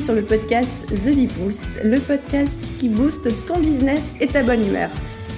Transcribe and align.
Sur 0.00 0.14
le 0.14 0.22
podcast 0.22 0.86
The 0.86 1.14
Bee 1.14 1.26
Boost, 1.26 1.80
le 1.84 2.00
podcast 2.00 2.64
qui 2.78 2.88
booste 2.88 3.28
ton 3.46 3.58
business 3.58 4.14
et 4.18 4.26
ta 4.26 4.42
bonne 4.42 4.66
humeur. 4.66 4.88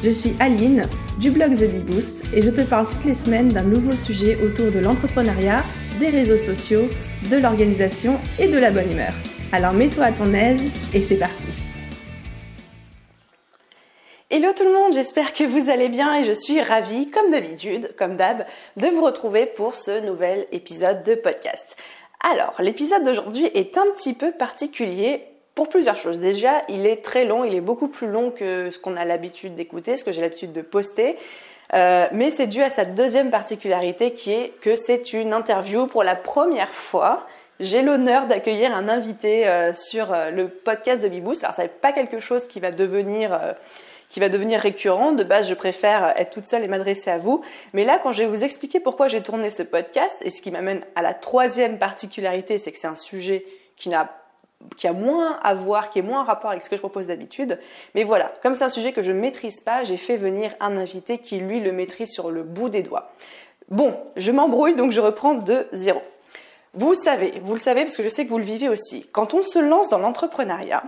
Je 0.04 0.11
suis 0.11 0.36
Aline 0.38 0.84
du 1.18 1.32
blog 1.32 1.56
The 1.56 1.68
Bee 1.68 1.82
Boost 1.82 2.22
et 2.32 2.42
je 2.42 2.50
te 2.50 2.61
parle 2.61 2.88
toutes 2.88 3.04
les 3.04 3.14
semaines 3.14 3.48
d'un 3.48 3.64
nouveau 3.64 3.96
sujet 3.96 4.38
autour 4.40 4.70
de 4.70 4.79
l'entrepreneuriat, 4.79 5.64
des 5.98 6.11
réseaux 6.11 6.38
sociaux, 6.38 6.88
de 7.29 7.36
l'organisation 7.38 8.20
et 8.39 8.46
de 8.46 8.58
la 8.58 8.70
bonne 8.70 8.93
humeur. 8.93 9.12
Alors 9.50 9.72
mets-toi 9.72 10.04
à 10.04 10.12
ton 10.12 10.32
aise 10.32 10.62
et 10.94 11.00
c'est 11.00 11.18
parti. 11.18 11.72
Hello 14.31 14.53
tout 14.56 14.64
le 14.64 14.72
monde, 14.72 14.94
j'espère 14.94 15.34
que 15.34 15.44
vous 15.44 15.68
allez 15.70 15.90
bien 15.90 16.14
et 16.20 16.25
je 16.25 16.32
suis 16.32 16.62
ravie, 16.62 17.11
comme 17.11 17.31
d'habitude, 17.31 17.94
comme 17.98 18.17
d'hab, 18.17 18.46
de 18.79 18.86
vous 18.86 19.04
retrouver 19.04 19.44
pour 19.44 19.75
ce 19.75 20.06
nouvel 20.06 20.46
épisode 20.53 21.03
de 21.04 21.14
podcast. 21.14 21.76
Alors, 22.22 22.54
l'épisode 22.61 23.04
d'aujourd'hui 23.04 23.46
est 23.53 23.76
un 23.76 23.86
petit 23.96 24.14
peu 24.14 24.31
particulier 24.31 25.25
pour 25.57 25.68
plusieurs 25.68 25.96
choses. 25.96 26.21
Déjà, 26.21 26.62
il 26.68 26.86
est 26.86 27.03
très 27.03 27.25
long, 27.25 27.45
il 27.45 27.54
est 27.54 27.61
beaucoup 27.61 27.89
plus 27.89 28.07
long 28.07 28.31
que 28.31 28.71
ce 28.71 28.79
qu'on 28.79 28.96
a 28.96 29.04
l'habitude 29.04 29.57
d'écouter, 29.57 29.96
ce 29.96 30.04
que 30.04 30.12
j'ai 30.12 30.22
l'habitude 30.22 30.53
de 30.53 30.62
poster. 30.62 31.18
Euh, 31.75 32.06
mais 32.12 32.31
c'est 32.31 32.47
dû 32.47 32.62
à 32.62 32.70
sa 32.70 32.84
deuxième 32.84 33.31
particularité 33.31 34.12
qui 34.12 34.33
est 34.33 34.53
que 34.61 34.77
c'est 34.77 35.12
une 35.12 35.33
interview 35.33 35.86
pour 35.86 36.05
la 36.05 36.14
première 36.14 36.69
fois. 36.69 37.27
J'ai 37.61 37.83
l'honneur 37.83 38.27
d'accueillir 38.27 38.75
un 38.75 38.89
invité 38.89 39.48
euh, 39.48 39.75
sur 39.75 40.12
euh, 40.12 40.31
le 40.31 40.48
podcast 40.48 41.03
de 41.03 41.09
Bibous. 41.09 41.34
Alors, 41.43 41.55
ça 41.55 41.62
n'est 41.62 41.69
pas 41.69 41.93
quelque 41.93 42.20
chose 42.20 42.47
qui 42.47 42.61
va 42.61 42.70
devenir 42.70 43.39
qui 44.13 44.21
va 44.21 44.29
devenir 44.29 44.61
récurrent. 44.61 45.13
De 45.13 45.25
base, 45.25 45.49
je 45.49 45.55
préfère 45.55 46.13
être 46.17 46.33
toute 46.35 46.45
seule 46.45 46.63
et 46.63 46.69
m'adresser 46.69 47.11
à 47.11 47.17
vous. 47.17 47.41
Mais 47.73 47.85
là, 47.85 47.99
quand 47.99 48.13
je 48.13 48.23
vais 48.23 48.29
vous 48.29 48.45
expliquer 48.45 48.79
pourquoi 48.79 49.09
j'ai 49.09 49.23
tourné 49.23 49.49
ce 49.49 49.63
podcast, 49.63 50.19
et 50.21 50.31
ce 50.31 50.43
qui 50.43 50.51
m'amène 50.51 50.83
à 50.95 51.03
la 51.03 51.15
troisième 51.15 51.79
particularité, 51.79 52.59
c'est 52.59 52.71
que 52.71 52.79
c'est 52.79 52.87
un 52.87 52.95
sujet 52.95 53.45
qui 53.77 53.89
n'a 53.89 54.19
qui 54.77 54.87
a 54.87 54.93
moins 54.93 55.41
à 55.43 55.55
voir, 55.55 55.91
qui 55.91 55.99
est 55.99 56.03
moins 56.03 56.21
en 56.21 56.25
rapport 56.25 56.51
avec 56.51 56.63
ce 56.63 56.71
que 56.71 56.77
je 56.77 56.81
propose 56.81 57.09
d'habitude. 57.09 57.59
Mais 57.97 58.05
voilà, 58.05 58.33
comme 58.45 58.55
c'est 58.55 58.63
un 58.63 58.71
sujet 58.71 58.93
que 58.93 59.03
je 59.03 59.11
ne 59.11 59.19
maîtrise 59.19 59.61
pas, 59.61 59.83
j'ai 59.83 59.97
fait 59.97 60.17
venir 60.17 60.53
un 60.61 60.77
invité 60.77 61.19
qui, 61.19 61.39
lui, 61.39 61.59
le 61.59 61.73
maîtrise 61.73 62.13
sur 62.13 62.31
le 62.31 62.45
bout 62.45 62.69
des 62.69 62.85
doigts. 62.85 63.11
Bon, 63.71 63.97
je 64.17 64.31
m'embrouille, 64.31 64.77
donc 64.77 64.93
je 64.93 65.01
reprends 65.01 65.35
de 65.35 65.67
zéro. 65.73 66.01
Vous 66.75 66.95
savez, 66.95 67.41
vous 67.43 67.55
le 67.55 67.59
savez 67.59 67.83
parce 67.83 67.97
que 67.97 68.05
je 68.05 68.09
sais 68.09 68.25
que 68.25 68.31
vous 68.31 68.39
le 68.39 68.45
vivez 68.45 68.69
aussi. 68.69 69.05
Quand 69.11 69.35
on 69.35 69.43
se 69.43 69.59
lance 69.59 69.89
dans 69.89 69.99
l'entrepreneuriat, 69.99 70.85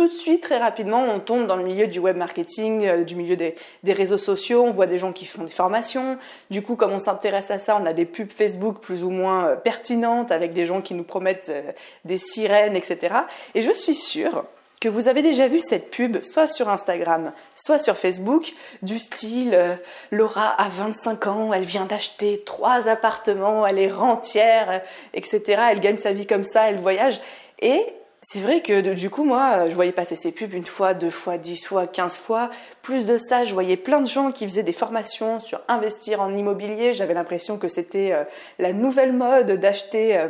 tout 0.00 0.08
de 0.08 0.14
suite, 0.14 0.40
très 0.40 0.56
rapidement, 0.56 1.04
on 1.10 1.20
tombe 1.20 1.46
dans 1.46 1.56
le 1.56 1.62
milieu 1.62 1.86
du 1.86 1.98
web 1.98 2.16
marketing, 2.16 2.86
euh, 2.86 3.04
du 3.04 3.16
milieu 3.16 3.36
des, 3.36 3.54
réseaux 3.84 4.16
sociaux, 4.16 4.64
on 4.66 4.70
voit 4.70 4.86
des 4.86 4.96
gens 4.96 5.12
qui 5.12 5.26
font 5.26 5.44
des 5.44 5.50
formations. 5.50 6.16
Du 6.48 6.62
coup, 6.62 6.74
comme 6.74 6.92
on 6.92 6.98
s'intéresse 6.98 7.50
à 7.50 7.58
ça, 7.58 7.78
on 7.78 7.84
a 7.84 7.92
des 7.92 8.06
pubs 8.06 8.32
Facebook 8.32 8.80
plus 8.80 9.04
ou 9.04 9.10
moins 9.10 9.48
euh, 9.48 9.56
pertinentes 9.56 10.32
avec 10.32 10.54
des 10.54 10.64
gens 10.64 10.80
qui 10.80 10.94
nous 10.94 11.04
promettent 11.04 11.50
euh, 11.50 11.72
des 12.06 12.16
sirènes, 12.16 12.76
etc. 12.76 13.14
Et 13.54 13.60
je 13.60 13.70
suis 13.72 13.94
sûre 13.94 14.44
que 14.80 14.88
vous 14.88 15.06
avez 15.06 15.20
déjà 15.20 15.48
vu 15.48 15.60
cette 15.60 15.90
pub, 15.90 16.22
soit 16.22 16.48
sur 16.48 16.70
Instagram, 16.70 17.32
soit 17.54 17.78
sur 17.78 17.98
Facebook, 17.98 18.54
du 18.80 18.98
style 18.98 19.78
Laura 20.10 20.48
a 20.48 20.70
25 20.70 21.26
ans, 21.26 21.52
elle 21.52 21.64
vient 21.64 21.84
d'acheter 21.84 22.42
trois 22.46 22.88
appartements, 22.88 23.66
elle 23.66 23.78
est 23.78 23.92
rentière, 23.92 24.80
etc. 25.12 25.42
Elle 25.72 25.80
gagne 25.80 25.98
sa 25.98 26.14
vie 26.14 26.26
comme 26.26 26.44
ça, 26.44 26.70
elle 26.70 26.78
voyage. 26.78 27.20
Et 27.60 27.84
c'est 28.22 28.40
vrai 28.40 28.60
que 28.60 28.92
du 28.92 29.08
coup, 29.08 29.24
moi, 29.24 29.68
je 29.70 29.74
voyais 29.74 29.92
passer 29.92 30.14
ces 30.14 30.30
pubs 30.30 30.52
une 30.52 30.66
fois, 30.66 30.92
deux 30.92 31.10
fois, 31.10 31.38
dix 31.38 31.64
fois, 31.64 31.86
quinze 31.86 32.18
fois. 32.18 32.50
Plus 32.82 33.06
de 33.06 33.16
ça, 33.16 33.44
je 33.44 33.54
voyais 33.54 33.78
plein 33.78 34.02
de 34.02 34.06
gens 34.06 34.30
qui 34.30 34.46
faisaient 34.46 34.62
des 34.62 34.74
formations 34.74 35.40
sur 35.40 35.60
investir 35.68 36.20
en 36.20 36.30
immobilier. 36.36 36.92
J'avais 36.92 37.14
l'impression 37.14 37.56
que 37.56 37.68
c'était 37.68 38.12
euh, 38.12 38.24
la 38.58 38.74
nouvelle 38.74 39.14
mode 39.14 39.52
d'acheter 39.52 40.18
euh, 40.18 40.28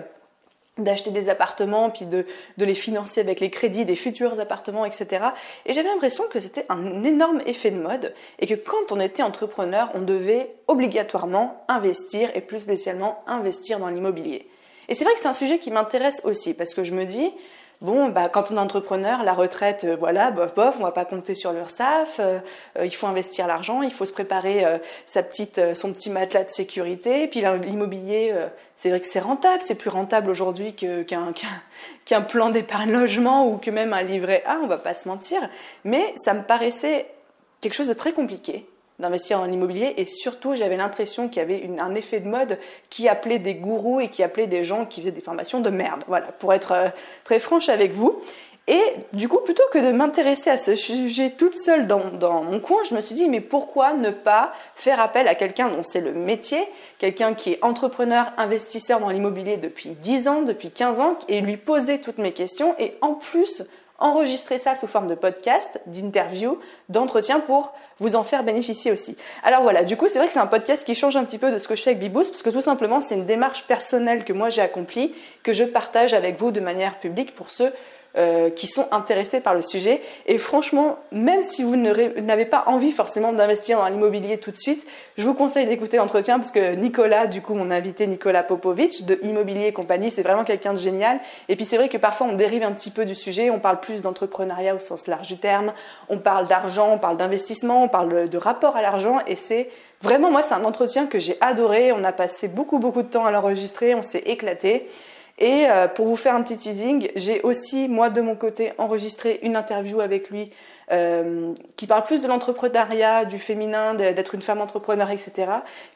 d'acheter 0.78 1.10
des 1.10 1.28
appartements, 1.28 1.90
puis 1.90 2.06
de, 2.06 2.24
les 2.56 2.74
financer 2.74 3.20
avec 3.20 3.40
les 3.40 3.50
crédits 3.50 3.84
des 3.84 3.96
futurs 3.96 4.38
appartements, 4.40 4.84
etc. 4.84 5.26
Et 5.66 5.72
j'avais 5.72 5.88
l'impression 5.88 6.24
que 6.30 6.40
c'était 6.40 6.64
un 6.68 7.02
énorme 7.02 7.42
effet 7.44 7.70
de 7.70 7.78
mode 7.78 8.14
et 8.38 8.46
que 8.46 8.54
quand 8.54 8.92
on 8.92 9.00
était 9.00 9.22
entrepreneur, 9.22 9.90
on 9.94 10.00
devait 10.00 10.54
obligatoirement 10.68 11.64
investir 11.68 12.30
et 12.34 12.40
plus 12.40 12.60
spécialement 12.60 13.22
investir 13.26 13.78
dans 13.78 13.88
l'immobilier. 13.88 14.48
Et 14.88 14.94
c'est 14.94 15.04
vrai 15.04 15.12
que 15.14 15.20
c'est 15.20 15.28
un 15.28 15.34
sujet 15.34 15.58
qui 15.58 15.70
m'intéresse 15.70 16.22
aussi 16.24 16.54
parce 16.54 16.72
que 16.72 16.82
je 16.82 16.94
me 16.94 17.04
dis, 17.04 17.30
bon, 17.80 18.08
bah, 18.08 18.28
quand 18.28 18.50
on 18.50 18.56
est 18.56 18.60
entrepreneur, 18.60 19.22
la 19.22 19.32
retraite, 19.32 19.84
euh, 19.84 19.96
voilà, 19.96 20.30
bof, 20.30 20.54
bof, 20.54 20.76
on 20.78 20.82
va 20.82 20.92
pas 20.92 21.04
compter 21.04 21.34
sur 21.34 21.52
l'URSSAF, 21.52 22.20
euh, 22.20 22.38
euh, 22.78 22.86
il 22.86 22.94
faut 22.94 23.06
investir 23.06 23.46
l'argent, 23.46 23.82
il 23.82 23.92
faut 23.92 24.04
se 24.04 24.12
préparer 24.12 24.64
sa 25.06 25.22
petite, 25.22 25.74
son 25.74 25.92
petit 25.92 26.10
matelas 26.10 26.44
de 26.44 26.50
sécurité, 26.50 27.26
puis 27.28 27.42
l'immobilier, 27.64 28.34
c'est 28.76 28.90
vrai 28.90 29.00
que 29.00 29.06
c'est 29.06 29.20
rentable, 29.20 29.62
c'est 29.64 29.74
plus 29.74 29.90
rentable 29.90 30.30
aujourd'hui 30.30 30.74
qu'un 31.06 31.32
qu'un 32.04 32.20
plan 32.20 32.50
d'épargne 32.50 32.90
logement 32.90 33.46
ou 33.46 33.58
que 33.58 33.70
même 33.70 33.92
un 33.92 34.02
livret 34.02 34.42
A, 34.46 34.58
on 34.62 34.66
va 34.66 34.78
pas 34.78 34.94
se 34.94 35.08
mentir, 35.08 35.40
mais 35.84 36.14
ça 36.16 36.34
me 36.34 36.42
paraissait 36.42 37.06
quelque 37.60 37.74
chose 37.74 37.88
de 37.88 37.94
très 37.94 38.12
compliqué 38.12 38.66
d'investir 39.00 39.40
en 39.40 39.50
immobilier 39.50 39.94
et 39.96 40.04
surtout 40.04 40.54
j'avais 40.54 40.76
l'impression 40.76 41.28
qu'il 41.28 41.38
y 41.38 41.44
avait 41.44 41.68
un 41.78 41.94
effet 41.94 42.20
de 42.20 42.28
mode 42.28 42.58
qui 42.88 43.08
appelait 43.08 43.38
des 43.38 43.54
gourous 43.54 44.00
et 44.00 44.08
qui 44.08 44.22
appelait 44.22 44.46
des 44.46 44.62
gens 44.62 44.86
qui 44.86 45.00
faisaient 45.00 45.10
des 45.10 45.20
formations 45.20 45.60
de 45.60 45.70
merde. 45.70 46.04
Voilà, 46.06 46.32
pour 46.32 46.52
être 46.52 46.72
euh, 46.72 46.88
très 47.24 47.38
franche 47.38 47.68
avec 47.68 47.92
vous. 47.92 48.20
Et 48.70 48.82
du 49.12 49.26
coup, 49.26 49.38
plutôt 49.38 49.64
que 49.72 49.78
de 49.78 49.90
m'intéresser 49.90 50.48
à 50.48 50.56
ce 50.56 50.76
sujet 50.76 51.30
toute 51.30 51.54
seule 51.54 51.88
dans, 51.88 52.10
dans, 52.10 52.44
mon 52.44 52.60
coin, 52.60 52.78
je 52.88 52.94
me 52.94 53.00
suis 53.00 53.16
dit, 53.16 53.28
mais 53.28 53.40
pourquoi 53.40 53.94
ne 53.94 54.10
pas 54.10 54.52
faire 54.76 55.00
appel 55.00 55.26
à 55.26 55.34
quelqu'un 55.34 55.70
dont 55.70 55.82
c'est 55.82 56.00
le 56.00 56.12
métier, 56.12 56.60
quelqu'un 56.98 57.34
qui 57.34 57.52
est 57.52 57.64
entrepreneur, 57.64 58.32
investisseur 58.36 59.00
dans 59.00 59.08
l'immobilier 59.08 59.56
depuis 59.56 59.90
10 59.90 60.28
ans, 60.28 60.42
depuis 60.42 60.70
15 60.70 61.00
ans, 61.00 61.18
et 61.26 61.40
lui 61.40 61.56
poser 61.56 62.00
toutes 62.00 62.18
mes 62.18 62.30
questions, 62.30 62.76
et 62.78 62.94
en 63.00 63.14
plus 63.14 63.64
enregistrer 64.00 64.58
ça 64.58 64.74
sous 64.74 64.86
forme 64.86 65.06
de 65.06 65.14
podcast, 65.14 65.80
d'interview, 65.86 66.58
d'entretien 66.88 67.38
pour 67.38 67.72
vous 68.00 68.16
en 68.16 68.24
faire 68.24 68.42
bénéficier 68.42 68.90
aussi. 68.90 69.16
Alors 69.44 69.62
voilà, 69.62 69.84
du 69.84 69.96
coup, 69.96 70.08
c'est 70.08 70.18
vrai 70.18 70.26
que 70.26 70.32
c'est 70.32 70.40
un 70.40 70.46
podcast 70.46 70.84
qui 70.84 70.94
change 70.94 71.16
un 71.16 71.24
petit 71.24 71.38
peu 71.38 71.52
de 71.52 71.58
ce 71.58 71.68
que 71.68 71.76
je 71.76 71.82
fais 71.82 71.90
avec 71.90 72.00
Biboost, 72.00 72.30
parce 72.30 72.42
que 72.42 72.50
tout 72.50 72.62
simplement, 72.62 73.00
c'est 73.00 73.14
une 73.14 73.26
démarche 73.26 73.66
personnelle 73.66 74.24
que 74.24 74.32
moi 74.32 74.50
j'ai 74.50 74.62
accomplie, 74.62 75.14
que 75.42 75.52
je 75.52 75.64
partage 75.64 76.14
avec 76.14 76.38
vous 76.38 76.50
de 76.50 76.60
manière 76.60 76.98
publique 76.98 77.34
pour 77.34 77.50
ceux 77.50 77.72
euh, 78.16 78.50
qui 78.50 78.66
sont 78.66 78.88
intéressés 78.90 79.38
par 79.40 79.54
le 79.54 79.62
sujet. 79.62 80.02
Et 80.26 80.36
franchement, 80.36 80.98
même 81.12 81.42
si 81.42 81.62
vous 81.62 81.76
n'avez 81.76 82.44
pas 82.44 82.64
envie 82.66 82.90
forcément 82.90 83.32
d'investir 83.32 83.78
dans 83.78 83.86
l'immobilier 83.86 84.38
tout 84.38 84.50
de 84.50 84.56
suite, 84.56 84.84
je 85.16 85.24
vous 85.24 85.34
conseille 85.34 85.66
d'écouter 85.66 85.96
l'entretien 85.96 86.38
parce 86.38 86.50
que 86.50 86.74
Nicolas, 86.74 87.28
du 87.28 87.40
coup, 87.40 87.54
mon 87.54 87.70
invité 87.70 88.08
Nicolas 88.08 88.42
Popovic 88.42 89.06
de 89.06 89.18
Immobilier 89.22 89.66
et 89.66 89.72
compagnie, 89.72 90.10
c'est 90.10 90.22
vraiment 90.22 90.42
quelqu'un 90.42 90.72
de 90.72 90.78
génial. 90.78 91.20
Et 91.48 91.54
puis 91.54 91.64
c'est 91.64 91.76
vrai 91.76 91.88
que 91.88 91.98
parfois 91.98 92.26
on 92.26 92.34
dérive 92.34 92.64
un 92.64 92.72
petit 92.72 92.90
peu 92.90 93.04
du 93.04 93.14
sujet, 93.14 93.50
on 93.50 93.60
parle 93.60 93.78
plus 93.78 94.02
d'entrepreneuriat 94.02 94.74
au 94.74 94.80
sens 94.80 95.06
large 95.06 95.28
du 95.28 95.38
terme, 95.38 95.72
on 96.08 96.18
parle 96.18 96.48
d'argent, 96.48 96.90
on 96.92 96.98
parle 96.98 97.16
d'investissement, 97.16 97.84
on 97.84 97.88
parle 97.88 98.28
de 98.28 98.38
rapport 98.38 98.76
à 98.76 98.82
l'argent 98.82 99.18
et 99.28 99.36
c'est 99.36 99.68
Vraiment, 100.02 100.30
moi, 100.30 100.42
c'est 100.42 100.54
un 100.54 100.64
entretien 100.64 101.06
que 101.06 101.18
j'ai 101.18 101.36
adoré. 101.42 101.92
On 101.92 102.04
a 102.04 102.12
passé 102.12 102.48
beaucoup, 102.48 102.78
beaucoup 102.78 103.02
de 103.02 103.08
temps 103.08 103.26
à 103.26 103.30
l'enregistrer. 103.30 103.94
On 103.94 104.02
s'est 104.02 104.22
éclaté. 104.24 104.88
Et 105.40 105.66
euh, 105.68 105.88
pour 105.88 106.06
vous 106.06 106.16
faire 106.16 106.34
un 106.34 106.42
petit 106.42 106.58
teasing, 106.58 107.10
j'ai 107.16 107.40
aussi, 107.42 107.88
moi 107.88 108.10
de 108.10 108.20
mon 108.20 108.36
côté, 108.36 108.72
enregistré 108.76 109.40
une 109.42 109.56
interview 109.56 110.00
avec 110.00 110.28
lui 110.28 110.50
euh, 110.92 111.54
qui 111.76 111.86
parle 111.86 112.02
plus 112.02 112.20
de 112.20 112.28
l'entrepreneuriat, 112.28 113.24
du 113.24 113.38
féminin, 113.38 113.94
d'être 113.94 114.34
une 114.34 114.42
femme 114.42 114.60
entrepreneur, 114.60 115.08
etc., 115.10 115.50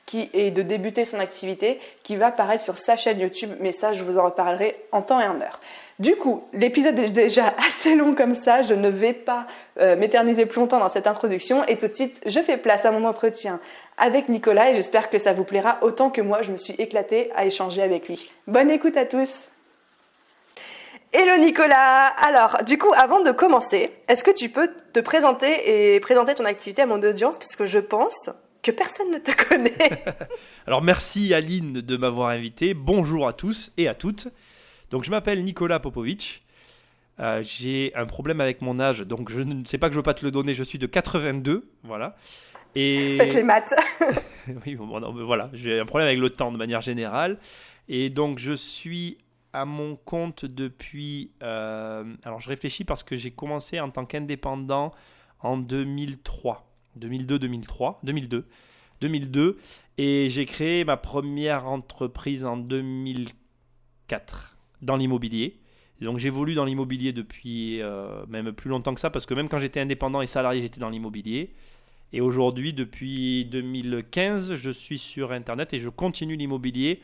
qui 0.07 0.31
est 0.33 0.51
de 0.51 0.63
débuter 0.63 1.05
son 1.05 1.19
activité, 1.19 1.81
qui 2.05 2.17
va 2.17 2.29
apparaître 2.29 2.63
sur 2.63 2.79
sa 2.79 2.97
chaîne 2.97 3.19
YouTube, 3.19 3.51
mais 3.61 3.73
ça, 3.73 3.93
je 3.93 4.03
vous 4.03 4.19
en 4.19 4.25
reparlerai 4.25 4.77
en 4.93 5.03
temps 5.03 5.21
et 5.21 5.27
en 5.27 5.41
heure. 5.41 5.61
Du 5.99 6.17
coup, 6.17 6.43
l'épisode 6.53 6.99
est 6.99 7.11
déjà 7.11 7.55
assez 7.69 7.95
long 7.95 8.15
comme 8.15 8.35
ça, 8.35 8.63
je 8.63 8.75
ne 8.75 8.89
vais 8.89 9.13
pas 9.13 9.47
euh, 9.81 9.97
m'éterniser 9.97 10.47
plus 10.47 10.61
longtemps 10.61 10.81
dans 10.81 10.89
cette 10.89 11.07
introduction 11.07 11.65
et 11.67 11.77
tout 11.77 11.89
de 11.89 11.95
suite, 11.95 12.21
je 12.27 12.41
fais 12.41 12.57
place 12.57 12.85
à 12.85 12.91
mon 12.91 13.05
entretien 13.05 13.61
avec 13.99 14.29
Nicolas 14.29 14.71
et 14.71 14.75
j'espère 14.75 15.11
que 15.11 15.19
ça 15.19 15.33
vous 15.33 15.45
plaira 15.45 15.79
autant 15.83 16.11
que 16.11 16.21
moi, 16.21 16.43
je 16.43 16.53
me 16.53 16.57
suis 16.57 16.75
éclatée 16.75 17.31
à 17.35 17.45
échanger 17.47 17.83
avec 17.83 18.09
lui. 18.09 18.31
Bonne 18.47 18.71
écoute 18.71 18.97
à 18.97 19.05
tous 19.05 19.49
Hello 21.13 21.41
Nicolas 21.41 22.07
Alors, 22.07 22.65
du 22.65 22.77
coup, 22.77 22.93
avant 22.97 23.23
de 23.23 23.31
commencer, 23.31 23.93
est-ce 24.09 24.25
que 24.25 24.33
tu 24.33 24.49
peux 24.49 24.69
te 24.93 24.99
présenter 24.99 25.95
et 25.95 26.01
présenter 26.01 26.35
ton 26.35 26.45
activité 26.45 26.83
à 26.83 26.87
mon 26.87 27.01
audience? 27.01 27.39
Puisque 27.39 27.67
je 27.67 27.79
pense 27.79 28.31
que 28.63 28.73
personne 28.73 29.13
ne 29.13 29.19
te 29.19 29.31
connaît 29.49 30.05
Alors, 30.67 30.83
merci 30.83 31.33
Aline 31.33 31.75
de 31.75 31.97
m'avoir 31.97 32.31
invité. 32.31 32.75
Bonjour 32.75 33.29
à 33.29 33.33
tous 33.33 33.71
et 33.77 33.87
à 33.87 33.95
toutes. 33.95 34.27
Donc, 34.91 35.05
je 35.05 35.11
m'appelle 35.11 35.45
Nicolas 35.45 35.79
Popovic. 35.79 36.43
Euh, 37.21 37.43
j'ai 37.45 37.93
un 37.95 38.07
problème 38.07 38.41
avec 38.41 38.61
mon 38.61 38.81
âge, 38.81 39.01
donc 39.01 39.31
je 39.31 39.41
ne 39.41 39.65
sais 39.65 39.79
pas 39.79 39.89
que 39.89 39.93
je 39.93 39.99
veux 39.99 40.03
pas 40.03 40.15
te 40.15 40.25
le 40.25 40.33
donner. 40.33 40.53
Je 40.55 40.65
suis 40.65 40.79
de 40.79 40.87
82, 40.87 41.69
voilà. 41.85 42.17
Et... 42.75 43.17
Faites 43.19 43.35
les 43.35 43.43
maths. 43.43 43.75
oui, 44.67 44.77
voilà, 44.77 45.51
j'ai 45.53 45.81
un 45.81 45.87
problème 45.87 46.09
avec 46.09 46.21
le 46.21 46.31
temps 46.31 46.53
de 46.53 46.57
manière 46.57 46.81
générale. 46.81 47.39
Et 47.89 48.11
donc, 48.11 48.39
je 48.39 48.53
suis 48.53 49.19
à 49.53 49.65
mon 49.65 49.97
compte 49.97 50.45
depuis. 50.45 51.31
Euh, 51.43 52.05
alors, 52.25 52.41
je 52.41 52.49
réfléchis 52.49 52.85
parce 52.85 53.03
que 53.03 53.17
j'ai 53.17 53.31
commencé 53.31 53.81
en 53.81 53.91
tant 53.91 54.05
qu'indépendant 54.05 54.93
en 55.41 55.57
2003. 55.57 56.71
2002, 56.97 57.39
2003, 57.39 58.01
2002. 58.03 58.47
2002. 59.01 59.59
Et 59.99 60.29
j'ai 60.29 60.47
créé 60.47 60.85
ma 60.85 60.97
première 60.97 61.67
entreprise 61.67 62.45
en 62.45 62.57
2004 62.57 64.57
dans 64.83 64.97
l'immobilier. 64.97 65.61
donc 66.01 66.19
j'évolue 66.19 66.55
dans 66.55 66.65
l'immobilier 66.65 67.13
depuis 67.13 67.81
euh, 67.81 68.27
même 68.27 68.53
plus 68.53 68.69
longtemps 68.69 68.95
que 68.95 69.01
ça, 69.01 69.11
parce 69.11 69.27
que 69.27 69.35
même 69.35 69.49
quand 69.49 69.59
j'étais 69.59 69.81
indépendant 69.81 70.21
et 70.21 70.27
salarié, 70.27 70.61
j'étais 70.61 70.81
dans 70.81 70.91
l'immobilier. 70.91 71.55
Et 72.15 72.21
aujourd'hui, 72.21 72.73
depuis 72.73 73.45
2015, 73.47 74.55
je 74.55 74.71
suis 74.71 74.99
sur 74.99 75.33
Internet 75.33 75.75
et 75.75 75.81
je 75.81 75.89
continue 75.89 76.37
l'immobilier. 76.37 77.03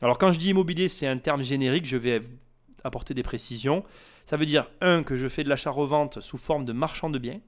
Alors 0.00 0.16
quand 0.16 0.32
je 0.32 0.38
dis 0.38 0.50
immobilier, 0.50 0.86
c'est 0.88 1.08
un 1.08 1.18
terme 1.18 1.42
générique, 1.42 1.86
je 1.86 1.96
vais 1.96 2.20
apporter 2.84 3.14
des 3.14 3.24
précisions. 3.24 3.82
Ça 4.26 4.36
veut 4.36 4.46
dire, 4.46 4.70
un, 4.80 5.02
que 5.02 5.16
je 5.16 5.26
fais 5.26 5.42
de 5.42 5.48
l'achat-revente 5.48 6.20
sous 6.20 6.38
forme 6.38 6.64
de 6.64 6.72
marchand 6.72 7.10
de 7.10 7.18
biens. 7.18 7.40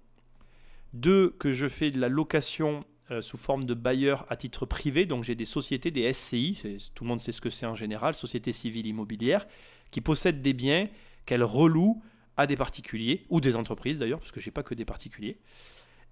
Deux, 0.95 1.37
que 1.39 1.53
je 1.53 1.69
fais 1.69 1.91
de 1.91 2.01
la 2.01 2.09
location 2.09 2.85
euh, 3.13 3.23
sous 3.23 3.37
forme 3.37 3.67
de 3.67 3.75
bailleur 3.75 4.27
à 4.29 4.35
titre 4.35 4.67
privé. 4.67 5.07
Donc 5.07 5.23
j'ai 5.23 5.37
des 5.37 5.45
sociétés, 5.45 5.93
des 5.93 6.13
SCI, 6.13 6.61
tout 6.93 7.05
le 7.05 7.09
monde 7.09 7.21
sait 7.21 7.31
ce 7.31 7.41
que 7.41 7.51
c'est 7.51 7.67
en 7.67 7.77
général, 7.77 8.17
sociétés 8.17 8.51
civiles 8.51 8.89
immobilières, 8.89 9.47
qui 9.93 10.01
possèdent 10.01 10.43
des 10.43 10.55
biens 10.55 10.89
qu'elles 11.25 11.45
relouent 11.45 12.03
à 12.37 12.49
des 12.49 12.57
particuliers, 12.57 13.27
ou 13.29 13.41
des 13.41 13.55
entreprises 13.55 14.01
d'ailleurs, 14.01 14.19
parce 14.19 14.33
que 14.33 14.41
je 14.41 14.49
n'ai 14.49 14.53
pas 14.53 14.65
que 14.65 14.75
des 14.75 14.85
particuliers. 14.85 15.39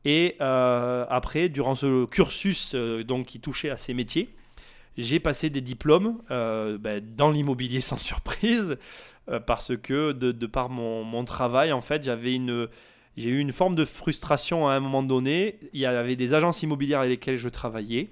Et 0.04 0.36
euh, 0.40 1.06
après, 1.08 1.48
durant 1.48 1.74
ce 1.74 2.04
cursus 2.06 2.72
euh, 2.74 3.04
donc, 3.04 3.26
qui 3.26 3.40
touchait 3.40 3.70
à 3.70 3.76
ces 3.76 3.94
métiers, 3.94 4.34
j'ai 4.96 5.18
passé 5.18 5.50
des 5.50 5.60
diplômes 5.60 6.18
ben, 6.28 7.00
dans 7.16 7.30
l'immobilier 7.30 7.80
sans 7.82 7.98
surprise, 7.98 8.76
parce 9.46 9.76
que 9.76 10.12
de, 10.12 10.46
par 10.46 10.68
mon, 10.68 11.02
mon, 11.02 11.24
travail, 11.24 11.72
en 11.72 11.80
fait, 11.80 12.04
j'avais 12.04 12.34
une, 12.34 12.68
j'ai 13.16 13.30
eu 13.30 13.38
une 13.38 13.52
forme 13.52 13.76
de 13.76 13.84
frustration 13.84 14.68
à 14.68 14.74
un 14.74 14.80
moment 14.80 15.02
donné. 15.02 15.58
Il 15.72 15.80
y 15.80 15.86
avait 15.86 16.16
des 16.16 16.34
agences 16.34 16.62
immobilières 16.62 17.00
avec 17.00 17.10
lesquelles 17.10 17.38
je 17.38 17.48
travaillais. 17.48 18.10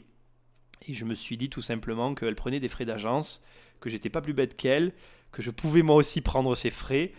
Et 0.88 0.94
je 0.94 1.04
me 1.04 1.14
suis 1.14 1.36
dit 1.36 1.48
tout 1.48 1.62
simplement 1.62 2.14
qu'elles 2.14 2.34
prenaient 2.34 2.60
des 2.60 2.68
frais 2.68 2.84
d'agence, 2.84 3.44
que 3.80 3.90
j'étais 3.90 4.10
pas 4.10 4.20
plus 4.20 4.32
bête 4.32 4.56
qu'elles, 4.56 4.92
que 5.32 5.42
je 5.42 5.50
pouvais 5.50 5.82
moi 5.82 5.96
aussi 5.96 6.20
prendre 6.20 6.54
ces 6.54 6.70
frais. 6.70 7.12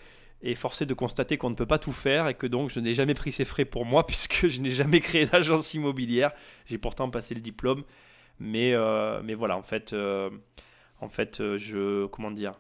Et 0.46 0.56
forcé 0.56 0.86
de 0.86 0.94
constater 0.94 1.38
qu'on 1.38 1.50
ne 1.50 1.56
peut 1.56 1.66
pas 1.66 1.80
tout 1.80 1.94
faire 1.94 2.28
et 2.28 2.34
que 2.34 2.46
donc 2.46 2.70
je 2.70 2.82
n'ai 2.82 2.94
jamais 2.94 3.14
pris 3.14 3.32
ces 3.32 3.46
frais 3.46 3.66
pour 3.66 3.86
moi 3.86 4.06
puisque 4.08 4.48
je 4.48 4.60
n'ai 4.60 4.70
jamais 4.70 5.00
créé 5.00 5.26
d'agence 5.26 5.74
immobilière. 5.74 6.32
J'ai 6.66 6.78
pourtant 6.78 7.10
passé 7.10 7.34
le 7.34 7.42
diplôme. 7.42 7.84
Mais, 8.40 8.74
euh, 8.74 9.22
mais 9.24 9.36
voilà, 9.36 9.58
en 9.58 9.64
fait, 9.64 9.94
euh, 9.94 10.30
en 11.00 11.10
fait 11.10 11.40
euh, 11.40 11.58
je. 11.58 12.06
Comment 12.08 12.32
dire 12.32 12.60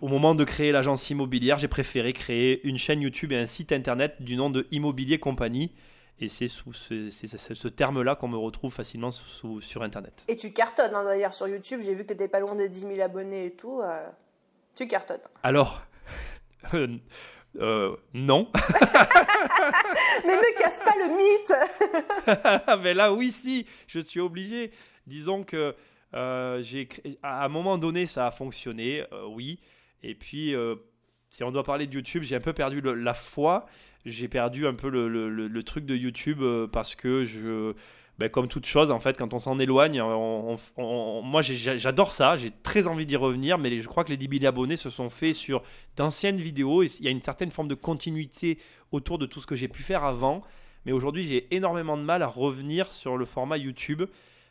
au 0.00 0.08
moment 0.08 0.34
de 0.34 0.44
créer 0.44 0.72
l'agence 0.72 1.08
immobilière, 1.10 1.58
j'ai 1.58 1.68
préféré 1.68 2.12
créer 2.12 2.66
une 2.66 2.78
chaîne 2.78 3.00
YouTube 3.00 3.32
et 3.32 3.36
un 3.36 3.46
site 3.46 3.72
internet 3.72 4.16
du 4.20 4.36
nom 4.36 4.50
de 4.50 4.66
Immobilier 4.70 5.18
Compagnie. 5.18 5.72
Et 6.18 6.28
c'est 6.28 6.48
sous 6.48 6.74
ce, 6.74 7.08
ce 7.08 7.68
terme-là 7.68 8.14
qu'on 8.14 8.28
me 8.28 8.36
retrouve 8.36 8.72
facilement 8.72 9.10
sur 9.10 9.82
Internet. 9.82 10.24
Et 10.28 10.36
tu 10.36 10.52
cartonnes 10.52 10.94
hein, 10.94 11.02
d'ailleurs 11.02 11.32
sur 11.32 11.48
YouTube. 11.48 11.80
J'ai 11.82 11.94
vu 11.94 12.02
que 12.02 12.08
tu 12.08 12.12
n'étais 12.12 12.28
pas 12.28 12.40
loin 12.40 12.54
des 12.54 12.68
10 12.68 12.80
000 12.80 13.00
abonnés 13.00 13.46
et 13.46 13.56
tout. 13.56 13.80
Euh, 13.80 14.06
tu 14.74 14.86
cartonnes. 14.86 15.20
Alors, 15.42 15.82
euh, 16.74 16.98
euh, 17.58 17.96
non. 18.14 18.48
Mais 20.26 20.36
ne 20.36 20.58
casse 20.58 20.80
pas 20.80 20.94
le 20.98 21.08
mythe. 21.16 22.80
Mais 22.82 22.94
là, 22.94 23.12
oui, 23.12 23.30
si, 23.30 23.66
je 23.86 24.00
suis 24.00 24.20
obligé. 24.20 24.70
Disons 25.06 25.42
que 25.44 25.74
euh, 26.14 26.62
j'ai 26.62 26.88
à 27.22 27.44
un 27.44 27.48
moment 27.48 27.78
donné, 27.78 28.06
ça 28.06 28.26
a 28.26 28.30
fonctionné, 28.30 29.04
oui. 29.28 29.60
Et 30.02 30.14
puis, 30.14 30.54
si 31.28 31.44
on 31.44 31.50
doit 31.50 31.64
parler 31.64 31.86
de 31.86 31.94
YouTube, 31.94 32.22
j'ai 32.22 32.36
un 32.36 32.40
peu 32.40 32.52
perdu 32.52 32.80
la 32.80 33.14
foi. 33.14 33.66
J'ai 34.06 34.28
perdu 34.28 34.66
un 34.66 34.74
peu 34.74 34.88
le, 34.88 35.08
le, 35.08 35.62
truc 35.62 35.84
de 35.84 35.94
YouTube 35.94 36.42
parce 36.72 36.94
que 36.94 37.24
je. 37.24 37.74
Ben, 38.20 38.28
comme 38.28 38.48
toute 38.48 38.66
chose, 38.66 38.90
en 38.90 39.00
fait, 39.00 39.16
quand 39.16 39.32
on 39.32 39.38
s'en 39.38 39.58
éloigne, 39.58 40.02
moi 40.76 41.40
j'adore 41.40 42.12
ça, 42.12 42.36
j'ai 42.36 42.52
très 42.62 42.86
envie 42.86 43.06
d'y 43.06 43.16
revenir, 43.16 43.56
mais 43.56 43.80
je 43.80 43.88
crois 43.88 44.04
que 44.04 44.10
les 44.10 44.18
10 44.18 44.40
000 44.40 44.46
abonnés 44.46 44.76
se 44.76 44.90
sont 44.90 45.08
faits 45.08 45.34
sur 45.34 45.62
d'anciennes 45.96 46.36
vidéos 46.36 46.82
et 46.82 46.86
il 46.98 47.06
y 47.06 47.08
a 47.08 47.10
une 47.10 47.22
certaine 47.22 47.50
forme 47.50 47.68
de 47.68 47.74
continuité 47.74 48.58
autour 48.92 49.16
de 49.16 49.24
tout 49.24 49.40
ce 49.40 49.46
que 49.46 49.56
j'ai 49.56 49.68
pu 49.68 49.82
faire 49.82 50.04
avant. 50.04 50.42
Mais 50.84 50.92
aujourd'hui, 50.92 51.22
j'ai 51.22 51.48
énormément 51.54 51.96
de 51.96 52.02
mal 52.02 52.22
à 52.22 52.26
revenir 52.26 52.92
sur 52.92 53.16
le 53.16 53.24
format 53.24 53.56
YouTube 53.56 54.02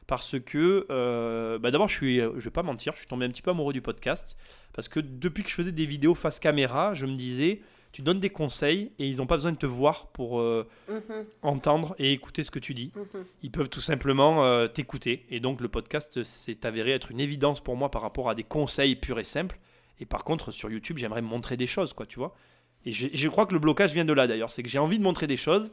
parce 0.07 0.39
que 0.39 0.87
euh, 0.89 1.59
bah 1.59 1.69
d'abord 1.69 1.89
je 1.89 1.95
suis 1.95 2.17
je 2.17 2.39
vais 2.39 2.49
pas 2.49 2.63
mentir 2.63 2.93
je 2.93 2.99
suis 2.99 3.07
tombé 3.07 3.27
un 3.27 3.29
petit 3.29 3.43
peu 3.43 3.51
amoureux 3.51 3.73
du 3.73 3.81
podcast 3.81 4.35
parce 4.73 4.87
que 4.87 4.99
depuis 4.99 5.43
que 5.43 5.49
je 5.49 5.53
faisais 5.53 5.71
des 5.71 5.85
vidéos 5.85 6.15
face 6.15 6.39
caméra 6.39 6.95
je 6.95 7.05
me 7.05 7.13
disais 7.13 7.61
tu 7.91 8.01
donnes 8.01 8.19
des 8.19 8.29
conseils 8.29 8.91
et 8.99 9.07
ils 9.07 9.17
n'ont 9.17 9.25
pas 9.25 9.35
besoin 9.35 9.51
de 9.51 9.57
te 9.57 9.65
voir 9.65 10.07
pour 10.07 10.39
euh, 10.39 10.67
mhm. 10.87 11.25
entendre 11.41 11.95
et 11.97 12.13
écouter 12.13 12.43
ce 12.43 12.51
que 12.51 12.59
tu 12.59 12.73
dis 12.73 12.91
mhm. 12.95 13.25
ils 13.43 13.51
peuvent 13.51 13.69
tout 13.69 13.81
simplement 13.81 14.45
euh, 14.45 14.67
t'écouter 14.67 15.25
et 15.29 15.39
donc 15.39 15.61
le 15.61 15.67
podcast 15.67 16.23
s'est 16.23 16.65
avéré 16.65 16.91
être 16.91 17.11
une 17.11 17.19
évidence 17.19 17.61
pour 17.61 17.75
moi 17.75 17.89
par 17.89 18.01
rapport 18.01 18.29
à 18.29 18.35
des 18.35 18.43
conseils 18.43 18.95
purs 18.95 19.19
et 19.19 19.23
simples 19.23 19.59
et 19.99 20.05
par 20.05 20.23
contre 20.23 20.51
sur 20.51 20.69
YouTube 20.69 20.97
j'aimerais 20.97 21.21
montrer 21.21 21.57
des 21.57 21.67
choses 21.67 21.93
quoi 21.93 22.05
tu 22.05 22.19
vois 22.19 22.35
et 22.85 22.91
je, 22.91 23.07
je 23.11 23.27
crois 23.27 23.45
que 23.45 23.53
le 23.53 23.59
blocage 23.59 23.93
vient 23.93 24.05
de 24.05 24.13
là 24.13 24.27
d'ailleurs 24.27 24.51
c'est 24.51 24.63
que 24.63 24.69
j'ai 24.69 24.79
envie 24.79 24.99
de 24.99 25.03
montrer 25.03 25.27
des 25.27 25.37
choses 25.37 25.71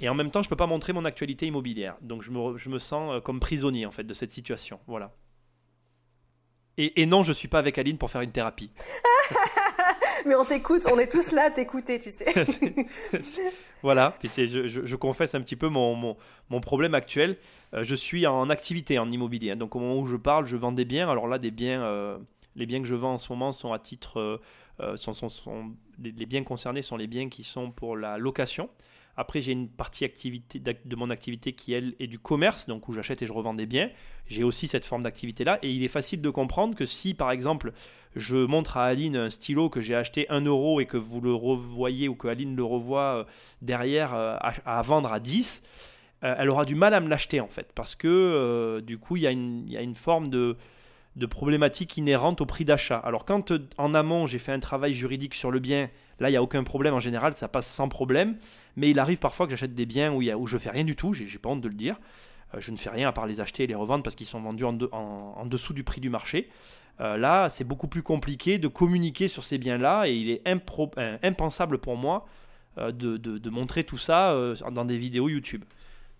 et 0.00 0.08
en 0.08 0.14
même 0.14 0.30
temps, 0.30 0.42
je 0.42 0.48
ne 0.48 0.50
peux 0.50 0.56
pas 0.56 0.66
montrer 0.66 0.92
mon 0.92 1.04
actualité 1.04 1.46
immobilière. 1.46 1.96
Donc 2.00 2.22
je 2.22 2.30
me, 2.30 2.58
je 2.58 2.68
me, 2.68 2.78
sens 2.78 3.14
euh, 3.14 3.20
comme 3.20 3.40
prisonnier 3.40 3.86
en 3.86 3.90
fait 3.90 4.04
de 4.04 4.14
cette 4.14 4.32
situation. 4.32 4.80
Voilà. 4.86 5.12
Et, 6.76 7.02
et 7.02 7.06
non, 7.06 7.22
je 7.22 7.28
ne 7.28 7.34
suis 7.34 7.48
pas 7.48 7.58
avec 7.58 7.78
Aline 7.78 7.98
pour 7.98 8.10
faire 8.10 8.20
une 8.20 8.32
thérapie. 8.32 8.70
Mais 10.26 10.34
on 10.34 10.44
t'écoute, 10.44 10.82
on 10.92 10.98
est 10.98 11.10
tous 11.10 11.32
là 11.32 11.44
à 11.46 11.50
t'écouter, 11.50 11.98
tu 11.98 12.10
sais. 12.10 12.26
voilà, 13.82 14.16
je, 14.22 14.46
je, 14.46 14.86
je, 14.86 14.96
confesse 14.96 15.34
un 15.34 15.40
petit 15.40 15.56
peu 15.56 15.68
mon, 15.68 15.94
mon, 15.94 16.16
mon 16.50 16.60
problème 16.60 16.94
actuel. 16.94 17.36
Euh, 17.74 17.84
je 17.84 17.94
suis 17.94 18.26
en 18.26 18.48
activité 18.50 18.98
en 18.98 19.10
immobilier. 19.10 19.52
Hein. 19.52 19.56
donc 19.56 19.76
au 19.76 19.80
moment 19.80 19.98
où 19.98 20.06
je 20.06 20.16
parle, 20.16 20.46
je 20.46 20.56
vends 20.56 20.72
des 20.72 20.84
biens. 20.84 21.08
Alors 21.10 21.28
là, 21.28 21.38
des 21.38 21.50
biens, 21.50 21.82
euh, 21.82 22.18
les 22.56 22.66
biens 22.66 22.80
que 22.80 22.88
je 22.88 22.94
vends 22.94 23.14
en 23.14 23.18
ce 23.18 23.32
moment 23.32 23.52
sont 23.52 23.72
à 23.72 23.78
titre... 23.78 24.40
sont, 24.96 25.12
sont, 25.12 25.28
sont, 25.28 25.72
les 26.02 26.26
biens 26.26 26.42
concernés 26.42 26.82
sont 26.82 26.96
les 26.96 27.06
biens 27.06 27.28
qui 27.28 27.44
sont 27.44 27.70
pour 27.70 27.96
la 27.96 28.18
location. 28.18 28.68
Après, 29.16 29.40
j'ai 29.40 29.52
une 29.52 29.68
partie 29.68 30.06
de 30.06 30.96
mon 30.96 31.10
activité 31.10 31.52
qui, 31.52 31.72
elle, 31.72 31.94
est 32.00 32.06
du 32.06 32.18
commerce, 32.18 32.66
donc 32.66 32.88
où 32.88 32.92
j'achète 32.92 33.22
et 33.22 33.26
je 33.26 33.32
revends 33.32 33.54
des 33.54 33.66
biens. 33.66 33.90
J'ai 34.26 34.42
aussi 34.42 34.66
cette 34.68 34.84
forme 34.84 35.02
d'activité-là. 35.02 35.58
Et 35.62 35.70
il 35.70 35.84
est 35.84 35.88
facile 35.88 36.20
de 36.20 36.30
comprendre 36.30 36.74
que 36.74 36.84
si, 36.84 37.14
par 37.14 37.30
exemple, 37.30 37.72
je 38.16 38.36
montre 38.36 38.76
à 38.76 38.86
Aline 38.86 39.16
un 39.16 39.30
stylo 39.30 39.68
que 39.68 39.80
j'ai 39.80 39.94
acheté 39.94 40.26
1 40.30 40.42
euro 40.42 40.80
et 40.80 40.86
que 40.86 40.96
vous 40.96 41.20
le 41.20 41.34
revoyez 41.34 42.08
ou 42.08 42.14
que 42.14 42.28
Aline 42.28 42.56
le 42.56 42.64
revoit 42.64 43.18
euh, 43.18 43.24
derrière 43.62 44.14
euh, 44.14 44.36
à, 44.40 44.82
vendre 44.82 45.12
à 45.12 45.20
10, 45.20 45.62
euh, 46.22 46.34
elle 46.38 46.50
aura 46.50 46.64
du 46.64 46.74
mal 46.74 46.94
à 46.94 47.00
me 47.00 47.08
l'acheter, 47.08 47.40
en 47.40 47.48
fait. 47.48 47.72
Parce 47.74 47.94
que, 47.94 48.80
du 48.80 48.98
coup, 48.98 49.16
il 49.16 49.22
y, 49.22 49.26
a 49.26 49.30
une, 49.30 49.94
forme 49.94 50.28
de 50.28 50.56
de 51.16 51.26
problématique 51.26 51.96
inhérente 51.96 52.40
au 52.40 52.46
prix 52.46 52.64
d'achat. 52.64 52.98
Alors 52.98 53.24
quand 53.24 53.52
en 53.78 53.94
amont 53.94 54.26
j'ai 54.26 54.38
fait 54.38 54.52
un 54.52 54.60
travail 54.60 54.94
juridique 54.94 55.34
sur 55.34 55.50
le 55.50 55.60
bien 55.60 55.88
Là, 56.20 56.28
il 56.28 56.32
n'y 56.32 56.36
a 56.36 56.42
aucun 56.42 56.62
problème 56.62 56.94
en 56.94 57.00
général, 57.00 57.34
ça 57.34 57.48
passe 57.48 57.66
sans 57.66 57.88
problème. 57.88 58.36
Mais 58.76 58.90
il 58.90 58.98
arrive 58.98 59.18
parfois 59.18 59.46
que 59.46 59.50
j'achète 59.50 59.74
des 59.74 59.86
biens 59.86 60.12
où, 60.12 60.46
je 60.46 60.58
fais 60.58 60.70
rien 60.70 60.84
du 60.84 60.96
tout, 60.96 61.12
j'ai 61.12 61.26
pas 61.38 61.48
honte 61.48 61.60
de 61.60 61.68
le 61.68 61.74
dire. 61.74 61.96
Euh, 62.54 62.60
je 62.60 62.70
ne 62.70 62.76
fais 62.76 62.90
rien 62.90 63.08
à 63.08 63.12
part 63.12 63.26
les 63.26 63.40
acheter 63.40 63.64
et 63.64 63.66
les 63.66 63.74
revendre 63.74 64.02
parce 64.02 64.16
qu'ils 64.16 64.26
sont 64.26 64.40
vendus 64.40 64.64
en, 64.64 65.46
dessous 65.46 65.72
du 65.72 65.84
prix 65.84 66.00
du 66.00 66.10
marché. 66.10 66.48
Euh, 67.00 67.16
là, 67.16 67.48
c'est 67.48 67.64
beaucoup 67.64 67.88
plus 67.88 68.02
compliqué 68.02 68.58
de 68.58 68.68
communiquer 68.68 69.26
sur 69.26 69.42
ces 69.42 69.58
biens-là 69.58 70.06
et 70.06 70.14
il 70.14 70.30
est 70.30 70.42
euh, 70.46 71.18
impensable 71.22 71.78
pour 71.78 71.96
moi 71.96 72.26
de, 72.76 73.50
montrer 73.50 73.84
tout 73.84 73.98
ça 73.98 74.36
dans 74.72 74.84
des 74.84 74.98
vidéos 74.98 75.28
YouTube. 75.28 75.64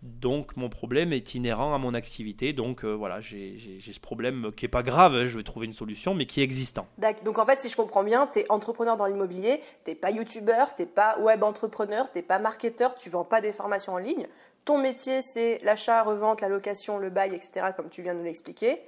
Donc 0.05 0.59
mon 0.59 0.69
problème 0.69 1.15
est 1.15 1.35
inhérent 1.35 1.75
à 1.75 1.79
mon 1.79 1.95
activité. 1.95 2.53
Donc 2.53 2.85
euh, 2.85 2.93
voilà, 2.93 3.23
j'ai 3.23 3.81
ce 3.81 4.01
problème 4.01 4.53
qui 4.55 4.67
n'est 4.67 4.71
pas 4.71 4.83
grave, 4.83 5.15
hein, 5.15 5.27
je 5.27 5.39
vais 5.39 5.43
trouver 5.43 5.65
une 5.65 5.73
solution, 5.73 6.15
mais 6.15 6.27
qui 6.27 6.41
est 6.41 6.45
existant. 6.45 6.87
Donc 7.25 7.39
en 7.39 7.47
fait, 7.47 7.61
si 7.61 7.71
je 7.71 7.77
comprends 7.77 8.05
bien, 8.05 8.29
tu 8.31 8.41
es 8.41 8.51
entrepreneur 8.51 8.99
dans 8.99 9.07
l'immobilier, 9.07 9.61
tu 9.85 9.91
n'es 9.91 9.95
pas 9.95 10.11
youtubeur, 10.11 10.75
tu 10.77 10.83
n'es 10.83 10.89
pas 10.89 11.19
web 11.21 11.43
entrepreneur, 11.43 12.13
tu 12.13 12.19
n'es 12.19 12.23
pas 12.23 12.39
marketeur, 12.39 12.95
tu 12.95 13.09
vends 13.09 13.25
pas 13.25 13.41
des 13.41 13.53
formations 13.53 13.95
en 13.95 13.99
ligne. 13.99 14.27
Ton 14.67 14.79
métier, 14.79 15.23
c'est 15.23 15.59
l'achat, 15.65 16.03
revente, 16.03 16.43
la 16.43 16.49
location, 16.49 16.99
le 16.99 17.09
bail, 17.09 17.35
etc., 17.35 17.69
comme 17.75 17.89
tu 17.89 18.03
viens 18.03 18.15
de 18.15 18.23
l'expliquer 18.23 18.81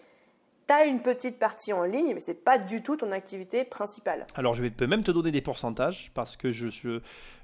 tu 0.67 0.73
as 0.73 0.85
une 0.85 1.01
petite 1.01 1.39
partie 1.39 1.73
en 1.73 1.85
ligne, 1.85 2.13
mais 2.15 2.21
c'est 2.21 2.45
pas 2.45 2.59
du 2.59 2.83
tout 2.83 2.97
ton 2.97 3.13
activité 3.13 3.65
principale. 3.65 4.27
Alors 4.35 4.55
je 4.55 4.63
vais 4.63 4.71
peux 4.71 4.87
même 4.87 5.05
te 5.05 5.11
donner 5.11 5.31
des 5.31 5.41
pourcentages 5.41 6.11
parce 6.15 6.37
que 6.37 6.51
je, 6.53 6.69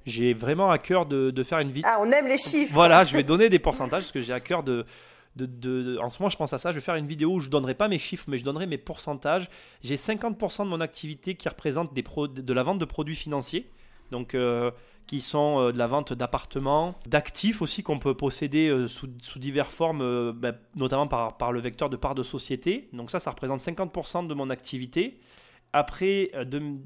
j'ai 0.04 0.34
vraiment 0.34 0.70
à 0.70 0.78
cœur 0.78 1.06
de, 1.06 1.42
faire 1.42 1.58
une 1.58 1.70
vidéo. 1.70 1.90
Ah, 1.92 1.98
on 2.00 2.10
aime 2.10 2.26
les 2.26 2.38
chiffres. 2.38 2.72
Voilà, 2.72 3.04
je 3.04 3.16
vais 3.16 3.22
donner 3.24 3.48
des 3.48 3.58
pourcentages 3.58 4.02
parce 4.02 4.12
que 4.12 4.20
j'ai 4.20 4.32
à 4.32 4.40
cœur 4.40 4.62
de, 4.62 4.84
de, 5.36 5.98
en 5.98 6.10
ce 6.10 6.20
moment, 6.20 6.30
je 6.30 6.36
pense 6.36 6.52
à 6.52 6.58
ça. 6.58 6.70
Je 6.70 6.76
vais 6.76 6.84
faire 6.84 6.96
une 6.96 7.06
vidéo 7.06 7.34
où 7.34 7.40
je 7.40 7.46
ne 7.46 7.52
donnerai 7.52 7.74
pas 7.74 7.88
mes 7.88 7.98
chiffres, 7.98 8.24
mais 8.28 8.38
je 8.38 8.44
donnerai 8.44 8.66
mes 8.66 8.78
pourcentages. 8.78 9.48
J'ai 9.82 9.96
50% 9.96 10.64
de 10.64 10.68
mon 10.68 10.80
activité 10.80 11.34
qui 11.34 11.48
représente 11.48 11.94
des 11.94 12.02
de 12.02 12.52
la 12.52 12.62
vente 12.62 12.78
de 12.78 12.84
produits 12.84 13.16
financiers. 13.16 13.70
Donc, 14.10 14.34
euh, 14.34 14.70
qui 15.06 15.20
sont 15.20 15.60
euh, 15.60 15.72
de 15.72 15.78
la 15.78 15.86
vente 15.86 16.12
d'appartements, 16.12 16.94
d'actifs 17.06 17.62
aussi 17.62 17.82
qu'on 17.82 17.98
peut 17.98 18.14
posséder 18.14 18.68
euh, 18.68 18.88
sous, 18.88 19.08
diverses 19.36 19.74
formes, 19.74 20.00
euh, 20.02 20.32
ben, 20.34 20.56
notamment 20.76 21.06
par, 21.06 21.52
le 21.52 21.60
vecteur 21.60 21.90
de 21.90 21.96
part 21.96 22.14
de 22.14 22.22
société. 22.22 22.88
Donc 22.92 23.10
ça, 23.10 23.18
ça 23.18 23.30
représente 23.30 23.60
50% 23.60 24.26
de 24.26 24.34
mon 24.34 24.50
activité. 24.50 25.18
Après, 25.74 26.30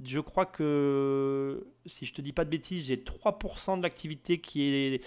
je 0.05 0.21
crois 0.21 0.47
que, 0.47 1.67
si 1.87 2.07
je 2.07 2.15
te 2.15 2.21
dis 2.21 2.33
pas 2.33 2.45
de 2.45 2.51
bêtises, 2.51 2.87
j'ai 2.87 2.97
3% 2.97 3.79
de 3.79 3.83
l'activité 3.83 4.41
qui, 4.41 5.01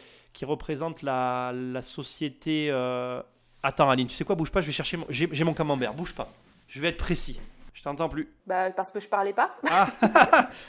représente 0.44 1.02
la, 1.02 1.54
la 1.54 1.82
société... 1.82 2.70
Attends 3.64 3.90
Aline, 3.90 4.08
tu 4.08 4.16
sais 4.16 4.26
quoi, 4.26 4.36
bouge 4.36 4.52
pas, 4.52 4.60
je 4.60 4.66
vais 4.66 4.74
chercher... 4.74 4.98
Mon... 4.98 5.06
J'ai 5.10 5.44
mon 5.46 5.54
camembert, 5.54 5.94
bouge 5.94 6.14
pas. 6.14 6.30
Je 6.68 6.82
vais 6.82 6.90
être 6.90 6.98
précis. 6.98 7.40
Je 7.80 7.84
t'entends 7.86 8.10
plus. 8.10 8.28
Bah, 8.46 8.72
parce 8.72 8.92
que 8.92 9.00
je 9.00 9.08
parlais 9.08 9.32
pas. 9.32 9.56
Ah, 9.72 9.90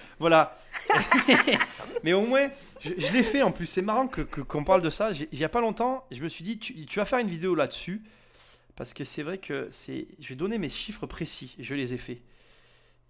voilà. 0.21 0.57
Mais 2.05 2.13
au 2.13 2.21
moins, 2.23 2.49
je, 2.81 2.93
je 2.97 3.13
l'ai 3.13 3.25
fait 3.25 3.43
en 3.43 3.51
plus. 3.51 3.67
C'est 3.67 3.83
marrant 3.83 4.07
que 4.07 4.21
que- 4.21 4.43
qu'on 4.43 4.63
parle 4.63 4.81
de 4.81 4.91
ça. 4.91 5.11
Il 5.33 5.37
y 5.39 5.43
a 5.43 5.49
pas 5.49 5.61
longtemps, 5.61 6.05
je 6.13 6.23
me 6.23 6.29
suis 6.29 6.45
dit, 6.45 6.61
tu, 6.61 6.87
tu 6.87 6.99
vas 7.01 7.05
faire 7.05 7.19
une 7.19 7.27
vidéo 7.27 7.57
là-dessus. 7.57 8.03
Parce 8.77 8.95
que 8.95 9.03
c'est 9.03 9.25
vrai 9.25 9.39
que 9.39 9.67
c'est. 9.73 10.07
Je 10.21 10.29
vais 10.29 10.35
donner 10.37 10.57
mes 10.59 10.69
chiffres 10.69 11.05
précis. 11.07 11.57
Je 11.59 11.75
les 11.75 11.95
ai 11.95 11.97
faits. 11.99 12.19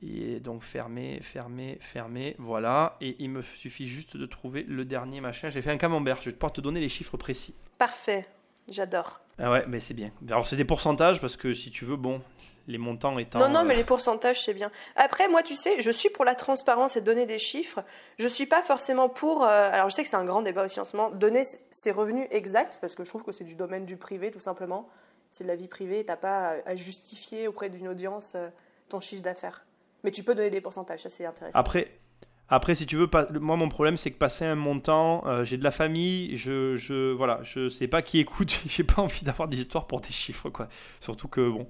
Et 0.03 0.41
donc 0.41 0.63
fermé, 0.63 1.19
fermé, 1.21 1.77
fermé. 1.83 2.35
Voilà. 2.39 2.97
Et 3.03 3.17
il 3.19 3.29
me 3.29 3.43
suffit 3.43 3.87
juste 3.87 4.17
de 4.17 4.25
trouver 4.25 4.63
le 4.67 4.87
dernier 4.87 5.21
machin. 5.21 5.51
J'ai 5.51 5.61
fait 5.61 5.71
un 5.73 5.77
camembert. 5.77 6.23
Je 6.23 6.31
vais 6.31 6.33
pouvoir 6.37 6.55
te 6.55 6.63
donner 6.63 6.81
les 6.81 6.89
chiffres 6.89 7.19
précis. 7.19 7.55
Parfait. 7.77 8.27
J'adore. 8.67 9.21
Ah 9.39 9.51
ouais, 9.51 9.65
mais 9.69 9.79
c'est 9.79 9.95
bien. 9.95 10.11
Alors 10.31 10.47
c'est 10.47 10.57
des 10.57 10.65
pourcentages 10.65 11.21
parce 11.21 11.37
que 11.37 11.53
si 11.53 11.71
tu 11.71 11.85
veux, 11.85 11.97
bon, 11.97 12.23
les 12.71 12.79
montants 12.79 13.19
étant. 13.19 13.39
Non, 13.39 13.49
non, 13.49 13.65
mais 13.65 13.75
euh, 13.75 13.79
les 13.79 13.85
pourcentages, 13.85 14.43
c'est 14.43 14.55
bien. 14.55 14.71
Après, 14.97 15.29
moi, 15.29 15.43
tu 15.43 15.55
sais, 15.55 15.81
je 15.81 15.91
suis 15.91 16.09
pour 16.09 16.25
la 16.25 16.35
transparence 16.35 16.97
et 16.97 17.01
donner 17.01 17.27
des 17.27 17.39
chiffres. 17.39 17.85
Je 18.19 18.29
suis 18.29 18.47
pas 18.47 18.63
forcément 18.63 19.09
pour. 19.09 19.45
euh, 19.45 19.71
alors, 19.73 19.91
je 19.91 19.95
sais 19.95 20.03
que 20.03 20.09
c'est 20.09 20.17
un 20.17 20.25
grand 20.25 20.43
débat 20.43 20.65
aussi 20.65 20.81
en 20.81 20.85
ce 20.85 20.97
moment. 20.97 21.11
Donner 21.11 21.43
ses 21.71 21.91
revenus 21.91 22.27
exacts, 22.31 22.79
parce 22.81 22.95
que 22.95 23.05
je 23.05 23.09
trouve 23.11 23.23
que 23.23 23.33
c'est 23.33 23.45
du 23.45 23.55
domaine 23.55 23.85
du 23.85 23.97
privé, 23.97 24.31
tout 24.31 24.41
simplement. 24.41 24.89
C'est 25.31 25.45
de 25.45 25.49
la 25.49 25.57
vie 25.57 25.69
privée. 25.69 26.05
T'as 26.05 26.17
pas 26.17 26.55
à, 26.65 26.77
justifier 26.77 27.49
auprès 27.49 27.69
d'une 27.69 27.89
audience 27.89 28.35
euh, 28.37 28.49
ton 28.89 29.01
chiffre 29.01 29.23
d'affaires. 29.23 29.65
Mais 30.03 30.11
tu 30.11 30.23
peux 30.23 30.35
donner 30.35 30.51
des 30.51 30.61
pourcentages, 30.63 31.01
ça 31.01 31.11
c'est 31.11 31.27
intéressant. 31.27 31.59
Après, 31.59 32.01
après, 32.53 32.75
si 32.75 32.85
tu 32.85 32.97
veux, 32.97 33.07
pas, 33.07 33.29
moi 33.31 33.57
mon 33.57 33.69
problème 33.69 33.97
c'est 33.97 34.11
que 34.11 34.19
passer 34.19 34.45
un 34.45 34.57
montant, 34.57 35.23
euh, 35.27 35.45
j'ai 35.45 35.57
de 35.57 35.63
la 35.63 35.71
famille, 35.71 36.37
je, 36.37 36.75
je, 36.75 37.13
voilà, 37.13 37.41
je 37.45 37.69
sais 37.69 37.87
pas 37.87 38.03
qui 38.03 38.19
écoute, 38.19 38.61
j'ai 38.67 38.83
pas 38.83 39.01
envie 39.01 39.25
d'avoir 39.25 39.47
des 39.47 39.61
histoires 39.61 39.87
pour 39.87 40.01
des 40.01 40.11
chiffres 40.11 40.51
quoi. 40.51 40.69
Surtout 40.99 41.29
que 41.29 41.49
bon, 41.49 41.69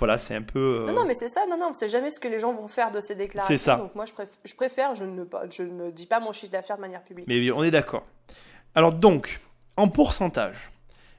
voilà, 0.00 0.18
c'est 0.18 0.34
un 0.34 0.42
peu. 0.42 0.80
euh, 0.82 0.86
Non, 0.86 0.92
non, 0.94 1.04
mais 1.06 1.14
c'est 1.14 1.28
ça, 1.28 1.46
non, 1.48 1.56
non, 1.56 1.68
on 1.70 1.74
sait 1.74 1.88
jamais 1.88 2.10
ce 2.10 2.18
que 2.18 2.26
les 2.26 2.40
gens 2.40 2.52
vont 2.52 2.66
faire 2.66 2.90
de 2.90 3.00
ces 3.00 3.14
déclarations. 3.14 3.56
C'est 3.56 3.62
ça. 3.62 3.76
Donc, 3.76 3.94
moi, 3.94 4.04
je, 4.06 4.12
préf- 4.12 4.28
je 4.44 4.54
préfère, 4.56 4.94
je 4.96 5.04
ne, 5.04 5.24
je 5.50 5.62
ne 5.62 5.90
dis 5.92 6.06
pas 6.06 6.18
mon 6.18 6.32
chiffre 6.32 6.50
d'affaires 6.50 6.76
de 6.76 6.80
manière 6.82 7.04
publique. 7.04 7.26
Mais 7.28 7.50
on 7.52 7.62
est 7.62 7.70
d'accord. 7.70 8.04
Alors 8.74 8.92
donc, 8.92 9.40
en 9.76 9.88
pourcentage, 9.88 10.70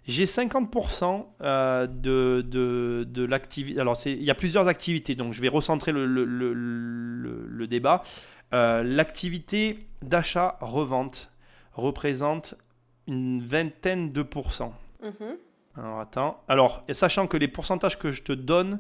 j'ai 0.08 0.26
50% 0.26 1.26
euh, 1.42 1.88
de, 1.88 2.44
de, 2.46 3.06
de 3.08 3.26
l'activité. 3.26 3.80
Alors 3.80 3.98
il 4.06 4.24
y 4.24 4.32
a 4.32 4.36
plusieurs 4.36 4.68
activités, 4.68 5.16
donc 5.16 5.34
je 5.34 5.42
vais 5.42 5.48
recentrer 5.48 5.92
le, 5.92 6.06
le, 6.06 6.26
le- 6.26 7.68
débat. 7.68 8.04
Euh, 8.54 8.84
L'activité 8.84 9.88
d'achat-revente 10.02 11.32
représente 11.74 12.56
une 13.08 13.42
vingtaine 13.42 14.12
de 14.12 14.24
pourcents. 14.24 14.74
Mhm. 15.04 15.38
Alors 15.78 16.00
attends. 16.00 16.42
Alors, 16.48 16.84
sachant 16.94 17.28
que 17.28 17.38
les 17.38 17.48
pourcentages 17.48 17.98
que 17.98 18.12
je 18.12 18.24
te 18.24 18.34
donne, 18.34 18.80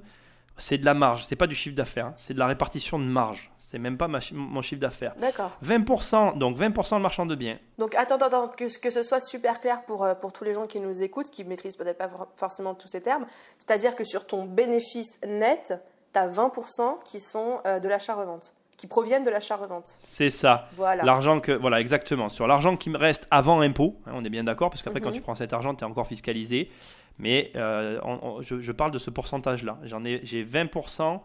c'est 0.57 0.77
de 0.77 0.85
la 0.85 0.93
marge, 0.93 1.25
c'est 1.25 1.35
pas 1.35 1.47
du 1.47 1.55
chiffre 1.55 1.75
d'affaires, 1.75 2.07
hein. 2.07 2.13
c'est 2.17 2.33
de 2.33 2.39
la 2.39 2.47
répartition 2.47 2.99
de 2.99 3.05
marge. 3.05 3.51
C'est 3.59 3.79
même 3.79 3.97
pas 3.97 4.09
ma 4.09 4.19
chi- 4.19 4.33
mon 4.33 4.61
chiffre 4.61 4.81
d'affaires. 4.81 5.13
D'accord. 5.15 5.51
20%, 5.63 6.37
donc 6.37 6.57
20% 6.57 6.97
de 6.97 7.01
marchand 7.01 7.25
de 7.25 7.35
biens. 7.35 7.57
Donc 7.77 7.95
attends, 7.95 8.17
attends, 8.17 8.49
que, 8.49 8.65
que 8.79 8.89
ce 8.89 9.01
soit 9.01 9.21
super 9.21 9.61
clair 9.61 9.85
pour, 9.85 10.03
euh, 10.03 10.13
pour 10.13 10.33
tous 10.33 10.43
les 10.43 10.53
gens 10.53 10.67
qui 10.67 10.81
nous 10.81 11.03
écoutent, 11.03 11.29
qui 11.29 11.45
maîtrisent 11.45 11.77
peut-être 11.77 11.97
pas 11.97 12.09
for- 12.09 12.27
forcément 12.35 12.75
tous 12.75 12.89
ces 12.89 12.99
termes. 13.01 13.25
C'est-à-dire 13.57 13.95
que 13.95 14.03
sur 14.03 14.27
ton 14.27 14.43
bénéfice 14.43 15.17
net, 15.25 15.73
tu 16.13 16.19
as 16.19 16.27
20% 16.27 16.99
qui 17.05 17.21
sont 17.21 17.61
euh, 17.65 17.79
de 17.79 17.87
l'achat-revente, 17.87 18.53
qui 18.81 18.87
proviennent 18.87 19.23
de 19.23 19.29
l'achat-revente. 19.29 19.95
C'est 19.99 20.31
ça. 20.31 20.67
Voilà. 20.75 21.03
L'argent 21.03 21.39
que. 21.39 21.51
Voilà, 21.51 21.79
exactement. 21.79 22.29
Sur 22.29 22.47
l'argent 22.47 22.75
qui 22.77 22.89
me 22.89 22.97
reste 22.97 23.27
avant 23.29 23.61
impôt, 23.61 23.95
hein, 24.07 24.13
on 24.15 24.25
est 24.25 24.29
bien 24.31 24.43
d'accord, 24.43 24.71
parce 24.71 24.81
qu'après, 24.81 24.99
Mhm. 24.99 25.05
quand 25.05 25.11
tu 25.11 25.21
prends 25.21 25.35
cet 25.35 25.53
argent, 25.53 25.75
tu 25.75 25.83
es 25.83 25.87
encore 25.87 26.07
fiscalisé. 26.07 26.71
Mais 27.19 27.51
euh, 27.55 27.99
on- 28.03 28.19
on- 28.23 28.41
je, 28.41 28.59
je 28.59 28.71
parle 28.71 28.89
de 28.89 28.97
ce 28.97 29.11
pourcentage-là. 29.11 29.77
J'en 29.83 30.03
ai, 30.03 30.19
j'ai 30.23 30.41
20%. 30.43 31.21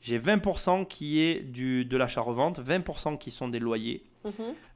J'ai 0.00 0.18
20% 0.18 0.84
qui 0.84 1.20
est 1.20 1.42
du, 1.42 1.84
de 1.84 1.96
l'achat-revente, 1.96 2.58
20% 2.58 3.16
qui 3.16 3.30
sont 3.30 3.46
des 3.48 3.60
loyers, 3.60 4.02
Mhm. 4.24 4.32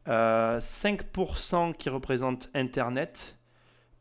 euh, 0.08 0.60
5% 0.60 1.72
qui 1.72 1.88
représentent 1.88 2.49
Internet, 2.54 3.38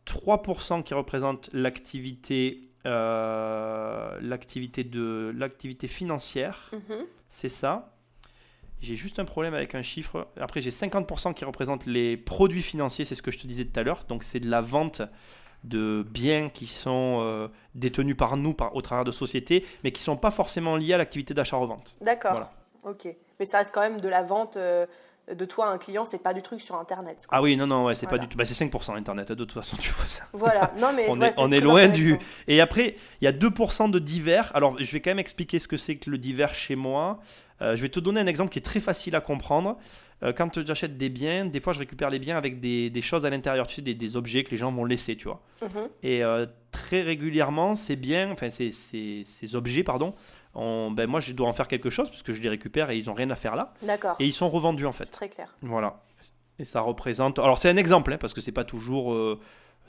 3% 0.05 0.83
qui 0.83 0.93
représentent 0.93 1.50
l'activité, 1.51 2.69
euh, 2.86 4.17
l'activité, 4.21 4.83
de, 4.83 5.33
l'activité 5.36 5.88
financière. 5.88 6.69
Mhm. 6.74 7.05
C'est 7.27 7.50
ça. 7.50 7.95
J'ai 8.81 8.95
juste 8.95 9.19
un 9.19 9.25
problème 9.25 9.53
avec 9.53 9.75
un 9.75 9.81
chiffre. 9.81 10.27
Après, 10.39 10.62
j'ai 10.62 10.69
50% 10.71 11.33
qui 11.33 11.43
représentent 11.45 11.86
les 11.86 12.15
produits 12.17 12.62
financiers, 12.62 13.03
c'est 13.05 13.15
ce 13.15 13.21
que 13.21 13.31
je 13.31 13.38
te 13.39 13.45
disais 13.48 13.65
tout 13.65 13.77
à 13.79 13.83
l'heure. 13.83 14.05
Donc, 14.07 14.24
c'est 14.24 14.39
de 14.39 14.50
la 14.50 14.62
vente 14.62 15.01
de 15.65 16.05
biens 16.09 16.48
qui 16.50 16.67
sont 16.67 17.19
euh, 17.21 17.48
détenus 17.75 18.15
par 18.15 18.38
nous 18.38 18.53
par, 18.53 18.74
au 18.75 18.81
travers 18.81 19.03
de 19.03 19.12
sociétés, 19.12 19.65
mais 19.83 19.91
qui 19.91 20.01
ne 20.01 20.05
sont 20.05 20.15
pas 20.17 20.31
forcément 20.31 20.77
liés 20.77 20.93
à 20.93 20.98
l'activité 20.98 21.33
d'achat-revente. 21.33 21.98
D'accord. 22.00 22.31
Voilà. 22.31 22.51
Ok. 22.86 23.13
Mais 23.39 23.45
ça 23.45 23.57
reste 23.57 23.74
quand 23.74 23.81
même 23.81 24.00
de 24.00 24.07
la 24.07 24.24
vente 24.24 24.55
euh, 24.55 24.86
de 25.33 25.43
toi 25.45 25.67
à 25.67 25.71
un 25.71 25.77
client, 25.77 26.05
c'est 26.05 26.24
pas 26.24 26.33
du 26.33 26.41
truc 26.41 26.62
sur 26.62 26.75
Internet. 26.75 27.25
quoi. 27.27 27.38
Ah 27.38 27.41
oui, 27.41 27.57
non, 27.57 27.67
non, 27.67 27.86
ouais, 27.86 27.93
c'est 27.95 28.05
Voilà. 28.07 28.19
pas 28.19 28.24
du 28.25 28.29
tout. 28.29 28.38
Bah, 28.38 28.45
c'est 28.45 28.65
5% 28.65 28.95
Internet, 28.95 29.27
de 29.33 29.36
toute 29.36 29.51
façon, 29.51 29.75
tu 29.77 29.91
vois 29.91 30.05
ça. 30.05 30.24
Voilà. 30.31 30.71
Non, 30.79 30.93
mais 30.95 31.05
On 31.09 31.19
ouais, 31.19 31.27
est- 31.29 31.39
on 31.39 31.48
loin 31.65 31.88
du-. 31.89 32.17
Et 32.48 32.62
après, 32.62 32.95
il 33.19 33.25
y 33.25 33.27
a 33.27 33.33
2% 33.33 33.91
de 33.91 34.00
divers. 34.00 34.50
Alors, 34.55 34.77
je 34.81 34.89
vais 34.91 35.01
quand 35.01 35.12
même 35.12 35.19
expliquer 35.19 35.59
ce 35.59 35.67
que 35.67 35.75
c'est 35.77 35.98
que 35.98 36.09
le 36.09 36.17
divers 36.17 36.53
chez 36.53 36.75
moi. 36.77 37.19
Euh, 37.62 37.75
je 37.75 37.82
vais 37.82 37.89
te 37.89 38.00
donner 38.00 38.20
un 38.22 38.28
exemple 38.28 38.51
qui 38.51 38.60
est 38.60 38.63
très 38.63 38.80
facile 38.80 39.16
à 39.16 39.22
comprendre. 39.22 39.78
Euh, 40.24 40.34
quand 40.34 40.66
j'achète 40.66 40.98
des 40.98 41.10
biens, 41.10 41.46
des 41.46 41.60
fois, 41.62 41.74
je 41.74 41.80
récupère 41.80 42.10
les 42.10 42.20
biens 42.20 42.38
avec 42.38 42.60
des, 42.60 42.89
des 42.89 43.01
choses 43.01 43.25
à 43.25 43.30
l'intérieur, 43.30 43.68
tu 43.68 43.75
sais, 43.75 43.82
des, 43.82 43.94
des 43.94 44.18
objets 44.18 44.44
que 44.44 44.51
les 44.51 44.58
gens 44.58 44.72
m'ont 44.72 44.86
laissés, 44.86 45.16
tu 45.16 45.25
vois. 45.25 45.42
Mhm. 45.62 45.88
Et 46.04 46.24
euh, 46.24 46.46
très 46.72 47.01
régulièrement, 47.01 47.75
ces 47.75 47.96
biens, 47.96 48.32
enfin, 48.32 48.50
ces, 48.50 48.72
ces, 48.72 49.22
ces 49.24 49.56
objets, 49.56 49.84
pardon, 49.84 50.13
on- 50.56 50.92
ben, 50.92 51.08
moi, 51.08 51.20
je 51.22 51.32
dois 51.34 51.48
en 51.48 51.54
faire 51.54 51.68
quelque 51.68 51.89
chose 51.89 52.10
parce 52.10 52.24
que 52.24 52.34
je 52.34 52.42
les 52.42 52.50
récupère 52.50 52.89
et 52.89 52.98
ils 52.98 53.06
n'ont 53.08 53.13
rien 53.13 53.30
à 53.30 53.36
faire 53.36 53.56
là. 53.56 53.74
D'accord. 53.82 54.16
Et 54.20 54.25
ils 54.25 54.34
sont 54.34 54.50
revendus, 54.50 54.86
en 54.86 54.92
C'est 54.92 55.06
fait. 55.06 55.12
très 55.12 55.30
clair. 55.30 55.56
Voilà. 55.62 56.01
Et 56.58 56.66
ça 56.66 56.82
représente. 56.82 57.39
Alors 57.39 57.58
c'est 57.58 57.70
un 57.70 57.78
exemple, 57.78 58.12
hein, 58.12 58.18
parce 58.20 58.34
que 58.34 58.42
c'est 58.42 58.51
pas 58.51 58.66
toujours. 58.66 59.16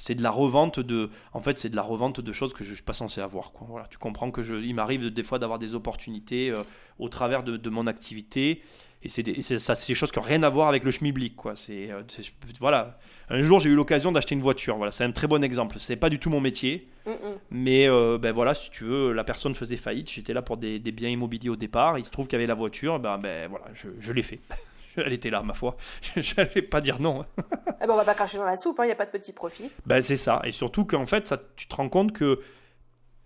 C'est 0.03 0.15
de 0.15 0.23
la 0.23 0.31
revente 0.31 0.81
de. 0.81 1.11
En 1.35 1.41
fait, 1.41 1.59
c'est 1.59 1.69
de 1.69 1.77
la 1.77 1.83
revente 1.83 2.21
de 2.21 2.33
choses 2.33 2.55
que 2.55 2.65
je 2.65 2.73
suis 2.75 2.83
pas 2.83 2.95
censé 2.95 3.21
avoir. 3.21 3.53
Quoi. 3.53 3.67
Voilà. 3.71 3.87
Tu 3.91 3.99
comprends 3.99 4.31
que 4.31 4.43
je. 4.43 4.55
Il 4.55 4.75
m'arrive 4.75 5.03
de- 5.05 5.09
des 5.11 5.23
fois 5.23 5.39
d'avoir 5.39 5.59
des 5.59 5.75
opportunités 5.75 6.51
euh, 6.51 6.63
au 6.99 7.09
travers 7.11 7.43
de, 7.43 7.57
de 7.59 7.71
mon 7.71 7.87
activité. 7.87 8.63
Et 9.03 9.09
c'est 9.09 9.23
des, 9.23 9.33
et 9.33 9.43
ça, 9.43 9.75
c'est 9.75 9.87
des 9.89 9.95
choses 9.95 10.11
qui 10.13 10.19
n'ont 10.19 10.25
rien 10.25 10.43
à 10.43 10.51
voir 10.51 10.69
avec 10.69 10.85
le 10.85 10.91
schmilblick. 10.91 11.35
Quoi. 11.37 11.55
C'est, 11.57 11.91
euh, 11.91 12.03
c'est- 12.09 12.33
voilà. 12.61 12.99
Un 13.31 13.43
jour, 13.43 13.61
j'ai 13.61 13.69
eu 13.71 13.75
l'occasion 13.75 14.11
d'acheter 14.13 14.35
une 14.35 14.43
voiture. 14.43 14.77
Voilà, 14.77 14.91
c'est 14.93 15.05
un 15.05 15.13
très 15.13 15.27
bon 15.27 15.43
exemple. 15.45 15.77
C'est 15.79 15.97
pas 15.97 16.11
du 16.11 16.19
tout 16.19 16.29
mon 16.31 16.41
métier. 16.41 16.89
Mhm. 17.07 17.15
Mais 17.51 17.87
euh, 17.89 18.19
ben 18.19 18.33
voilà, 18.33 18.55
si 18.55 18.71
tu 18.71 18.85
veux, 18.85 19.13
la 19.13 19.25
personne 19.25 19.55
faisait 19.55 19.77
faillite. 19.77 20.11
J'étais 20.11 20.33
là 20.35 20.43
pour 20.43 20.57
des, 20.57 20.79
des 20.79 20.93
biens 20.93 21.09
immobiliers 21.11 21.49
au 21.51 21.57
départ. 21.57 21.99
Il 21.99 22.05
se 22.05 22.11
trouve 22.11 22.27
qu'il 22.27 22.37
y 22.37 22.41
avait 22.41 22.47
la 22.47 22.55
voiture. 22.55 22.99
Ben, 23.01 23.17
ben 23.19 23.49
voilà, 23.49 23.67
je, 23.75 23.89
je 24.01 24.13
l'ai 24.13 24.23
fait. 24.23 24.41
Elle 25.07 25.13
était 25.13 25.31
là, 25.31 25.43
ma 25.43 25.55
foi. 25.55 25.77
Je 26.17 26.35
n'allais 26.37 26.63
pas 26.63 26.81
dire 26.81 27.01
non. 27.01 27.25
Eh 27.39 27.43
ben, 27.87 27.91
on 27.93 27.97
va 27.97 28.05
pas 28.05 28.15
cracher 28.15 28.39
dans 28.39 28.45
la 28.45 28.57
soupe, 28.57 28.79
il 28.83 28.87
n'y 28.87 28.93
a 28.93 28.97
pas 28.97 29.07
de 29.07 29.11
petit 29.11 29.33
profit. 29.33 29.71
Ben, 29.87 30.01
c'est 30.03 30.17
ça. 30.17 30.41
Et 30.45 30.53
surtout 30.53 30.85
qu'en 30.85 31.07
fait, 31.07 31.27
ça, 31.27 31.39
tu 31.57 31.67
te 31.67 31.75
rends 31.75 31.89
compte 31.89 32.13
que 32.13 32.37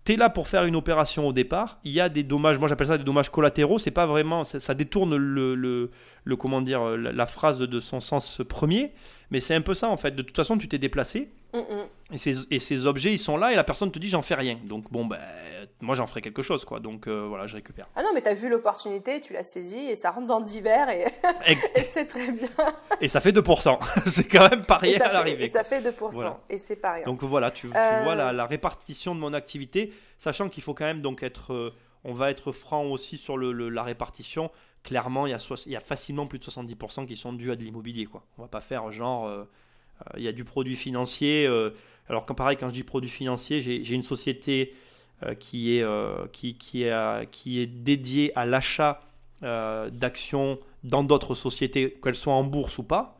tu 0.05 0.13
es 0.13 0.15
là 0.17 0.29
pour 0.29 0.47
faire 0.47 0.65
une 0.65 0.75
opération 0.75 1.27
au 1.27 1.33
départ. 1.33 1.79
Il 1.83 1.91
y 1.91 1.99
a 1.99 2.09
des 2.09 2.23
dommages, 2.23 2.59
moi 2.59 2.67
j'appelle 2.67 2.87
ça 2.87 2.97
des 2.97 3.03
dommages 3.03 3.29
collatéraux. 3.31 3.79
C'est 3.79 3.89
pas 3.91 4.05
vraiment, 4.05 4.43
ça, 4.43 4.59
ça 4.59 4.73
détourne 4.75 5.15
le, 5.15 5.55
le, 5.55 5.89
le- 6.23 6.35
comment 6.35 6.61
dire, 6.61 6.83
la, 6.97 7.11
la 7.11 7.25
phrase 7.25 7.59
de 7.59 7.79
son 7.79 7.99
sens 7.99 8.41
premier. 8.47 8.93
Mais 9.31 9.39
c'est 9.39 9.55
un 9.55 9.61
peu 9.61 9.73
ça 9.73 9.89
en 9.89 9.97
fait. 9.97 10.11
De 10.11 10.21
toute 10.21 10.35
façon, 10.35 10.57
tu 10.57 10.67
t'es 10.67 10.77
déplacé. 10.77 11.31
Et 12.11 12.17
ces, 12.17 12.35
et 12.51 12.59
ces 12.59 12.85
objets, 12.85 13.13
ils 13.13 13.19
sont 13.19 13.37
là 13.37 13.51
et 13.51 13.55
la 13.55 13.63
personne 13.63 13.91
te 13.91 13.99
dit 13.99 14.09
j'en 14.09 14.21
fais 14.21 14.35
rien. 14.35 14.59
Donc 14.65 14.91
bon, 14.91 15.05
ben, 15.05 15.19
moi 15.81 15.95
j'en 15.95 16.05
ferai 16.07 16.21
quelque 16.21 16.41
chose 16.41 16.63
quoi. 16.65 16.79
Donc 16.79 17.07
euh, 17.07 17.25
voilà, 17.27 17.47
je 17.47 17.55
récupère. 17.55 17.87
Ah 17.95 18.03
non, 18.03 18.09
mais 18.13 18.21
t'as 18.21 18.33
vu 18.33 18.49
l'opportunité, 18.49 19.19
tu 19.21 19.33
l'as 19.33 19.43
saisie 19.43 19.85
et 19.85 19.95
ça 19.95 20.11
rentre 20.11 20.27
dans 20.27 20.39
le 20.39 20.45
divers 20.45 20.89
et, 20.89 21.05
Et, 21.47 21.57
et 21.79 21.83
c'est 21.83 22.05
très 22.05 22.31
bien. 22.31 22.47
et 23.01 23.07
ça 23.07 23.19
fait 23.21 23.31
2%. 23.31 23.79
c'est 24.07 24.27
quand 24.27 24.49
même 24.49 24.65
pas 24.65 24.77
rien 24.77 24.99
à 25.01 25.11
l'arrivée. 25.13 25.45
et 25.45 25.47
ça 25.47 25.63
fait 25.63 25.81
2%. 25.81 25.93
Voilà. 26.11 26.39
Et 26.49 26.57
c'est 26.59 26.75
pas 26.75 26.93
rien. 26.93 27.03
Donc 27.05 27.23
voilà, 27.23 27.51
tu, 27.51 27.69
tu 27.69 27.73
Euh, 27.75 28.03
vois 28.03 28.15
la, 28.15 28.31
la 28.31 28.45
répartition 28.45 29.15
de 29.15 29.19
mon 29.19 29.33
activité, 29.33 29.93
sachant 30.17 30.49
qu'il 30.49 30.63
faut 30.63 30.73
quand 30.73 30.85
même 30.85 31.01
donc 31.01 31.23
être, 31.23 31.53
euh, 31.53 31.73
on 32.03 32.13
va 32.13 32.29
être 32.29 32.51
franc 32.51 32.83
aussi 32.85 33.17
sur 33.17 33.37
le, 33.37 33.51
le- 33.51 33.69
la 33.69 33.83
répartition. 33.83 34.51
Clairement, 34.83 35.25
il 35.25 35.31
y, 35.31 35.33
a 35.33 35.39
il 35.65 35.71
y 35.71 35.75
a 35.75 35.79
facilement 35.79 36.27
plus 36.27 36.37
de 36.37 36.43
70% 36.43 37.07
qui 37.07 37.15
sont 37.15 37.33
dus 37.33 37.51
à 37.51 37.55
de 37.55 37.63
l'immobilier. 37.63 38.05
Quoi. 38.05 38.23
On 38.37 38.43
va 38.43 38.47
pas 38.47 38.61
faire 38.61 38.91
genre, 38.91 39.27
il 40.17 40.23
y 40.23 40.27
a 40.27 40.31
du 40.31 40.43
produit 40.43 40.75
financier. 40.75 41.45
euh, 41.47 41.71
alors 42.09 42.25
quand 42.25 42.35
pareil, 42.35 42.57
quand 42.57 42.69
je 42.69 42.73
dis 42.73 42.83
produit 42.83 43.09
financier, 43.09 43.61
j'ai 43.61 43.95
une 43.95 44.03
société 44.03 44.73
euh, 45.23 45.33
qui, 45.33 45.77
est, 45.77 45.81
euh, 45.81 46.27
qui, 46.31 46.57
qui, 46.57 46.83
est, 46.83 46.91
euh, 46.91 47.25
qui 47.25 47.59
est 47.59 47.67
dédiée 47.67 48.31
à 48.35 48.45
l'achat 48.45 48.99
euh, 49.43 49.89
d'actions 49.89 50.59
dans 50.83 51.03
d'autres 51.03 51.35
sociétés, 51.35 51.97
qu'elles 52.03 52.15
soient 52.15 52.33
en 52.33 52.43
bourse 52.43 52.77
ou 52.77 52.83
pas. 52.83 53.19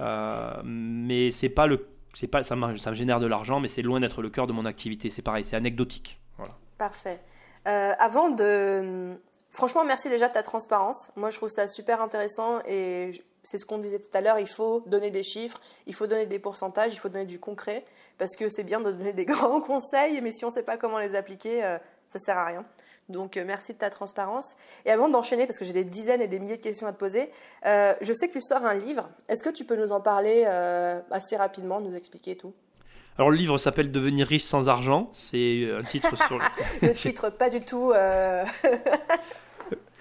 Euh, 0.00 0.60
mais 0.64 1.30
c'est 1.30 1.48
pas 1.48 1.66
le 1.66 1.86
pas 2.30 2.42
ça 2.42 2.56
me, 2.56 2.76
ça 2.76 2.90
me 2.90 2.96
génère 2.96 3.20
de 3.20 3.26
l'argent 3.26 3.60
mais 3.60 3.68
c'est 3.68 3.82
loin 3.82 4.00
d'être 4.00 4.20
le 4.22 4.30
cœur 4.30 4.46
de 4.46 4.52
mon 4.52 4.64
activité 4.64 5.10
c'est 5.10 5.22
pareil 5.22 5.44
c'est 5.44 5.56
anecdotique 5.56 6.18
voilà 6.38 6.54
Parfait. 6.80 7.20
Euh, 7.68 7.92
avant 7.98 8.30
de. 8.30 9.14
Franchement, 9.50 9.84
merci 9.84 10.08
déjà 10.08 10.28
de 10.28 10.32
ta 10.32 10.42
transparence. 10.42 11.10
Moi, 11.14 11.28
je 11.28 11.36
trouve 11.36 11.50
ça 11.50 11.68
super 11.68 12.00
intéressant 12.00 12.60
et 12.66 13.12
c'est 13.42 13.58
ce 13.58 13.66
qu'on 13.66 13.78
disait 13.78 13.98
tout 13.98 14.16
à 14.16 14.20
l'heure. 14.20 14.38
Il 14.38 14.48
faut 14.48 14.82
donner 14.86 15.10
des 15.10 15.22
chiffres, 15.22 15.60
il 15.86 15.94
faut 15.94 16.06
donner 16.06 16.26
des 16.26 16.38
pourcentages, 16.38 16.92
il 16.92 16.98
faut 16.98 17.08
donner 17.08 17.26
du 17.26 17.38
concret 17.38 17.84
parce 18.18 18.36
que 18.36 18.48
c'est 18.48 18.64
bien 18.64 18.80
de 18.80 18.92
donner 18.92 19.12
des 19.12 19.24
grands 19.26 19.60
conseils, 19.60 20.20
mais 20.20 20.32
si 20.32 20.44
on 20.44 20.48
ne 20.48 20.52
sait 20.52 20.62
pas 20.62 20.76
comment 20.76 20.98
les 20.98 21.14
appliquer, 21.14 21.64
euh, 21.64 21.78
ça 22.08 22.18
sert 22.18 22.38
à 22.38 22.44
rien. 22.44 22.64
Donc 23.08 23.36
merci 23.36 23.72
de 23.72 23.78
ta 23.78 23.90
transparence. 23.90 24.54
Et 24.84 24.90
avant 24.90 25.08
d'enchaîner, 25.08 25.46
parce 25.46 25.58
que 25.58 25.64
j'ai 25.64 25.72
des 25.72 25.84
dizaines 25.84 26.22
et 26.22 26.28
des 26.28 26.38
milliers 26.38 26.58
de 26.58 26.62
questions 26.62 26.86
à 26.86 26.92
te 26.92 26.98
poser, 26.98 27.28
je 27.64 28.12
sais 28.14 28.28
que 28.28 28.34
tu 28.34 28.40
sors 28.40 28.64
un 28.64 28.74
livre. 28.74 29.10
Est-ce 29.28 29.42
que 29.42 29.50
tu 29.50 29.64
peux 29.64 29.74
nous 29.74 29.90
en 29.90 30.00
parler 30.00 30.44
assez 31.10 31.34
rapidement, 31.34 31.80
nous 31.80 31.96
expliquer 31.96 32.36
tout? 32.36 32.54
Alors 33.18 33.30
le 33.30 33.36
livre 33.36 33.58
s'appelle 33.58 33.90
Devenir 33.90 34.28
riche 34.28 34.44
sans 34.44 34.68
argent. 34.68 35.10
C'est 35.12 35.68
un 35.72 35.82
titre 35.82 36.16
sur 36.26 36.38
le 36.82 36.94
titre 36.94 37.30
pas 37.30 37.50
du 37.50 37.60
tout. 37.62 37.92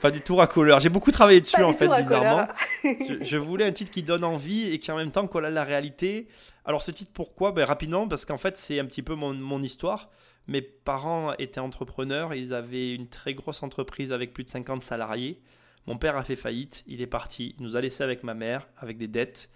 Pas 0.01 0.12
du 0.12 0.22
tout 0.22 0.36
racoleur. 0.36 0.79
J'ai 0.79 0.89
beaucoup 0.89 1.12
travaillé 1.12 1.41
dessus 1.41 1.62
en 1.63 1.74
fait 1.74 1.88
bizarrement. 1.88 2.48
je, 2.84 3.38
voulais 3.38 3.65
un 3.65 3.72
titre 3.72 3.91
qui 3.91 4.03
donne 4.03 4.24
envie 4.24 4.72
et 4.72 4.79
qui 4.79 4.91
en 4.91 4.98
même 4.98 5.12
temps 5.12 5.27
colle 5.27 5.46
à 5.46 5.50
la 5.50 5.63
réalité. 5.63 6.27
Alors 6.65 6.82
ce 6.82 6.91
titre 6.91 7.12
pourquoi? 7.13 7.51
Ben, 7.51 7.65
rapidement 7.65 8.08
parce 8.08 8.25
qu'en 8.25 8.38
fait 8.38 8.58
c'est 8.58 8.79
un 8.79 8.86
petit 8.86 9.01
peu 9.01 9.15
mon, 9.15 9.34
mon, 9.34 9.62
histoire. 9.62 10.10
Mes 10.48 10.62
parents 10.62 11.34
étaient 11.38 11.60
entrepreneurs. 11.60 12.34
Ils 12.34 12.53
avaient 12.53 12.94
une 12.94 13.08
très 13.08 13.34
grosse 13.34 13.62
entreprise 13.62 14.12
avec 14.12 14.34
plus 14.34 14.44
de 14.44 14.50
50 14.50 14.84
salariés. 14.84 15.41
Mon 15.86 15.98
père 15.98 16.18
a 16.18 16.24
fait 16.24 16.36
faillite. 16.36 16.84
Il 16.88 17.01
est 17.01 17.08
parti. 17.08 17.56
Il 17.58 17.63
nous 17.63 17.75
a 17.75 17.82
laissé 17.82 18.03
avec 18.03 18.24
ma 18.24 18.34
mère 18.34 18.68
avec 18.77 18.98
des 18.98 19.08
dettes. 19.08 19.50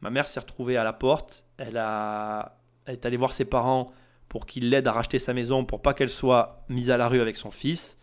Ma 0.00 0.10
mère 0.10 0.28
s'est 0.28 0.40
retrouvée 0.40 0.76
à 0.76 0.84
la 0.84 0.92
porte. 0.92 1.44
Elle 1.56 1.76
a 1.76 2.58
elle 2.88 2.94
est 2.94 3.06
allée 3.06 3.18
voir 3.18 3.34
ses 3.34 3.44
parents 3.44 3.86
pour 4.30 4.46
qu'ils 4.46 4.70
l'aident 4.70 4.88
à 4.88 4.92
racheter 4.92 5.18
sa 5.18 5.34
maison 5.34 5.64
pour 5.64 5.82
pas 5.82 5.92
qu'elle 5.92 6.08
soit 6.08 6.64
mise 6.68 6.90
à 6.90 6.96
la 6.96 7.06
rue 7.06 7.20
avec 7.20 7.36
son 7.36 7.50
fils. 7.50 7.98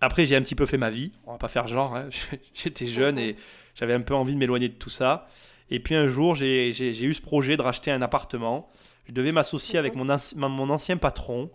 Après, 0.00 0.26
j'ai 0.26 0.36
un 0.36 0.42
petit 0.42 0.54
peu 0.54 0.66
fait 0.66 0.78
ma 0.78 0.90
vie. 0.90 1.12
On 1.26 1.32
va 1.32 1.38
pas 1.38 1.48
faire 1.48 1.66
genre. 1.66 1.94
Hein. 1.94 2.08
J'étais 2.54 2.86
jeune 2.86 3.18
et 3.18 3.36
j'avais 3.74 3.94
un 3.94 4.00
peu 4.00 4.14
envie 4.14 4.34
de 4.34 4.38
m'éloigner 4.38 4.68
de 4.68 4.74
tout 4.74 4.90
ça. 4.90 5.28
Et 5.70 5.80
puis 5.80 5.94
un 5.94 6.08
jour, 6.08 6.34
j'ai 6.34 6.70
eu 6.70 7.14
ce 7.14 7.22
projet 7.22 7.56
de 7.56 7.62
racheter 7.62 7.90
un 7.90 8.02
appartement. 8.02 8.68
Je 9.06 9.12
devais 9.12 9.32
m'associer 9.32 9.78
avec 9.78 9.94
mon, 9.94 10.04
mon, 10.36 10.70
ancien 10.70 10.96
patron. 10.96 11.50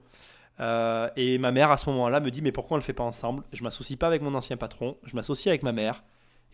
Euh, 0.60 1.10
et 1.16 1.38
ma 1.38 1.52
mère, 1.52 1.72
à 1.72 1.78
ce 1.78 1.90
moment-là, 1.90 2.20
me 2.20 2.32
dit 2.32 2.42
Mais 2.42 2.52
pourquoi 2.52 2.76
on 2.76 2.78
ne 2.78 2.82
le 2.82 2.86
fait 2.86 2.94
pas 2.94 3.04
ensemble? 3.04 3.44
Je 3.54 3.64
m'associe 3.64 3.98
pas 3.98 4.08
avec 4.08 4.22
mon 4.22 4.34
ancien 4.34 4.58
patron. 4.58 4.98
Je 5.04 5.16
m'associe 5.16 5.48
avec 5.48 5.64
ma 5.64 5.72
mère. 5.72 6.04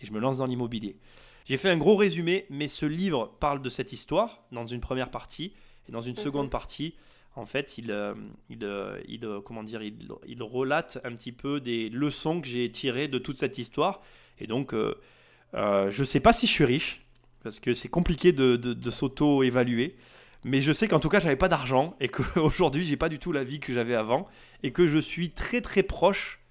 Et 0.01 0.05
je 0.05 0.11
me 0.11 0.19
lance 0.19 0.39
dans 0.39 0.45
l'immobilier. 0.45 0.97
J'ai 1.45 1.57
fait 1.57 1.69
un 1.69 1.77
gros 1.77 1.95
résumé, 1.95 2.45
mais 2.49 2.67
ce 2.67 2.85
livre 2.85 3.33
parle 3.39 3.61
de 3.61 3.69
cette 3.69 3.93
histoire 3.93 4.43
dans 4.51 4.65
une 4.65 4.81
première 4.81 5.11
partie. 5.11 5.53
Et 5.87 5.91
dans 5.91 6.01
une 6.01 6.17
seconde 6.17 6.49
partie, 6.49 6.95
en 7.35 7.45
fait, 7.45 7.77
il, 7.77 7.91
euh, 7.91 8.13
il, 8.49 8.63
euh, 8.63 8.99
il, 9.07 9.25
euh, 9.25 9.41
comment 9.41 9.63
dire, 9.63 9.81
il, 9.81 10.07
il, 10.27 10.43
relate 10.43 10.99
un 11.03 11.13
petit 11.15 11.31
peu 11.31 11.59
des 11.59 11.89
leçons 11.89 12.41
que 12.41 12.47
j'ai 12.47 12.69
tirées 12.71 13.07
de 13.07 13.17
toute 13.17 13.37
cette 13.37 13.57
histoire. 13.57 14.01
Et 14.39 14.47
donc, 14.47 14.73
je 15.53 15.99
ne 15.99 16.05
sais 16.05 16.19
pas 16.19 16.33
si 16.33 16.45
je 16.47 16.51
suis 16.51 16.65
riche, 16.65 17.01
parce 17.43 17.59
que 17.59 17.73
c'est 17.73 17.89
compliqué 17.89 18.31
de, 18.31 18.55
de, 18.55 18.91
s'auto-évaluer. 18.91 19.95
Mais 20.43 20.61
je 20.61 20.73
sais 20.73 20.87
qu'en 20.87 20.99
tout 20.99 21.09
cas, 21.09 21.19
j'avais 21.19 21.37
pas 21.37 21.47
d'argent 21.47 21.95
et 21.99 22.09
qu'aujourd'hui, 22.09 22.83
j'ai 22.87 22.97
pas 22.97 23.09
du 23.09 23.17
tout 23.17 23.31
la 23.31 23.43
vie 23.43 23.59
que 23.59 23.73
j'avais 23.73 23.95
avant 23.95 24.27
et 24.61 24.71
que 24.71 24.87
je 24.87 24.97
suis 24.97 25.29
très 25.29 25.61
très 25.61 25.83
proche 25.83 26.41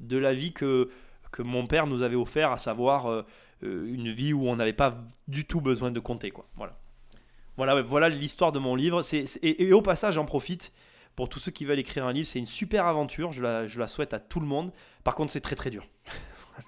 de 0.00 0.18
la 0.18 0.34
vie 0.34 0.52
que, 0.52 0.90
que 1.32 1.42
mon 1.42 1.66
père 1.66 1.86
nous 1.86 2.02
avait 2.02 2.16
offert, 2.16 2.52
à 2.52 2.58
savoir 2.58 3.24
une 3.62 4.12
vie 4.12 4.32
où 4.32 4.48
on 4.48 4.56
n'avait 4.56 4.72
pas 4.72 4.98
du 5.26 5.46
tout 5.46 5.60
besoin 5.60 5.90
de 5.90 6.00
compter. 6.00 6.30
Quoi. 6.30 6.46
Voilà. 6.56 6.76
Voilà, 7.58 7.82
voilà 7.82 8.08
l'histoire 8.08 8.52
de 8.52 8.60
mon 8.60 8.76
livre. 8.76 9.02
et, 9.42 9.72
au 9.72 9.82
passage, 9.82 10.14
j'en 10.14 10.24
profite 10.24 10.72
pour 11.16 11.28
tous 11.28 11.40
ceux 11.40 11.50
qui 11.50 11.64
veulent 11.64 11.80
écrire 11.80 12.06
un 12.06 12.12
livre. 12.12 12.26
C'est 12.26 12.38
une 12.38 12.46
super 12.46 12.86
aventure. 12.86 13.32
Je 13.32 13.42
la, 13.42 13.66
je 13.66 13.80
la, 13.80 13.88
souhaite 13.88 14.14
à 14.14 14.20
tout 14.20 14.38
le 14.38 14.46
monde. 14.46 14.70
Par 15.02 15.16
contre, 15.16 15.32
c'est 15.32 15.40
très 15.40 15.56
très 15.56 15.70
dur. 15.70 15.84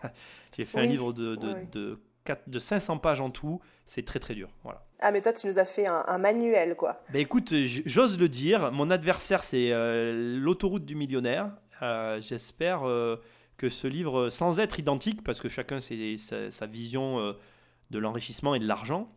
J'ai 0.56 0.64
fait 0.64 0.80
un 0.80 0.86
livre 0.86 1.12
de, 1.12 1.36
de, 1.36 2.00
de, 2.48 2.58
500 2.58 2.98
pages 2.98 3.20
en 3.20 3.30
tout. 3.30 3.60
C'est 3.86 4.04
très 4.04 4.18
très 4.18 4.34
dur. 4.34 4.50
Voilà. 4.64 4.84
Ah, 4.98 5.12
mais 5.12 5.20
toi, 5.20 5.32
tu 5.32 5.46
nous 5.46 5.60
as 5.60 5.64
fait 5.64 5.86
un, 5.86 6.18
manuel, 6.18 6.74
quoi. 6.74 7.00
Ben 7.12 7.20
écoute, 7.20 7.54
j'ose 7.86 8.18
le 8.18 8.28
dire. 8.28 8.72
Mon 8.72 8.90
adversaire, 8.90 9.44
c'est 9.44 9.70
euh, 9.70 10.38
l'autoroute 10.40 10.84
du 10.84 10.96
millionnaire. 10.96 11.52
Euh, 11.82 12.20
j'espère 12.20 12.82
euh, 12.82 13.14
que 13.58 13.68
ce 13.68 13.86
livre, 13.86 14.28
sans 14.28 14.58
être 14.58 14.80
identique, 14.80 15.22
parce 15.22 15.40
que 15.40 15.48
chacun 15.48 15.78
sa, 15.80 16.50
sa 16.50 16.66
vision 16.66 17.36
de 17.90 17.98
l'enrichissement 18.00 18.56
et 18.56 18.58
de 18.58 18.66
l'argent, 18.66 19.08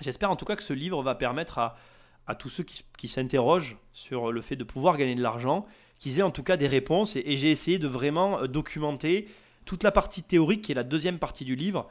J'espère 0.00 0.30
en 0.30 0.36
tout 0.36 0.44
cas 0.44 0.56
que 0.56 0.62
ce 0.62 0.72
livre 0.72 1.02
va 1.02 1.14
permettre 1.14 1.58
à, 1.58 2.34
tous 2.34 2.48
ceux 2.48 2.64
qui, 2.64 3.08
s'interrogent 3.08 3.76
sur 3.92 4.32
le 4.32 4.40
fait 4.42 4.56
de 4.56 4.64
pouvoir 4.64 4.96
gagner 4.96 5.14
de 5.14 5.22
l'argent, 5.22 5.66
qu'ils 5.98 6.18
aient 6.18 6.22
en 6.22 6.30
tout 6.30 6.42
cas 6.42 6.56
des 6.56 6.66
réponses. 6.66 7.16
Et, 7.16 7.36
j'ai 7.36 7.50
essayé 7.50 7.78
de 7.78 7.88
vraiment 7.88 8.40
euh, 8.40 8.46
documenter 8.46 9.28
toute 9.64 9.82
la 9.82 9.90
partie 9.90 10.22
théorique 10.22 10.62
qui 10.62 10.72
est 10.72 10.74
la 10.74 10.84
deuxième 10.84 11.18
partie 11.18 11.44
du 11.44 11.56
livre. 11.56 11.88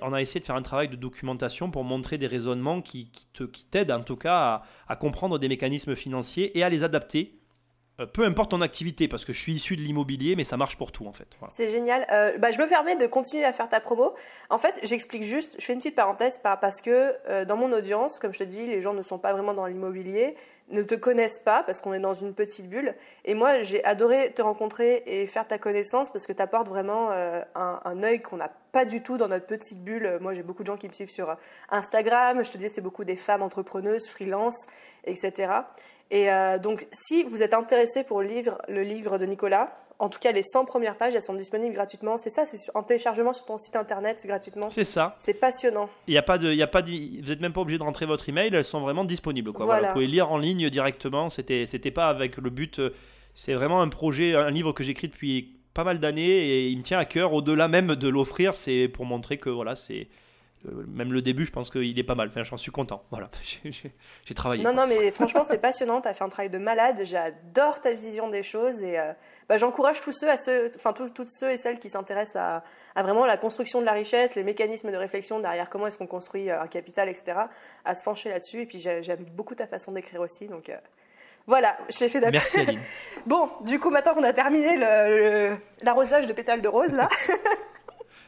On 0.00 0.12
a 0.14 0.22
essayé 0.22 0.40
de 0.40 0.46
faire 0.46 0.56
un 0.56 0.62
travail 0.62 0.88
de 0.88 0.96
documentation 0.96 1.70
pour 1.70 1.84
montrer 1.84 2.16
des 2.16 2.26
raisonnements 2.26 2.80
qui, 2.80 3.10
t'aident 3.70 3.90
en 3.92 4.02
tout 4.02 4.16
cas 4.16 4.36
à, 4.36 4.62
à, 4.88 4.96
comprendre 4.96 5.38
des 5.38 5.48
mécanismes 5.48 5.94
financiers 5.94 6.56
et 6.56 6.62
à 6.62 6.70
les 6.70 6.82
adapter 6.82 7.38
peu 8.04 8.24
importe 8.24 8.50
ton 8.50 8.60
activité, 8.60 9.08
parce 9.08 9.24
que 9.24 9.32
je 9.32 9.40
suis 9.40 9.54
issu 9.54 9.76
de 9.76 9.80
l'immobilier, 9.80 10.36
mais 10.36 10.44
ça 10.44 10.58
marche 10.58 10.76
pour 10.76 10.92
tout 10.92 11.06
en 11.06 11.12
fait. 11.12 11.28
C'est 11.48 11.70
génial. 11.70 12.06
Euh, 12.12 12.36
bah, 12.36 12.50
je 12.50 12.58
me 12.58 12.68
permets 12.68 12.96
de 12.96 13.06
continuer 13.06 13.44
à 13.44 13.54
faire 13.54 13.70
ta 13.70 13.80
promo. 13.80 14.14
En 14.50 14.58
fait, 14.58 14.78
j'explique 14.82 15.22
juste, 15.22 15.56
je 15.58 15.64
fais 15.64 15.72
une 15.72 15.78
petite 15.78 15.96
parenthèse 15.96 16.38
parce 16.42 16.82
que 16.82 17.14
euh, 17.28 17.46
dans 17.46 17.56
mon 17.56 17.72
audience, 17.72 18.18
comme 18.18 18.34
je 18.34 18.40
te 18.40 18.44
dis, 18.44 18.66
les 18.66 18.82
gens 18.82 18.92
ne 18.92 19.02
sont 19.02 19.18
pas 19.18 19.32
vraiment 19.32 19.54
dans 19.54 19.64
l'immobilier, 19.64 20.36
ne 20.68 20.82
te 20.82 20.94
connaissent 20.94 21.38
pas 21.38 21.62
parce 21.62 21.80
qu'on 21.80 21.94
est 21.94 22.00
dans 22.00 22.12
une 22.12 22.34
petite 22.34 22.68
bulle. 22.68 22.94
Et 23.24 23.34
moi, 23.34 23.62
j'ai 23.62 23.82
adoré 23.84 24.32
te 24.34 24.42
rencontrer 24.42 25.02
et 25.06 25.26
faire 25.26 25.46
ta 25.46 25.58
connaissance 25.58 26.10
parce 26.10 26.26
que 26.26 26.32
tu 26.32 26.42
apportes 26.42 26.68
vraiment 26.68 27.12
un, 27.12 27.44
un 27.54 28.02
œil 28.02 28.20
qu'on 28.20 28.36
n'a 28.36 28.50
pas 28.72 28.84
du 28.84 29.00
tout 29.00 29.16
dans 29.16 29.28
notre 29.28 29.46
petite 29.46 29.84
bulle. 29.84 30.18
Moi, 30.20 30.34
j'ai 30.34 30.42
beaucoup 30.42 30.64
de 30.64 30.66
gens 30.66 30.76
qui 30.76 30.88
me 30.88 30.92
suivent 30.92 31.10
sur 31.10 31.36
Instagram. 31.70 32.44
Je 32.44 32.50
te 32.50 32.58
dis, 32.58 32.68
c'est 32.68 32.80
beaucoup 32.80 33.04
des 33.04 33.16
femmes 33.16 33.42
entrepreneuses, 33.42 34.08
freelance, 34.08 34.66
etc. 35.04 35.52
Et 36.10 36.30
euh, 36.30 36.58
donc, 36.58 36.86
si 36.92 37.24
vous 37.24 37.42
êtes 37.42 37.54
intéressé 37.54 38.04
pour 38.04 38.22
le 38.22 38.28
livre, 38.28 38.58
le 38.68 38.82
livre 38.82 39.18
de 39.18 39.26
Nicolas, 39.26 39.76
en 39.98 40.08
tout 40.08 40.18
cas, 40.18 40.32
les 40.32 40.42
100 40.42 40.66
premières 40.66 40.96
pages, 40.96 41.14
elles 41.14 41.22
sont 41.22 41.34
disponibles 41.34 41.74
gratuitement. 41.74 42.18
C'est 42.18 42.30
ça, 42.30 42.44
c'est 42.46 42.58
en 42.74 42.82
téléchargement 42.82 43.32
sur 43.32 43.46
ton 43.46 43.56
site 43.56 43.76
internet 43.76 44.22
gratuitement. 44.26 44.68
C'est 44.68 44.84
ça. 44.84 45.16
C'est 45.18 45.34
passionnant. 45.34 45.88
Il 46.06 46.14
y 46.14 46.18
a 46.18 46.22
pas 46.22 46.38
de, 46.38 46.50
il 46.50 46.56
y 46.56 46.62
a 46.62 46.66
pas 46.66 46.82
vous 46.82 47.28
n'êtes 47.28 47.40
même 47.40 47.52
pas 47.52 47.62
obligé 47.62 47.78
de 47.78 47.82
rentrer 47.82 48.06
votre 48.06 48.28
email. 48.28 48.54
Elles 48.54 48.64
sont 48.64 48.80
vraiment 48.80 49.04
disponibles. 49.04 49.52
Quoi. 49.52 49.64
Voilà. 49.64 49.88
vous 49.88 49.94
pouvez 49.94 50.06
lire 50.06 50.30
en 50.30 50.38
ligne 50.38 50.68
directement. 50.68 51.30
C'était, 51.30 51.66
c'était 51.66 51.90
pas 51.90 52.08
avec 52.08 52.36
le 52.36 52.50
but. 52.50 52.78
Euh, 52.78 52.94
c'est 53.34 53.54
vraiment 53.54 53.80
un 53.80 53.88
projet, 53.88 54.34
un 54.34 54.50
livre 54.50 54.72
que 54.72 54.84
j'écris 54.84 55.08
depuis 55.08 55.56
pas 55.72 55.84
mal 55.84 55.98
d'années 55.98 56.22
et 56.24 56.68
il 56.68 56.78
me 56.78 56.82
tient 56.82 56.98
à 56.98 57.04
cœur. 57.04 57.32
Au-delà 57.32 57.68
même 57.68 57.94
de 57.94 58.08
l'offrir, 58.08 58.54
c'est 58.54 58.88
pour 58.88 59.06
montrer 59.06 59.38
que 59.38 59.50
voilà, 59.50 59.76
c'est 59.76 60.08
même 60.64 61.12
le 61.12 61.22
début, 61.22 61.46
je 61.46 61.52
pense 61.52 61.70
qu'il 61.70 61.98
est 61.98 62.04
pas 62.04 62.14
mal. 62.14 62.28
Enfin, 62.28 62.42
j'en 62.42 62.56
suis 62.56 62.72
content. 62.72 63.04
Voilà, 63.10 63.30
j'ai 64.24 64.34
travaillé. 64.34 64.62
Non, 64.62 64.72
non, 64.72 64.86
mais 64.86 65.10
franchement, 65.12 65.44
c'est 65.44 65.58
passionnant. 65.58 66.00
Tu 66.00 66.08
as 66.08 66.14
fait 66.14 66.24
un 66.24 66.28
travail 66.28 66.50
de 66.50 66.58
malade. 66.58 67.00
J'adore 67.04 67.80
ta 67.80 67.92
vision 67.92 68.28
des 68.28 68.42
choses 68.42 68.82
et 68.82 68.98
euh, 68.98 69.12
bah, 69.48 69.58
j'encourage 69.58 70.00
tous 70.00 70.12
ceux, 70.12 70.30
à 70.30 70.38
ceux, 70.38 70.72
enfin 70.76 70.92
toutes 70.92 71.28
ceux 71.28 71.50
et 71.50 71.56
celles 71.56 71.78
qui 71.78 71.90
s'intéressent 71.90 72.36
à, 72.36 72.64
à, 72.94 73.02
vraiment 73.02 73.26
la 73.26 73.36
construction 73.36 73.80
de 73.80 73.86
la 73.86 73.92
richesse, 73.92 74.34
les 74.34 74.42
mécanismes 74.42 74.90
de 74.90 74.96
réflexion 74.96 75.40
derrière 75.40 75.70
comment 75.70 75.86
est-ce 75.86 75.98
qu'on 75.98 76.06
construit 76.06 76.50
euh, 76.50 76.60
un 76.60 76.66
capital, 76.66 77.08
etc. 77.08 77.38
À 77.84 77.94
se 77.94 78.02
pencher 78.02 78.30
là-dessus. 78.30 78.62
Et 78.62 78.66
puis 78.66 78.78
j'aime 78.78 79.24
beaucoup 79.36 79.54
ta 79.54 79.66
façon 79.66 79.92
d'écrire 79.92 80.20
aussi. 80.20 80.48
Donc 80.48 80.70
voilà, 81.46 81.76
j'ai 81.90 82.08
fait 82.08 82.20
d'accord. 82.20 82.32
Merci 82.32 82.60
Aline. 82.60 82.80
bon, 83.26 83.48
du 83.60 83.78
coup, 83.78 83.90
maintenant 83.90 84.14
qu'on 84.14 84.24
a 84.24 84.32
terminé 84.32 84.76
l'arrosage 85.82 86.26
de 86.26 86.32
pétales 86.32 86.62
de 86.62 86.68
rose 86.68 86.92
là. 86.92 87.08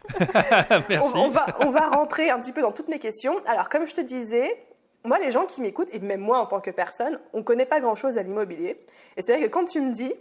On, 1.15 1.29
va, 1.29 1.47
on 1.61 1.71
va 1.71 1.89
rentrer 1.89 2.31
un 2.31 2.41
petit 2.41 2.53
peu 2.53 2.63
dans 2.63 2.73
toutes 2.73 2.89
mes 2.89 2.99
questions. 2.99 3.37
Alors, 3.47 3.69
comme 3.69 3.87
je 3.87 3.95
te 3.95 4.01
disais, 4.01 4.57
moi, 5.05 5.19
les 5.19 5.31
gens 5.31 5.47
qui 5.47 5.61
m'écoutent, 5.61 5.93
et 5.93 5.99
même 6.01 6.21
moi 6.21 6.39
en 6.39 6.47
tant 6.47 6.61
que 6.61 6.71
personne, 6.71 7.19
on 7.33 7.39
ne 7.39 7.43
connaît 7.43 7.67
pas 7.67 7.81
grand-chose 7.81 8.19
à 8.19 8.23
l'immobilier. 8.23 8.79
Et 9.17 9.23
c'est 9.23 9.37
vrai 9.37 9.47
que 9.47 9.51
quand 9.51 9.65
tu 9.65 9.81
me 9.81 9.93
dis, 9.93 10.13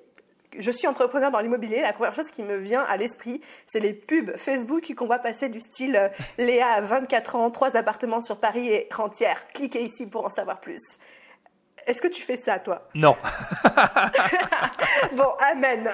je 0.58 0.72
suis 0.72 0.88
entrepreneur 0.88 1.32
dans 1.32 1.40
l'immobilier, 1.40 1.82
la 1.82 1.94
première 1.94 2.16
chose 2.16 2.32
qui 2.32 2.44
me 2.44 2.58
vient 2.58 2.84
à 2.84 2.98
l'esprit, 2.98 3.42
c'est 3.66 3.80
les 3.80 3.94
pubs 3.94 4.36
Facebook 4.38 4.94
qu'on 4.96 5.06
voit 5.06 5.20
passer 5.20 5.50
du 5.50 5.60
style 5.60 5.96
euh, 5.96 6.10
Léa 6.38 6.68
a 6.68 6.82
24 6.82 7.36
ans, 7.36 7.52
3 7.52 7.76
appartements 7.76 8.22
sur 8.22 8.40
Paris 8.40 8.70
et 8.70 8.88
rentière. 8.92 9.48
Cliquez 9.54 9.82
ici 9.82 10.10
pour 10.10 10.26
en 10.26 10.30
savoir 10.30 10.60
plus. 10.60 10.82
Est-ce 11.88 12.02
que 12.02 12.10
tu 12.10 12.22
fais 12.22 12.36
ça, 12.36 12.60
toi? 12.60 12.88
Non. 12.94 13.16
bon, 15.16 15.30
amen. 15.52 15.90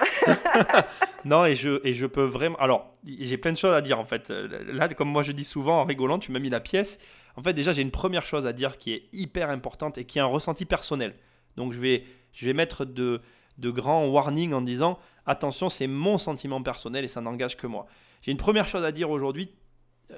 non, 1.24 1.44
et 1.44 1.54
je, 1.54 1.80
et 1.86 1.94
je 1.94 2.04
peux 2.06 2.24
vraiment. 2.24 2.58
Alors, 2.58 2.96
j'ai 3.06 3.38
plein 3.38 3.52
de 3.52 3.56
choses 3.56 3.74
à 3.74 3.80
dire, 3.80 4.00
en 4.00 4.04
fait. 4.04 4.28
Là, 4.30 4.88
comme 4.88 5.08
moi 5.08 5.22
je 5.22 5.30
dis 5.30 5.44
souvent 5.44 5.80
en 5.80 5.84
rigolant, 5.84 6.18
tu 6.18 6.32
m'as 6.32 6.40
mis 6.40 6.50
la 6.50 6.60
pièce. 6.60 6.98
En 7.36 7.42
fait, 7.42 7.52
déjà, 7.52 7.72
j'ai 7.72 7.82
une 7.82 7.92
première 7.92 8.26
chose 8.26 8.44
à 8.44 8.52
dire 8.52 8.76
qui 8.76 8.92
est 8.92 9.08
hyper 9.12 9.50
importante 9.50 9.96
et 9.96 10.04
qui 10.04 10.18
est 10.18 10.22
un 10.22 10.26
ressenti 10.26 10.64
personnel. 10.64 11.14
Donc, 11.56 11.72
je 11.72 11.78
vais, 11.78 12.04
je 12.32 12.44
vais 12.44 12.52
mettre 12.52 12.84
de, 12.84 13.20
de 13.58 13.70
grands 13.70 14.06
warnings 14.06 14.52
en 14.52 14.62
disant 14.62 14.98
attention, 15.26 15.68
c'est 15.68 15.86
mon 15.86 16.18
sentiment 16.18 16.60
personnel 16.60 17.04
et 17.04 17.08
ça 17.08 17.20
n'engage 17.20 17.56
que 17.56 17.68
moi. 17.68 17.86
J'ai 18.22 18.32
une 18.32 18.36
première 18.36 18.66
chose 18.66 18.84
à 18.84 18.90
dire 18.90 19.10
aujourd'hui. 19.10 19.52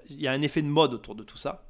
Il 0.09 0.21
y 0.21 0.27
a 0.27 0.33
un 0.33 0.41
effet 0.41 0.63
de 0.63 0.69
mode 0.69 0.95
autour 0.95 1.15
de 1.15 1.23
tout 1.23 1.37
ça. 1.37 1.65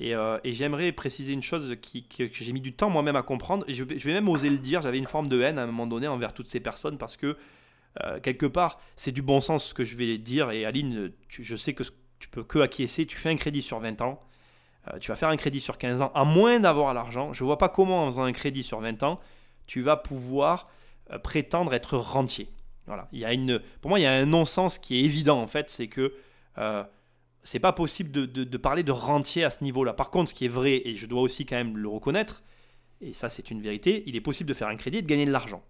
Euh, 0.00 0.40
et, 0.42 0.52
j'aimerais 0.52 0.90
préciser 0.92 1.32
une 1.32 1.42
chose 1.42 1.76
qui, 1.80 2.04
que 2.04 2.26
j'ai 2.30 2.52
mis 2.52 2.60
du 2.60 2.72
temps 2.72 2.90
moi-même 2.90 3.16
à 3.16 3.22
comprendre. 3.22 3.64
Je, 3.68 3.84
vais 3.84 4.12
même 4.12 4.28
oser 4.28 4.50
le 4.50 4.58
dire. 4.58 4.82
J'avais 4.82 4.98
une 4.98 5.06
forme 5.06 5.28
de 5.28 5.40
haine 5.40 5.58
à 5.58 5.62
un 5.62 5.66
moment 5.66 5.86
donné 5.86 6.08
envers 6.08 6.32
toutes 6.32 6.48
ces 6.48 6.60
personnes 6.60 6.98
parce 6.98 7.16
que 7.16 7.36
euh, 8.02 8.18
quelque 8.20 8.46
part, 8.46 8.80
c'est 8.96 9.12
du 9.12 9.22
bon 9.22 9.40
sens 9.40 9.66
ce 9.66 9.74
que 9.74 9.84
je 9.84 9.96
vais 9.96 10.18
dire. 10.18 10.50
Et 10.50 10.64
Aline, 10.64 11.12
je 11.28 11.56
sais 11.56 11.74
que 11.74 11.84
tu 12.18 12.28
peux 12.28 12.42
que 12.42 12.58
acquiescer. 12.58 13.06
Tu 13.06 13.16
fais 13.16 13.30
un 13.30 13.36
crédit 13.36 13.62
sur 13.62 13.78
20 13.78 14.00
ans. 14.00 14.20
Euh, 14.88 14.98
tu 14.98 15.10
vas 15.10 15.16
faire 15.16 15.28
un 15.28 15.36
crédit 15.36 15.60
sur 15.60 15.78
15 15.78 16.02
ans, 16.02 16.12
à 16.14 16.24
moins 16.24 16.58
d'avoir 16.60 16.92
l'argent. 16.92 17.32
Je 17.32 17.44
ne 17.44 17.46
vois 17.46 17.58
pas 17.58 17.68
comment, 17.68 18.04
en 18.04 18.10
faisant 18.10 18.24
un 18.24 18.32
crédit 18.32 18.64
sur 18.64 18.80
20 18.80 19.02
ans, 19.04 19.20
tu 19.66 19.80
vas 19.80 19.96
pouvoir 19.96 20.68
prétendre 21.22 21.72
être 21.72 21.96
rentier. 21.96 22.50
Voilà. 22.86 23.08
Il 23.12 23.20
y 23.20 23.24
a 23.24 23.32
une, 23.32 23.60
pour 23.80 23.90
moi, 23.90 24.00
il 24.00 24.02
y 24.02 24.06
a 24.06 24.12
un 24.12 24.26
non-sens 24.26 24.78
qui 24.78 24.96
est 24.96 25.04
évident 25.04 25.40
en 25.40 25.46
fait, 25.46 25.70
c'est 25.70 25.86
que 25.86 26.14
c'est 27.44 27.60
pas 27.60 27.72
possible 27.72 28.10
de, 28.10 28.56
parler 28.56 28.82
de 28.82 28.90
rentier 28.90 29.44
à 29.44 29.50
ce 29.50 29.62
niveau-là. 29.62 29.92
Par 29.92 30.10
contre, 30.10 30.30
ce 30.30 30.34
qui 30.34 30.46
est 30.46 30.48
vrai, 30.48 30.80
et 30.84 30.96
je 30.96 31.06
dois 31.06 31.20
aussi 31.20 31.44
quand 31.44 31.56
même 31.56 31.76
le 31.76 31.88
reconnaître, 31.88 32.42
et 33.02 33.12
ça 33.12 33.28
c'est 33.28 33.50
une 33.50 33.60
vérité, 33.60 34.02
il 34.06 34.16
est 34.16 34.22
possible 34.22 34.48
de 34.48 34.54
faire 34.54 34.68
un 34.68 34.76
crédit 34.76 34.98
et 34.98 35.02
de 35.02 35.06
gagner 35.06 35.26
de 35.26 35.30
l'argent. 35.30 35.62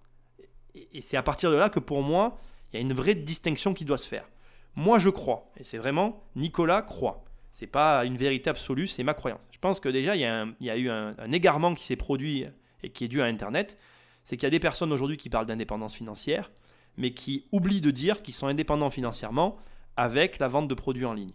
Et, 0.75 1.03
c'est 1.03 1.17
à 1.17 1.23
partir 1.23 1.51
de 1.51 1.57
là 1.57 1.69
que 1.69 1.81
pour 1.81 2.03
moi, 2.03 2.39
il 2.73 2.77
y 2.77 2.79
a 2.79 2.81
une 2.81 2.93
vraie 2.93 3.17
distinction 3.17 3.75
qui 3.75 3.85
doit 3.85 3.99
se 3.99 4.07
faire. 4.07 4.29
Moi 4.77 5.01
je 5.01 5.09
crois, 5.09 5.51
et 5.59 5.65
c'est 5.65 5.79
vraiment 5.79 6.23
Nicolas 6.37 6.81
croit. 6.81 7.25
C'est 7.51 7.67
pas 7.67 8.05
une 8.05 8.17
vérité 8.17 8.51
absolue, 8.51 8.87
c'est 8.87 9.03
ma 9.03 9.15
croyance. 9.15 9.49
Je 9.53 9.59
pense 9.59 9.81
que 9.81 9.89
déjà 9.89 10.15
il 10.15 10.21
y 10.21 10.25
a, 10.25 10.47
il 10.61 10.67
y 10.67 10.71
a 10.71 10.77
eu 10.77 10.91
un, 10.91 11.17
un 11.19 11.33
égarement 11.33 11.75
qui 11.75 11.85
s'est 11.85 11.97
produit 11.97 12.47
et 12.85 12.91
qui 12.91 13.05
est 13.05 13.09
dû 13.09 13.21
à 13.21 13.25
Internet. 13.25 13.79
C'est 14.23 14.37
qu'il 14.37 14.45
y 14.45 14.47
a 14.47 14.51
des 14.51 14.61
personnes 14.61 14.93
aujourd'hui 14.93 15.17
qui 15.17 15.29
parlent 15.29 15.47
d'indépendance 15.47 15.95
financière, 15.95 16.51
mais 16.97 17.13
qui 17.13 17.47
oublient 17.53 17.81
de 17.81 17.91
dire 17.91 18.23
qu'ils 18.23 18.35
sont 18.35 18.47
indépendants 18.47 18.91
financièrement 18.91 19.57
avec 19.97 20.39
la 20.39 20.49
vente 20.49 20.67
de 20.67 20.75
produits 20.75 21.05
en 21.05 21.13
ligne 21.13 21.31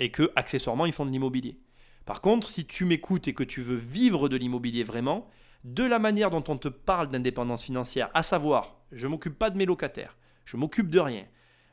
et 0.00 0.10
que 0.10 0.30
accessoirement 0.36 0.86
ils 0.86 0.92
font 0.92 1.06
de 1.06 1.10
l'immobilier. 1.10 1.58
Par 2.04 2.20
contre, 2.20 2.48
si 2.48 2.66
tu 2.66 2.84
m'écoutes 2.84 3.28
et 3.28 3.34
que 3.34 3.44
tu 3.44 3.62
veux 3.62 3.76
vivre 3.76 4.28
de 4.28 4.36
l'immobilier 4.36 4.84
vraiment, 4.84 5.28
de 5.64 5.84
la 5.84 5.98
manière 5.98 6.30
dont 6.30 6.44
on 6.48 6.58
te 6.58 6.68
parle 6.68 7.10
d'indépendance 7.10 7.64
financière, 7.64 8.10
à 8.12 8.22
savoir, 8.22 8.76
je 8.92 9.06
m'occupe 9.06 9.38
pas 9.38 9.50
de 9.50 9.56
mes 9.56 9.64
locataires, 9.64 10.16
je 10.44 10.56
m'occupe 10.56 10.90
de 10.90 11.00
rien. 11.00 11.24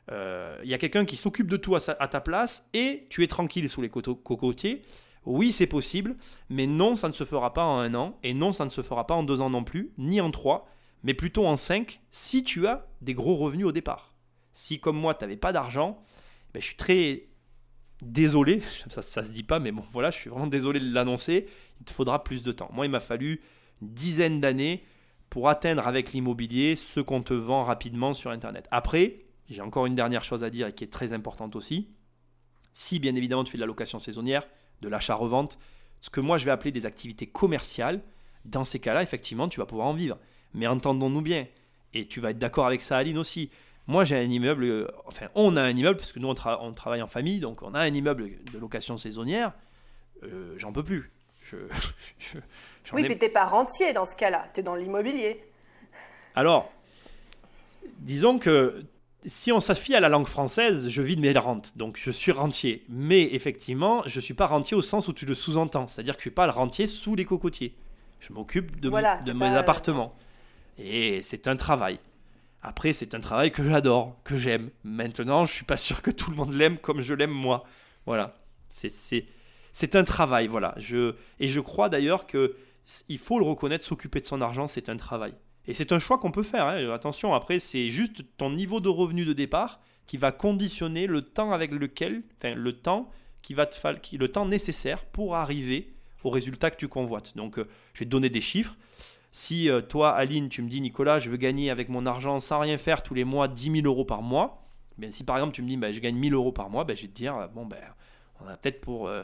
Il 0.08 0.14
euh, 0.14 0.58
y 0.64 0.74
a 0.74 0.78
quelqu'un 0.78 1.04
qui 1.04 1.16
s'occupe 1.16 1.48
de 1.48 1.56
tout 1.56 1.76
à, 1.76 1.80
ta 1.80 2.20
place 2.20 2.66
et 2.72 3.06
tu 3.08 3.22
es 3.22 3.28
tranquille 3.28 3.68
sous 3.68 3.82
les 3.82 3.90
cocotiers. 3.90 4.82
Oui, 5.24 5.52
c'est 5.52 5.68
possible, 5.68 6.16
mais 6.48 6.66
non, 6.66 6.96
ça 6.96 7.08
ne 7.08 7.12
se 7.12 7.24
fera 7.24 7.52
pas 7.52 7.64
en 7.64 7.78
un 7.78 7.94
an 7.94 8.18
et 8.24 8.34
non, 8.34 8.50
ça 8.50 8.64
ne 8.64 8.70
se 8.70 8.82
fera 8.82 9.06
pas 9.06 9.14
en 9.14 9.22
deux 9.22 9.40
ans 9.40 9.50
non 9.50 9.62
plus, 9.62 9.92
ni 9.98 10.20
en 10.20 10.32
trois, 10.32 10.68
mais 11.04 11.14
plutôt 11.14 11.46
en 11.46 11.56
cinq 11.56 12.00
si 12.10 12.42
tu 12.42 12.66
as 12.66 12.88
des 13.00 13.14
gros 13.14 13.36
revenus 13.36 13.66
au 13.66 13.72
départ. 13.72 14.14
Si, 14.52 14.80
comme 14.80 14.98
moi, 14.98 15.14
tu 15.14 15.24
n'avais 15.24 15.36
pas 15.36 15.52
d'argent, 15.52 16.02
ben, 16.52 16.60
je 16.60 16.66
suis 16.66 16.76
très 16.76 17.28
désolé, 18.02 18.62
ça, 18.88 19.02
se 19.02 19.30
dit 19.30 19.44
pas, 19.44 19.60
mais 19.60 19.72
bon, 19.72 19.84
voilà, 19.92 20.10
je 20.10 20.18
suis 20.18 20.28
vraiment 20.28 20.48
désolé 20.48 20.80
de 20.80 20.92
l'annoncer. 20.92 21.46
Il 21.80 21.84
te 21.84 21.92
faudra 21.92 22.22
plus 22.22 22.42
de 22.42 22.52
temps. 22.52 22.68
Moi, 22.72 22.84
il 22.84 22.90
m'a 22.90 23.00
fallu 23.00 23.40
une 23.80 23.88
dizaine 23.94 24.40
d'années 24.40 24.84
pour 25.30 25.48
atteindre 25.48 25.86
avec 25.86 26.12
l'immobilier 26.12 26.76
ce 26.76 27.00
qu'on 27.00 27.22
te 27.22 27.32
vend 27.32 27.64
rapidement 27.64 28.12
sur 28.12 28.30
Internet. 28.30 28.68
Après, 28.70 29.24
j'ai 29.48 29.62
encore 29.62 29.86
une 29.86 29.94
dernière 29.94 30.24
chose 30.24 30.44
à 30.44 30.50
dire 30.50 30.66
et 30.66 30.72
qui 30.72 30.84
est 30.84 30.92
très 30.92 31.12
importante 31.12 31.56
aussi. 31.56 31.88
Si 32.74 32.98
bien 32.98 33.14
évidemment 33.14 33.44
tu 33.44 33.52
fais 33.52 33.58
de 33.58 33.62
la 33.62 33.66
location 33.66 33.98
saisonnière, 33.98 34.46
de 34.80 34.88
l'achat-revente, 34.88 35.58
ce 36.00 36.10
que 36.10 36.20
moi 36.20 36.36
je 36.36 36.44
vais 36.44 36.50
appeler 36.50 36.72
des 36.72 36.86
activités 36.86 37.26
commerciales, 37.26 38.02
dans 38.44 38.64
ces 38.64 38.80
cas-là, 38.80 39.02
effectivement, 39.02 39.48
tu 39.48 39.60
vas 39.60 39.66
pouvoir 39.66 39.86
en 39.86 39.94
vivre. 39.94 40.18
Mais 40.54 40.66
entendons-nous 40.66 41.22
bien, 41.22 41.46
et 41.94 42.06
tu 42.06 42.20
vas 42.20 42.30
être 42.30 42.38
d'accord 42.38 42.66
avec 42.66 42.82
ça, 42.82 42.96
Aline 42.96 43.18
aussi. 43.18 43.50
Moi, 43.92 44.04
j'ai 44.04 44.16
un 44.16 44.30
immeuble, 44.30 44.64
euh, 44.64 44.88
enfin, 45.04 45.26
on 45.34 45.54
a 45.54 45.62
un 45.62 45.76
immeuble, 45.76 45.98
parce 45.98 46.12
que 46.12 46.18
nous, 46.18 46.26
on, 46.26 46.72
travaille 46.72 47.02
en 47.02 47.06
famille, 47.06 47.40
donc 47.40 47.60
on 47.60 47.74
a 47.74 47.80
un 47.80 47.92
immeuble 47.92 48.30
de 48.50 48.58
location 48.58 48.96
saisonnière. 48.96 49.52
Euh, 50.22 50.54
j'en 50.56 50.72
peux 50.72 50.82
plus. 50.82 51.12
Je, 51.42 51.56
oui, 52.94 53.04
puis 53.04 53.18
tu 53.18 53.26
n'es 53.26 53.28
pas 53.28 53.44
rentier 53.44 53.92
dans 53.92 54.06
ce 54.06 54.16
cas-là, 54.16 54.46
tu 54.54 54.60
es 54.60 54.62
dans 54.62 54.76
l'immobilier. 54.76 55.44
Alors, 56.34 56.72
disons 57.98 58.38
que 58.38 58.82
si 59.26 59.52
on 59.52 59.60
s'affie 59.60 59.94
à 59.94 60.00
la 60.00 60.08
langue 60.08 60.26
française, 60.26 60.88
je 60.88 61.02
vis 61.02 61.16
de 61.16 61.20
mes 61.20 61.36
rentes, 61.38 61.76
donc 61.76 61.98
je 62.00 62.10
suis 62.10 62.32
rentier. 62.32 62.86
Mais 62.88 63.34
effectivement, 63.34 64.02
je 64.06 64.16
ne 64.16 64.22
suis 64.22 64.32
pas 64.32 64.46
rentier 64.46 64.74
au 64.74 64.80
sens 64.80 65.06
où 65.06 65.12
tu 65.12 65.26
le 65.26 65.34
sous-entends, 65.34 65.86
c'est-à-dire 65.86 66.14
que 66.14 66.22
je 66.22 66.28
ne 66.28 66.30
suis 66.30 66.34
pas 66.34 66.46
le 66.46 66.52
rentier 66.52 66.86
sous 66.86 67.14
les 67.14 67.26
cocotiers. 67.26 67.74
Je 68.20 68.32
m'occupe 68.32 68.80
de, 68.80 68.88
de 68.88 69.32
mes 69.32 69.54
appartements. 69.54 70.14
Et 70.78 71.20
c'est 71.22 71.46
un 71.46 71.56
travail. 71.56 71.98
Après, 72.62 72.92
c'est 72.92 73.14
un 73.14 73.20
travail 73.20 73.50
que 73.50 73.64
j'adore, 73.64 74.16
que 74.24 74.36
j'aime. 74.36 74.70
Maintenant, 74.84 75.46
je 75.46 75.52
suis 75.52 75.64
pas 75.64 75.76
sûr 75.76 76.00
que 76.00 76.10
tout 76.10 76.30
le 76.30 76.36
monde 76.36 76.54
l'aime 76.54 76.78
comme 76.78 77.00
je 77.00 77.14
l'aime 77.14 77.30
moi. 77.30 77.64
Voilà. 78.06 78.36
C'est 78.68 79.96
un 79.96 80.04
travail, 80.04 80.46
voilà. 80.46 80.74
Je, 80.78 81.14
et 81.40 81.48
je 81.48 81.60
crois 81.60 81.88
d'ailleurs 81.88 82.26
que 82.26 82.56
il 83.08 83.18
faut 83.18 83.38
le 83.38 83.44
reconnaître, 83.44 83.84
s'occuper 83.84 84.20
de 84.20 84.26
son 84.26 84.40
argent, 84.40 84.68
c'est 84.68 84.88
un 84.88 84.96
travail. 84.96 85.34
Et 85.66 85.74
c'est 85.74 85.92
un 85.92 85.98
choix 85.98 86.18
qu'on 86.18 86.32
peut 86.32 86.42
faire. 86.42 86.66
Hein. 86.66 86.90
Attention, 86.90 87.34
après, 87.34 87.60
c'est 87.60 87.88
juste 87.88 88.24
ton 88.36 88.50
niveau 88.50 88.80
de 88.80 88.88
revenu 88.88 89.24
de 89.24 89.32
départ 89.32 89.80
qui 90.06 90.16
va 90.16 90.32
conditionner 90.32 91.06
le 91.06 91.22
temps 91.22 91.52
avec 91.52 91.70
lequel, 91.70 92.22
enfin, 92.38 92.54
le 92.54 92.72
temps 92.72 93.10
qui 93.40 93.54
va 93.54 93.66
te 93.66 93.96
qui, 93.96 94.18
le 94.18 94.28
temps 94.28 94.46
nécessaire 94.46 95.04
pour 95.04 95.36
arriver 95.36 95.94
au 96.24 96.30
résultat 96.30 96.70
que 96.70 96.76
tu 96.76 96.88
convoites. 96.88 97.36
Donc, 97.36 97.58
euh, 97.58 97.68
je 97.94 98.00
vais 98.00 98.04
te 98.06 98.10
donner 98.10 98.30
des 98.30 98.40
chiffres. 98.40 98.76
Si 99.32 99.70
euh, 99.70 99.80
toi, 99.80 100.10
Aline, 100.10 100.50
tu 100.50 100.60
me 100.60 100.68
dis, 100.68 100.82
Nicolas, 100.82 101.18
je 101.18 101.30
veux 101.30 101.38
gagner 101.38 101.70
avec 101.70 101.88
mon 101.88 102.04
argent 102.04 102.38
sans 102.38 102.60
rien 102.60 102.76
faire 102.76 103.02
tous 103.02 103.14
les 103.14 103.24
mois 103.24 103.48
10 103.48 103.80
000 103.82 103.86
euros 103.86 104.04
par 104.04 104.20
mois, 104.20 104.68
ben, 104.98 105.10
si 105.10 105.24
par 105.24 105.36
exemple 105.36 105.54
tu 105.54 105.62
me 105.62 105.68
dis, 105.68 105.78
ben, 105.78 105.90
je 105.90 106.00
gagne 106.00 106.16
1000 106.16 106.34
euros 106.34 106.52
par 106.52 106.68
mois, 106.68 106.84
ben, 106.84 106.94
je 106.94 107.02
vais 107.02 107.08
te 107.08 107.14
dire, 107.14 107.48
bon, 107.54 107.64
ben, 107.64 107.78
on 108.44 108.48
a 108.48 108.56
peut-être 108.58 108.82
pour. 108.82 109.08
Euh, 109.08 109.22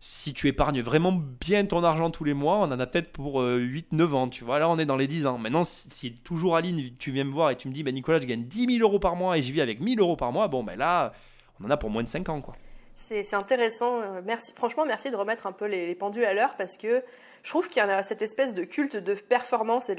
si 0.00 0.34
tu 0.34 0.48
épargnes 0.48 0.82
vraiment 0.82 1.12
bien 1.12 1.64
ton 1.64 1.82
argent 1.82 2.10
tous 2.10 2.24
les 2.24 2.34
mois, 2.34 2.58
on 2.58 2.64
en 2.64 2.78
a 2.78 2.86
peut-être 2.86 3.10
pour 3.12 3.40
8-9 3.40 3.84
euh, 3.94 4.12
ans, 4.12 4.28
tu 4.28 4.44
vois. 4.44 4.58
Là, 4.58 4.68
on 4.68 4.78
est 4.78 4.84
dans 4.84 4.96
les 4.96 5.06
10 5.06 5.26
ans. 5.26 5.38
Maintenant, 5.38 5.64
si, 5.64 6.12
toujours 6.16 6.56
Aline, 6.56 6.90
tu 6.98 7.10
viens 7.10 7.24
me 7.24 7.32
voir 7.32 7.50
et 7.52 7.56
tu 7.56 7.68
me 7.68 7.72
dis, 7.72 7.84
ben, 7.84 7.94
Nicolas, 7.94 8.18
je 8.18 8.26
gagne 8.26 8.44
10 8.44 8.76
000 8.78 8.86
euros 8.86 8.98
par 8.98 9.14
mois 9.14 9.38
et 9.38 9.42
je 9.42 9.52
vis 9.52 9.60
avec 9.60 9.80
1000 9.80 10.00
euros 10.00 10.16
par 10.16 10.32
mois, 10.32 10.48
bon, 10.48 10.64
ben 10.64 10.76
là, 10.76 11.12
on 11.60 11.64
en 11.64 11.70
a 11.70 11.76
pour 11.76 11.90
moins 11.90 12.02
de 12.02 12.08
5 12.08 12.28
ans, 12.28 12.40
quoi. 12.40 12.54
C'est 12.96 13.34
intéressant. 13.34 14.00
Merci, 14.24 14.52
franchement, 14.56 14.84
merci 14.84 15.10
de 15.10 15.16
remettre 15.16 15.46
un 15.46 15.52
peu 15.52 15.66
les, 15.66 15.86
les 15.86 15.94
pendules 15.94 16.24
à 16.24 16.34
l'heure 16.34 16.54
parce 16.56 16.76
que 16.76 17.02
je 17.44 17.50
trouve 17.50 17.68
qu'il 17.68 17.76
y 17.76 17.80
a 17.86 18.02
cette 18.02 18.22
espèce 18.22 18.54
de 18.54 18.64
culte 18.64 18.96
de 18.96 19.12
performance 19.12 19.90
et 19.90 19.94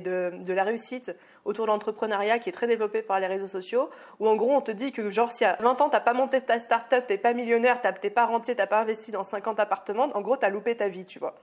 de 0.00 0.52
la, 0.52 0.64
réussite 0.64 1.14
autour 1.44 1.66
de 1.66 1.70
l'entrepreneuriat 1.70 2.40
qui 2.40 2.48
est 2.48 2.52
très 2.52 2.66
développé 2.66 3.00
par 3.00 3.20
les 3.20 3.28
réseaux 3.28 3.46
sociaux, 3.46 3.90
où 4.18 4.28
en 4.28 4.34
gros 4.34 4.50
on 4.50 4.60
te 4.60 4.72
dit 4.72 4.90
que 4.90 5.08
genre 5.08 5.30
si 5.30 5.44
à 5.44 5.56
20 5.60 5.80
ans 5.80 5.88
t'as 5.88 6.00
pas 6.00 6.14
monté 6.14 6.40
ta 6.40 6.58
start-up, 6.58 7.04
t'es 7.06 7.16
pas 7.16 7.32
millionnaire, 7.32 7.80
t'es 7.80 8.10
pas 8.10 8.26
rentier, 8.26 8.56
t'as 8.56 8.66
pas 8.66 8.80
investi 8.80 9.12
dans 9.12 9.22
50 9.22 9.60
appartements, 9.60 10.10
en 10.14 10.20
gros 10.20 10.36
t'as 10.36 10.48
loupé 10.48 10.76
ta 10.76 10.88
vie, 10.88 11.04
tu 11.04 11.20
vois. 11.20 11.36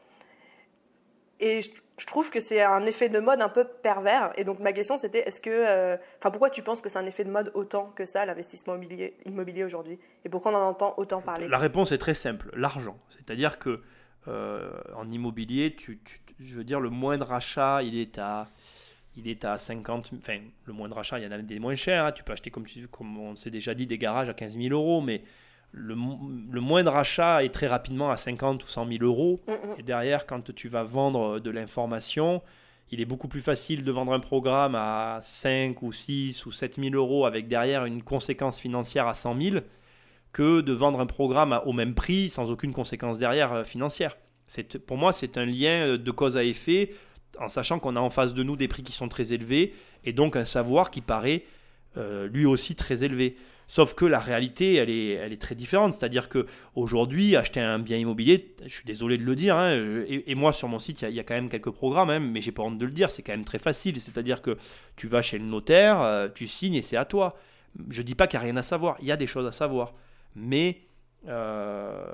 Et 1.40 1.62
je, 1.62 2.06
trouve 2.06 2.30
que 2.30 2.42
c'est 2.42 2.62
un 2.62 2.86
effet 2.86 3.08
de 3.08 3.20
mode 3.20 3.42
un 3.42 3.50
peu 3.50 3.64
pervers. 3.64 4.34
Et 4.36 4.44
donc 4.44 4.60
ma 4.60 4.74
question 4.74 4.98
c'était 4.98 5.20
est-ce 5.20 5.40
que, 5.40 5.50
euh, 5.50 5.96
enfin 6.20 6.30
pourquoi 6.30 6.50
tu 6.50 6.62
penses 6.62 6.82
que 6.82 6.90
c'est 6.90 7.00
un 7.00 7.06
effet 7.06 7.24
de 7.24 7.32
mode 7.32 7.52
autant 7.54 7.94
que 7.96 8.06
ça 8.06 8.26
l'investissement 8.26 8.76
immobilier, 9.26 9.64
aujourd'hui? 9.64 9.98
Et 10.26 10.30
pourquoi 10.30 10.52
on 10.52 10.56
en 10.56 10.68
entend 10.68 10.94
autant 10.98 11.22
parler? 11.22 11.48
La 11.48 11.58
réponse 11.58 11.94
est 11.94 12.00
très 12.00 12.16
simple, 12.16 12.50
l'argent. 12.54 12.98
C'est-à-dire 13.12 13.60
que 13.60 13.82
en 14.28 15.08
immobilier, 15.10 15.76
tu, 15.76 16.00
je 16.40 16.56
veux 16.56 16.64
dire, 16.64 16.80
le 16.80 16.90
moindre 16.90 17.32
achat, 17.32 17.82
il 17.84 17.98
est 17.98 18.18
à, 18.18 18.48
il 19.18 19.28
est 19.28 19.46
à 19.46 19.58
50, 19.58 20.12
enfin, 20.18 20.40
le 20.66 20.74
moindre 20.74 20.98
achat, 20.98 21.20
il 21.20 21.26
y 21.26 21.28
en 21.28 21.32
a 21.32 21.38
des 21.38 21.60
moins 21.60 21.76
chers. 21.76 22.06
Hein. 22.06 22.12
Tu 22.12 22.24
peux 22.24 22.34
acheter, 22.34 22.50
comme, 22.50 22.66
comme 22.92 23.18
on 23.18 23.36
s'est 23.36 23.52
déjà 23.52 23.74
dit, 23.74 23.86
des 23.86 23.98
garages 23.98 24.30
à 24.30 24.34
15 24.34 24.58
000 24.58 24.70
euros, 24.74 25.02
mais 25.02 25.24
le, 25.72 25.96
le, 26.52 26.62
moindre 26.62 26.96
achat 26.96 27.44
est 27.44 27.54
très 27.54 27.68
rapidement 27.68 28.12
à 28.12 28.18
50 28.18 28.64
ou 28.64 28.68
100 28.68 28.88
000 28.88 29.04
euros. 29.04 29.42
Mm, 29.48 29.52
mm. 29.52 29.76
Et 29.80 29.84
derrière, 29.84 30.26
quand 30.26 30.54
tu 30.54 30.68
vas 30.68 30.84
vendre 30.84 31.40
de 31.40 31.50
l'information, 31.50 32.42
il 32.92 33.00
est 33.00 33.06
beaucoup 33.06 33.28
plus 33.28 33.42
facile 33.42 33.84
de 33.84 33.92
vendre 33.92 34.14
un 34.14 34.20
programme 34.20 34.76
à 34.76 35.20
5 35.22 35.82
ou 35.82 35.94
6 35.94 36.46
ou 36.46 36.52
7 36.52 36.76
000 36.76 36.96
euros 36.96 37.26
avec 37.26 37.48
derrière 37.48 37.86
une 37.86 38.04
conséquence 38.04 38.60
financière 38.60 39.08
à 39.08 39.14
100 39.14 39.42
000 39.42 39.56
que 40.34 40.62
de 40.62 40.74
vendre 40.74 41.00
un 41.00 41.06
programme 41.06 41.60
au 41.66 41.74
même 41.74 41.94
prix 41.94 42.30
sans 42.30 42.52
aucune 42.52 42.74
conséquence 42.74 43.18
derrière 43.18 43.54
euh, 43.54 43.64
financière. 43.64 44.18
Pour 44.86 44.98
moi, 44.98 45.14
c'est 45.14 45.38
un 45.38 45.46
lien 45.46 45.88
euh, 45.88 45.98
de 45.98 46.12
cause 46.12 46.38
à 46.38 46.44
effet 46.44 46.94
en 47.40 47.48
sachant 47.48 47.80
qu'on 47.80 47.96
a 47.96 48.00
en 48.00 48.10
face 48.10 48.34
de 48.34 48.44
nous 48.44 48.56
des 48.56 48.68
prix 48.68 48.84
qui 48.84 48.92
sont 48.92 49.08
très 49.08 49.34
élevés 49.34 49.74
et 50.04 50.14
donc 50.14 50.36
un 50.36 50.46
savoir 50.46 50.92
qui 50.92 51.02
paraît 51.02 51.44
euh, 51.98 52.28
lui 52.28 52.46
aussi 52.46 52.76
très 52.76 53.04
élevé. 53.04 53.38
Sauf 53.68 53.94
que 53.94 54.04
la 54.04 54.20
réalité, 54.20 54.76
elle 54.76 54.90
est, 54.90 55.12
elle 55.12 55.32
est 55.32 55.42
très 55.42 55.56
différente. 55.56 55.94
C'est-à-dire 55.94 56.28
que 56.28 56.46
aujourd'hui, 56.76 57.38
acheter 57.38 57.62
un 57.62 57.80
bien 57.80 57.96
immobilier, 57.96 58.54
je 58.64 58.70
suis 58.70 58.84
désolé 58.84 59.18
de 59.18 59.24
le 59.24 59.34
dire, 59.34 59.56
hein, 59.56 59.72
et, 60.10 60.36
moi 60.36 60.52
sur 60.52 60.68
mon 60.68 60.78
site, 60.78 61.04
il 61.04 61.16
y, 61.16 61.22
a 61.22 61.24
quand 61.24 61.36
même 61.36 61.50
quelques 61.50 61.72
programmes, 61.72 62.10
hein, 62.10 62.20
mais 62.20 62.42
j'ai 62.42 62.52
pas 62.52 62.64
honte 62.64 62.78
de 62.78 62.86
le 62.86 62.92
dire, 62.92 63.10
c'est 63.10 63.22
quand 63.22 63.32
même 63.32 63.46
très 63.46 63.60
facile. 63.60 63.98
C'est-à-dire 63.98 64.42
que 64.42 64.58
tu 64.98 65.08
vas 65.08 65.22
chez 65.22 65.38
le 65.38 65.46
notaire, 65.46 66.30
tu 66.36 66.48
signes 66.48 66.76
et 66.76 66.82
c'est 66.82 66.98
à 66.98 67.06
toi. 67.06 67.38
Je 67.90 68.02
dis 68.02 68.14
pas 68.14 68.28
qu'il 68.28 68.40
n'y 68.40 68.44
a 68.44 68.48
rien 68.48 68.58
à 68.58 68.64
savoir, 68.64 68.98
il 69.00 69.08
y 69.08 69.12
a 69.14 69.18
des 69.18 69.28
choses 69.28 69.48
à 69.48 69.54
savoir 69.54 69.94
mais 70.36 70.82
euh, 71.28 72.14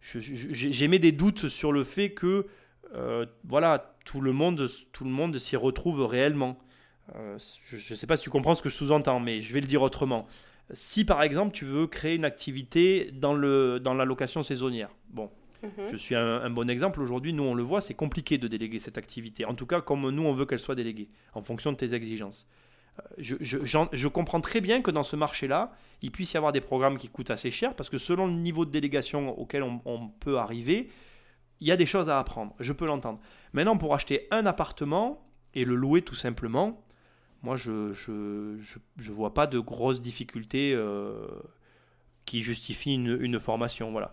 j'émets 0.00 0.98
des 0.98 1.12
doutes 1.12 1.48
sur 1.48 1.72
le 1.72 1.84
fait 1.84 2.10
que 2.10 2.46
euh, 2.94 3.26
voilà, 3.44 3.94
tout 4.04 4.20
le 4.20 4.32
monde, 4.32 4.68
tout 4.92 5.04
le 5.04 5.10
monde 5.10 5.38
s'y 5.38 5.56
retrouve 5.56 6.04
réellement. 6.04 6.58
Euh, 7.14 7.38
je 7.66 7.76
ne 7.76 7.96
sais 7.96 8.06
pas 8.06 8.16
si 8.16 8.24
tu 8.24 8.30
comprends 8.30 8.54
ce 8.54 8.62
que 8.62 8.70
je 8.70 8.74
sous-entends, 8.74 9.20
mais 9.20 9.40
je 9.40 9.52
vais 9.52 9.60
le 9.60 9.66
dire 9.66 9.82
autrement. 9.82 10.26
Si 10.72 11.04
par 11.04 11.22
exemple 11.22 11.52
tu 11.52 11.64
veux 11.64 11.86
créer 11.86 12.14
une 12.14 12.24
activité 12.24 13.10
dans, 13.12 13.34
le, 13.34 13.78
dans 13.78 13.94
la 13.94 14.04
location 14.04 14.42
saisonnière, 14.42 14.88
bon, 15.10 15.30
mhm. 15.62 15.88
je 15.90 15.96
suis 15.96 16.14
un, 16.14 16.48
bon 16.50 16.70
exemple. 16.70 17.02
Aujourd'hui, 17.02 17.32
nous 17.34 17.42
on 17.42 17.54
le 17.54 17.62
voit, 17.62 17.80
c'est 17.80 17.94
compliqué 17.94 18.38
de 18.38 18.48
déléguer 18.48 18.78
cette 18.78 18.96
activité. 18.96 19.44
En 19.44 19.54
tout 19.54 19.66
cas, 19.66 19.82
comme 19.82 20.08
nous 20.10 20.22
on 20.22 20.32
veut 20.32 20.46
qu'elle 20.46 20.58
soit 20.58 20.74
déléguée, 20.74 21.08
en 21.34 21.42
fonction 21.42 21.72
de 21.72 21.76
tes 21.76 21.92
exigences 21.92 22.48
je, 23.18 24.08
comprends 24.08 24.40
très 24.40 24.60
bien 24.60 24.82
que 24.82 24.90
dans 24.90 25.02
ce 25.02 25.16
marché-là, 25.16 25.72
il 26.02 26.10
puisse 26.10 26.32
y 26.32 26.36
avoir 26.36 26.52
des 26.52 26.60
programmes 26.60 26.98
qui 26.98 27.08
coûtent 27.08 27.30
assez 27.30 27.50
cher 27.50 27.74
parce 27.74 27.90
que 27.90 27.98
selon 27.98 28.26
le 28.26 28.34
niveau 28.34 28.64
de 28.64 28.70
délégation 28.70 29.38
auquel 29.38 29.62
on, 29.62 30.08
peut 30.20 30.38
arriver, 30.38 30.90
il 31.60 31.68
y 31.68 31.72
a 31.72 31.76
des 31.76 31.86
choses 31.86 32.08
à 32.08 32.18
apprendre. 32.18 32.54
Je 32.60 32.72
peux 32.72 32.86
l'entendre. 32.86 33.20
Maintenant, 33.52 33.76
pour 33.76 33.94
acheter 33.94 34.28
un 34.30 34.46
appartement 34.46 35.26
et 35.54 35.64
le 35.64 35.74
louer 35.74 36.02
tout 36.02 36.14
simplement, 36.14 36.84
moi, 37.42 37.56
je 37.56 37.92
je 37.92 39.12
vois 39.12 39.34
pas 39.34 39.46
de 39.46 39.58
grosses 39.58 40.00
difficultés 40.00 40.72
euh, 40.74 41.26
qui 42.24 42.42
justifient 42.42 42.94
une, 42.94 43.18
une 43.20 43.40
formation. 43.40 43.90
Voilà, 43.92 44.12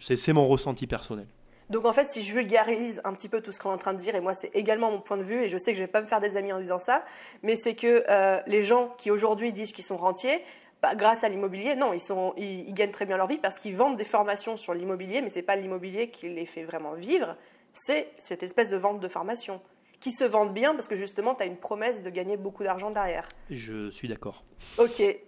c'est 0.00 0.32
mon 0.32 0.46
ressenti 0.46 0.86
personnel. 0.86 1.26
Donc 1.70 1.86
en 1.86 1.92
fait, 1.92 2.10
si 2.10 2.22
je 2.22 2.34
vulgarise 2.34 3.00
un 3.04 3.12
petit 3.12 3.28
peu 3.28 3.40
tout 3.40 3.52
ce 3.52 3.60
qu'on 3.60 3.70
est 3.70 3.74
en 3.74 3.78
train 3.78 3.94
de 3.94 3.98
dire, 3.98 4.14
et 4.14 4.20
moi 4.20 4.34
c'est 4.34 4.50
également 4.54 4.90
mon 4.90 5.00
point 5.00 5.16
de 5.16 5.22
vue, 5.22 5.42
et 5.42 5.48
je 5.48 5.58
sais 5.58 5.72
que 5.72 5.78
je 5.78 5.82
vais 5.82 5.88
pas 5.88 6.02
me 6.02 6.06
faire 6.06 6.20
des 6.20 6.36
amis 6.36 6.52
en 6.52 6.60
disant 6.60 6.78
ça, 6.78 7.04
mais 7.42 7.56
c'est 7.56 7.74
que 7.74 8.04
euh, 8.08 8.40
les 8.46 8.62
gens 8.62 8.94
qui 8.98 9.10
aujourd'hui 9.10 9.52
disent 9.52 9.72
qu'ils 9.72 9.84
sont 9.84 9.96
rentiers, 9.96 10.42
bah, 10.82 10.94
grâce 10.94 11.24
à 11.24 11.28
l'immobilier, 11.28 11.76
non, 11.76 11.92
ils, 11.92 12.00
sont, 12.00 12.34
ils, 12.36 12.68
ils 12.68 12.74
gagnent 12.74 12.90
très 12.90 13.06
bien 13.06 13.16
leur 13.16 13.26
vie 13.26 13.38
parce 13.38 13.58
qu'ils 13.58 13.76
vendent 13.76 13.96
des 13.96 14.04
formations 14.04 14.56
sur 14.56 14.74
l'immobilier, 14.74 15.22
mais 15.22 15.30
c'est 15.30 15.42
pas 15.42 15.56
l'immobilier 15.56 16.10
qui 16.10 16.28
les 16.28 16.46
fait 16.46 16.64
vraiment 16.64 16.92
vivre, 16.92 17.36
c'est 17.72 18.08
cette 18.18 18.42
espèce 18.42 18.70
de 18.70 18.76
vente 18.76 19.00
de 19.00 19.08
formation 19.08 19.60
qui 20.04 20.12
se 20.12 20.24
vendent 20.24 20.52
bien 20.52 20.74
parce 20.74 20.86
que 20.86 20.96
justement, 20.96 21.34
tu 21.34 21.44
as 21.44 21.46
une 21.46 21.56
promesse 21.56 22.02
de 22.02 22.10
gagner 22.10 22.36
beaucoup 22.36 22.62
d'argent 22.62 22.90
derrière. 22.90 23.26
Je 23.50 23.88
suis 23.88 24.06
d'accord. 24.06 24.44
Ok, 24.76 25.00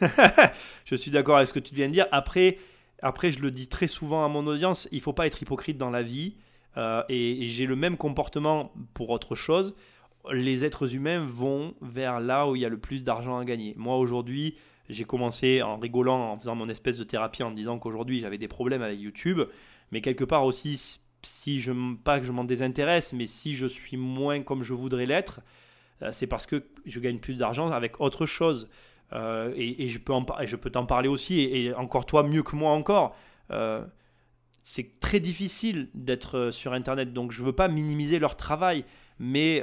je 0.84 0.94
suis 0.94 1.10
d'accord 1.10 1.36
avec 1.36 1.48
ce 1.48 1.54
que 1.54 1.60
tu 1.60 1.74
viens 1.74 1.86
de 1.86 1.92
dire. 1.92 2.06
Après, 2.12 2.58
après, 3.02 3.32
je 3.32 3.40
le 3.40 3.50
dis 3.50 3.68
très 3.68 3.86
souvent 3.86 4.24
à 4.24 4.28
mon 4.28 4.46
audience, 4.46 4.88
il 4.92 5.00
faut 5.00 5.12
pas 5.12 5.26
être 5.26 5.42
hypocrite 5.42 5.78
dans 5.78 5.90
la 5.90 6.02
vie. 6.02 6.36
euh, 6.76 7.02
et 7.08 7.46
j'ai 7.48 7.66
le 7.66 7.76
même 7.76 7.96
comportement 7.96 8.72
pour 8.94 9.10
autre 9.10 9.34
chose. 9.34 9.74
Les 10.32 10.64
êtres 10.64 10.94
humains 10.94 11.24
vont 11.24 11.74
vers 11.80 12.20
là 12.20 12.48
où 12.48 12.56
il 12.56 12.62
y 12.62 12.64
a 12.64 12.68
le 12.68 12.78
plus 12.78 13.02
d'argent 13.04 13.38
à 13.38 13.44
gagner. 13.44 13.74
Moi, 13.76 13.96
aujourd'hui, 13.96 14.56
j'ai 14.88 15.04
commencé 15.04 15.62
en 15.62 15.78
rigolant, 15.78 16.32
en 16.32 16.38
faisant 16.38 16.54
mon 16.54 16.68
espèce 16.68 16.98
de 16.98 17.04
thérapie, 17.04 17.42
en 17.42 17.50
disant 17.50 17.78
qu'aujourd'hui, 17.78 18.20
j'avais 18.20 18.38
des 18.38 18.48
problèmes 18.48 18.82
avec 18.82 19.00
YouTube. 19.00 19.40
Mais 19.92 20.00
quelque 20.00 20.24
part 20.24 20.44
aussi, 20.44 21.00
si 21.22 21.60
je, 21.60 21.72
pas 22.04 22.20
que 22.20 22.26
je 22.26 22.32
m'en 22.32 22.44
désintéresse, 22.44 23.12
mais 23.12 23.26
si 23.26 23.54
je 23.54 23.66
suis 23.66 23.96
moins 23.96 24.42
comme 24.42 24.62
je 24.62 24.74
voudrais 24.74 25.06
l'être, 25.06 25.40
euh, 26.02 26.10
c'est 26.12 26.26
parce 26.26 26.46
que 26.46 26.64
je 26.84 27.00
gagne 27.00 27.18
plus 27.18 27.36
d'argent 27.36 27.70
avec 27.70 28.00
autre 28.00 28.26
chose. 28.26 28.68
Euh, 29.12 29.52
et, 29.56 29.84
et 29.84 29.88
je 29.88 29.98
peux 29.98 30.12
en 30.12 30.24
par- 30.24 30.42
et 30.42 30.46
je 30.46 30.56
peux 30.56 30.70
t'en 30.70 30.84
parler 30.86 31.08
aussi, 31.08 31.40
et, 31.40 31.64
et 31.66 31.74
encore 31.74 32.06
toi 32.06 32.22
mieux 32.24 32.42
que 32.42 32.56
moi 32.56 32.72
encore. 32.72 33.14
Euh, 33.52 33.84
c'est 34.62 34.98
très 34.98 35.20
difficile 35.20 35.88
d'être 35.94 36.36
euh, 36.36 36.50
sur 36.50 36.72
Internet, 36.72 37.12
donc 37.12 37.30
je 37.30 37.42
veux 37.44 37.52
pas 37.52 37.68
minimiser 37.68 38.18
leur 38.18 38.36
travail, 38.36 38.84
mais 39.20 39.62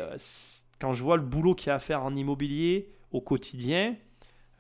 quand 0.80 0.94
je 0.94 1.04
vois 1.04 1.18
le 1.18 1.24
boulot 1.24 1.56
qu'il 1.56 1.68
y 1.68 1.72
a 1.72 1.76
à 1.76 1.80
faire 1.80 2.04
en 2.04 2.16
immobilier 2.16 2.90
au 3.12 3.20
quotidien, 3.22 3.96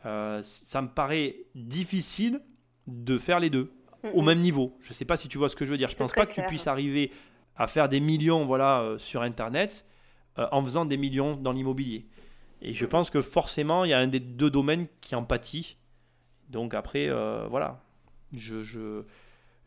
euh, 0.05 0.41
ça 0.41 0.81
me 0.81 0.89
paraît 0.89 1.37
difficile 1.55 2.41
de 2.87 3.17
faire 3.17 3.39
les 3.39 3.49
deux 3.49 3.71
au 4.13 4.21
même 4.21 4.39
niveau. 4.41 4.77
Je 4.81 4.91
sais 4.91 5.05
pas 5.05 5.15
si 5.15 5.29
tu 5.29 5.37
vois 5.37 5.47
ce 5.47 5.55
que 5.55 5.63
je 5.63 5.71
veux 5.71 5.77
dire. 5.77 5.89
Je 5.89 5.95
pense 5.95 6.11
pas 6.11 6.25
que 6.25 6.33
tu 6.33 6.41
puisses 6.47 6.67
arriver 6.67 7.11
à 7.55 7.67
faire 7.67 7.87
des 7.87 8.01
millions 8.01 8.43
voilà, 8.43 8.95
sur 8.97 9.21
Internet 9.21 9.85
en 10.35 10.61
faisant 10.63 10.83
des 10.83 10.97
millions 10.97 11.37
dans 11.37 11.53
l'immobilier. 11.53 12.05
Et 12.63 12.73
je 12.73 12.85
pense 12.85 13.09
que 13.11 13.21
forcément, 13.21 13.83
il 13.85 13.89
y 13.89 13.93
a 13.93 13.99
un 13.99 14.07
des 14.07 14.19
deux 14.21 14.49
domaines 14.49 14.87
qui 15.01 15.15
en 15.15 15.23
pâtit. 15.23 15.77
Donc 16.49 16.73
après, 16.73 17.07
euh, 17.09 17.45
voilà. 17.49 17.83
Je, 18.35 18.63
je, 18.63 19.03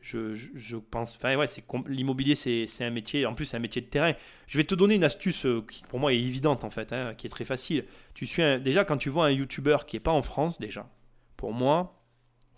je, 0.01 0.35
je- 0.35 0.77
pense. 0.77 1.15
Enfin, 1.17 1.37
ouais, 1.37 1.47
l'immobilier, 1.89 2.35
c'est 2.35 2.85
un 2.85 2.91
métier. 2.91 3.27
En 3.27 3.35
plus, 3.35 3.45
c'est 3.45 3.57
un 3.57 3.61
métier 3.61 3.83
de 3.83 3.87
terrain. 3.87 4.13
Je 4.47 4.57
vais 4.59 4.65
te 4.65 4.75
donner 4.75 4.95
une 4.97 5.05
astuce 5.05 5.47
euh, 5.47 5.63
qui, 5.71 5.83
pour 5.85 6.01
moi, 6.01 6.13
est 6.13 6.19
évidente, 6.19 6.65
en 6.65 6.71
fait, 6.71 6.93
hein, 6.93 7.15
qui 7.17 7.27
est 7.27 7.31
très 7.31 7.45
facile. 7.45 7.85
Tu 8.15 8.27
suis 8.27 8.43
déjà, 8.61 8.85
quand 8.85 8.97
tu 8.97 9.11
vois 9.11 9.27
un 9.27 9.31
YouTuber 9.31 9.79
qui 9.87 9.97
est 9.97 10.01
pas 10.01 10.13
en 10.13 10.23
France, 10.23 10.59
déjà, 10.59 10.89
pour 11.37 11.53
moi, 11.53 12.03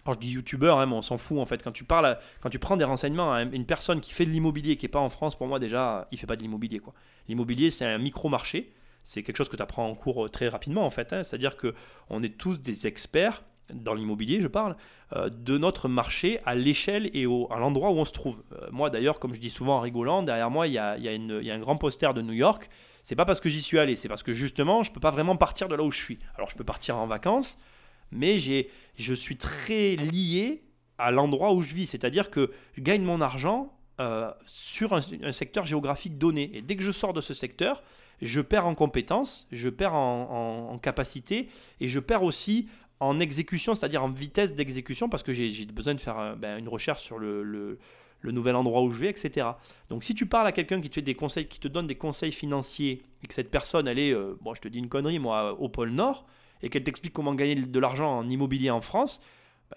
quand 0.05 0.15
je 0.15 0.19
dis 0.21 0.33
YouTuber, 0.33 0.71
hein, 0.79 0.87
mais 0.87 0.95
on 0.95 1.03
s'en 1.03 1.19
fout, 1.19 1.39
en 1.39 1.47
fait. 1.47 1.63
Quand 1.63 1.73
tu 1.73 1.85
parles, 1.85 2.19
quand 2.41 2.51
tu 2.51 2.59
prends 2.61 2.77
des 2.77 2.85
renseignements 2.85 3.33
à 3.33 3.43
une 3.43 3.67
personne 3.67 4.01
qui 4.01 4.13
fait 4.13 4.25
de 4.25 4.31
l'immobilier 4.31 4.77
qui 4.77 4.87
est 4.87 4.91
pas 4.91 5.01
en 5.01 5.11
France, 5.11 5.37
pour 5.37 5.49
moi, 5.49 5.59
déjà, 5.59 6.07
il 6.13 6.19
fait 6.19 6.27
pas 6.27 6.37
de 6.37 6.43
l'immobilier, 6.43 6.79
quoi. 6.79 6.95
L'immobilier, 7.29 7.71
c'est 7.71 7.85
un 7.85 7.99
micro-marché. 7.99 8.73
C'est 9.09 9.23
quelque 9.23 9.39
chose 9.39 9.49
que 9.49 9.57
tu 9.57 9.63
apprends 9.63 9.89
en 9.89 9.95
cours 9.95 10.27
euh, 10.27 10.29
très 10.29 10.49
rapidement, 10.49 10.85
en 10.85 10.91
fait. 10.91 11.15
hein. 11.15 11.23
C'est-à-dire 11.23 11.57
que 11.57 11.75
on 12.11 12.23
est 12.23 12.37
tous 12.37 12.61
des 12.61 12.87
experts 12.87 13.43
dans 13.73 13.95
l'immobilier, 13.95 14.43
je 14.43 14.49
parle, 14.49 14.77
euh, 15.15 15.31
de 15.31 15.57
notre 15.57 15.89
marché 15.89 16.41
à 16.45 16.55
l'échelle 16.55 17.09
et 17.15 17.25
au, 17.25 17.51
à 17.51 17.59
l'endroit 17.59 17.91
où 17.91 17.95
on 17.95 18.05
se 18.05 18.13
trouve. 18.13 18.43
Euh, 18.53 18.69
moi, 18.71 18.91
d'ailleurs, 18.91 19.19
comme 19.19 19.33
je 19.33 19.41
dis 19.41 19.49
souvent 19.49 19.79
en 19.79 19.81
rigolant, 19.81 20.23
derrière 20.23 20.51
moi, 20.51 20.67
il 20.67 20.75
y 20.75 20.79
a, 20.79 20.99
y 20.99 21.09
a 21.09 21.15
y 21.15 21.51
a 21.51 21.55
un 21.55 21.59
grand 21.59 21.79
poster 21.79 22.13
de 22.13 22.21
New 22.21 22.35
York. 22.35 22.69
C'est 23.03 23.17
pas 23.17 23.25
parce 23.25 23.41
que 23.41 23.49
j'y 23.49 23.63
suis 23.63 23.79
allé, 23.79 23.97
c'est 23.97 24.09
parce 24.09 24.23
que 24.23 24.35
justement, 24.35 24.83
je 24.83 24.93
peux 24.93 25.01
pas 25.01 25.11
vraiment 25.11 25.37
partir 25.37 25.69
de 25.69 25.75
là 25.75 25.83
où 25.83 25.91
je 25.91 26.03
suis. 26.03 26.19
Alors, 26.35 26.51
je 26.51 26.57
peux 26.57 26.65
partir 26.65 26.99
en 26.99 27.07
vacances, 27.07 27.57
mais 28.11 28.37
j'ai, 28.37 28.69
je 28.99 29.15
suis 29.15 29.39
très 29.39 29.97
lié 29.97 30.65
à 30.99 31.13
l'endroit 31.13 31.55
où 31.55 31.63
je 31.63 31.75
vis. 31.75 31.87
C'est-à-dire 31.87 32.29
que 32.29 32.51
je 32.75 32.83
gagne 32.83 33.03
mon 33.03 33.23
argent 33.23 33.73
sur 34.45 34.93
un 34.93 35.33
secteur 35.33 35.65
géographique 35.67 36.19
donné. 36.19 36.57
Et 36.57 36.63
dès 36.63 36.77
que 36.77 36.85
je 36.85 36.93
sors 36.93 37.13
de 37.13 37.21
ce 37.21 37.35
secteur, 37.35 37.83
je 38.23 38.41
perds 38.41 38.67
en 38.67 38.75
compétences, 38.75 39.47
je 39.53 39.69
perds 39.69 39.95
en, 39.95 40.77
capacité 40.83 41.49
et 41.81 41.89
je 41.89 41.99
perds 41.99 42.23
aussi 42.23 42.69
en 43.01 43.21
exécution, 43.21 43.75
c'est-à-dire 43.75 44.03
en 44.03 44.11
vitesse 44.11 44.55
d'exécution, 44.55 45.09
parce 45.09 45.23
que 45.23 45.33
j'ai 45.33 45.67
besoin 45.67 45.95
de 45.95 46.01
faire 46.01 46.19
euh, 46.19 46.35
ben, 46.35 46.59
une 46.59 46.69
recherche 46.69 47.03
sur 47.03 47.19
le 47.19 47.79
nouvel 48.25 48.57
endroit 48.57 48.83
où 48.83 48.91
je 48.91 48.99
vais, 48.99 49.11
etc. 49.11 49.47
Donc 49.89 50.05
si 50.05 50.15
tu 50.15 50.27
parles 50.27 50.47
à 50.47 50.53
quelqu'un 50.53 50.81
qui 50.81 50.89
te 50.89 50.97
fait 50.97 51.03
des 51.03 51.15
conseils, 51.15 51.47
qui 51.47 51.61
te 51.61 51.69
donne 51.69 51.87
des 51.87 51.97
conseils 51.97 52.33
financiers, 52.33 53.03
et 53.23 53.27
que 53.27 53.35
cette 53.35 53.51
personne, 53.51 53.87
elle 53.89 53.99
est, 53.99 54.13
euh, 54.13 54.37
bon, 54.41 54.55
je 54.55 54.61
te 54.61 54.69
dis 54.69 54.79
une 54.79 54.89
connerie, 54.89 55.19
moi, 55.19 55.59
au 55.61 55.69
pôle 55.69 55.91
Nord, 55.91 56.27
et 56.63 56.71
qu'elle 56.71 56.85
t'explique 56.85 57.13
comment 57.13 57.35
gagner 57.35 57.55
de 57.55 57.79
l'argent 57.81 58.19
en 58.19 58.29
immobilier 58.29 58.71
en 58.71 58.81
France, 58.81 59.21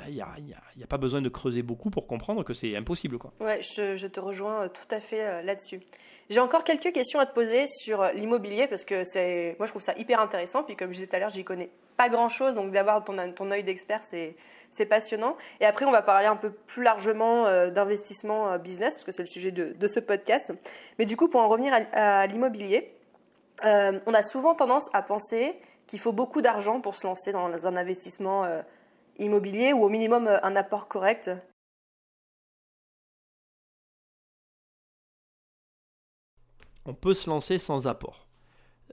il 0.08 0.16
n'y 0.16 0.22
a, 0.22 0.88
pas 0.88 0.98
besoin 0.98 1.22
de 1.22 1.30
creuser 1.30 1.64
beaucoup 1.64 1.90
pour 1.90 2.08
comprendre 2.08 2.44
que 2.44 2.54
c'est 2.54 2.76
impossible. 2.76 3.18
Quoi. 3.18 3.34
Ouais, 3.40 3.62
je, 3.62 4.08
te 4.08 4.20
rejoins 4.20 4.64
euh, 4.64 4.68
tout 4.70 4.96
à 4.96 5.00
fait 5.00 5.22
euh, 5.22 5.42
là-dessus. 5.42 5.82
J'ai 6.30 6.40
encore 6.40 6.64
quelques 6.64 6.94
questions 6.94 7.20
à 7.20 7.26
te 7.26 7.34
poser 7.34 7.66
sur 7.68 8.02
euh, 8.02 8.12
l'immobilier 8.14 8.68
parce 8.68 8.86
que 8.86 9.04
c'est, 9.04 9.56
moi 9.60 9.66
je 9.66 9.72
trouve 9.72 9.82
ça 9.82 9.94
hyper 9.98 10.22
intéressant. 10.22 10.64
Puis 10.64 10.76
comme 10.76 10.90
je 10.90 10.96
disais 10.96 11.08
tout 11.08 11.16
à 11.16 11.20
l'heure, 11.20 11.30
j'y 11.30 11.44
connais 11.44 11.70
pas 11.98 12.08
grand-chose, 12.08 12.56
donc 12.56 12.72
d'avoir 12.72 13.04
ton, 13.04 13.52
œil 13.52 13.64
d'expert, 13.64 14.02
c'est, 14.04 14.36
c'est 14.72 14.86
passionnant. 14.86 15.36
Et 15.60 15.66
après, 15.66 15.86
on 15.86 15.92
va 15.92 16.02
parler 16.02 16.28
un 16.28 16.38
peu 16.38 16.52
plus 16.52 16.84
largement 16.84 17.44
d'investissement 17.70 18.58
business 18.58 18.96
parce 18.96 19.04
que 19.04 19.12
c'est 19.12 19.22
le 19.22 19.28
sujet 19.28 19.52
de, 19.52 19.88
ce 19.88 20.00
podcast. 20.00 20.52
Mais 20.98 21.06
du 21.06 21.16
coup, 21.16 21.28
pour 21.28 21.42
en 21.42 21.50
revenir 21.50 21.74
à, 21.92 22.26
l'immobilier, 22.26 22.96
on 23.64 24.14
a 24.14 24.24
souvent 24.24 24.56
tendance 24.56 24.90
à 24.94 25.04
penser 25.04 25.60
qu'il 25.86 26.00
faut 26.00 26.14
beaucoup 26.14 26.42
d'argent 26.42 26.80
pour 26.82 26.96
se 26.96 27.06
lancer 27.06 27.34
dans 27.34 27.68
un 27.68 27.76
investissement 27.76 28.48
immobilier 29.18 29.74
ou 29.74 29.84
au 29.84 29.90
minimum 29.90 30.28
euh, 30.28 30.40
un 30.44 30.56
apport 30.56 30.88
correct. 30.88 31.32
on 36.86 36.96
peut 36.96 37.14
se 37.14 37.30
lancer 37.30 37.60
sans 37.60 37.88
apport. 37.88 38.26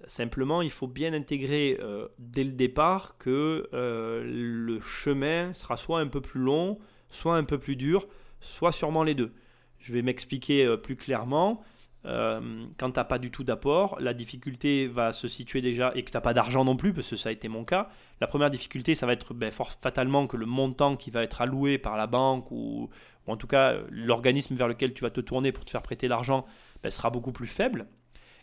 Simplement, 0.07 0.61
il 0.61 0.71
faut 0.71 0.87
bien 0.87 1.15
intégrer 1.15 1.79
euh, 1.81 2.07
dès 2.19 2.45
le 2.45 2.53
départ 2.53 3.17
que 3.17 3.69
euh, 3.73 4.23
le 4.25 4.79
chemin 4.81 5.55
sera 5.55 5.79
soit 5.79 6.01
un 6.01 6.07
peu 6.07 6.21
plus 6.21 6.39
long, 6.39 6.79
soit 7.09 7.37
un 7.37 7.45
peu 7.45 7.59
plus 7.59 7.77
dur, 7.77 8.07
soit 8.41 8.73
sûrement 8.73 9.05
les 9.05 9.15
deux. 9.15 9.33
Je 9.79 9.95
vais 9.95 10.03
m'expliquer 10.03 10.77
plus 10.77 10.97
clairement. 10.97 11.65
Euh, 12.07 12.65
quand 12.79 12.93
tu 12.93 12.99
n'as 12.99 13.05
pas 13.05 13.19
du 13.19 13.31
tout 13.31 13.45
d'apport, 13.45 13.99
la 14.01 14.15
difficulté 14.15 14.87
va 14.87 15.13
se 15.13 15.27
situer 15.29 15.61
déjà, 15.61 15.93
et 15.95 16.05
que 16.05 16.11
tu 16.11 16.17
n'as 16.17 16.21
pas 16.21 16.35
d'argent 16.35 16.65
non 16.65 16.77
plus, 16.77 16.93
parce 16.93 17.11
que 17.11 17.17
ça 17.17 17.29
a 17.29 17.33
été 17.33 17.49
mon 17.49 17.65
cas, 17.65 17.91
la 18.21 18.27
première 18.27 18.51
difficulté, 18.51 18.95
ça 18.95 19.07
va 19.07 19.13
être 19.13 19.35
ben, 19.35 19.51
fort 19.51 19.73
fatalement 19.73 20.27
que 20.27 20.37
le 20.37 20.47
montant 20.47 20.97
qui 20.97 21.11
va 21.11 21.23
être 21.23 21.41
alloué 21.41 21.79
par 21.79 21.97
la 21.97 22.07
banque, 22.07 22.51
ou, 22.51 22.89
ou 23.27 23.33
en 23.33 23.37
tout 23.37 23.49
cas 23.49 23.75
l'organisme 23.91 24.55
vers 24.55 24.69
lequel 24.69 24.95
tu 24.95 25.03
vas 25.03 25.11
te 25.11 25.21
tourner 25.21 25.53
pour 25.53 25.65
te 25.65 25.71
faire 25.71 25.83
prêter 25.83 26.09
l'argent, 26.09 26.47
ben, 26.83 26.91
sera 26.91 27.11
beaucoup 27.11 27.33
plus 27.33 27.49
faible. 27.49 27.87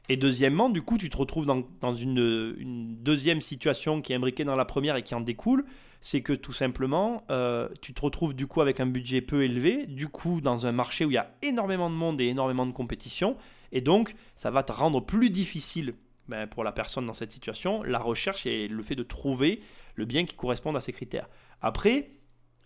Et 0.08 0.18
deuxièmement, 0.18 0.70
du 0.70 0.82
coup, 0.82 0.98
tu 0.98 1.10
te 1.10 1.18
retrouves 1.18 1.46
dans, 1.46 1.64
dans 1.82 1.94
une, 1.94 2.56
une, 2.60 2.96
deuxième 2.98 3.42
situation 3.42 4.02
qui 4.02 4.14
est 4.14 4.16
imbriquée 4.16 4.44
dans 4.44 4.56
la 4.56 4.66
première 4.66 4.96
et 4.96 5.02
qui 5.02 5.16
en 5.16 5.22
découle, 5.22 5.66
c'est 6.06 6.22
que 6.22 6.34
tout 6.34 6.54
simplement, 6.54 7.24
euh, 7.32 7.68
tu 7.82 7.92
te 7.96 8.02
retrouves 8.02 8.36
du 8.36 8.46
coup 8.46 8.62
avec 8.62 8.80
un 8.80 8.86
budget 8.86 9.22
peu 9.22 9.44
élevé, 9.44 9.88
du 9.88 10.08
coup 10.08 10.40
dans 10.40 10.68
un 10.68 10.72
marché 10.72 11.04
où 11.04 11.10
il 11.10 11.16
y 11.16 11.18
a 11.18 11.32
énormément 11.42 11.90
de 11.90 11.96
monde 11.96 12.22
et 12.22 12.26
énormément 12.26 12.68
de 12.68 12.74
compétition, 12.74 13.38
et 13.72 13.82
donc 13.82 14.14
ça 14.36 14.52
va 14.52 14.62
te 14.62 14.72
rendre 14.72 15.04
plus 15.04 15.32
difficile 15.32 15.96
ben, 16.28 16.46
pour 16.46 16.64
la 16.64 16.72
personne 16.72 17.08
dans 17.08 17.14
cette 17.14 17.32
situation 17.32 17.82
la 17.82 17.98
recherche 17.98 18.46
et 18.46 18.68
le 18.68 18.84
fait 18.84 18.94
de 18.94 19.02
trouver 19.02 19.62
le 19.96 20.06
bien 20.06 20.26
qui 20.26 20.36
corresponde 20.36 20.78
à 20.78 20.80
ces 20.80 20.94
critères. 20.94 21.28
Après, 21.64 22.12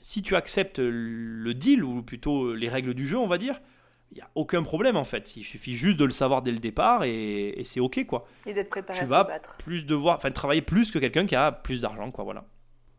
si 0.02 0.22
tu 0.22 0.36
acceptes 0.36 0.80
le 0.80 1.54
deal, 1.54 1.86
ou 1.86 2.04
plutôt 2.04 2.54
les 2.54 2.68
règles 2.68 2.94
du 2.94 3.08
jeu, 3.08 3.18
on 3.18 3.28
va 3.28 3.38
dire, 3.38 3.62
il 4.12 4.16
n'y 4.16 4.22
a 4.22 4.30
aucun 4.36 4.64
problème 4.64 4.98
en 4.98 5.06
fait. 5.06 5.38
Il 5.38 5.46
suffit 5.46 5.78
juste 5.78 5.96
de 5.96 6.04
le 6.04 6.12
savoir 6.12 6.42
dès 6.42 6.52
le 6.52 6.58
départ 6.58 7.06
et, 7.06 7.58
et 7.58 7.64
c'est 7.64 7.80
ok 7.80 8.06
quoi. 8.06 8.28
Et 8.46 8.54
d'être 8.54 8.70
préparé 8.70 9.00
tu 9.00 9.06
à 9.06 9.08
vas 9.08 9.24
se 9.24 9.28
battre. 9.28 9.56
plus 9.60 9.86
devoir, 9.86 10.18
enfin 10.18 10.30
travailler 10.30 10.62
plus 10.62 10.92
que 10.92 11.00
quelqu'un 11.00 11.26
qui 11.26 11.38
a 11.38 11.54
plus 11.54 11.80
d'argent 11.80 12.12
quoi 12.12 12.26
voilà. 12.26 12.44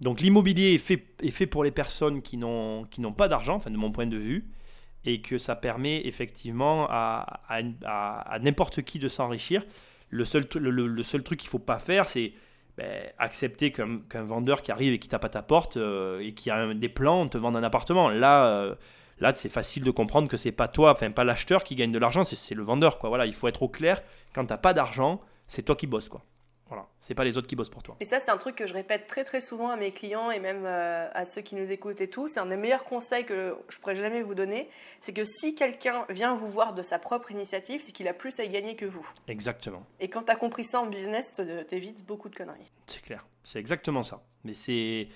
Donc 0.00 0.20
l'immobilier 0.20 0.74
est 0.74 1.30
fait, 1.30 1.46
pour 1.46 1.62
les 1.62 1.70
personnes 1.70 2.22
qui 2.22 2.36
n'ont 2.36 2.86
pas 3.16 3.28
d'argent, 3.28 3.56
enfin 3.56 3.70
de 3.70 3.76
mon 3.76 3.90
point 3.90 4.06
de 4.06 4.16
vue, 4.16 4.50
et 5.04 5.20
que 5.20 5.38
ça 5.38 5.56
permet 5.56 6.06
effectivement 6.06 6.86
à, 6.90 7.60
n'importe 8.40 8.82
qui 8.82 8.98
de 8.98 9.08
s'enrichir. 9.08 9.64
Le 10.08 10.24
seul, 10.24 10.46
truc 10.46 11.38
qu'il 11.38 11.48
faut 11.48 11.58
pas 11.58 11.78
faire, 11.78 12.08
c'est 12.08 12.32
ben, 12.76 13.04
accepter 13.18 13.72
qu'un 13.72 13.98
qu 14.08 14.18
vendeur 14.18 14.62
qui 14.62 14.72
arrive 14.72 14.94
et 14.94 14.98
qui 14.98 15.08
tape 15.08 15.24
à 15.24 15.28
ta 15.28 15.42
porte 15.42 15.76
euh, 15.76 16.20
et 16.20 16.32
qui 16.32 16.50
a 16.50 16.72
des 16.72 16.88
plans 16.88 17.28
te 17.28 17.36
vende 17.36 17.56
un 17.56 17.62
appartement. 17.62 18.08
Là, 18.08 18.46
euh, 18.46 18.74
là 19.18 19.34
c'est 19.34 19.48
facile 19.48 19.84
de 19.84 19.90
comprendre 19.90 20.28
que 20.28 20.36
c'est 20.36 20.52
pas 20.52 20.68
toi, 20.68 20.92
enfin 20.92 21.10
pas 21.10 21.24
l'acheteur 21.24 21.62
qui 21.62 21.74
gagne 21.74 21.92
de 21.92 21.98
l'argent, 21.98 22.24
c'est 22.24 22.54
le 22.54 22.62
vendeur. 22.62 22.98
Quoi. 22.98 23.08
Voilà, 23.08 23.26
il 23.26 23.34
faut 23.34 23.48
être 23.48 23.62
au 23.62 23.68
clair. 23.68 24.02
Quand 24.34 24.46
t'as 24.46 24.56
pas 24.56 24.72
d'argent, 24.72 25.20
c'est 25.46 25.62
toi 25.62 25.76
qui 25.76 25.86
bosses. 25.86 26.08
Quoi. 26.08 26.22
Voilà, 26.70 26.86
c'est 27.00 27.16
pas 27.16 27.24
les 27.24 27.36
autres 27.36 27.48
qui 27.48 27.56
bossent 27.56 27.68
pour 27.68 27.82
toi. 27.82 27.96
Et 27.98 28.04
ça, 28.04 28.20
c'est 28.20 28.30
un 28.30 28.36
truc 28.36 28.54
que 28.54 28.64
je 28.64 28.74
répète 28.74 29.08
très 29.08 29.24
très 29.24 29.40
souvent 29.40 29.70
à 29.70 29.76
mes 29.76 29.90
clients 29.90 30.30
et 30.30 30.38
même 30.38 30.64
euh, 30.64 31.08
à 31.12 31.24
ceux 31.24 31.40
qui 31.40 31.56
nous 31.56 31.72
écoutent 31.72 32.00
et 32.00 32.08
tout. 32.08 32.28
C'est 32.28 32.38
un 32.38 32.46
des 32.46 32.56
meilleurs 32.56 32.84
conseils 32.84 33.24
que 33.26 33.56
je 33.68 33.78
pourrais 33.78 33.96
jamais 33.96 34.22
vous 34.22 34.36
donner. 34.36 34.70
C'est 35.00 35.12
que 35.12 35.24
si 35.24 35.56
quelqu'un 35.56 36.06
vient 36.10 36.36
vous 36.36 36.46
voir 36.46 36.72
de 36.72 36.84
sa 36.84 37.00
propre 37.00 37.32
initiative, 37.32 37.82
c'est 37.84 37.90
qu'il 37.90 38.06
a 38.06 38.14
plus 38.14 38.38
à 38.38 38.44
y 38.44 38.48
gagner 38.48 38.76
que 38.76 38.86
vous. 38.86 39.04
Exactement. 39.26 39.84
Et 39.98 40.08
quand 40.08 40.22
tu 40.22 40.30
as 40.30 40.36
compris 40.36 40.62
ça 40.62 40.80
en 40.80 40.86
business, 40.86 41.32
t'évites 41.68 42.06
beaucoup 42.06 42.28
de 42.28 42.36
conneries. 42.36 42.70
C'est 42.86 43.02
clair, 43.02 43.26
c'est 43.42 43.58
exactement 43.58 44.04
ça. 44.04 44.22
Mais 44.44 44.54
c'est. 44.54 45.08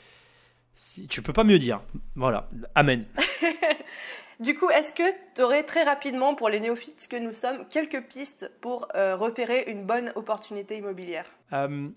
Si, 0.72 1.06
tu 1.06 1.22
peux 1.22 1.32
pas 1.32 1.44
mieux 1.44 1.60
dire. 1.60 1.82
Voilà, 2.16 2.50
amen. 2.74 3.06
du 4.40 4.56
coup, 4.56 4.68
est-ce 4.70 4.92
que 4.92 5.02
tu 5.34 5.42
aurais 5.42 5.62
très 5.62 5.84
rapidement, 5.84 6.34
pour 6.34 6.48
les 6.48 6.60
néophytes 6.60 7.06
que 7.08 7.16
nous 7.16 7.34
sommes, 7.34 7.66
quelques 7.68 8.02
pistes 8.02 8.50
pour 8.60 8.88
euh, 8.94 9.16
repérer 9.16 9.64
une 9.68 9.84
bonne 9.84 10.12
opportunité 10.16 10.76
immobilière? 10.76 11.26
Euh, 11.52 11.88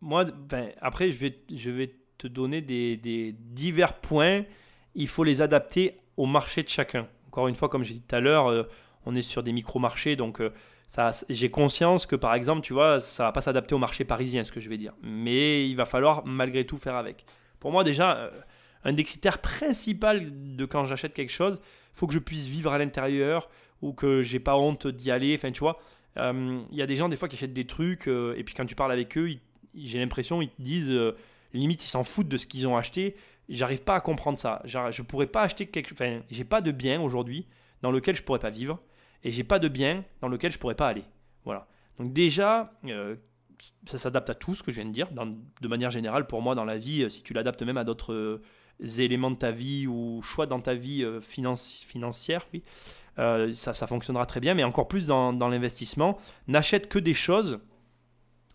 Moi, 0.00 0.24
ben, 0.24 0.72
après, 0.80 1.10
je 1.10 1.18
vais, 1.18 1.38
je 1.54 1.70
vais 1.70 1.94
te 2.16 2.26
donner 2.26 2.60
des, 2.60 3.34
divers 3.38 3.94
points. 3.94 4.44
Il 4.94 5.08
faut 5.08 5.24
les 5.24 5.42
adapter 5.42 5.96
au 6.16 6.26
marché 6.26 6.62
de 6.62 6.68
chacun. 6.68 7.06
Encore 7.28 7.48
une 7.48 7.54
fois, 7.54 7.68
comme 7.68 7.84
j'ai 7.84 7.94
dit 7.94 8.02
tout 8.02 8.16
à 8.16 8.20
l'heure, 8.20 8.48
euh, 8.48 8.64
on 9.06 9.14
est 9.14 9.22
sur 9.22 9.42
des 9.42 9.52
micro-marchés, 9.52 10.16
donc 10.16 10.42
j'ai 11.28 11.50
conscience 11.50 12.06
que 12.06 12.16
par 12.16 12.34
exemple, 12.34 12.62
tu 12.62 12.72
vois, 12.72 13.00
ça 13.00 13.24
va 13.24 13.32
pas 13.32 13.42
s'adapter 13.42 13.74
au 13.74 13.78
marché 13.78 14.04
parisien, 14.04 14.44
ce 14.44 14.52
que 14.52 14.60
je 14.60 14.68
vais 14.68 14.78
dire. 14.78 14.94
Mais 15.02 15.68
il 15.68 15.76
va 15.76 15.84
falloir 15.84 16.24
malgré 16.26 16.64
tout 16.66 16.78
faire 16.78 16.96
avec. 16.96 17.24
Pour 17.60 17.70
moi, 17.70 17.84
déjà, 17.84 18.30
un 18.88 18.92
des 18.92 19.04
critères 19.04 19.38
principaux 19.38 20.18
de 20.20 20.64
quand 20.64 20.84
j'achète 20.84 21.14
quelque 21.14 21.32
chose, 21.32 21.60
faut 21.92 22.06
que 22.06 22.14
je 22.14 22.18
puisse 22.18 22.46
vivre 22.46 22.72
à 22.72 22.78
l'intérieur 22.78 23.48
ou 23.82 23.92
que 23.92 24.22
j'ai 24.22 24.40
pas 24.40 24.56
honte 24.56 24.86
d'y 24.86 25.10
aller. 25.10 25.34
Enfin, 25.34 25.52
tu 25.52 25.60
vois, 25.60 25.80
euh, 26.16 26.60
il 26.70 26.76
y 26.76 26.82
a 26.82 26.86
des 26.86 26.96
gens 26.96 27.08
des 27.08 27.16
fois 27.16 27.28
qui 27.28 27.36
achètent 27.36 27.52
des 27.52 27.66
trucs 27.66 28.08
euh, 28.08 28.34
et 28.36 28.44
puis 28.44 28.54
quand 28.54 28.66
tu 28.66 28.74
parles 28.74 28.92
avec 28.92 29.16
eux, 29.16 29.30
j'ai 29.74 29.98
l'impression 29.98 30.42
ils 30.42 30.48
te 30.48 30.60
disent 30.60 31.14
limite 31.52 31.84
ils 31.84 31.88
s'en 31.88 32.04
foutent 32.04 32.28
de 32.28 32.36
ce 32.36 32.46
qu'ils 32.46 32.66
ont 32.66 32.76
acheté. 32.76 33.16
J'arrive 33.48 33.82
pas 33.82 33.94
à 33.94 34.00
comprendre 34.00 34.36
ça. 34.36 34.62
Je 34.64 35.02
pourrais 35.02 35.26
pas 35.26 35.42
acheter 35.42 35.66
quelque, 35.66 35.92
enfin, 35.92 36.20
j'ai 36.30 36.44
pas 36.44 36.60
de 36.60 36.70
bien 36.70 37.00
aujourd'hui 37.00 37.46
dans 37.82 37.90
lequel 37.90 38.16
je 38.16 38.22
pourrais 38.22 38.40
pas 38.40 38.50
vivre 38.50 38.80
et 39.24 39.30
j'ai 39.30 39.44
pas 39.44 39.58
de 39.58 39.68
bien 39.68 40.04
dans 40.20 40.28
lequel 40.28 40.52
je 40.52 40.58
pourrais 40.58 40.74
pas 40.74 40.88
aller. 40.88 41.04
Voilà. 41.44 41.66
Donc 41.98 42.12
déjà, 42.12 42.72
euh, 42.86 43.16
ça 43.86 43.98
s'adapte 43.98 44.30
à 44.30 44.34
tout 44.34 44.54
ce 44.54 44.62
que 44.62 44.70
je 44.70 44.80
viens 44.80 44.88
de 44.88 44.94
dire. 44.94 45.08
de 45.10 45.68
manière 45.68 45.90
générale, 45.90 46.26
pour 46.26 46.42
moi, 46.42 46.54
dans 46.54 46.64
la 46.64 46.76
vie, 46.76 47.04
euh, 47.04 47.08
si 47.08 47.22
tu 47.22 47.32
l'adaptes 47.32 47.62
même 47.62 47.76
à 47.76 47.84
d'autres 47.84 48.12
euh, 48.12 48.42
éléments 48.80 49.30
de 49.30 49.36
ta 49.36 49.50
vie 49.50 49.86
ou 49.86 50.20
choix 50.22 50.46
dans 50.46 50.60
ta 50.60 50.74
vie 50.74 51.04
financière, 51.20 52.46
oui, 52.52 52.62
ça, 53.16 53.74
ça, 53.74 53.86
fonctionnera 53.86 54.26
très 54.26 54.40
bien. 54.40 54.54
Mais 54.54 54.64
encore 54.64 54.88
plus 54.88 55.06
dans, 55.06 55.32
l'investissement, 55.48 56.18
n'achète 56.46 56.88
que 56.88 56.98
des 56.98 57.14
choses 57.14 57.60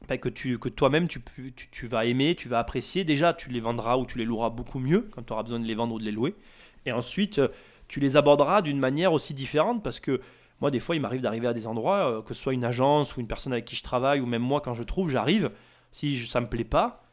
ben, 0.08 0.18
que, 0.18 0.30
toi-même 0.70 1.08
tu, 1.08 1.88
vas 1.88 2.06
aimer, 2.06 2.36
tu 2.36 2.50
vas 2.50 2.60
apprécier. 2.60 3.04
Déjà, 3.04 3.34
tu 3.34 3.50
les 3.50 3.60
vendras 3.60 3.98
ou 3.98 4.06
tu 4.06 4.18
les 4.18 4.26
loueras 4.26 4.50
beaucoup 4.50 4.80
mieux 4.80 5.10
quand 5.12 5.24
tu 5.24 5.34
auras 5.34 5.44
besoin 5.44 5.60
de 5.60 5.66
les 5.66 5.76
vendre 5.76 5.96
ou 5.96 6.00
de 6.00 6.04
les 6.04 6.12
louer. 6.12 6.36
Et 6.86 6.92
ensuite, 6.92 7.42
tu 7.88 8.00
les 8.00 8.16
aborderas 8.16 8.62
d'une 8.62 8.80
manière 8.80 9.14
aussi 9.14 9.34
différente 9.34 9.84
parce 9.84 10.00
que 10.00 10.22
moi, 10.62 10.72
des 10.72 10.80
fois, 10.80 10.96
il 10.96 11.02
m'arrive 11.02 11.22
d'arriver 11.22 11.48
à 11.48 11.54
des 11.54 11.68
endroits, 11.68 12.10
euh, 12.10 12.22
que 12.22 12.34
ce 12.34 12.42
soit 12.42 12.54
une 12.54 12.64
agence 12.64 13.18
ou 13.18 13.20
une 13.20 13.28
personne 13.28 13.54
avec 13.54 13.66
qui 13.66 13.76
je 13.76 13.84
travaille, 13.84 14.22
ou 14.22 14.26
même 14.26 14.42
moi, 14.42 14.62
quand 14.62 14.74
je 14.74 14.84
trouve, 14.84 15.10
j'arrive. 15.10 15.52
Si 15.92 16.18
ça 16.26 16.40
me 16.42 16.48
plaît 16.48 16.64
pas, 16.64 17.04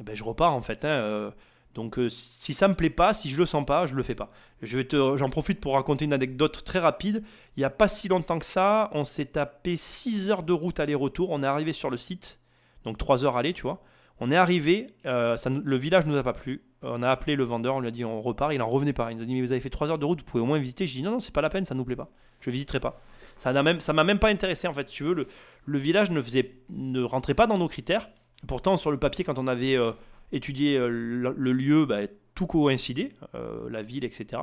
eh 0.00 0.04
ben, 0.04 0.14
je 0.14 0.24
repars 0.24 0.54
en 0.54 0.62
fait. 0.62 0.84
Hein, 0.84 0.88
euh. 0.88 1.30
Donc, 1.74 1.98
euh, 1.98 2.08
si 2.08 2.52
ça 2.52 2.68
me 2.68 2.74
plaît 2.74 2.90
pas, 2.90 3.14
si 3.14 3.28
je 3.28 3.36
le 3.36 3.46
sens 3.46 3.64
pas, 3.64 3.86
je 3.86 3.94
le 3.94 4.02
fais 4.02 4.14
pas. 4.14 4.30
Je 4.60 4.76
vais 4.76 4.84
te, 4.84 5.16
j'en 5.16 5.30
profite 5.30 5.60
pour 5.60 5.74
raconter 5.74 6.04
une 6.04 6.12
anecdote 6.12 6.64
très 6.64 6.78
rapide. 6.78 7.22
Il 7.56 7.60
n'y 7.60 7.64
a 7.64 7.70
pas 7.70 7.88
si 7.88 8.08
longtemps 8.08 8.38
que 8.38 8.44
ça, 8.44 8.90
on 8.92 9.04
s'est 9.04 9.26
tapé 9.26 9.76
6 9.76 10.30
heures 10.30 10.42
de 10.42 10.52
route 10.52 10.78
aller-retour. 10.80 11.30
On 11.30 11.42
est 11.42 11.46
arrivé 11.46 11.72
sur 11.72 11.90
le 11.90 11.96
site, 11.96 12.38
donc 12.84 12.98
3 12.98 13.24
heures 13.24 13.36
aller, 13.36 13.52
tu 13.52 13.62
vois. 13.62 13.82
On 14.20 14.30
est 14.30 14.36
arrivé, 14.36 14.94
ça, 15.04 15.48
le 15.48 15.76
village 15.76 16.06
nous 16.06 16.16
a 16.16 16.22
pas 16.22 16.34
plu. 16.34 16.62
On 16.82 17.02
a 17.02 17.10
appelé 17.10 17.36
le 17.36 17.44
vendeur, 17.44 17.76
on 17.76 17.80
lui 17.80 17.88
a 17.88 17.90
dit 17.90 18.04
on 18.04 18.20
repart, 18.20 18.52
il 18.52 18.62
en 18.62 18.68
revenait 18.68 18.92
pas. 18.92 19.10
Il 19.10 19.16
nous 19.16 19.22
a 19.22 19.26
dit 19.26 19.34
mais 19.34 19.40
vous 19.40 19.52
avez 19.52 19.60
fait 19.60 19.70
3 19.70 19.90
heures 19.90 19.98
de 19.98 20.04
route, 20.04 20.20
vous 20.20 20.26
pouvez 20.26 20.42
au 20.42 20.46
moins 20.46 20.58
visiter. 20.58 20.86
J'ai 20.86 20.98
dit 20.98 21.02
non 21.02 21.12
non 21.12 21.20
c'est 21.20 21.32
pas 21.32 21.40
la 21.40 21.50
peine, 21.50 21.64
ça 21.64 21.74
nous 21.74 21.84
plaît 21.84 21.96
pas 21.96 22.10
je 22.42 22.50
visiterai 22.50 22.80
pas. 22.80 23.00
Ça 23.38 23.52
n'a 23.52 23.62
même, 23.62 23.80
ça 23.80 23.92
m'a 23.92 24.04
même 24.04 24.18
pas 24.18 24.28
intéressé 24.28 24.68
en 24.68 24.74
fait. 24.74 24.84
tu 24.84 25.04
veux, 25.04 25.14
le, 25.14 25.26
le, 25.64 25.78
village 25.78 26.10
ne 26.10 26.20
faisait, 26.20 26.52
ne 26.68 27.02
rentrait 27.02 27.34
pas 27.34 27.46
dans 27.46 27.58
nos 27.58 27.68
critères. 27.68 28.10
Pourtant, 28.46 28.76
sur 28.76 28.90
le 28.90 28.98
papier, 28.98 29.24
quand 29.24 29.38
on 29.38 29.46
avait 29.46 29.76
euh, 29.76 29.92
étudié 30.32 30.76
euh, 30.76 30.88
le, 30.88 31.52
lieu, 31.52 31.86
bah, 31.86 32.00
tout 32.34 32.46
coïncidait, 32.46 33.12
euh, 33.34 33.68
la 33.70 33.82
ville, 33.82 34.04
etc. 34.04 34.42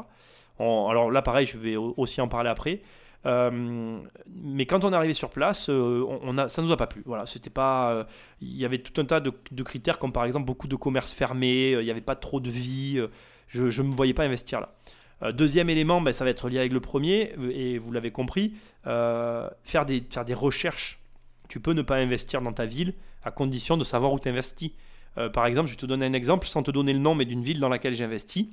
alors 0.60 1.12
là, 1.12 1.21
pareil, 1.21 1.45
je 1.45 1.58
vais 1.58 1.75
aussi 1.75 2.21
en 2.21 2.28
parler 2.28 2.49
après. 2.49 2.82
mais 3.25 4.65
quand 4.65 4.84
on 4.84 4.93
est 4.93 4.95
arrivé 4.95 5.13
sur 5.13 5.30
place, 5.30 5.69
on, 5.69 6.38
a, 6.38 6.49
ça 6.49 6.62
nous 6.62 6.71
a 6.71 6.78
pas 6.78 6.88
plu. 6.88 7.04
Voilà, 7.06 7.25
c'était 7.25 7.49
pas. 7.49 8.08
Il 8.41 8.56
y 8.56 8.65
avait 8.65 8.80
tout 8.80 8.99
un 9.02 9.06
tas 9.06 9.19
de, 9.19 9.63
critères, 9.63 9.99
comme 9.99 10.13
par 10.13 10.25
exemple 10.25 10.45
beaucoup 10.45 10.67
de 10.67 10.75
commerces 10.75 11.13
fermés. 11.13 11.71
Il 11.71 11.84
n'y 11.84 11.91
avait 11.91 12.02
pas 12.02 12.15
trop 12.15 12.39
de 12.39 12.49
vie. 12.49 13.02
je 13.47 13.82
ne 13.82 13.88
me 13.88 13.95
voyais 13.95 14.13
pas 14.13 14.23
investir 14.23 14.62
là. 14.62 14.75
Euh, 15.21 15.32
deuxième 15.32 15.69
élément, 15.69 16.02
ben, 16.02 16.12
ça 16.12 16.23
va 16.23 16.30
être 16.30 16.49
lié 16.49 16.60
avec 16.60 16.71
le 16.71 16.80
premier, 16.80 17.34
et 17.52 17.78
vous 17.78 17.91
l'avez 17.91 18.12
compris, 18.12 18.54
euh, 18.88 19.49
faire, 19.63 19.86
des, 19.86 20.04
faire 20.10 20.25
des 20.25 20.34
recherches. 20.34 20.99
Tu 21.47 21.60
peux 21.60 21.73
ne 21.73 21.82
pas 21.82 21.97
investir 21.97 22.41
dans 22.41 22.54
ta 22.54 22.65
ville 22.65 22.93
à 23.23 23.32
condition 23.32 23.75
de 23.75 23.84
savoir 23.84 24.13
où 24.13 24.19
tu 24.19 24.30
investis. 24.30 24.71
Euh, 25.19 25.29
par 25.29 25.45
exemple, 25.45 25.67
je 25.67 25.73
vais 25.73 25.79
te 25.79 25.86
donner 25.86 26.05
un 26.05 26.13
exemple 26.13 26.47
sans 26.47 26.63
te 26.63 26.71
donner 26.71 26.93
le 26.93 26.99
nom, 26.99 27.15
mais 27.15 27.25
d'une 27.25 27.41
ville 27.41 27.60
dans 27.60 27.69
laquelle 27.69 27.93
j'investis. 27.93 28.47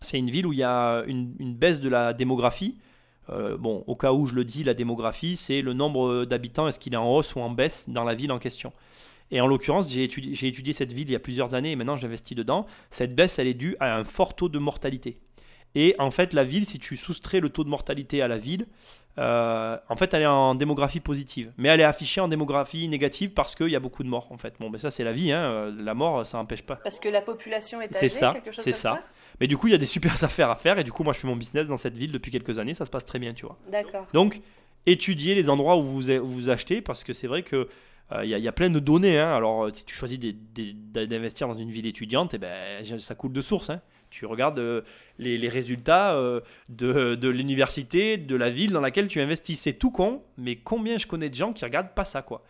C'est 0.00 0.18
une 0.18 0.30
ville 0.30 0.46
où 0.46 0.52
il 0.52 0.58
y 0.58 0.64
a 0.64 1.04
une, 1.06 1.54
baisse 1.54 1.80
de 1.80 1.88
la 1.88 2.12
démographie. 2.12 2.78
bon, 3.28 3.84
au 3.86 3.94
cas 3.94 4.12
où 4.12 4.26
je 4.26 4.34
le 4.34 4.44
dis, 4.44 4.64
la 4.64 4.74
démographie, 4.74 5.36
c'est 5.36 5.62
le 5.62 5.74
nombre 5.74 6.24
d'habitants, 6.24 6.66
est-ce 6.66 6.80
qu'il 6.80 6.92
est 6.94 6.96
en 6.96 7.08
hausse 7.08 7.36
ou 7.36 7.40
en 7.40 7.50
baisse 7.50 7.88
dans 7.88 8.02
la 8.02 8.14
ville 8.14 8.32
en 8.32 8.40
question. 8.40 8.72
Et 9.30 9.40
en 9.40 9.46
l'occurrence, 9.46 9.92
j'ai 9.92 10.04
étudié, 10.04 10.32
étudié, 10.46 10.72
cette 10.72 10.92
ville 10.92 11.08
il 11.08 11.12
y 11.12 11.16
a 11.16 11.20
plusieurs 11.20 11.54
années 11.54 11.70
et 11.70 11.76
maintenant 11.76 11.96
j'investis 11.96 12.36
dedans. 12.36 12.66
Cette 12.90 13.14
baisse, 13.14 13.38
elle 13.38 13.46
est 13.46 13.54
due 13.54 13.76
à 13.80 13.96
un 13.96 14.04
fort 14.04 14.36
taux 14.36 14.50
de 14.50 14.58
mortalité. 14.58 15.20
Et 15.74 15.94
en 15.98 16.10
fait, 16.10 16.32
la 16.32 16.44
ville, 16.44 16.66
si 16.66 16.78
tu 16.78 16.96
soustrais 16.96 17.40
le 17.40 17.48
taux 17.48 17.64
de 17.64 17.68
mortalité 17.68 18.22
à 18.22 18.28
la 18.28 18.38
ville, 18.38 18.66
euh, 19.18 19.76
en 19.88 19.96
fait, 19.96 20.14
elle 20.14 20.22
est 20.22 20.26
en 20.26 20.54
démographie 20.54 21.00
positive. 21.00 21.52
Mais 21.58 21.68
elle 21.68 21.80
est 21.80 21.84
affichée 21.84 22.20
en 22.20 22.28
démographie 22.28 22.88
négative 22.88 23.30
parce 23.30 23.54
qu'il 23.54 23.68
y 23.68 23.76
a 23.76 23.80
beaucoup 23.80 24.02
de 24.02 24.08
morts, 24.08 24.30
en 24.30 24.38
fait. 24.38 24.54
Bon, 24.60 24.70
mais 24.70 24.78
ça, 24.78 24.90
c'est 24.90 25.04
la 25.04 25.12
vie. 25.12 25.32
Hein. 25.32 25.44
Euh, 25.44 25.72
la 25.82 25.94
mort, 25.94 26.26
ça 26.26 26.38
n'empêche 26.38 26.62
pas. 26.62 26.76
Parce 26.76 26.98
que 26.98 27.08
la 27.08 27.20
population 27.20 27.80
est 27.80 27.94
âgée, 27.94 28.08
C'est 28.08 28.08
ça, 28.08 28.34
c'est 28.52 28.72
ça. 28.72 29.00
Mais 29.40 29.46
du 29.46 29.56
coup, 29.56 29.68
il 29.68 29.72
y 29.72 29.74
a 29.74 29.78
des 29.78 29.86
super 29.86 30.12
affaires 30.24 30.50
à 30.50 30.56
faire. 30.56 30.78
Et 30.78 30.84
du 30.84 30.92
coup, 30.92 31.04
moi, 31.04 31.12
je 31.12 31.18
fais 31.18 31.26
mon 31.26 31.36
business 31.36 31.66
dans 31.66 31.76
cette 31.76 31.96
ville 31.96 32.12
depuis 32.12 32.30
quelques 32.30 32.58
années. 32.58 32.74
Ça 32.74 32.84
se 32.84 32.90
passe 32.90 33.04
très 33.04 33.18
bien, 33.18 33.34
tu 33.34 33.46
vois. 33.46 33.58
D'accord. 33.70 34.06
Donc, 34.12 34.40
étudiez 34.86 35.34
les 35.34 35.50
endroits 35.50 35.76
où 35.76 35.82
vous, 35.82 36.02
vous 36.22 36.48
achetez 36.48 36.80
parce 36.80 37.04
que 37.04 37.12
c'est 37.12 37.26
vrai 37.26 37.42
que 37.42 37.68
euh, 38.12 38.24
il 38.24 38.30
y, 38.30 38.48
a 38.48 38.52
plein 38.52 38.68
de 38.68 38.78
données. 38.78 39.18
Hein. 39.18 39.34
Alors, 39.34 39.68
si 39.72 39.84
tu 39.84 39.94
choisis 39.94 40.18
d'investir 40.18 41.48
dans 41.48 41.54
une 41.54 41.70
ville 41.70 41.86
étudiante, 41.86 42.34
eh 42.34 42.38
ben, 42.38 42.84
ça 43.00 43.14
coule 43.14 43.32
de 43.32 43.40
source. 43.40 43.70
Hein. 43.70 43.80
Tu 44.12 44.26
regardes 44.26 44.58
euh, 44.58 44.82
les, 45.18 45.48
résultats 45.48 46.14
euh, 46.14 46.40
de, 46.68 47.28
l'université, 47.28 48.18
de 48.18 48.36
la 48.36 48.50
ville 48.50 48.70
dans 48.70 48.82
laquelle 48.82 49.08
tu 49.08 49.20
investis. 49.20 49.58
C'est 49.58 49.72
tout 49.72 49.90
con, 49.90 50.22
mais 50.36 50.56
combien 50.56 50.98
je 50.98 51.06
connais 51.06 51.30
de 51.30 51.34
gens 51.34 51.54
qui 51.54 51.64
regardent 51.64 51.94
pas 51.94 52.04
ça, 52.04 52.20
quoi. 52.20 52.44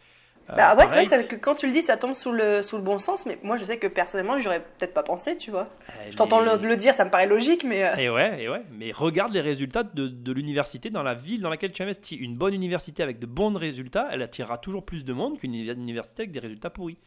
Euh, 0.50 0.56
bah 0.56 0.74
ouais, 0.74 0.88
c'est 0.88 1.04
vrai 1.06 1.26
que 1.26 1.36
quand 1.36 1.54
tu 1.54 1.68
le 1.68 1.72
dis, 1.72 1.82
ça 1.82 1.96
tombe 1.96 2.14
sous 2.14 2.32
le, 2.32 2.62
sous 2.62 2.76
le 2.76 2.82
bon 2.82 2.98
sens, 2.98 3.26
mais 3.26 3.38
moi 3.44 3.56
je 3.58 3.64
sais 3.64 3.78
que 3.78 3.86
personnellement, 3.86 4.40
j'aurais 4.40 4.58
peut-être 4.58 4.92
pas 4.92 5.04
pensé, 5.04 5.36
tu 5.36 5.52
vois. 5.52 5.70
Eh, 5.88 6.10
je 6.10 6.16
t'entends 6.16 6.40
le, 6.40 6.76
dire, 6.76 6.94
ça 6.94 7.04
me 7.04 7.10
paraît 7.10 7.28
logique, 7.28 7.62
mais. 7.62 7.92
Et 7.96 8.10
ouais, 8.10 8.42
et 8.42 8.48
ouais, 8.48 8.62
mais 8.72 8.90
regarde 8.90 9.32
les 9.32 9.40
résultats 9.40 9.84
de, 9.84 10.08
de 10.08 10.32
l'université 10.32 10.90
dans 10.90 11.04
la 11.04 11.14
ville 11.14 11.42
dans 11.42 11.48
laquelle 11.48 11.70
tu 11.70 11.82
investis. 11.82 12.18
Une 12.18 12.36
bonne 12.36 12.54
université 12.54 13.04
avec 13.04 13.20
de 13.20 13.26
bons 13.26 13.56
résultats, 13.56 14.08
elle 14.10 14.20
attirera 14.20 14.58
toujours 14.58 14.84
plus 14.84 15.04
de 15.04 15.12
monde 15.12 15.38
qu'une 15.38 15.54
université 15.54 16.22
avec 16.22 16.32
des 16.32 16.40
résultats 16.40 16.70
pourris. 16.70 16.98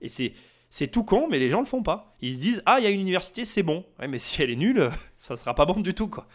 Et 0.00 0.08
c'est 0.08 0.32
c'est 0.72 0.88
tout 0.88 1.04
con, 1.04 1.28
mais 1.30 1.38
les 1.38 1.50
gens 1.50 1.60
le 1.60 1.66
font 1.66 1.82
pas. 1.82 2.16
Ils 2.22 2.34
se 2.34 2.40
disent 2.40 2.62
ah 2.64 2.78
il 2.80 2.84
y 2.84 2.86
a 2.86 2.90
une 2.90 3.00
université, 3.00 3.44
c'est 3.44 3.62
bon. 3.62 3.84
mais 4.08 4.18
si 4.18 4.42
elle 4.42 4.50
est 4.50 4.56
nulle, 4.56 4.90
ça 5.18 5.36
sera 5.36 5.54
pas 5.54 5.66
bon 5.66 5.78
du 5.80 5.94
tout 5.94 6.08
quoi. 6.08 6.26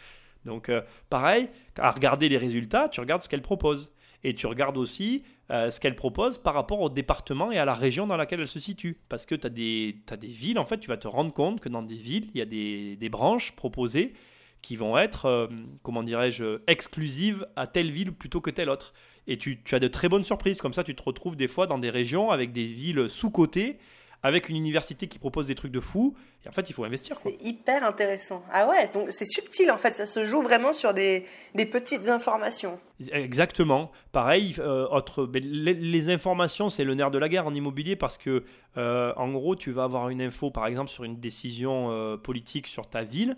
Donc 0.46 0.70
euh, 0.70 0.82
pareil, 1.10 1.50
à 1.78 1.90
regarder 1.90 2.30
les 2.30 2.38
résultats, 2.38 2.88
tu 2.88 3.00
regardes 3.00 3.24
ce 3.24 3.30
qu'elle 3.30 3.42
propose 3.42 3.92
et 4.24 4.36
tu 4.36 4.46
regardes 4.46 4.78
aussi 4.78 5.24
euh, 5.50 5.72
ce 5.72 5.80
qu'elle 5.80 5.96
propose 5.96 6.38
par 6.38 6.54
rapport 6.54 6.82
au 6.82 6.90
département 6.90 7.52
et 7.52 7.58
à 7.58 7.66
la 7.66 7.74
région 7.74 8.06
dans 8.06 8.16
laquelle 8.16 8.40
elle 8.40 8.48
se 8.48 8.60
situe. 8.60 9.00
Parce 9.10 9.26
que 9.26 9.34
tu 9.34 9.48
as 9.48 9.50
des, 9.50 9.98
des 10.20 10.28
villes, 10.28 10.60
en 10.60 10.66
fait, 10.66 10.78
tu 10.78 10.88
vas 10.88 10.98
te 10.98 11.08
rendre 11.08 11.34
compte 11.34 11.60
que 11.60 11.70
dans 11.70 11.82
des 11.82 11.96
villes, 11.96 12.30
il 12.36 12.38
y 12.38 12.42
a 12.42 12.46
des, 12.46 12.96
des 12.96 13.10
branches 13.10 13.54
proposées 13.54 14.14
qui 14.62 14.76
vont 14.76 15.00
être, 15.00 15.26
euh, 15.26 15.48
comment 15.82 16.04
dirais-je, 16.04 16.62
exclusives 16.68 17.48
à 17.56 17.66
telle 17.66 17.92
ville 17.92 18.12
plutôt 18.12 18.40
que 18.40 18.52
telle 18.52 18.70
autre. 18.70 18.94
Et 19.26 19.38
tu, 19.38 19.64
tu, 19.64 19.74
as 19.74 19.80
de 19.80 19.88
très 19.88 20.10
bonnes 20.10 20.24
surprises. 20.24 20.62
Comme 20.62 20.74
ça, 20.74 20.84
tu 20.84 20.94
te 20.94 21.02
retrouves 21.02 21.36
des 21.36 21.48
fois 21.48 21.66
dans 21.66 21.80
des 21.80 21.90
régions 21.90 22.30
avec 22.30 22.52
des 22.52 22.66
villes 22.66 23.10
sous-cotées 23.10 23.80
avec 24.28 24.50
une 24.50 24.56
université 24.56 25.08
qui 25.08 25.20
propose 25.20 25.48
des 25.48 25.56
trucs 25.56 25.72
de 25.72 25.80
fou. 25.80 26.16
Et 26.46 26.50
en 26.50 26.52
fait, 26.52 26.70
il 26.70 26.74
faut 26.74 26.84
investir. 26.84 27.16
C'est 27.16 27.38
hyper 27.42 27.84
intéressant. 27.84 28.44
Ah 28.52 28.68
ouais, 28.68 28.90
donc 28.94 29.08
c'est 29.10 29.26
subtil 29.26 29.72
en 29.72 29.78
fait. 29.78 29.94
Ça 29.94 30.06
se 30.06 30.24
joue 30.26 30.42
vraiment 30.42 30.74
sur 30.74 30.94
des, 30.94 31.26
des 31.56 31.66
petites 31.66 32.08
informations. 32.10 32.80
Exactement. 33.12 33.92
Pareil, 34.12 34.56
euh, 34.60 34.88
autre, 34.90 35.30
les, 35.34 36.10
informations, 36.10 36.70
c'est 36.70 36.84
le 36.84 36.94
nerf 36.94 37.12
de 37.12 37.18
la 37.18 37.30
guerre 37.30 37.46
en 37.46 37.54
immobilier 37.54 37.96
parce 37.96 38.18
que, 38.18 38.44
euh, 38.78 39.14
en 39.16 39.30
gros, 39.30 39.56
tu 39.56 39.72
vas 39.72 39.84
avoir 39.84 40.10
une 40.10 40.22
info, 40.22 40.52
par 40.52 40.68
exemple, 40.68 40.90
sur 40.90 41.04
une 41.04 41.20
décision 41.20 41.92
euh, 41.92 42.18
politique 42.18 42.68
sur 42.68 42.88
ta 42.88 43.04
ville. 43.04 43.38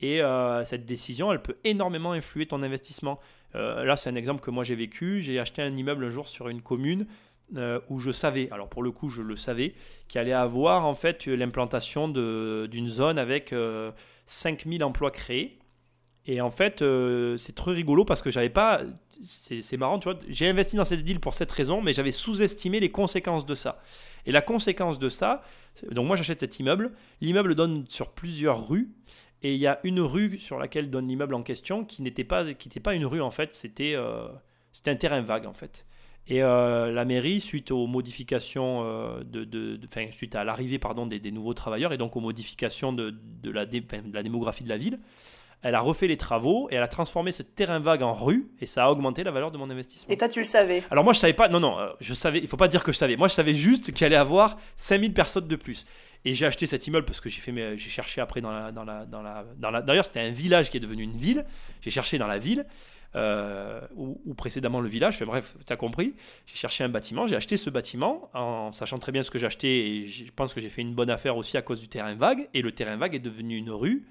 Et 0.00 0.20
cette 0.64 0.84
décision, 0.84 1.32
elle 1.32 1.42
peut 1.42 1.56
énormément 1.64 2.12
influer 2.12 2.46
ton 2.46 2.62
investissement. 2.62 3.18
là, 3.54 3.96
c'est 3.96 4.08
un 4.08 4.14
exemple 4.14 4.40
que 4.40 4.52
moi 4.52 4.62
j'ai 4.62 4.76
vécu. 4.76 5.22
J'ai 5.22 5.40
acheté 5.40 5.60
un 5.60 5.74
immeuble 5.74 6.04
un 6.04 6.10
jour 6.10 6.28
sur 6.28 6.48
une 6.48 6.62
commune 6.62 7.08
euh, 7.56 7.80
où 7.88 7.98
je 7.98 8.10
savais, 8.10 8.48
alors 8.50 8.68
pour 8.68 8.82
le 8.82 8.90
coup 8.90 9.08
je 9.08 9.22
le 9.22 9.36
savais, 9.36 9.74
qu'il 10.08 10.20
allait 10.20 10.32
avoir 10.32 10.86
en 10.86 10.94
fait 10.94 11.26
l'implantation 11.26 12.08
d'une 12.08 12.88
zone 12.88 13.18
avec 13.18 13.54
5000 14.26 14.84
emplois 14.84 15.10
créés. 15.10 15.58
Et 16.30 16.42
en 16.42 16.50
fait, 16.50 16.84
c'est 17.38 17.54
très 17.54 17.72
rigolo 17.72 18.04
parce 18.04 18.20
que 18.20 18.30
j'avais 18.30 18.50
pas. 18.50 18.82
C'est 19.18 19.76
marrant, 19.78 19.98
tu 19.98 20.10
vois. 20.10 20.18
J'ai 20.28 20.46
investi 20.46 20.76
dans 20.76 20.84
cette 20.84 21.00
ville 21.00 21.20
pour 21.20 21.32
cette 21.32 21.50
raison, 21.50 21.80
mais 21.80 21.94
j'avais 21.94 22.10
sous-estimé 22.10 22.80
les 22.80 22.90
conséquences 22.90 23.46
de 23.46 23.54
ça. 23.54 23.80
Et 24.26 24.32
la 24.32 24.42
conséquence 24.42 24.98
de 24.98 25.08
ça, 25.08 25.42
donc 25.90 26.06
moi 26.06 26.16
j'achète 26.16 26.40
cet 26.40 26.58
immeuble. 26.58 26.92
L'immeuble 27.22 27.54
donne 27.54 27.86
sur 27.88 28.10
plusieurs 28.10 28.68
rues. 28.68 28.90
Et 29.42 29.54
il 29.54 29.60
y 29.60 29.66
a 29.66 29.78
une 29.84 30.00
rue 30.00 30.38
sur 30.38 30.58
laquelle 30.58 30.90
donne 30.90 31.08
l'immeuble 31.08 31.34
en 31.34 31.42
question 31.42 31.84
qui 31.84 32.02
n'était 32.02 32.24
pas, 32.24 32.44
pas 32.82 32.94
une 32.94 33.06
rue 33.06 33.20
en 33.20 33.30
fait, 33.30 33.54
c'était 33.54 33.96
c'était 34.72 34.90
un 34.90 34.96
terrain 34.96 35.20
vague 35.20 35.46
en 35.46 35.54
fait. 35.54 35.86
Et 36.28 36.42
euh, 36.42 36.92
la 36.92 37.06
mairie, 37.06 37.40
suite 37.40 37.70
aux 37.70 37.86
modifications, 37.86 38.82
euh, 38.84 39.24
de, 39.24 39.44
de, 39.44 39.80
suite 40.10 40.34
à 40.34 40.44
l'arrivée 40.44 40.78
pardon, 40.78 41.06
des, 41.06 41.30
nouveaux 41.30 41.54
travailleurs 41.54 41.94
et 41.94 41.98
donc 41.98 42.16
aux 42.16 42.20
modifications 42.20 42.92
de, 42.92 43.14
de 43.42 43.50
la, 43.50 43.64
de 43.64 43.82
la 44.12 44.22
démographie 44.22 44.62
de 44.62 44.68
la 44.68 44.76
ville, 44.76 44.98
elle 45.62 45.74
a 45.74 45.80
refait 45.80 46.06
les 46.06 46.18
travaux 46.18 46.68
et 46.70 46.74
elle 46.74 46.82
a 46.82 46.88
transformé 46.88 47.32
ce 47.32 47.42
terrain 47.42 47.78
vague 47.80 48.02
en 48.02 48.12
rue 48.12 48.50
et 48.60 48.66
ça 48.66 48.84
a 48.84 48.90
augmenté 48.90 49.24
la 49.24 49.30
valeur 49.30 49.50
de 49.50 49.58
mon 49.58 49.70
investissement. 49.70 50.12
Et 50.12 50.18
toi, 50.18 50.28
tu 50.28 50.40
le 50.40 50.44
savais 50.44 50.82
Alors 50.90 51.02
moi, 51.02 51.14
je 51.14 51.18
savais 51.18 51.32
pas. 51.32 51.48
Non, 51.48 51.60
non, 51.60 51.78
euh, 51.78 51.88
je 52.00 52.14
savais. 52.14 52.38
Il 52.38 52.46
faut 52.46 52.56
pas 52.56 52.68
dire 52.68 52.84
que 52.84 52.92
je 52.92 52.98
savais. 52.98 53.16
Moi, 53.16 53.28
je 53.28 53.34
savais 53.34 53.54
juste 53.54 53.92
qu'il 53.92 54.04
allait 54.04 54.16
avoir 54.16 54.58
5000 54.76 55.12
personnes 55.14 55.48
de 55.48 55.56
plus. 55.56 55.86
Et 56.24 56.34
j'ai 56.34 56.46
acheté 56.46 56.66
cet 56.66 56.86
immeuble 56.86 57.06
parce 57.06 57.20
que 57.20 57.28
j'ai 57.28 57.40
fait, 57.40 57.52
j'ai 57.76 57.90
cherché 57.90 58.20
après 58.20 58.40
dans 58.40 58.50
la, 58.50 58.70
dans 58.70 58.84
la, 58.84 59.06
dans 59.06 59.22
la, 59.22 59.44
dans 59.56 59.70
la. 59.70 59.82
D'ailleurs, 59.82 60.04
c'était 60.04 60.20
un 60.20 60.30
village 60.30 60.70
qui 60.70 60.76
est 60.76 60.80
devenu 60.80 61.02
une 61.02 61.16
ville. 61.16 61.44
J'ai 61.80 61.90
cherché 61.90 62.18
dans 62.18 62.26
la 62.26 62.38
ville 62.38 62.66
euh, 63.14 63.80
ou, 63.96 64.34
précédemment 64.34 64.80
le 64.80 64.88
village. 64.88 65.22
bref, 65.22 65.56
tu 65.66 65.76
compris. 65.76 66.14
J'ai 66.46 66.56
cherché 66.56 66.84
un 66.84 66.88
bâtiment, 66.88 67.26
j'ai 67.26 67.36
acheté 67.36 67.56
ce 67.56 67.70
bâtiment 67.70 68.30
en 68.34 68.72
sachant 68.72 68.98
très 68.98 69.12
bien 69.12 69.22
ce 69.22 69.30
que 69.30 69.38
j'achetais 69.38 69.68
et 69.68 70.04
je 70.04 70.30
pense 70.32 70.54
que 70.54 70.60
j'ai 70.60 70.68
fait 70.68 70.82
une 70.82 70.94
bonne 70.94 71.10
affaire 71.10 71.36
aussi 71.36 71.56
à 71.56 71.62
cause 71.62 71.80
du 71.80 71.88
terrain 71.88 72.14
vague. 72.14 72.48
Et 72.54 72.62
le 72.62 72.72
terrain 72.72 72.96
vague 72.96 73.14
est 73.14 73.20
devenu 73.20 73.56
une 73.56 73.70
rue 73.70 74.02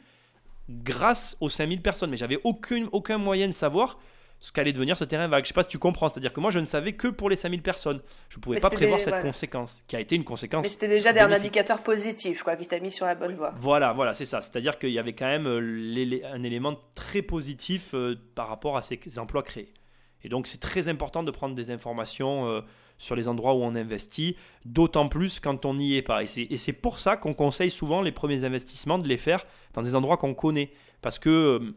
grâce 0.70 1.38
aux 1.40 1.50
5000 1.50 1.82
personnes. 1.82 2.10
Mais 2.10 2.18
j'avais 2.18 2.40
aucun 2.44 3.18
moyen 3.18 3.48
de 3.48 3.54
savoir 3.54 4.00
ce 4.40 4.52
qu'allait 4.52 4.74
devenir 4.74 4.98
ce 4.98 5.04
terrain 5.04 5.28
vague. 5.28 5.44
Je 5.44 5.50
sais 5.50 5.54
pas 5.54 5.64
si 5.64 5.70
tu 5.70 5.80
comprends, 5.80 6.10
c'est-à-dire 6.10 6.34
que 6.34 6.40
moi 6.40 6.52
je 6.52 6.60
ne 6.60 6.66
savais 6.66 6.94
que 6.94 7.08
pour 7.08 7.30
les 7.30 7.36
5000 7.36 7.62
personnes. 7.62 8.02
Je 8.30 8.38
ne 8.38 8.42
pouvais 8.42 8.60
pas 8.60 8.70
prévoir 8.70 9.00
cette 9.00 9.22
conséquence, 9.22 9.84
qui 9.88 9.96
a 9.96 10.00
été 10.00 10.16
une 10.16 10.24
conséquence. 10.24 10.64
Mais 10.64 10.70
c'était 10.70 10.88
déjà 10.88 11.10
un 11.10 11.32
indicateur 11.32 11.82
positif, 11.82 12.44
quoi, 12.44 12.56
qui 12.56 12.68
t'a 12.68 12.80
mis 12.80 12.92
sur 12.92 13.06
la 13.06 13.16
bonne 13.16 13.36
voie. 13.36 13.54
Voilà, 13.58 13.94
voilà, 13.94 14.14
c'est 14.14 14.26
ça. 14.26 14.42
C'est-à-dire 14.42 14.78
qu'il 14.78 14.92
y 14.92 15.00
avait 15.00 15.14
quand 15.14 15.26
même 15.26 15.48
euh, 15.48 16.20
un 16.32 16.44
élément 16.44 16.76
très 16.96 17.22
positif 17.22 17.92
euh, 17.94 18.16
par 18.36 18.48
rapport 18.48 18.78
à 18.78 18.82
ces 18.82 19.00
emplois 19.18 19.44
créés. 19.44 19.74
Et 20.24 20.30
donc 20.30 20.48
c'est 20.48 20.60
très 20.60 20.88
important 20.88 21.24
de 21.24 21.32
prendre 21.32 21.56
des 21.56 21.72
informations 21.72 22.48
euh, 22.48 22.62
sur 22.98 23.16
les 23.16 23.28
endroits 23.28 23.54
où 23.54 23.62
on 23.62 23.76
investit, 23.76 24.36
d'autant 24.66 25.08
plus 25.08 25.40
quand 25.40 25.66
on 25.66 25.76
n'y 25.76 25.96
est 25.96 26.02
pas. 26.02 26.24
Et 26.24 26.58
c'est 26.58 26.74
pour 26.74 27.00
ça 27.00 27.16
qu'on 27.16 27.34
conseille 27.34 27.70
souvent 27.70 28.02
les 28.02 28.12
premiers 28.12 28.44
investissements 28.44 28.98
de 28.98 29.08
les 29.08 29.18
faire 29.18 29.46
dans 29.74 29.82
des 29.82 29.96
endroits 29.96 30.18
qu'on 30.18 30.34
connaît. 30.34 30.72
Parce 31.02 31.20
que 31.20 31.76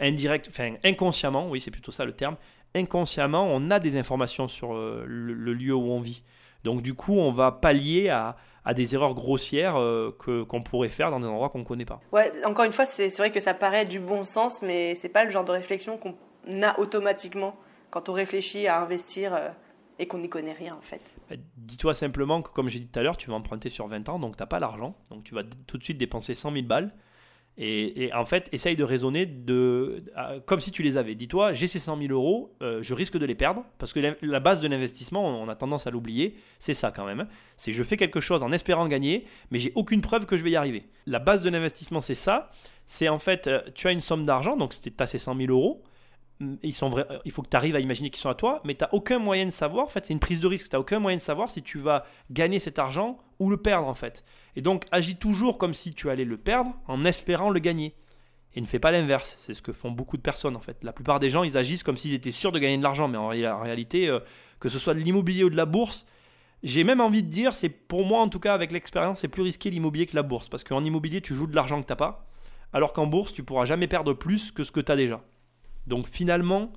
indirect, 0.00 0.48
enfin 0.50 0.74
inconsciemment, 0.84 1.48
oui 1.48 1.60
c'est 1.60 1.70
plutôt 1.70 1.92
ça 1.92 2.04
le 2.04 2.12
terme, 2.12 2.36
inconsciemment 2.74 3.46
on 3.50 3.70
a 3.70 3.78
des 3.78 3.96
informations 3.96 4.48
sur 4.48 4.74
euh, 4.74 5.04
le, 5.06 5.52
lieu 5.52 5.74
où 5.74 5.90
on 5.90 6.00
vit. 6.00 6.22
Donc 6.64 6.82
du 6.82 6.94
coup 6.94 7.14
on 7.14 7.32
va 7.32 7.52
pallier 7.52 8.08
à, 8.08 8.36
à 8.64 8.74
des 8.74 8.94
erreurs 8.94 9.14
grossières 9.14 9.76
euh, 9.76 10.14
que, 10.18 10.42
qu'on 10.42 10.62
pourrait 10.62 10.88
faire 10.88 11.10
dans 11.10 11.20
des 11.20 11.26
endroits 11.26 11.48
qu'on 11.48 11.60
ne 11.60 11.64
connaît 11.64 11.84
pas. 11.84 12.00
Ouais, 12.12 12.32
encore 12.44 12.64
une 12.64 12.72
fois 12.72 12.86
c'est, 12.86 13.08
vrai 13.16 13.30
que 13.30 13.40
ça 13.40 13.54
paraît 13.54 13.84
du 13.84 14.00
bon 14.00 14.22
sens, 14.22 14.62
mais 14.62 14.94
c'est 14.94 15.08
pas 15.08 15.24
le 15.24 15.30
genre 15.30 15.44
de 15.44 15.52
réflexion 15.52 15.98
qu'on 15.98 16.16
a 16.62 16.78
automatiquement 16.78 17.56
quand 17.90 18.08
on 18.08 18.12
réfléchit 18.12 18.66
à 18.66 18.80
investir 18.80 19.34
euh, 19.34 19.48
et 19.98 20.06
qu'on 20.06 20.18
n'y 20.18 20.28
connaît 20.28 20.52
rien 20.52 20.74
en 20.74 20.80
fait. 20.80 21.02
Bah, 21.28 21.36
dis-toi 21.56 21.94
simplement 21.94 22.42
que 22.42 22.50
comme 22.50 22.68
j'ai 22.68 22.80
dit 22.80 22.88
tout 22.88 22.98
à 22.98 23.02
l'heure, 23.02 23.16
tu 23.16 23.30
vas 23.30 23.36
emprunter 23.36 23.68
sur 23.68 23.86
20 23.86 24.08
ans, 24.08 24.18
donc 24.18 24.36
tu 24.36 24.42
n'as 24.42 24.46
pas 24.46 24.60
l'argent, 24.60 24.94
donc 25.10 25.24
tu 25.24 25.34
vas 25.34 25.42
tout 25.66 25.78
de 25.78 25.84
suite 25.84 25.98
dépenser 25.98 26.34
100 26.34 26.52
000 26.52 26.66
balles. 26.66 26.92
Et, 27.58 28.10
en 28.14 28.24
fait, 28.24 28.48
essaye 28.52 28.74
de 28.74 28.84
raisonner 28.84 29.26
de, 29.26 30.02
comme 30.46 30.60
si 30.60 30.70
tu 30.70 30.82
les 30.82 30.96
avais. 30.96 31.14
Dis-toi, 31.14 31.52
j'ai 31.52 31.66
ces 31.66 31.78
100 31.78 31.98
000 31.98 32.10
euros, 32.10 32.56
euh, 32.62 32.82
je 32.82 32.94
risque 32.94 33.18
de 33.18 33.26
les 33.26 33.34
perdre, 33.34 33.66
parce 33.78 33.92
que 33.92 34.16
la, 34.22 34.40
base 34.40 34.60
de 34.60 34.68
l'investissement, 34.68 35.42
on 35.42 35.46
a 35.48 35.54
tendance 35.54 35.86
à 35.86 35.90
l'oublier, 35.90 36.36
c'est 36.58 36.72
ça 36.72 36.90
quand 36.90 37.04
même. 37.04 37.26
C'est 37.58 37.72
je 37.72 37.82
fais 37.82 37.98
quelque 37.98 38.20
chose 38.20 38.42
en 38.42 38.50
espérant 38.50 38.88
gagner, 38.88 39.26
mais 39.50 39.58
j'ai 39.58 39.72
aucune 39.74 40.00
preuve 40.00 40.24
que 40.24 40.38
je 40.38 40.44
vais 40.44 40.52
y 40.52 40.56
arriver. 40.56 40.86
La 41.06 41.18
base 41.18 41.42
de 41.42 41.50
l'investissement, 41.50 42.00
c'est 42.00 42.14
ça. 42.14 42.50
C'est 42.86 43.10
en 43.10 43.18
fait, 43.18 43.46
euh, 43.46 43.60
tu 43.74 43.88
as 43.88 43.92
une 43.92 44.00
somme 44.00 44.24
d'argent, 44.24 44.56
donc 44.56 44.72
tu 44.80 44.90
as 44.98 45.06
ces 45.06 45.18
100 45.18 45.36
000 45.36 45.52
euros, 45.52 45.82
vrais, 46.40 47.06
il 47.24 47.32
faut 47.32 47.42
que 47.42 47.48
tu 47.48 47.56
arrives 47.56 47.76
à 47.76 47.80
imaginer 47.80 48.10
qu'ils 48.10 48.20
sont 48.20 48.28
à 48.28 48.34
toi, 48.34 48.60
mais 48.64 48.74
tu 48.74 48.84
n'as 48.84 48.90
aucun 48.92 49.18
moyen 49.18 49.46
de 49.46 49.50
savoir, 49.50 49.84
en 49.84 49.88
fait 49.88 50.06
c'est 50.06 50.12
une 50.12 50.20
prise 50.20 50.40
de 50.40 50.46
risque, 50.46 50.68
tu 50.68 50.76
n'as 50.76 50.80
aucun 50.80 50.98
moyen 50.98 51.16
de 51.16 51.22
savoir 51.22 51.50
si 51.50 51.62
tu 51.62 51.78
vas 51.78 52.04
gagner 52.30 52.58
cet 52.58 52.78
argent 52.78 53.18
ou 53.38 53.50
le 53.50 53.56
perdre 53.56 53.86
en 53.86 53.94
fait. 53.94 54.24
Et 54.56 54.62
donc 54.62 54.86
agis 54.90 55.16
toujours 55.16 55.58
comme 55.58 55.74
si 55.74 55.92
tu 55.92 56.10
allais 56.10 56.24
le 56.24 56.36
perdre 56.36 56.74
en 56.86 57.04
espérant 57.04 57.50
le 57.50 57.60
gagner. 57.60 57.94
Et 58.54 58.60
ne 58.60 58.66
fais 58.66 58.80
pas 58.80 58.90
l'inverse, 58.90 59.36
c'est 59.38 59.54
ce 59.54 59.62
que 59.62 59.72
font 59.72 59.92
beaucoup 59.92 60.16
de 60.16 60.22
personnes 60.22 60.56
en 60.56 60.60
fait. 60.60 60.82
La 60.82 60.92
plupart 60.92 61.20
des 61.20 61.30
gens 61.30 61.44
ils 61.44 61.56
agissent 61.56 61.82
comme 61.82 61.96
s'ils 61.96 62.14
étaient 62.14 62.32
sûrs 62.32 62.52
de 62.52 62.58
gagner 62.58 62.78
de 62.78 62.82
l'argent, 62.82 63.06
mais 63.06 63.18
en, 63.18 63.28
réalité, 63.28 64.08
euh, 64.08 64.20
que 64.58 64.68
ce 64.68 64.78
soit 64.78 64.94
de 64.94 65.00
l'immobilier 65.00 65.44
ou 65.44 65.50
de 65.50 65.56
la 65.56 65.66
bourse, 65.66 66.06
j'ai 66.62 66.84
même 66.84 67.00
envie 67.00 67.22
de 67.22 67.28
dire, 67.28 67.54
c'est 67.54 67.68
pour 67.68 68.04
moi 68.04 68.20
en 68.20 68.28
tout 68.28 68.40
cas 68.40 68.54
avec 68.54 68.72
l'expérience, 68.72 69.20
c'est 69.20 69.28
plus 69.28 69.42
risqué 69.42 69.70
l'immobilier 69.70 70.06
que 70.06 70.16
la 70.16 70.22
bourse, 70.22 70.48
parce 70.48 70.64
qu'en 70.64 70.82
immobilier 70.82 71.20
tu 71.20 71.34
joues 71.34 71.46
de 71.46 71.54
l'argent 71.54 71.80
que 71.80 71.86
tu 71.86 71.92
n'as 71.92 71.96
pas, 71.96 72.26
alors 72.72 72.92
qu'en 72.92 73.06
bourse 73.06 73.32
tu 73.32 73.44
pourras 73.44 73.66
jamais 73.66 73.86
perdre 73.86 74.14
plus 74.14 74.50
que 74.50 74.64
ce 74.64 74.72
que 74.72 74.80
tu 74.80 74.90
as 74.90 74.96
déjà. 74.96 75.22
Donc 75.86 76.06
finalement, 76.06 76.72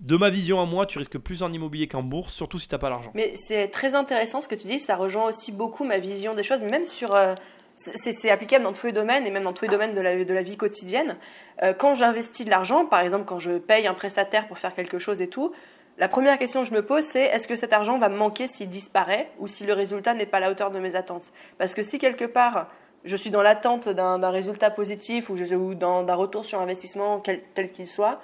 de 0.00 0.16
ma 0.16 0.30
vision 0.30 0.60
à 0.60 0.66
moi, 0.66 0.86
tu 0.86 0.98
risques 0.98 1.18
plus 1.18 1.42
en 1.42 1.52
immobilier 1.52 1.86
qu'en 1.88 2.02
bourse, 2.02 2.34
surtout 2.34 2.58
si 2.58 2.68
tu 2.68 2.74
n'as 2.74 2.78
pas 2.78 2.90
l'argent. 2.90 3.12
Mais 3.14 3.34
c'est 3.36 3.68
très 3.68 3.94
intéressant 3.94 4.40
ce 4.40 4.48
que 4.48 4.54
tu 4.54 4.66
dis, 4.66 4.80
ça 4.80 4.96
rejoint 4.96 5.24
aussi 5.28 5.52
beaucoup 5.52 5.84
ma 5.84 5.98
vision 5.98 6.34
des 6.34 6.42
choses, 6.42 6.62
même 6.62 6.86
sur... 6.86 7.14
Euh, 7.14 7.34
c'est 7.76 8.30
applicable 8.30 8.64
dans 8.64 8.74
tous 8.74 8.86
les 8.86 8.92
domaines 8.92 9.26
et 9.26 9.30
même 9.30 9.44
dans 9.44 9.54
tous 9.54 9.64
les 9.64 9.70
domaines 9.70 9.94
de 9.94 10.00
la, 10.00 10.22
de 10.22 10.34
la 10.34 10.42
vie 10.42 10.58
quotidienne. 10.58 11.16
Euh, 11.62 11.72
quand 11.72 11.94
j'investis 11.94 12.44
de 12.44 12.50
l'argent, 12.50 12.84
par 12.84 13.00
exemple 13.00 13.24
quand 13.24 13.38
je 13.38 13.56
paye 13.56 13.86
un 13.86 13.94
prestataire 13.94 14.48
pour 14.48 14.58
faire 14.58 14.74
quelque 14.74 14.98
chose 14.98 15.22
et 15.22 15.28
tout, 15.28 15.52
la 15.96 16.08
première 16.08 16.38
question 16.38 16.62
que 16.62 16.68
je 16.68 16.74
me 16.74 16.84
pose, 16.84 17.04
c'est 17.04 17.24
est-ce 17.24 17.48
que 17.48 17.56
cet 17.56 17.72
argent 17.72 17.98
va 17.98 18.08
me 18.08 18.16
manquer 18.16 18.48
s'il 18.48 18.68
disparaît 18.68 19.30
ou 19.38 19.48
si 19.48 19.64
le 19.64 19.72
résultat 19.72 20.12
n'est 20.12 20.26
pas 20.26 20.38
à 20.38 20.40
la 20.40 20.50
hauteur 20.50 20.70
de 20.70 20.78
mes 20.78 20.94
attentes? 20.94 21.32
Parce 21.56 21.74
que 21.74 21.82
si 21.82 21.98
quelque 21.98 22.24
part 22.24 22.68
je 23.04 23.16
suis 23.16 23.30
dans 23.30 23.42
l'attente 23.42 23.88
d'un 23.88 24.30
résultat 24.30 24.70
positif 24.70 25.30
ou, 25.30 25.74
d'un 25.74 26.14
retour 26.14 26.44
sur 26.44 26.60
investissement 26.60 27.20
tel 27.20 27.70
qu'il 27.70 27.86
soit. 27.86 28.20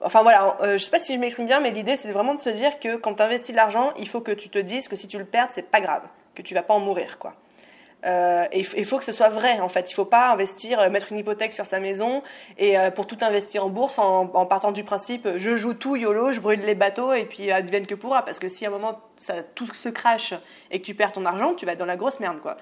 Enfin 0.00 0.22
voilà, 0.22 0.58
euh, 0.60 0.66
je 0.66 0.72
ne 0.72 0.78
sais 0.78 0.90
pas 0.90 1.00
si 1.00 1.14
je 1.14 1.18
m'exprime 1.18 1.46
bien, 1.46 1.60
mais 1.60 1.70
l'idée 1.70 1.96
c'est 1.96 2.10
vraiment 2.12 2.34
de 2.34 2.40
se 2.40 2.50
dire 2.50 2.78
que 2.78 2.96
quand 2.96 3.14
tu 3.14 3.22
investis 3.22 3.52
de 3.52 3.56
l'argent, 3.56 3.92
il 3.98 4.08
faut 4.08 4.20
que 4.20 4.32
tu 4.32 4.50
te 4.50 4.58
dises 4.58 4.88
que 4.88 4.96
si 4.96 5.08
tu 5.08 5.18
le 5.18 5.24
perds, 5.24 5.48
c'est 5.52 5.70
pas 5.70 5.80
grave, 5.80 6.02
que 6.34 6.42
tu 6.42 6.52
vas 6.52 6.62
pas 6.62 6.74
en 6.74 6.80
mourir 6.80 7.18
quoi. 7.18 7.34
Euh, 8.04 8.44
et 8.52 8.60
il 8.76 8.84
faut 8.84 8.98
que 8.98 9.04
ce 9.04 9.12
soit 9.12 9.30
vrai 9.30 9.60
en 9.60 9.68
fait. 9.68 9.90
Il 9.90 9.94
faut 9.94 10.04
pas 10.04 10.30
investir, 10.32 10.78
euh, 10.78 10.90
mettre 10.90 11.12
une 11.12 11.18
hypothèque 11.18 11.52
sur 11.52 11.64
sa 11.64 11.80
maison 11.80 12.22
et 12.58 12.78
euh, 12.78 12.90
pour 12.90 13.06
tout 13.06 13.16
investir 13.22 13.64
en 13.64 13.70
bourse 13.70 13.98
en, 13.98 14.26
partant 14.46 14.72
du 14.72 14.84
principe 14.84 15.26
je 15.36 15.56
joue 15.56 15.74
tout 15.74 15.96
YOLO, 15.96 16.30
je 16.30 16.40
brûle 16.40 16.60
les 16.60 16.74
bateaux 16.74 17.14
et 17.14 17.24
puis 17.24 17.50
advienne 17.50 17.86
que 17.86 17.94
pourra. 17.94 18.24
Parce 18.24 18.38
que 18.38 18.48
si 18.48 18.66
à 18.66 18.68
un 18.68 18.72
moment 18.72 19.00
ça, 19.16 19.42
tout 19.42 19.66
se 19.66 19.88
crache 19.88 20.34
et 20.70 20.80
que 20.80 20.84
tu 20.84 20.94
perds 20.94 21.12
ton 21.12 21.24
argent, 21.24 21.54
tu 21.54 21.64
vas 21.64 21.72
être 21.72 21.78
dans 21.78 21.86
la 21.86 21.96
grosse 21.96 22.20
merde 22.20 22.40
quoi. 22.40 22.58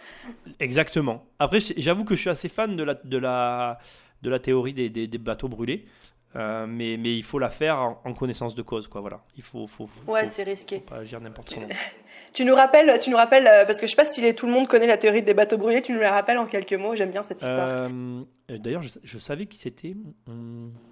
Exactement. 0.61 1.25
Après, 1.39 1.59
j'avoue 1.77 2.05
que 2.05 2.15
je 2.15 2.21
suis 2.21 2.31
assez 2.31 2.49
fan 2.49 2.77
de 2.77 2.85
la, 2.85 2.95
de 2.95 3.19
la, 3.19 3.79
de 4.23 4.31
la 4.31 4.39
théorie 4.39 4.73
des, 4.73 4.91
des, 4.91 5.19
bateaux 5.19 5.49
brûlés. 5.49 5.87
mais, 6.35 6.97
mais 6.97 7.17
il 7.17 7.25
faut 7.25 7.41
la 7.41 7.51
faire 7.51 7.79
en, 7.79 8.13
connaissance 8.15 8.55
de 8.55 8.63
cause, 8.63 8.87
quoi. 8.87 9.01
Voilà. 9.01 9.21
Il 9.37 9.43
faut, 9.43 9.67
faut, 9.67 9.89
ouais, 10.07 10.27
c'est 10.29 10.45
risqué. 10.45 10.77
Faut 10.77 10.95
pas 10.95 10.99
agir 10.99 11.21
n'importe 11.21 11.55
comment. 11.55 11.67
Tu 12.33 12.45
nous 12.45 12.55
rappelles, 12.55 12.99
tu 12.99 13.11
nous 13.11 13.17
rappelles 13.17 13.47
euh, 13.47 13.65
parce 13.65 13.81
que 13.81 13.87
je 13.87 13.91
sais 13.91 13.97
pas 13.97 14.07
si 14.07 14.35
tout 14.35 14.47
le 14.47 14.53
monde 14.53 14.67
connaît 14.67 14.87
la 14.87 14.97
théorie 14.97 15.23
des 15.23 15.35
bateaux 15.35 15.59
brûlés, 15.59 15.83
tu 15.83 15.93
nous 15.93 16.01
la 16.01 16.13
rappelles 16.13 16.39
en 16.39 16.47
quelques 16.47 16.73
mots, 16.73 16.95
j'aime 16.95 17.11
bien 17.11 17.23
cette 17.23 17.43
histoire. 17.43 17.89
Euh, 17.91 18.23
D'ailleurs, 18.49 18.83
je, 18.83 19.19
savais 19.19 19.47
qui 19.47 19.59
c'était. 19.59 19.95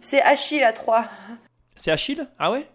C'est 0.00 0.20
Achille 0.22 0.62
à 0.62 0.72
3. 0.72 1.06
C'est 1.76 1.90
Achille? 1.90 2.26
Ah 2.38 2.50
ouais? 2.50 2.66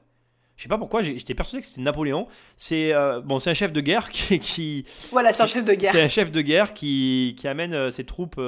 Je 0.57 0.63
sais 0.63 0.70
pas 0.70 0.78
pourquoi, 0.78 1.03
j'étais 1.03 1.34
persuadé 1.34 1.61
que 1.61 1.68
c'était 1.68 1.82
Napoléon. 1.82 2.28
C'est 2.55 2.93
euh, 2.93 3.20
bon, 3.22 3.39
c'est 3.39 3.49
un 3.49 3.55
chef 3.55 3.74
de 3.74 3.82
guerre 3.82 4.09
qui, 4.09 4.86
voilà, 5.11 5.34
c'est 5.34 5.43
un 5.43 5.47
chef 5.47 5.66
de 5.66 5.74
guerre. 5.74 5.91
C'est 5.91 6.01
un 6.01 6.07
chef 6.07 6.32
de 6.32 6.41
guerre 6.41 6.74
qui, 6.74 7.36
qui 7.38 7.47
amène 7.47 7.74
euh, 7.74 7.91
ses 7.91 8.05
troupes 8.05 8.39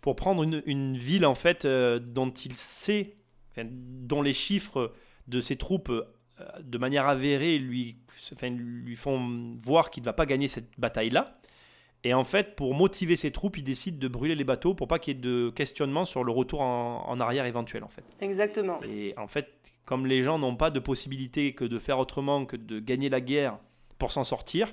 pour 0.00 0.16
prendre 0.16 0.42
une, 0.42 0.62
une, 0.66 0.96
ville 0.96 1.24
en 1.24 1.34
fait 1.34 1.66
dont 1.66 2.30
il 2.30 2.52
sait, 2.52 3.16
dont 3.56 4.22
les 4.22 4.34
chiffres 4.34 4.92
de 5.28 5.40
ses 5.40 5.56
troupes 5.56 5.92
de 6.60 6.78
manière 6.78 7.06
avérée 7.06 7.58
lui 7.58 7.96
lui 8.50 8.96
font 8.96 9.56
voir 9.62 9.90
qu'il 9.90 10.02
ne 10.02 10.06
va 10.06 10.12
pas 10.12 10.26
gagner 10.26 10.48
cette 10.48 10.70
bataille-là. 10.78 11.38
Et 12.04 12.14
en 12.14 12.24
fait, 12.24 12.54
pour 12.54 12.74
motiver 12.74 13.16
ses 13.16 13.30
troupes, 13.30 13.56
il 13.56 13.64
décide 13.64 13.98
de 13.98 14.08
brûler 14.08 14.34
les 14.34 14.44
bateaux 14.44 14.74
pour 14.74 14.86
pas 14.86 14.98
qu'il 14.98 15.16
y 15.16 15.18
ait 15.18 15.20
de 15.20 15.50
questionnement 15.50 16.04
sur 16.04 16.22
le 16.22 16.30
retour 16.30 16.60
en, 16.60 17.18
arrière 17.20 17.46
éventuel, 17.46 17.82
en 17.82 17.88
fait. 17.88 18.04
Exactement. 18.20 18.80
Et 18.84 19.14
en 19.16 19.26
fait, 19.26 19.48
comme 19.84 20.06
les 20.06 20.22
gens 20.22 20.38
n'ont 20.38 20.56
pas 20.56 20.70
de 20.70 20.78
possibilité 20.78 21.52
que 21.52 21.64
de 21.64 21.78
faire 21.78 21.98
autrement 21.98 22.44
que 22.44 22.56
de 22.56 22.78
gagner 22.78 23.08
la 23.08 23.20
guerre 23.20 23.58
pour 23.98 24.12
s'en 24.12 24.24
sortir, 24.24 24.72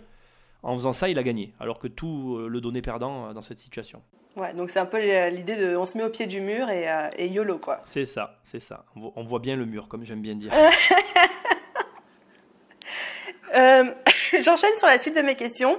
en 0.61 0.76
faisant 0.76 0.93
ça, 0.93 1.09
il 1.09 1.18
a 1.18 1.24
gagné, 1.24 1.53
alors 1.59 1.80
que 1.80 1.88
tout 1.88 2.38
euh, 2.38 2.47
le 2.47 2.61
donnait 2.61 2.82
perdant 2.82 3.30
euh, 3.30 3.34
dans 3.34 3.41
cette 3.41 3.59
situation. 3.59 4.01
Ouais, 4.36 4.54
donc 4.54 4.72
c'est 4.72 4.80
un 4.80 4.86
peu 4.86 5.00
l'idée 5.30 5.56
de 5.56 5.76
on 5.76 5.86
se 5.86 5.98
met 5.98 6.04
au 6.04 6.10
pied 6.10 6.26
du 6.26 6.42
mur 6.42 6.70
et, 6.70 6.90
euh, 6.90 7.10
et 7.18 7.28
YOLO, 7.28 7.60
quoi. 7.60 7.78
C'est 7.86 8.06
ça, 8.06 8.40
c'est 8.44 8.60
ça. 8.60 8.86
On 8.96 9.24
voit 9.24 9.40
bien 9.40 9.56
le 9.56 9.66
mur, 9.66 9.88
comme 9.88 10.04
j'aime 10.04 10.22
bien 10.22 10.36
dire. 10.36 10.52
Euh, 13.56 13.84
J'enchaîne 14.42 14.76
sur 14.78 14.88
la 14.88 14.98
suite 14.98 15.16
de 15.16 15.22
mes 15.22 15.36
questions. 15.36 15.78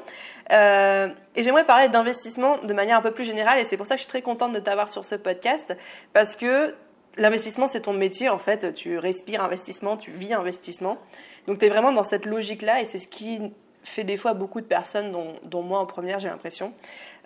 Euh, 0.53 1.09
et 1.35 1.43
j'aimerais 1.43 1.65
parler 1.65 1.89
d'investissement 1.89 2.59
de 2.59 2.73
manière 2.73 2.97
un 2.97 3.03
peu 3.03 3.11
plus 3.11 3.25
générale. 3.25 3.59
Et 3.59 3.65
c'est 3.65 3.77
pour 3.77 3.87
ça 3.87 3.95
que 3.95 3.99
je 3.99 4.05
suis 4.05 4.11
très 4.11 4.23
contente 4.23 4.53
de 4.53 4.61
t'avoir 4.61 4.89
sur 4.89 5.05
ce 5.05 5.15
podcast. 5.15 5.77
Parce 6.13 6.37
que 6.37 6.75
l'investissement, 7.17 7.67
c'est 7.67 7.83
ton 7.83 7.93
métier. 7.93 8.29
En 8.29 8.39
fait, 8.39 8.75
tu 8.75 8.99
respires 8.99 9.43
investissement, 9.43 9.97
tu 9.97 10.11
vis 10.13 10.35
investissement. 10.35 10.99
Donc, 11.47 11.59
tu 11.59 11.67
es 11.67 11.69
vraiment 11.69 11.93
dans 11.93 12.05
cette 12.05 12.27
logique-là. 12.27 12.81
Et 12.81 12.85
c'est 12.85 12.99
ce 12.99 13.09
qui 13.09 13.41
fait 13.85 14.05
des 14.05 14.17
fois 14.17 14.35
beaucoup 14.35 14.61
de 14.61 14.67
personnes, 14.67 15.13
dont, 15.45 15.63
moi 15.63 15.79
en 15.79 15.87
première, 15.87 16.19
j'ai 16.19 16.29
l'impression. 16.29 16.73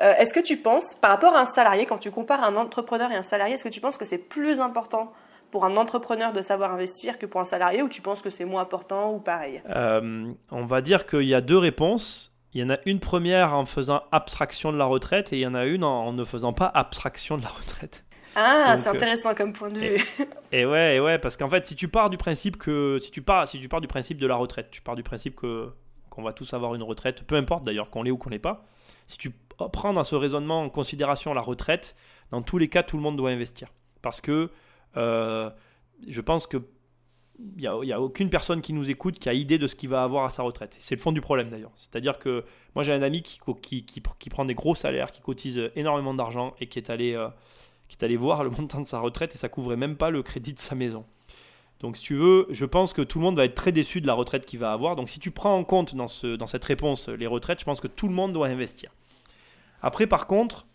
Euh, 0.01 0.15
est-ce 0.19 0.35
que 0.35 0.41
tu 0.41 0.57
penses, 0.57 0.95
par 0.95 1.11
rapport 1.11 1.35
à 1.35 1.41
un 1.41 1.47
salarié, 1.47 1.87
quand 1.87 1.99
tu 1.99 2.11
compares 2.11 2.43
un 2.43 2.57
entrepreneur 2.57 3.11
et 3.11 3.17
un 3.17 3.23
salarié, 3.23 3.55
est-ce 3.55 3.65
que 3.65 3.69
tu 3.69 3.81
penses 3.81 3.97
que 3.97 4.05
c'est 4.05 4.19
plus 4.19 4.61
important 4.61 5.13
pour 5.51 5.65
un 5.65 5.77
entrepreneur 5.77 6.33
de 6.33 6.43
savoir 6.43 6.73
investir 6.73 7.19
que 7.19 7.27
pour 7.27 7.41
un 7.41 7.45
salarié 7.45 7.83
ou 7.83 7.89
tu 7.89 8.03
penses 8.03 8.21
que 8.21 8.31
c'est 8.31 8.45
moins 8.45 8.63
important 8.63 9.15
ou 9.15 9.19
pareil? 9.19 9.63
Euh, 9.71 10.31
On 10.51 10.65
va 10.65 10.81
dire 10.81 11.07
qu'il 11.07 11.25
y 11.25 11.35
a 11.35 11.41
deux 11.41 11.59
réponses. 11.59 12.35
Il 12.55 12.61
y 12.61 12.65
en 12.65 12.71
a 12.71 12.79
une 12.87 13.01
première 13.01 13.55
en 13.55 13.67
faisant 13.67 14.03
abstraction 14.11 14.73
de 14.73 14.79
la 14.79 14.85
retraite 14.85 15.33
et 15.33 15.37
il 15.37 15.41
y 15.41 15.47
en 15.47 15.55
a 15.55 15.65
une 15.67 15.85
en, 15.85 16.13
ne 16.13 16.25
faisant 16.25 16.53
pas 16.53 16.71
abstraction 16.75 17.37
de 17.37 17.43
la 17.43 17.49
retraite. 17.49 18.05
Ah, 18.35 18.77
c'est 18.77 18.89
euh, 18.89 18.93
intéressant 18.93 19.35
comme 19.35 19.53
point 19.53 19.71
de 19.71 19.79
vue. 19.79 20.05
Et, 20.53 20.65
ouais, 20.65 20.97
et 20.97 21.01
ouais, 21.01 21.19
parce 21.19 21.37
qu'en 21.37 21.51
fait, 21.51 21.67
si 21.67 21.75
tu 21.75 21.89
pars 21.89 22.09
du 22.09 22.17
principe 22.17 22.57
que 22.57 22.99
si 23.03 23.11
tu 23.11 23.21
pars, 23.21 23.47
si 23.47 23.59
tu 23.61 23.69
pars 23.69 23.83
du 23.83 23.89
principe 23.89 24.17
de 24.17 24.27
la 24.27 24.37
retraite, 24.37 24.69
tu 24.71 24.81
pars 24.81 24.97
du 24.97 25.03
principe 25.03 25.37
que 25.37 25.73
qu'on 26.19 26.25
va 26.25 26.33
tous 26.33 26.53
avoir 26.53 26.75
une 26.75 26.83
retraite, 26.83 27.23
peu 27.23 27.37
importe 27.37 27.65
d'ailleurs 27.65 27.91
qu'on 27.91 28.03
l'ait 28.03 28.11
ou 28.11 28.17
qu'on 28.17 28.29
l'ait 28.29 28.41
pas. 28.41 28.67
Si 29.07 29.19
tu 29.19 29.31
prends 29.73 29.93
dans 29.93 30.03
ce 30.03 30.17
raisonnement 30.17 30.63
en 30.63 30.69
considération 30.69 31.33
la 31.33 31.41
retraite, 31.41 31.95
dans 32.33 32.43
tous 32.43 32.59
les 32.59 32.67
cas, 32.67 32.83
tout 32.83 32.97
le 32.97 33.05
monde 33.05 33.17
doit 33.17 33.31
investir, 33.31 33.69
parce 34.03 34.21
que 34.21 34.51
euh, 34.97 35.49
je 36.09 36.21
pense 36.21 36.49
que 36.49 36.57
il 37.57 37.71
n'y 37.85 37.93
a, 37.93 38.01
aucune 38.01 38.31
personne 38.31 38.61
qui 38.61 38.73
nous 38.73 38.91
écoute 38.91 39.21
qui 39.21 39.29
a 39.29 39.33
idée 39.33 39.59
de 39.59 39.69
ce 39.69 39.77
qu'il 39.77 39.89
va 39.89 40.03
avoir 40.03 40.25
à 40.25 40.31
sa 40.31 40.43
retraite. 40.43 40.75
C'est 40.81 40.97
le 40.97 41.01
fond 41.01 41.13
du 41.13 41.21
problème 41.21 41.51
d'ailleurs. 41.51 41.71
C'est-à-dire 41.77 42.19
que 42.19 42.45
moi 42.75 42.83
j'ai 42.83 42.93
un 42.93 43.03
ami 43.03 43.23
qui, 43.23 43.39
qui, 43.63 44.01
prend 44.29 44.45
des 44.45 44.57
gros 44.57 44.75
salaires, 44.75 45.13
qui 45.13 45.21
cotise 45.21 45.71
énormément 45.77 46.15
d'argent 46.15 46.57
et 46.59 46.67
qui 46.67 46.81
est, 46.81 46.91
allé, 46.91 47.15
euh, 47.15 47.29
qui 47.87 47.97
est 47.97 48.05
allé 48.05 48.17
voir 48.17 48.43
le 48.43 48.51
montant 48.51 48.81
de 48.81 48.87
sa 48.87 48.99
retraite 48.99 49.37
et 49.37 49.39
ça 49.39 49.49
couvrait 49.49 49.77
même 49.77 49.97
pas 49.97 50.11
le 50.11 50.25
crédit 50.25 50.53
de 50.53 50.59
sa 50.59 50.75
maison. 50.75 51.05
Donc 51.81 51.97
si 51.97 52.03
tu 52.03 52.15
veux, 52.15 52.47
je 52.51 52.65
pense 52.65 52.93
que 52.93 53.03
tout 53.03 53.19
le 53.19 53.25
monde 53.25 53.37
va 53.37 53.45
être 53.45 53.55
très 53.55 53.73
déçu 53.73 54.01
de 54.01 54.07
la 54.07 54.15
retraite 54.15 54.47
qu'il 54.47 54.59
va 54.59 54.73
avoir. 54.73 54.97
Donc 54.97 55.09
si 55.09 55.21
tu 55.21 55.31
prends 55.31 55.57
en 55.57 55.65
compte 55.65 55.95
dans, 55.95 56.09
ce, 56.09 56.37
cette 56.47 56.65
réponse 56.65 57.09
les 57.09 57.27
retraites, 57.27 57.61
je 57.61 57.65
pense 57.65 57.81
que 57.81 57.87
tout 57.87 58.09
le 58.09 58.15
monde 58.15 58.33
doit 58.33 58.49
investir. 58.49 58.91
Après 59.81 60.07
par 60.07 60.27
contre, 60.27 60.67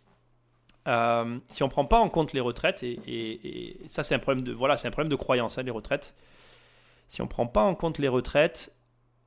euh, 0.87 1.39
si 1.49 1.63
on 1.63 1.67
ne 1.67 1.71
prend 1.71 1.85
pas 1.85 1.99
en 1.99 2.09
compte 2.09 2.33
les 2.33 2.39
retraites, 2.39 2.83
et, 2.83 3.77
ça 3.85 4.03
c'est 4.03 4.15
un 4.15 4.19
problème 4.19 4.45
de 4.45 4.53
voilà, 4.53 4.77
c'est 4.77 4.87
un 4.87 4.91
problème 4.91 5.11
de 5.11 5.15
croyance, 5.15 5.57
hein, 5.57 5.63
les 5.63 5.71
retraites. 5.71 6.15
Si 7.09 7.21
on 7.21 7.25
ne 7.25 7.29
prend 7.29 7.47
pas 7.47 7.63
en 7.63 7.75
compte 7.75 7.99
les 7.99 8.07
retraites, 8.07 8.73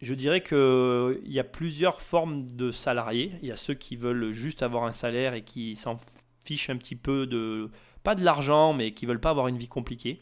je 0.01 0.15
dirais 0.15 0.43
qu'il 0.43 1.33
y 1.33 1.39
a 1.39 1.45
plusieurs 1.45 2.01
formes 2.01 2.57
de 2.57 2.71
salariés. 2.71 3.33
Il 3.43 3.49
y 3.49 3.53
a 3.53 3.57
ceux 3.57 3.75
qui 3.75 3.97
veulent 3.97 4.33
juste 4.33 4.63
avoir 4.63 4.85
un 4.85 4.93
salaire 4.93 5.35
et 5.35 5.43
qui 5.43 5.77
s'en 5.77 5.99
fichent 6.43 6.71
un 6.71 6.77
petit 6.77 6.97
peu 6.97 7.27
de 7.27 7.71
pas 8.03 8.15
de 8.15 8.25
l'argent, 8.25 8.73
mais 8.73 8.93
qui 8.93 9.07
veulent 9.07 9.21
pas 9.21 9.31
avoir 9.31 9.49
une 9.49 9.57
vie 9.59 9.69
compliquée. 9.69 10.21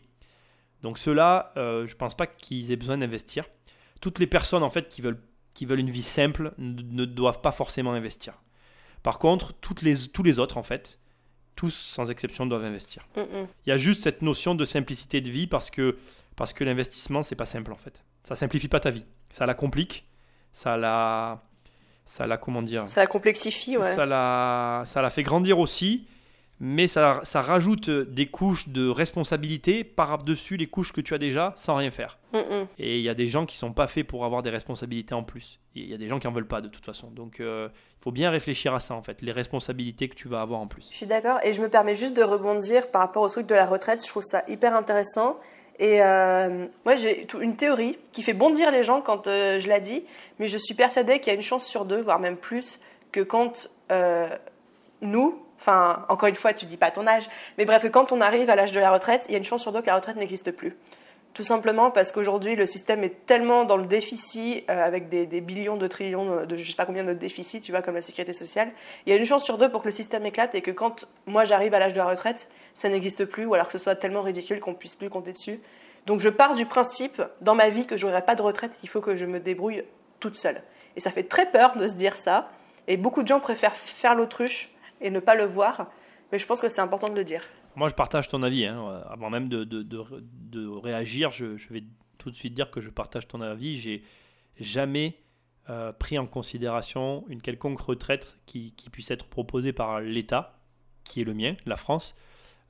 Donc 0.84 0.98
ceux-là, 0.98 1.54
euh, 1.56 1.86
je 1.86 1.94
ne 1.94 1.96
pense 1.96 2.14
pas 2.14 2.26
qu'ils 2.26 2.70
aient 2.70 2.76
besoin 2.76 2.98
d'investir. 2.98 3.46
Toutes 4.02 4.18
les 4.18 4.26
personnes 4.26 4.62
en 4.62 4.68
fait 4.68 4.88
qui 4.88 5.00
veulent 5.00 5.20
qui 5.54 5.64
veulent 5.66 5.80
une 5.80 5.90
vie 5.90 6.02
simple 6.02 6.52
ne, 6.58 7.04
doivent 7.04 7.40
pas 7.40 7.52
forcément 7.52 7.92
investir. 7.92 8.42
Par 9.02 9.18
contre, 9.18 9.54
toutes 9.54 9.82
les, 9.82 9.94
tous 10.08 10.22
les 10.24 10.40
autres 10.40 10.58
en 10.58 10.62
fait, 10.64 10.98
tous 11.54 11.70
sans 11.70 12.10
exception 12.10 12.44
doivent 12.44 12.64
investir. 12.64 13.06
Mm, 13.16 13.20
mm. 13.20 13.46
Il 13.64 13.70
y 13.70 13.72
a 13.72 13.76
juste 13.76 14.02
cette 14.02 14.20
notion 14.20 14.54
de 14.54 14.64
simplicité 14.64 15.20
de 15.20 15.30
vie 15.30 15.46
parce 15.46 15.70
que, 15.70 15.96
parce 16.36 16.52
que 16.52 16.64
l'investissement, 16.64 17.22
c'est 17.22 17.36
pas 17.36 17.46
simple 17.46 17.72
en 17.72 17.76
fait. 17.76 18.04
Ça 18.22 18.34
simplifie 18.34 18.68
pas 18.68 18.80
ta 18.80 18.90
vie. 18.90 19.06
Ça 19.30 19.46
la 19.46 19.54
complique. 19.54 20.06
Ça 20.52 20.76
la. 20.76 21.44
Ça 22.04 22.26
la. 22.26 22.36
Comment 22.36 22.62
dire 22.62 22.88
Ça 22.88 23.00
la 23.00 23.06
complexifie, 23.06 23.78
ouais. 23.78 23.94
Ça 23.94 24.04
la, 24.04 24.82
ça 24.84 25.00
la 25.00 25.08
fait 25.08 25.22
grandir 25.22 25.60
aussi 25.60 26.06
mais 26.60 26.86
ça, 26.86 27.20
ça, 27.24 27.40
rajoute 27.40 27.90
des 27.90 28.26
couches 28.26 28.68
de 28.68 28.88
responsabilité 28.88 29.82
par-dessus 29.82 30.56
les 30.56 30.66
couches 30.66 30.92
que 30.92 31.00
tu 31.00 31.12
as 31.12 31.18
déjà 31.18 31.52
sans 31.56 31.74
rien 31.74 31.90
faire. 31.90 32.18
Mm, 32.32 32.38
mm. 32.38 32.66
Et 32.78 32.98
il 32.98 33.02
y 33.02 33.08
a 33.08 33.14
des 33.14 33.26
gens 33.26 33.44
qui 33.44 33.56
sont 33.56 33.72
pas 33.72 33.88
faits 33.88 34.06
pour 34.06 34.24
avoir 34.24 34.42
des 34.42 34.50
responsabilités 34.50 35.14
en 35.14 35.24
plus. 35.24 35.58
Il 35.74 35.88
y 35.90 35.94
a 35.94 35.98
des 35.98 36.06
gens 36.06 36.20
qui 36.20 36.28
en 36.28 36.32
veulent 36.32 36.46
pas 36.46 36.60
de 36.60 36.68
toute 36.68 36.84
façon. 36.84 37.10
Donc 37.10 37.40
euh, 37.40 37.68
il 37.72 38.04
faut 38.04 38.12
bien 38.12 38.30
réfléchir 38.30 38.72
à 38.72 38.80
ça 38.80 38.94
en 38.94 39.02
fait, 39.02 39.20
les 39.20 39.32
responsabilités 39.32 40.08
que 40.08 40.14
tu 40.14 40.28
vas 40.28 40.42
avoir 40.42 40.60
en 40.60 40.68
plus. 40.68 40.86
Je 40.90 40.96
suis 40.96 41.06
d'accord 41.06 41.38
et 41.42 41.52
je 41.52 41.60
me 41.60 41.68
permets 41.68 41.96
juste 41.96 42.14
de 42.14 42.22
rebondir 42.22 42.88
par 42.88 43.02
rapport 43.02 43.22
au 43.22 43.28
truc 43.28 43.46
de 43.46 43.54
la 43.54 43.66
retraite. 43.66 44.02
Je 44.02 44.08
trouve 44.08 44.22
ça 44.22 44.42
hyper 44.48 44.74
intéressant. 44.74 45.38
Et 45.80 46.04
euh, 46.04 46.66
moi, 46.84 46.94
j'ai 46.94 47.26
une 47.40 47.56
théorie 47.56 47.98
qui 48.12 48.22
fait 48.22 48.32
bondir 48.32 48.70
les 48.70 48.84
gens 48.84 49.00
quand 49.00 49.26
euh, 49.26 49.58
je 49.58 49.68
la 49.68 49.80
dis, 49.80 50.04
mais 50.38 50.46
je 50.46 50.56
suis 50.56 50.74
persuadée 50.74 51.18
qu'il 51.18 51.32
y 51.32 51.32
a 51.32 51.34
une 51.34 51.42
chance 51.42 51.66
sur 51.66 51.84
deux, 51.84 52.00
voire 52.00 52.20
même 52.20 52.36
plus, 52.36 52.78
que 53.10 53.20
quand 53.20 53.68
nous, 55.02 55.43
Enfin, 55.64 56.04
encore 56.10 56.28
une 56.28 56.36
fois, 56.36 56.52
tu 56.52 56.66
dis 56.66 56.76
pas 56.76 56.90
ton 56.90 57.06
âge. 57.06 57.26
Mais 57.56 57.64
bref, 57.64 57.86
quand 57.90 58.12
on 58.12 58.20
arrive 58.20 58.50
à 58.50 58.54
l'âge 58.54 58.72
de 58.72 58.80
la 58.80 58.90
retraite, 58.90 59.24
il 59.28 59.32
y 59.32 59.34
a 59.34 59.38
une 59.38 59.44
chance 59.44 59.62
sur 59.62 59.72
deux 59.72 59.80
que 59.80 59.86
la 59.86 59.94
retraite 59.94 60.16
n'existe 60.16 60.50
plus. 60.50 60.76
Tout 61.32 61.42
simplement 61.42 61.90
parce 61.90 62.12
qu'aujourd'hui, 62.12 62.54
le 62.54 62.66
système 62.66 63.02
est 63.02 63.24
tellement 63.24 63.64
dans 63.64 63.78
le 63.78 63.86
déficit, 63.86 64.68
euh, 64.68 64.84
avec 64.84 65.08
des, 65.08 65.40
billions 65.40 65.78
de 65.78 65.86
trillions 65.86 66.44
de 66.44 66.56
je 66.58 66.70
sais 66.70 66.76
pas 66.76 66.84
combien 66.84 67.02
de 67.02 67.14
déficits, 67.14 67.62
tu 67.62 67.72
vois, 67.72 67.80
comme 67.80 67.94
la 67.94 68.02
sécurité 68.02 68.34
sociale. 68.34 68.72
Il 69.06 69.10
y 69.10 69.16
a 69.16 69.18
une 69.18 69.24
chance 69.24 69.42
sur 69.42 69.56
deux 69.56 69.70
pour 69.70 69.80
que 69.80 69.88
le 69.88 69.94
système 69.94 70.26
éclate 70.26 70.54
et 70.54 70.60
que 70.60 70.70
quand 70.70 71.08
moi 71.24 71.44
j'arrive 71.44 71.72
à 71.72 71.78
l'âge 71.78 71.94
de 71.94 71.98
la 71.98 72.04
retraite, 72.04 72.50
ça 72.74 72.90
n'existe 72.90 73.24
plus, 73.24 73.46
ou 73.46 73.54
alors 73.54 73.68
que 73.68 73.72
ce 73.72 73.78
soit 73.78 73.96
tellement 73.96 74.20
ridicule 74.20 74.60
qu'on 74.60 74.74
puisse 74.74 74.94
plus 74.94 75.08
compter 75.08 75.32
dessus. 75.32 75.60
Donc 76.04 76.20
je 76.20 76.28
pars 76.28 76.54
du 76.54 76.66
principe, 76.66 77.22
dans 77.40 77.54
ma 77.54 77.70
vie, 77.70 77.86
que 77.86 77.96
j'aurai 77.96 78.20
pas 78.20 78.34
de 78.34 78.42
retraite, 78.42 78.78
il 78.82 78.88
faut 78.90 79.00
que 79.00 79.16
je 79.16 79.24
me 79.24 79.40
débrouille 79.40 79.82
toute 80.20 80.36
seule. 80.36 80.62
Et 80.94 81.00
ça 81.00 81.10
fait 81.10 81.24
très 81.24 81.46
peur 81.46 81.74
de 81.74 81.88
se 81.88 81.94
dire 81.94 82.18
ça. 82.18 82.50
Et 82.86 82.98
beaucoup 82.98 83.22
de 83.22 83.28
gens 83.28 83.40
préfèrent 83.40 83.74
faire 83.74 84.14
l'autruche 84.14 84.73
et 85.00 85.10
ne 85.10 85.20
pas 85.20 85.34
le 85.34 85.44
voir. 85.44 85.90
Mais 86.32 86.38
je 86.38 86.46
pense 86.46 86.60
que 86.60 86.68
c'est 86.68 86.80
important 86.80 87.08
de 87.08 87.14
le 87.14 87.24
dire. 87.24 87.42
Moi, 87.76 87.88
je 87.88 87.94
partage 87.94 88.28
ton 88.28 88.42
avis. 88.42 88.66
Hein. 88.66 89.02
Avant 89.10 89.30
même 89.30 89.48
de, 89.48 89.64
de, 89.64 89.82
de, 89.82 90.68
réagir, 90.68 91.32
je, 91.32 91.56
je, 91.56 91.68
vais 91.72 91.84
tout 92.18 92.30
de 92.30 92.36
suite 92.36 92.54
dire 92.54 92.70
que 92.70 92.80
je 92.80 92.90
partage 92.90 93.28
ton 93.28 93.40
avis. 93.40 93.76
J'ai 93.76 94.02
jamais 94.58 95.18
euh, 95.70 95.92
pris 95.92 96.18
en 96.18 96.26
considération 96.26 97.24
une 97.28 97.40
quelconque 97.40 97.80
retraite 97.80 98.38
qui, 98.46 98.72
qui 98.72 98.90
puisse 98.90 99.10
être 99.10 99.26
proposée 99.26 99.72
par 99.72 100.00
l'État, 100.00 100.58
qui 101.04 101.22
est 101.22 101.24
le 101.24 101.34
mien, 101.34 101.54
la 101.66 101.76
France. 101.76 102.14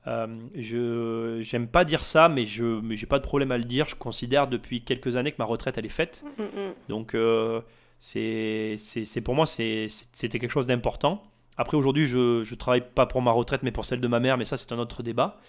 Euh, 0.07 0.27
je 0.53 1.39
j'aime 1.41 1.67
pas 1.67 1.83
dire 1.83 2.05
ça, 2.05 2.29
mais 2.29 2.45
je 2.45 2.63
mais 2.63 2.95
j'ai 2.95 3.07
pas 3.07 3.19
de 3.19 3.23
problème 3.23 3.51
à 3.51 3.57
le 3.57 3.63
dire. 3.63 3.87
Je 3.87 3.95
considère 3.95 4.47
depuis 4.47 4.81
quelques 4.81 5.15
années 5.17 5.31
que 5.31 5.37
ma 5.39 5.45
retraite 5.45 5.77
elle 5.77 5.85
est 5.85 5.89
faite. 5.89 6.23
Mm, 6.37 6.43
mm, 6.43 6.45
mm. 6.45 6.73
Donc 6.87 7.15
euh, 7.15 7.61
c'est 7.99 8.75
c'est 8.77 9.21
pour 9.21 9.35
moi 9.35 9.45
c'était 9.45 10.39
quelque 10.39 10.49
chose 10.49 10.67
d'important. 10.67 11.23
Après, 11.57 11.77
aujourd'hui, 11.77 12.07
je 12.07 12.39
ne 12.39 12.55
travaille 12.55 12.83
pas 12.93 13.05
pour 13.05 13.21
ma 13.21 13.31
retraite, 13.31 13.63
mais 13.63 13.71
pour 13.71 13.85
celle 13.85 14.01
de 14.01 14.07
ma 14.07 14.19
mère, 14.19 14.37
mais 14.37 14.45
ça, 14.45 14.57
c'est 14.57 14.71
un 14.71 14.79
autre 14.79 15.03
débat. 15.03 15.39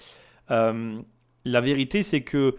Euh, 0.51 1.01
la 1.45 1.61
vérité, 1.61 2.03
c'est 2.03 2.23
que 2.23 2.57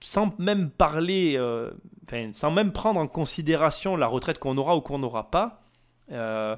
sans 0.00 0.34
même 0.38 0.70
parler, 0.70 1.34
euh, 1.36 1.70
sans 2.32 2.50
même 2.50 2.72
prendre 2.72 3.00
en 3.00 3.06
considération 3.06 3.96
la 3.96 4.06
retraite 4.06 4.38
qu'on 4.38 4.56
aura 4.56 4.76
ou 4.76 4.80
qu'on 4.80 4.98
n'aura 4.98 5.30
pas, 5.30 5.62
euh, 6.10 6.56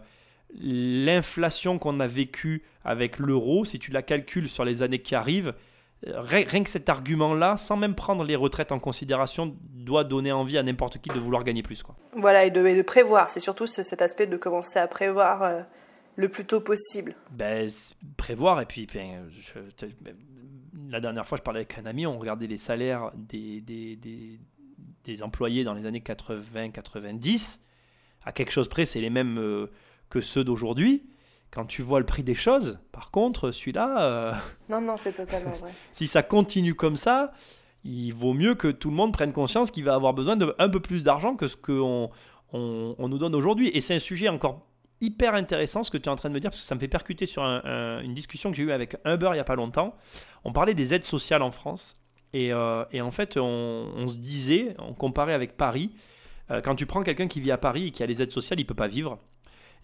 l'inflation 0.58 1.78
qu'on 1.78 2.00
a 2.00 2.06
vécue 2.06 2.64
avec 2.84 3.18
l'euro, 3.18 3.64
si 3.64 3.78
tu 3.78 3.90
la 3.90 4.02
calcules 4.02 4.48
sur 4.48 4.64
les 4.64 4.82
années 4.82 5.00
qui 5.00 5.14
arrivent, 5.14 5.54
rien 6.06 6.62
que 6.62 6.70
cet 6.70 6.88
argument-là, 6.88 7.56
sans 7.56 7.76
même 7.76 7.94
prendre 7.94 8.24
les 8.24 8.36
retraites 8.36 8.72
en 8.72 8.78
considération, 8.78 9.56
doit 9.60 10.04
donner 10.04 10.32
envie 10.32 10.58
à 10.58 10.62
n'importe 10.62 10.98
qui 10.98 11.10
de 11.10 11.18
vouloir 11.18 11.44
gagner 11.44 11.62
plus. 11.62 11.82
Quoi. 11.82 11.96
Voilà, 12.14 12.44
et 12.44 12.50
de, 12.50 12.82
prévoir. 12.82 13.30
C'est 13.30 13.40
surtout 13.40 13.66
cet 13.66 14.02
aspect 14.02 14.26
de 14.26 14.36
commencer 14.36 14.78
à 14.78 14.86
prévoir 14.86 15.42
euh, 15.42 15.60
le 16.16 16.28
plus 16.28 16.44
tôt 16.44 16.60
possible. 16.60 17.14
Ben, 17.30 17.68
prévoir, 18.16 18.60
et 18.60 18.66
puis 18.66 18.86
la 20.88 21.00
dernière 21.00 21.26
fois, 21.26 21.38
je 21.38 21.42
parlais 21.42 21.60
avec 21.60 21.78
un 21.78 21.86
ami, 21.86 22.06
on 22.06 22.18
regardait 22.18 22.46
les 22.46 22.58
salaires 22.58 23.10
des, 23.14 23.60
des, 23.60 23.96
des, 23.96 24.38
des 25.04 25.22
employés 25.22 25.64
dans 25.64 25.74
les 25.74 25.86
années 25.86 26.02
80-90. 26.04 27.60
À 28.24 28.32
quelque 28.32 28.52
chose 28.52 28.68
près, 28.68 28.86
c'est 28.86 29.00
les 29.00 29.10
mêmes 29.10 29.38
euh, 29.38 29.70
que 30.08 30.20
ceux 30.20 30.44
d'aujourd'hui. 30.44 31.04
Quand 31.54 31.66
tu 31.66 31.82
vois 31.82 32.00
le 32.00 32.06
prix 32.06 32.24
des 32.24 32.34
choses, 32.34 32.80
par 32.90 33.12
contre, 33.12 33.52
celui-là... 33.52 34.02
Euh, 34.02 34.32
non, 34.68 34.80
non, 34.80 34.96
c'est 34.96 35.12
totalement 35.12 35.52
vrai. 35.52 35.70
si 35.92 36.08
ça 36.08 36.24
continue 36.24 36.74
comme 36.74 36.96
ça, 36.96 37.32
il 37.84 38.10
vaut 38.10 38.32
mieux 38.32 38.56
que 38.56 38.68
tout 38.68 38.90
le 38.90 38.96
monde 38.96 39.12
prenne 39.12 39.32
conscience 39.32 39.70
qu'il 39.70 39.84
va 39.84 39.94
avoir 39.94 40.14
besoin 40.14 40.36
d'un 40.36 40.68
peu 40.68 40.80
plus 40.80 41.04
d'argent 41.04 41.36
que 41.36 41.46
ce 41.46 41.56
qu'on 41.56 42.10
on, 42.52 43.08
nous 43.08 43.18
donne 43.18 43.36
aujourd'hui. 43.36 43.70
Et 43.72 43.80
c'est 43.80 43.94
un 43.94 44.00
sujet 44.00 44.28
encore 44.28 44.66
hyper 45.00 45.34
intéressant 45.34 45.84
ce 45.84 45.92
que 45.92 45.98
tu 45.98 46.06
es 46.06 46.08
en 46.08 46.16
train 46.16 46.28
de 46.28 46.34
me 46.34 46.40
dire, 46.40 46.50
parce 46.50 46.60
que 46.60 46.66
ça 46.66 46.74
me 46.74 46.80
fait 46.80 46.88
percuter 46.88 47.26
sur 47.26 47.42
une 47.44 48.14
discussion 48.14 48.50
que 48.50 48.56
j'ai 48.56 48.64
eue 48.64 48.72
avec 48.72 48.96
Uber 49.04 49.28
il 49.30 49.34
n'y 49.34 49.38
a 49.38 49.44
pas 49.44 49.54
longtemps. 49.54 49.94
On 50.44 50.52
parlait 50.52 50.74
des 50.74 50.92
aides 50.92 51.04
sociales 51.04 51.42
en 51.42 51.52
France. 51.52 51.94
Et, 52.32 52.52
euh, 52.52 52.84
en 53.00 53.10
fait, 53.12 53.36
on, 53.36 54.08
se 54.08 54.16
disait, 54.16 54.74
on 54.80 54.92
comparait 54.92 55.34
avec 55.34 55.56
Paris, 55.56 55.92
euh, 56.50 56.60
quand 56.60 56.74
tu 56.74 56.84
prends 56.84 57.04
quelqu'un 57.04 57.28
qui 57.28 57.40
vit 57.40 57.52
à 57.52 57.58
Paris 57.58 57.86
et 57.86 57.90
qui 57.92 58.02
a 58.02 58.06
les 58.06 58.20
aides 58.20 58.32
sociales, 58.32 58.58
il 58.58 58.64
ne 58.64 58.68
peut 58.68 58.74
pas 58.74 58.88
vivre. 58.88 59.20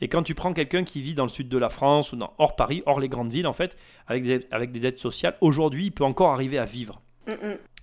Et 0.01 0.09
quand 0.09 0.23
tu 0.23 0.35
prends 0.35 0.53
quelqu'un 0.53 0.85
qui 0.85 1.03
vit 1.03 1.15
dans 1.15 1.25
le 1.25 1.31
sud 1.31 1.49
de 1.49 1.59
la 1.59 1.69
France 1.69 2.13
ou 2.13 2.17
dans, 2.17 2.33
hors 2.39 2.57
Paris, 2.57 2.83
hors 2.87 3.01
les 3.01 3.09
grandes 3.09 3.31
villes, 3.31 3.47
en 3.47 3.53
fait, 3.53 3.77
avec 4.07 4.25
des, 4.25 4.47
avec 4.51 4.73
des 4.73 4.87
aides 4.87 4.99
sociales, 4.99 5.37
aujourd'hui, 5.41 5.87
il 5.87 5.93
peut 5.93 6.05
encore 6.05 6.33
arriver 6.33 6.59
à 6.59 6.65
vivre. 6.65 7.03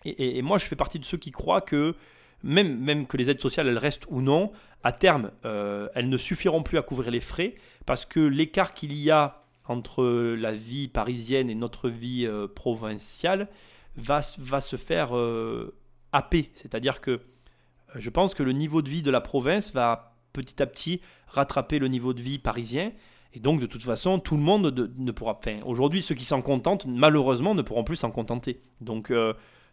Et, 0.05 0.41
moi, 0.41 0.57
je 0.57 0.65
fais 0.65 0.75
partie 0.75 0.99
de 0.99 1.05
ceux 1.05 1.17
qui 1.17 1.31
croient 1.31 1.61
que 1.61 1.95
même, 2.43 2.77
même 2.79 3.07
que 3.07 3.17
les 3.17 3.29
aides 3.29 3.41
sociales, 3.41 3.67
elles 3.67 3.77
restent 3.77 4.05
ou 4.09 4.21
non, 4.21 4.51
à 4.83 4.91
terme, 4.91 5.31
euh, 5.45 5.89
elles 5.95 6.09
ne 6.09 6.17
suffiront 6.17 6.63
plus 6.63 6.77
à 6.77 6.81
couvrir 6.81 7.11
les 7.11 7.19
frais 7.19 7.55
parce 7.85 8.05
que 8.05 8.19
l'écart 8.19 8.73
qu'il 8.73 8.93
y 8.93 9.11
a 9.11 9.43
entre 9.65 10.05
la 10.35 10.53
vie 10.53 10.87
parisienne 10.87 11.49
et 11.49 11.55
notre 11.55 11.89
vie 11.89 12.25
euh, 12.25 12.47
provinciale 12.47 13.47
va, 13.97 14.21
va 14.37 14.61
se 14.61 14.75
faire 14.75 15.17
euh, 15.17 15.75
happer. 16.13 16.51
C'est-à-dire 16.55 17.01
que 17.01 17.21
je 17.95 18.09
pense 18.09 18.33
que 18.33 18.43
le 18.43 18.51
niveau 18.51 18.81
de 18.81 18.89
vie 18.89 19.01
de 19.01 19.11
la 19.11 19.21
province 19.21 19.73
va 19.73 20.16
petit 20.43 20.61
à 20.61 20.65
petit 20.65 21.01
rattraper 21.27 21.79
le 21.79 21.87
niveau 21.87 22.13
de 22.13 22.21
vie 22.21 22.39
parisien. 22.39 22.91
Et 23.33 23.39
donc, 23.39 23.59
de 23.59 23.65
toute 23.65 23.83
façon, 23.83 24.19
tout 24.19 24.35
le 24.35 24.41
monde 24.41 24.91
ne 24.97 25.11
pourra. 25.11 25.37
Enfin, 25.37 25.59
aujourd'hui, 25.65 26.01
ceux 26.01 26.15
qui 26.15 26.25
s'en 26.25 26.41
contentent, 26.41 26.85
malheureusement, 26.87 27.53
ne 27.53 27.61
pourront 27.61 27.83
plus 27.83 27.97
s'en 27.97 28.09
contenter. 28.09 28.61
Donc, 28.81 29.11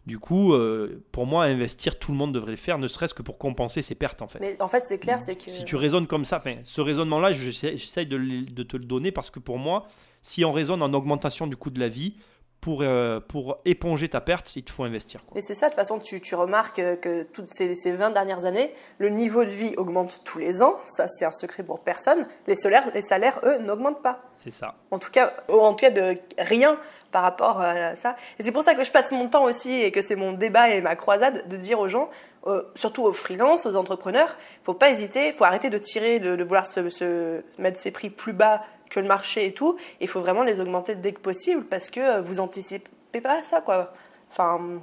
du 0.05 0.19
coup, 0.19 0.53
euh, 0.53 1.03
pour 1.11 1.25
moi, 1.25 1.45
investir, 1.45 1.97
tout 1.97 2.11
le 2.11 2.17
monde 2.17 2.31
devrait 2.31 2.51
le 2.51 2.57
faire, 2.57 2.77
ne 2.77 2.87
serait-ce 2.87 3.15
que 3.15 3.23
pour 3.23 3.39
compenser 3.39 3.81
ses 3.81 3.95
pertes, 3.95 4.21
en 4.21 4.27
fait. 4.27 4.39
Mais 4.39 4.61
en 4.61 4.67
fait, 4.67 4.83
c'est 4.83 4.99
clair, 4.99 5.19
c'est 5.21 5.35
que... 5.35 5.49
Si 5.49 5.65
tu 5.65 5.75
raisonnes 5.75 6.05
comme 6.05 6.25
ça, 6.25 6.41
ce 6.63 6.81
raisonnement-là, 6.81 7.33
j'essaye 7.33 8.05
de, 8.05 8.17
de, 8.17 8.63
te 8.63 8.77
le 8.77 8.85
donner 8.85 9.11
parce 9.11 9.31
que 9.31 9.39
pour 9.39 9.57
moi, 9.57 9.87
si 10.21 10.45
on 10.45 10.51
raisonne 10.51 10.83
en 10.83 10.93
augmentation 10.93 11.47
du 11.47 11.55
coût 11.55 11.71
de 11.71 11.79
la 11.79 11.89
vie, 11.89 12.15
pour, 12.61 12.81
euh, 12.81 13.19
pour 13.19 13.57
éponger 13.65 14.09
ta 14.09 14.21
perte, 14.21 14.55
il 14.55 14.63
te 14.63 14.71
faut 14.71 14.83
investir. 14.83 15.21
Et 15.35 15.41
c'est 15.41 15.53
ça, 15.53 15.67
de 15.67 15.71
toute 15.71 15.79
façon, 15.79 15.99
tu, 15.99 16.19
tu 16.19 16.35
remarques 16.35 16.77
que 16.77 17.23
toutes 17.23 17.47
ces, 17.53 17.75
ces, 17.75 17.91
20 17.91 18.09
dernières 18.09 18.45
années, 18.45 18.73
le 18.97 19.09
niveau 19.09 19.43
de 19.43 19.51
vie 19.51 19.75
augmente 19.77 20.21
tous 20.23 20.39
les 20.39 20.63
ans. 20.63 20.75
Ça, 20.85 21.07
c'est 21.07 21.25
un 21.25 21.31
secret 21.31 21.63
pour 21.63 21.81
personne. 21.81 22.27
Les 22.47 22.55
salaires, 22.55 22.89
les 22.93 23.03
salaires 23.03 23.39
eux, 23.43 23.59
n'augmentent 23.59 24.01
pas. 24.01 24.21
C'est 24.35 24.51
ça. 24.51 24.75
En 24.91 24.99
tout 24.99 25.11
cas, 25.11 25.33
en 25.47 25.73
tout 25.73 25.85
cas 25.85 25.91
de 25.91 26.17
rien 26.39 26.79
par 27.15 27.23
rapport 27.23 27.61
à 27.61 27.95
ça. 27.95 28.17
Et 28.39 28.43
c'est 28.43 28.51
pour 28.51 28.63
ça 28.63 28.75
que 28.75 28.83
je 28.83 28.91
passe 28.91 29.11
mon 29.13 29.29
temps 29.29 29.45
aussi 29.45 29.71
et 29.71 29.91
que 29.93 30.01
c'est 30.01 30.17
mon 30.17 30.33
débat 30.33 30.69
et 30.71 30.81
ma 30.81 30.97
croisade 30.97 31.47
de 31.47 31.55
dire 31.55 31.79
aux 31.79 31.87
gens, 31.87 32.09
euh, 32.45 32.61
surtout 32.75 33.03
aux 33.03 33.13
freelances, 33.13 33.65
aux 33.65 33.77
entrepreneurs, 33.77 34.35
il 34.61 34.65
faut 34.65 34.73
pas 34.73 34.89
hésiter, 34.89 35.27
il 35.27 35.33
faut 35.33 35.45
arrêter 35.45 35.69
de 35.69 35.77
tirer, 35.77 36.19
de, 36.19 36.35
de 36.35 36.43
vouloir 36.43 36.67
se, 36.67 36.89
se, 36.89 37.41
mettre 37.57 37.79
ses 37.79 37.91
prix 37.91 38.09
plus 38.09 38.33
bas 38.33 38.63
que 38.95 38.99
le 39.01 39.07
marché 39.07 39.45
et 39.45 39.53
tout. 39.53 39.77
Il 39.99 40.07
faut 40.07 40.21
vraiment 40.21 40.43
les 40.43 40.59
augmenter 40.59 40.95
dès 40.95 41.11
que 41.11 41.19
possible 41.19 41.65
parce 41.65 41.89
que 41.89 41.99
euh, 41.99 42.21
vous 42.21 42.39
anticipez 42.39 43.21
pas 43.21 43.43
ça, 43.43 43.61
quoi. 43.61 43.93
Enfin, 44.31 44.81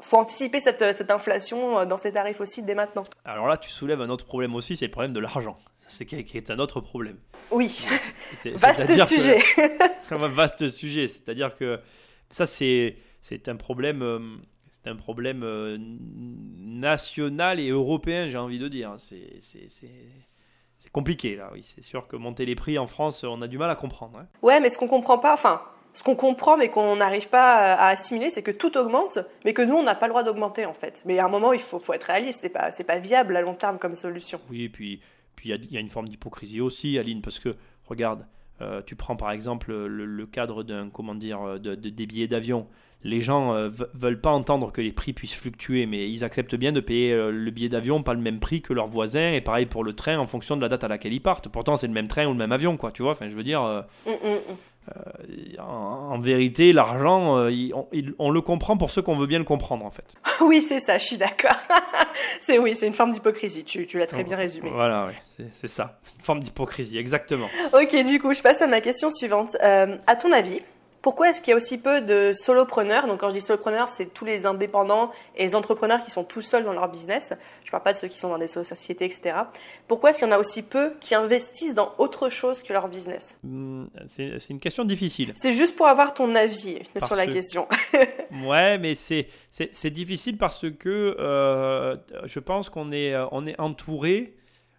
faut 0.00 0.16
anticiper 0.16 0.60
cette, 0.60 0.94
cette 0.94 1.10
inflation 1.10 1.78
euh, 1.78 1.84
dans 1.86 1.96
ces 1.96 2.12
tarifs 2.12 2.40
aussi 2.40 2.62
dès 2.62 2.74
maintenant. 2.74 3.04
Alors 3.24 3.46
là, 3.46 3.56
tu 3.56 3.70
soulèves 3.70 4.00
un 4.00 4.10
autre 4.10 4.26
problème 4.26 4.54
aussi, 4.54 4.76
c'est 4.76 4.86
le 4.86 4.90
problème 4.90 5.12
de 5.12 5.20
l'argent. 5.20 5.56
C'est 5.86 6.04
qui 6.04 6.36
est 6.36 6.50
un 6.50 6.58
autre 6.58 6.80
problème. 6.80 7.16
Oui, 7.50 7.86
vaste 8.56 9.04
sujet. 9.06 9.40
un 10.10 10.28
vaste 10.28 10.68
sujet, 10.68 11.08
c'est-à-dire 11.08 11.54
que 11.54 11.80
ça, 12.28 12.46
c'est 12.46 12.98
un 13.46 13.56
problème 13.56 14.02
euh, 14.02 14.18
c'est 14.70 14.86
un 14.86 14.96
problème 14.96 15.44
national 16.58 17.58
et 17.58 17.70
européen, 17.70 18.28
j'ai 18.28 18.36
envie 18.36 18.58
de 18.58 18.68
dire. 18.68 18.94
C'est 18.98 19.38
c'est 19.40 19.68
compliqué 20.92 21.36
là, 21.36 21.50
oui. 21.52 21.62
C'est 21.62 21.82
sûr 21.82 22.06
que 22.08 22.16
monter 22.16 22.46
les 22.46 22.54
prix 22.54 22.78
en 22.78 22.86
France, 22.86 23.24
on 23.24 23.42
a 23.42 23.48
du 23.48 23.58
mal 23.58 23.70
à 23.70 23.76
comprendre. 23.76 24.18
Hein. 24.18 24.26
Ouais, 24.42 24.60
mais 24.60 24.70
ce 24.70 24.78
qu'on 24.78 24.88
comprend 24.88 25.18
pas, 25.18 25.32
enfin, 25.32 25.62
ce 25.92 26.02
qu'on 26.02 26.16
comprend 26.16 26.56
mais 26.56 26.70
qu'on 26.70 26.96
n'arrive 26.96 27.28
pas 27.28 27.74
à 27.74 27.88
assimiler, 27.88 28.30
c'est 28.30 28.42
que 28.42 28.50
tout 28.50 28.76
augmente, 28.76 29.18
mais 29.44 29.52
que 29.52 29.62
nous, 29.62 29.74
on 29.74 29.82
n'a 29.82 29.94
pas 29.94 30.06
le 30.06 30.12
droit 30.12 30.22
d'augmenter 30.22 30.66
en 30.66 30.74
fait. 30.74 31.02
Mais 31.06 31.18
à 31.18 31.26
un 31.26 31.28
moment, 31.28 31.52
il 31.52 31.60
faut, 31.60 31.78
faut 31.78 31.92
être 31.92 32.04
réaliste, 32.04 32.40
c'est 32.42 32.48
pas, 32.48 32.70
pas 32.70 32.98
viable 32.98 33.36
à 33.36 33.40
long 33.40 33.54
terme 33.54 33.78
comme 33.78 33.94
solution. 33.94 34.40
Oui, 34.50 34.64
et 34.64 34.68
puis 34.68 35.00
il 35.44 35.50
y, 35.70 35.76
a 35.76 35.80
une 35.80 35.88
forme 35.88 36.08
d'hypocrisie 36.08 36.60
aussi, 36.60 36.98
Aline, 36.98 37.22
parce 37.22 37.38
que 37.38 37.56
regarde, 37.86 38.26
euh, 38.60 38.82
tu 38.84 38.96
prends 38.96 39.16
par 39.16 39.30
exemple 39.30 39.72
le, 39.72 40.26
cadre 40.26 40.64
d'un 40.64 40.90
comment 40.90 41.14
dire 41.14 41.60
de, 41.60 41.74
des 41.74 42.06
billets 42.06 42.26
d'avion 42.26 42.66
les 43.04 43.20
gens 43.20 43.52
ne 43.54 43.58
euh, 43.58 43.70
veulent 43.94 44.20
pas 44.20 44.30
entendre 44.30 44.72
que 44.72 44.80
les 44.80 44.92
prix 44.92 45.12
puissent 45.12 45.34
fluctuer, 45.34 45.86
mais 45.86 46.10
ils 46.10 46.24
acceptent 46.24 46.56
bien 46.56 46.72
de 46.72 46.80
payer 46.80 47.12
euh, 47.12 47.30
le 47.30 47.50
billet 47.50 47.68
d'avion 47.68 48.02
pas 48.02 48.14
le 48.14 48.20
même 48.20 48.40
prix 48.40 48.60
que 48.60 48.72
leurs 48.72 48.88
voisins, 48.88 49.32
et 49.32 49.40
pareil 49.40 49.66
pour 49.66 49.84
le 49.84 49.92
train 49.92 50.18
en 50.18 50.26
fonction 50.26 50.56
de 50.56 50.62
la 50.62 50.68
date 50.68 50.84
à 50.84 50.88
laquelle 50.88 51.12
ils 51.12 51.22
partent. 51.22 51.48
Pourtant, 51.48 51.76
c'est 51.76 51.86
le 51.86 51.92
même 51.92 52.08
train 52.08 52.26
ou 52.26 52.32
le 52.32 52.38
même 52.38 52.52
avion, 52.52 52.76
quoi, 52.76 52.90
tu 52.90 53.02
vois. 53.02 53.12
Enfin, 53.12 53.28
je 53.30 53.34
veux 53.34 53.44
dire, 53.44 53.62
euh, 53.62 53.82
mm, 54.06 54.10
mm, 54.10 55.58
mm. 55.58 55.60
en, 55.60 56.18
vérité, 56.18 56.72
l'argent, 56.72 57.48
on, 58.18 58.30
le 58.30 58.40
comprend 58.40 58.76
pour 58.76 58.90
ceux 58.90 59.02
qu'on 59.02 59.16
veut 59.16 59.26
bien 59.26 59.38
le 59.38 59.44
comprendre, 59.44 59.84
en 59.84 59.90
fait. 59.90 60.16
oui, 60.40 60.62
c'est 60.62 60.80
ça, 60.80 60.98
je 60.98 61.04
suis 61.04 61.18
d'accord. 61.18 61.56
c'est 62.40 62.58
oui, 62.58 62.74
c'est 62.74 62.88
une 62.88 62.94
forme 62.94 63.12
d'hypocrisie, 63.12 63.64
tu, 63.64 63.86
tu 63.86 63.98
l'as 63.98 64.06
très 64.06 64.24
bien 64.24 64.36
résumé. 64.36 64.70
Voilà, 64.72 65.08
oui, 65.08 65.44
c'est 65.50 65.68
ça, 65.68 66.00
une 66.16 66.22
forme 66.22 66.40
d'hypocrisie, 66.40 66.98
exactement. 66.98 67.48
ok, 67.72 68.04
du 68.04 68.18
coup, 68.18 68.34
je 68.34 68.42
passe 68.42 68.60
à 68.60 68.66
ma 68.66 68.80
question 68.80 69.10
suivante. 69.10 69.56
à 69.60 70.16
ton 70.16 70.32
avis, 70.32 70.62
pourquoi 71.02 71.30
est-ce 71.30 71.40
qu'il 71.40 71.50
y 71.50 71.54
a 71.54 71.56
aussi 71.56 71.78
peu 71.78 72.00
de 72.00 72.32
solopreneurs? 72.32 73.06
Donc 73.06 73.20
quand 73.20 73.28
je 73.28 73.34
dis 73.34 73.40
solopreneurs, 73.40 73.88
c'est 73.88 74.12
tous 74.12 74.24
les 74.24 74.46
indépendants 74.46 75.12
et 75.36 75.44
les 75.44 75.54
entrepreneurs 75.54 76.02
qui 76.02 76.10
sont 76.10 76.24
tout 76.24 76.42
seuls 76.42 76.64
dans 76.64 76.72
leur 76.72 76.90
business. 76.90 77.34
Je 77.62 77.68
ne 77.68 77.70
parle 77.70 77.82
pas 77.82 77.92
de 77.92 77.98
ceux 77.98 78.08
qui 78.08 78.18
sont 78.18 78.28
dans 78.28 78.38
des 78.38 78.48
sociétés, 78.48 79.04
etc. 79.04 79.36
Pourquoi 79.86 80.10
est-ce 80.10 80.18
qu'il 80.18 80.28
y 80.28 80.30
en 80.30 80.34
a 80.34 80.38
aussi 80.38 80.62
peu 80.62 80.94
qui 81.00 81.14
investissent 81.14 81.74
dans 81.74 81.94
autre 81.98 82.28
chose 82.30 82.62
que 82.62 82.72
leur 82.72 82.88
business? 82.88 83.38
Hmm, 83.44 83.84
C'est 84.06 84.50
une 84.50 84.60
question 84.60 84.84
difficile. 84.84 85.32
C'est 85.36 85.52
juste 85.52 85.76
pour 85.76 85.86
avoir 85.86 86.14
ton 86.14 86.34
avis 86.34 86.80
sur 87.04 87.14
la 87.14 87.26
question. 87.26 87.68
ouais, 88.44 88.78
mais 88.78 88.94
c'est 88.94 89.90
difficile 89.90 90.36
parce 90.36 90.68
que 90.70 91.16
euh, 91.18 91.96
je 92.24 92.40
pense 92.40 92.68
qu'on 92.70 92.90
est, 92.90 93.14
euh, 93.14 93.26
on 93.30 93.46
est 93.46 93.58
entouré 93.60 94.34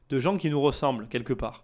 de 0.09 0.19
gens 0.19 0.37
qui 0.37 0.49
nous 0.49 0.61
ressemblent 0.61 1.07
quelque 1.07 1.33
part. 1.33 1.63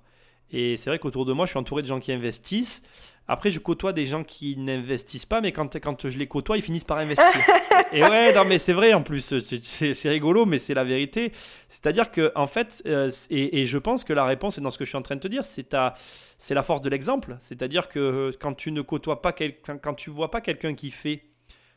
Et 0.52 0.78
c'est 0.78 0.90
vrai 0.90 1.00
qu'autour 1.00 1.26
de 1.26 1.34
moi, 1.34 1.46
je 1.46 1.52
suis 1.52 1.60
entouré 1.60 1.82
de 1.82 1.88
gens 1.88 2.00
qui 2.00 2.12
investissent. 2.12 2.84
Après, 3.28 3.50
je 3.50 3.60
côtoie 3.60 3.92
des 3.92 4.06
gens 4.06 4.24
qui 4.24 4.56
n'investissent 4.56 5.26
pas, 5.26 5.42
mais 5.42 5.52
quand, 5.52 5.80
quand 5.80 6.10
je 6.10 6.18
les 6.20 6.28
côtoie, 6.28 6.58
ils 6.58 6.62
finissent 6.62 6.84
par 6.84 7.00
investir. 7.00 7.26
et 7.92 8.04
ouais, 8.04 8.34
non, 8.36 8.46
mais 8.46 8.60
c'est 8.60 8.74
vrai 8.74 8.94
en 8.94 9.02
plus, 9.02 9.40
c'est 9.40 10.10
rigolo, 10.10 10.46
mais 10.46 10.60
c'est 10.60 10.76
la 10.76 10.84
vérité. 10.84 11.32
C'est-à-dire 11.68 12.12
que, 12.12 12.32
en 12.36 12.46
fait, 12.46 12.84
euh, 12.86 13.10
et, 13.32 13.66
je 13.66 13.78
pense 13.80 14.04
que 14.04 14.14
la 14.14 14.26
réponse 14.26 14.60
est 14.60 14.62
dans 14.62 14.70
ce 14.70 14.78
que 14.78 14.86
je 14.86 14.90
suis 14.90 14.98
en 14.98 15.02
train 15.02 15.16
de 15.16 15.22
te 15.22 15.28
dire, 15.28 15.44
c'est 15.44 15.74
la 15.74 16.64
force 16.64 16.82
de 16.82 16.90
l'exemple. 16.90 17.38
C'est-à-dire 17.40 17.90
que 17.90 18.00
euh, 18.00 18.32
quand 18.40 18.54
tu 18.54 18.72
ne 18.72 18.82
côtoies 18.82 19.24
pas 19.24 19.34
quelqu'un, 19.34 19.80
quand 19.80 19.96
tu 19.96 20.12
vois 20.12 20.30
pas 20.30 20.42
quelqu'un 20.42 20.76
qui 20.76 20.92
fait, 20.92 21.24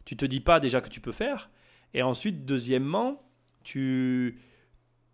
tu 0.04 0.16
te 0.16 0.26
dis 0.26 0.40
pas 0.40 0.60
déjà 0.60 0.82
que 0.82 0.90
tu 0.90 1.00
peux 1.00 1.12
faire. 1.12 1.48
Et 1.94 2.02
ensuite, 2.02 2.44
deuxièmement, 2.44 3.22
tu 3.64 4.38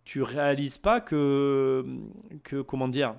tu 0.03 0.21
réalises 0.21 0.77
pas 0.77 1.01
que, 1.01 1.83
que 2.43 2.61
comment 2.61 2.87
dire, 2.87 3.15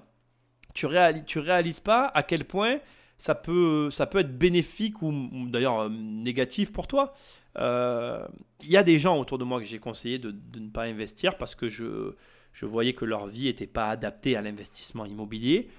tu 0.73 0.87
réalises, 0.87 1.25
tu 1.27 1.41
réalises 1.41 1.81
pas 1.81 2.13
à 2.15 2.23
quel 2.23 2.45
point 2.45 2.79
ça 3.19 3.35
peut, 3.35 3.91
ça 3.91 4.07
peut 4.07 4.19
être 4.19 4.37
bénéfique 4.37 5.03
ou, 5.03 5.13
d'ailleurs 5.49 5.81
euh, 5.81 5.89
négatif 5.89 6.73
pour 6.73 6.87
toi. 6.87 7.15
Euh, 7.59 8.27
il 8.63 8.71
y 8.71 8.77
a 8.77 8.83
des 8.83 8.99
gens 8.99 9.19
autour 9.19 9.39
de 9.39 9.45
moi 9.45 9.61
que 9.61 9.67
j'ai 9.67 9.79
conseillé 9.79 10.19
de, 10.19 10.35
ne 10.59 10.69
pas 10.69 10.83
investir 10.83 11.39
parce 11.39 11.55
que 11.55 11.69
je, 11.69 12.15
je 12.53 12.67
voyais 12.67 12.93
que 12.93 13.05
leur 13.05 13.27
vie 13.27 13.45
n'était 13.45 13.67
pas 13.67 13.89
adaptée 13.89 14.37
à 14.37 14.43
l'investissement 14.43 15.07
immobilier. 15.07 15.71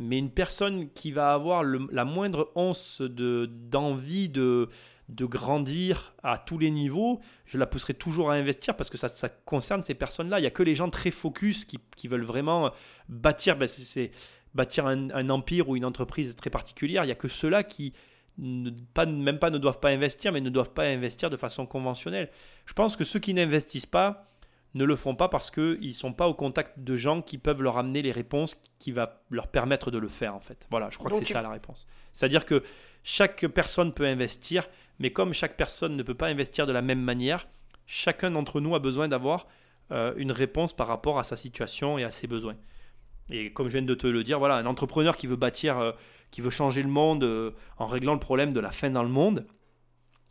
Mais 0.00 0.18
une 0.18 0.30
personne 0.30 0.90
qui 0.90 1.12
va 1.12 1.34
avoir 1.34 1.62
la 1.62 2.04
moindre 2.04 2.50
once 2.56 3.00
d'envie 3.00 4.28
de, 4.28 4.68
de, 5.08 5.24
grandir 5.24 6.14
à 6.24 6.36
tous 6.36 6.58
les 6.58 6.72
niveaux, 6.72 7.20
je 7.44 7.58
la 7.58 7.66
pousserai 7.66 7.94
toujours 7.94 8.32
à 8.32 8.34
investir 8.34 8.74
parce 8.74 8.90
que 8.90 8.98
ça, 8.98 9.08
ça 9.08 9.28
concerne 9.28 9.84
ces 9.84 9.94
personnes-là. 9.94 10.40
Il 10.40 10.42
n'y 10.42 10.48
a 10.48 10.50
que 10.50 10.64
les 10.64 10.74
gens 10.74 10.90
très 10.90 11.12
focus 11.12 11.64
qui, 11.64 11.78
qui 11.96 12.08
veulent 12.08 12.24
vraiment 12.24 12.72
bâtir. 13.08 13.56
Ben 13.56 13.68
bâtir 14.54 14.86
un, 14.86 15.28
empire 15.30 15.68
ou 15.68 15.76
une 15.76 15.84
entreprise 15.84 16.36
très 16.36 16.50
particulière. 16.50 17.04
Il 17.04 17.06
n'y 17.06 17.12
a 17.12 17.16
que 17.16 17.28
ceux-là 17.28 17.62
qui, 17.64 17.92
ne, 18.38 18.70
pas, 18.70 19.06
même 19.06 19.38
pas 19.38 19.50
ne 19.50 19.58
doivent 19.58 19.80
pas 19.80 19.90
investir, 19.90 20.32
mais 20.32 20.40
ne 20.40 20.50
doivent 20.50 20.72
pas 20.72 20.84
investir 20.84 21.30
de 21.30 21.36
façon 21.36 21.66
conventionnelle. 21.66 22.30
Je 22.66 22.72
pense 22.72 22.96
que 22.96 23.04
ceux 23.04 23.18
qui 23.18 23.34
n'investissent 23.34 23.86
pas 23.86 24.30
ne 24.74 24.84
le 24.84 24.96
font 24.96 25.14
pas 25.14 25.28
parce 25.28 25.50
qu'ils 25.50 25.88
ne 25.88 25.92
sont 25.92 26.12
pas 26.12 26.26
au 26.26 26.34
contact 26.34 26.80
de 26.80 26.96
gens 26.96 27.22
qui 27.22 27.38
peuvent 27.38 27.62
leur 27.62 27.78
amener 27.78 28.02
les 28.02 28.10
réponses 28.12 28.60
qui 28.78 28.90
va 28.90 29.22
leur 29.30 29.46
permettre 29.46 29.90
de 29.90 29.98
le 29.98 30.08
faire 30.08 30.34
en 30.34 30.40
fait. 30.40 30.66
Voilà, 30.70 30.90
je 30.90 30.98
crois 30.98 31.10
que 31.10 31.18
c'est 31.18 31.32
ça 31.32 31.42
la 31.42 31.50
réponse. 31.50 31.86
C'est-à-dire 32.12 32.44
que 32.44 32.62
chaque 33.04 33.46
personne 33.46 33.92
peut 33.92 34.06
investir, 34.06 34.68
mais 34.98 35.12
comme 35.12 35.32
chaque 35.32 35.56
personne 35.56 35.96
ne 35.96 36.02
peut 36.02 36.14
pas 36.14 36.26
investir 36.26 36.66
de 36.66 36.72
la 36.72 36.82
même 36.82 37.00
manière, 37.00 37.46
chacun 37.86 38.32
d'entre 38.32 38.60
nous 38.60 38.74
a 38.74 38.80
besoin 38.80 39.06
d'avoir 39.08 39.46
euh, 39.92 40.12
une 40.16 40.32
réponse 40.32 40.72
par 40.72 40.88
rapport 40.88 41.18
à 41.18 41.24
sa 41.24 41.36
situation 41.36 41.98
et 41.98 42.04
à 42.04 42.10
ses 42.10 42.26
besoins. 42.26 42.56
Et 43.30 43.52
comme 43.52 43.68
je 43.68 43.72
viens 43.72 43.82
de 43.82 43.94
te 43.94 44.06
le 44.06 44.22
dire, 44.24 44.38
voilà, 44.38 44.56
un 44.56 44.66
entrepreneur 44.66 45.16
qui 45.16 45.26
veut 45.26 45.36
bâtir, 45.36 45.78
euh, 45.78 45.92
qui 46.30 46.40
veut 46.40 46.50
changer 46.50 46.82
le 46.82 46.88
monde 46.88 47.24
euh, 47.24 47.52
en 47.78 47.86
réglant 47.86 48.14
le 48.14 48.20
problème 48.20 48.52
de 48.52 48.60
la 48.60 48.70
faim 48.70 48.90
dans 48.90 49.02
le 49.02 49.08
monde, 49.08 49.46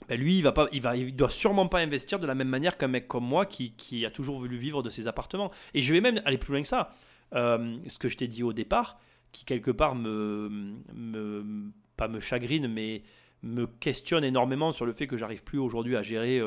ben 0.07 0.19
lui, 0.19 0.37
il 0.37 0.43
va 0.43 0.51
pas, 0.51 0.67
il 0.71 0.81
va, 0.81 0.95
il 0.95 1.15
doit 1.15 1.29
sûrement 1.29 1.67
pas 1.67 1.79
investir 1.79 2.19
de 2.19 2.27
la 2.27 2.35
même 2.35 2.49
manière 2.49 2.77
qu'un 2.77 2.87
mec 2.87 3.07
comme 3.07 3.23
moi 3.25 3.45
qui, 3.45 3.71
qui, 3.73 4.05
a 4.05 4.11
toujours 4.11 4.37
voulu 4.37 4.57
vivre 4.57 4.83
de 4.83 4.89
ses 4.89 5.07
appartements. 5.07 5.51
Et 5.73 5.81
je 5.81 5.93
vais 5.93 6.01
même 6.01 6.21
aller 6.25 6.37
plus 6.37 6.51
loin 6.51 6.61
que 6.61 6.67
ça. 6.67 6.93
Euh, 7.33 7.77
ce 7.87 7.97
que 7.97 8.09
je 8.09 8.17
t'ai 8.17 8.27
dit 8.27 8.43
au 8.43 8.53
départ, 8.53 8.99
qui 9.31 9.45
quelque 9.45 9.71
part 9.71 9.95
me, 9.95 10.75
me, 10.93 11.71
pas 11.95 12.07
me 12.07 12.19
chagrine, 12.19 12.67
mais 12.67 13.03
me 13.41 13.65
questionne 13.65 14.23
énormément 14.23 14.71
sur 14.71 14.85
le 14.85 14.93
fait 14.93 15.07
que 15.07 15.17
j'arrive 15.17 15.43
plus 15.43 15.57
aujourd'hui 15.57 15.95
à 15.95 16.03
gérer 16.03 16.41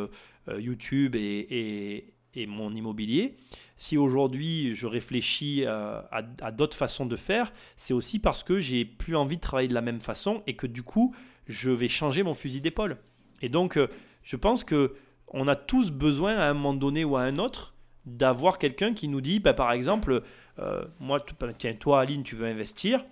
YouTube 0.59 1.15
et, 1.15 1.47
et, 1.51 2.15
et 2.37 2.47
mon 2.47 2.75
immobilier. 2.75 3.37
Si 3.77 3.97
aujourd'hui 3.97 4.75
je 4.75 4.87
réfléchis 4.87 5.65
euh, 5.67 6.01
à, 6.11 6.53
d'autres 6.53 6.77
façons 6.77 7.07
de 7.07 7.17
faire, 7.17 7.53
c'est 7.77 7.95
aussi 7.95 8.19
parce 8.19 8.43
que 8.43 8.61
j'ai 8.61 8.85
plus 8.85 9.17
envie 9.17 9.37
de 9.37 9.41
travailler 9.41 9.69
de 9.69 9.75
la 9.75 9.83
même 9.83 10.01
façon 10.01 10.43
et 10.47 10.55
que 10.55 10.67
du 10.67 10.83
coup 10.83 11.15
je 11.47 11.71
vais 11.71 11.89
changer 11.89 12.23
mon 12.23 12.35
fusil 12.35 12.61
d'épaule. 12.61 12.99
Et 13.43 13.49
donc 13.49 13.77
euh, 13.77 13.89
je 14.23 14.37
pense 14.37 14.65
que 14.65 14.95
on 15.29 15.49
a 15.49 15.57
tous 15.57 15.91
besoin 15.91 16.37
à 16.37 16.49
un 16.49 16.55
moment 16.55 16.75
donné 16.75 17.05
ou 17.05 17.17
à 17.17 17.23
un 17.23 17.37
autre 17.37 17.75
d'avoir 18.07 18.59
quelqu'un 18.59 18.95
qui 18.95 19.09
nous 19.09 19.21
dit, 19.21 19.41
bah, 19.41 19.53
par 19.53 19.73
exemple, 19.73 20.23
euh, 20.61 20.85
moi, 21.01 21.19
bah, 21.41 21.49
tiens, 21.57 21.75
toi 21.75 22.01
Aline, 22.01 22.23
tu 22.23 22.37
veux 22.37 22.47
investir, 22.47 23.05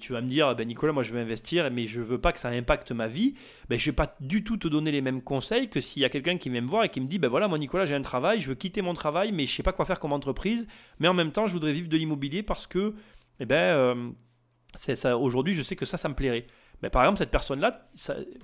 tu, 0.00 0.12
vas 0.12 0.20
me 0.20 0.28
dire, 0.28 0.54
ben 0.54 0.66
Nicolas, 0.66 0.92
moi 0.92 1.02
je 1.02 1.12
veux 1.12 1.20
investir, 1.20 1.70
mais 1.70 1.86
je 1.86 2.00
veux 2.00 2.20
pas 2.20 2.32
que 2.32 2.40
ça 2.40 2.48
impacte 2.48 2.92
ma 2.92 3.08
vie. 3.08 3.34
Ben, 3.68 3.78
je 3.78 3.86
vais 3.86 3.94
pas 3.94 4.16
du 4.20 4.42
tout 4.42 4.56
te 4.56 4.68
donner 4.68 4.90
les 4.90 5.00
mêmes 5.00 5.22
conseils 5.22 5.68
que 5.68 5.80
s'il 5.80 6.02
y 6.02 6.04
a 6.04 6.08
quelqu'un 6.08 6.38
qui 6.38 6.50
vient 6.50 6.60
me 6.60 6.68
voir 6.68 6.84
et 6.84 6.88
qui 6.88 7.00
me 7.00 7.06
dit, 7.06 7.18
ben 7.18 7.28
voilà, 7.28 7.48
moi 7.48 7.58
Nicolas, 7.58 7.86
j'ai 7.86 7.94
un 7.94 8.02
travail, 8.02 8.40
je 8.40 8.48
veux 8.48 8.54
quitter 8.54 8.82
mon 8.82 8.94
travail, 8.94 9.32
mais 9.32 9.46
je 9.46 9.54
sais 9.54 9.62
pas 9.62 9.72
quoi 9.72 9.84
faire 9.84 10.00
comme 10.00 10.12
entreprise, 10.12 10.66
mais 10.98 11.08
en 11.08 11.14
même 11.14 11.32
temps, 11.32 11.46
je 11.46 11.52
voudrais 11.52 11.72
vivre 11.72 11.88
de 11.88 11.96
l'immobilier 11.96 12.42
parce 12.42 12.66
que, 12.66 12.94
eh 13.40 13.46
ben, 13.46 13.56
euh, 13.56 15.14
aujourd'hui, 15.14 15.54
je 15.54 15.62
sais 15.62 15.76
que 15.76 15.84
ça, 15.84 15.96
ça 15.96 16.08
me 16.08 16.14
plairait. 16.14 16.46
Ben, 16.82 16.90
par 16.90 17.02
exemple, 17.02 17.18
cette 17.18 17.30
personne-là, 17.30 17.88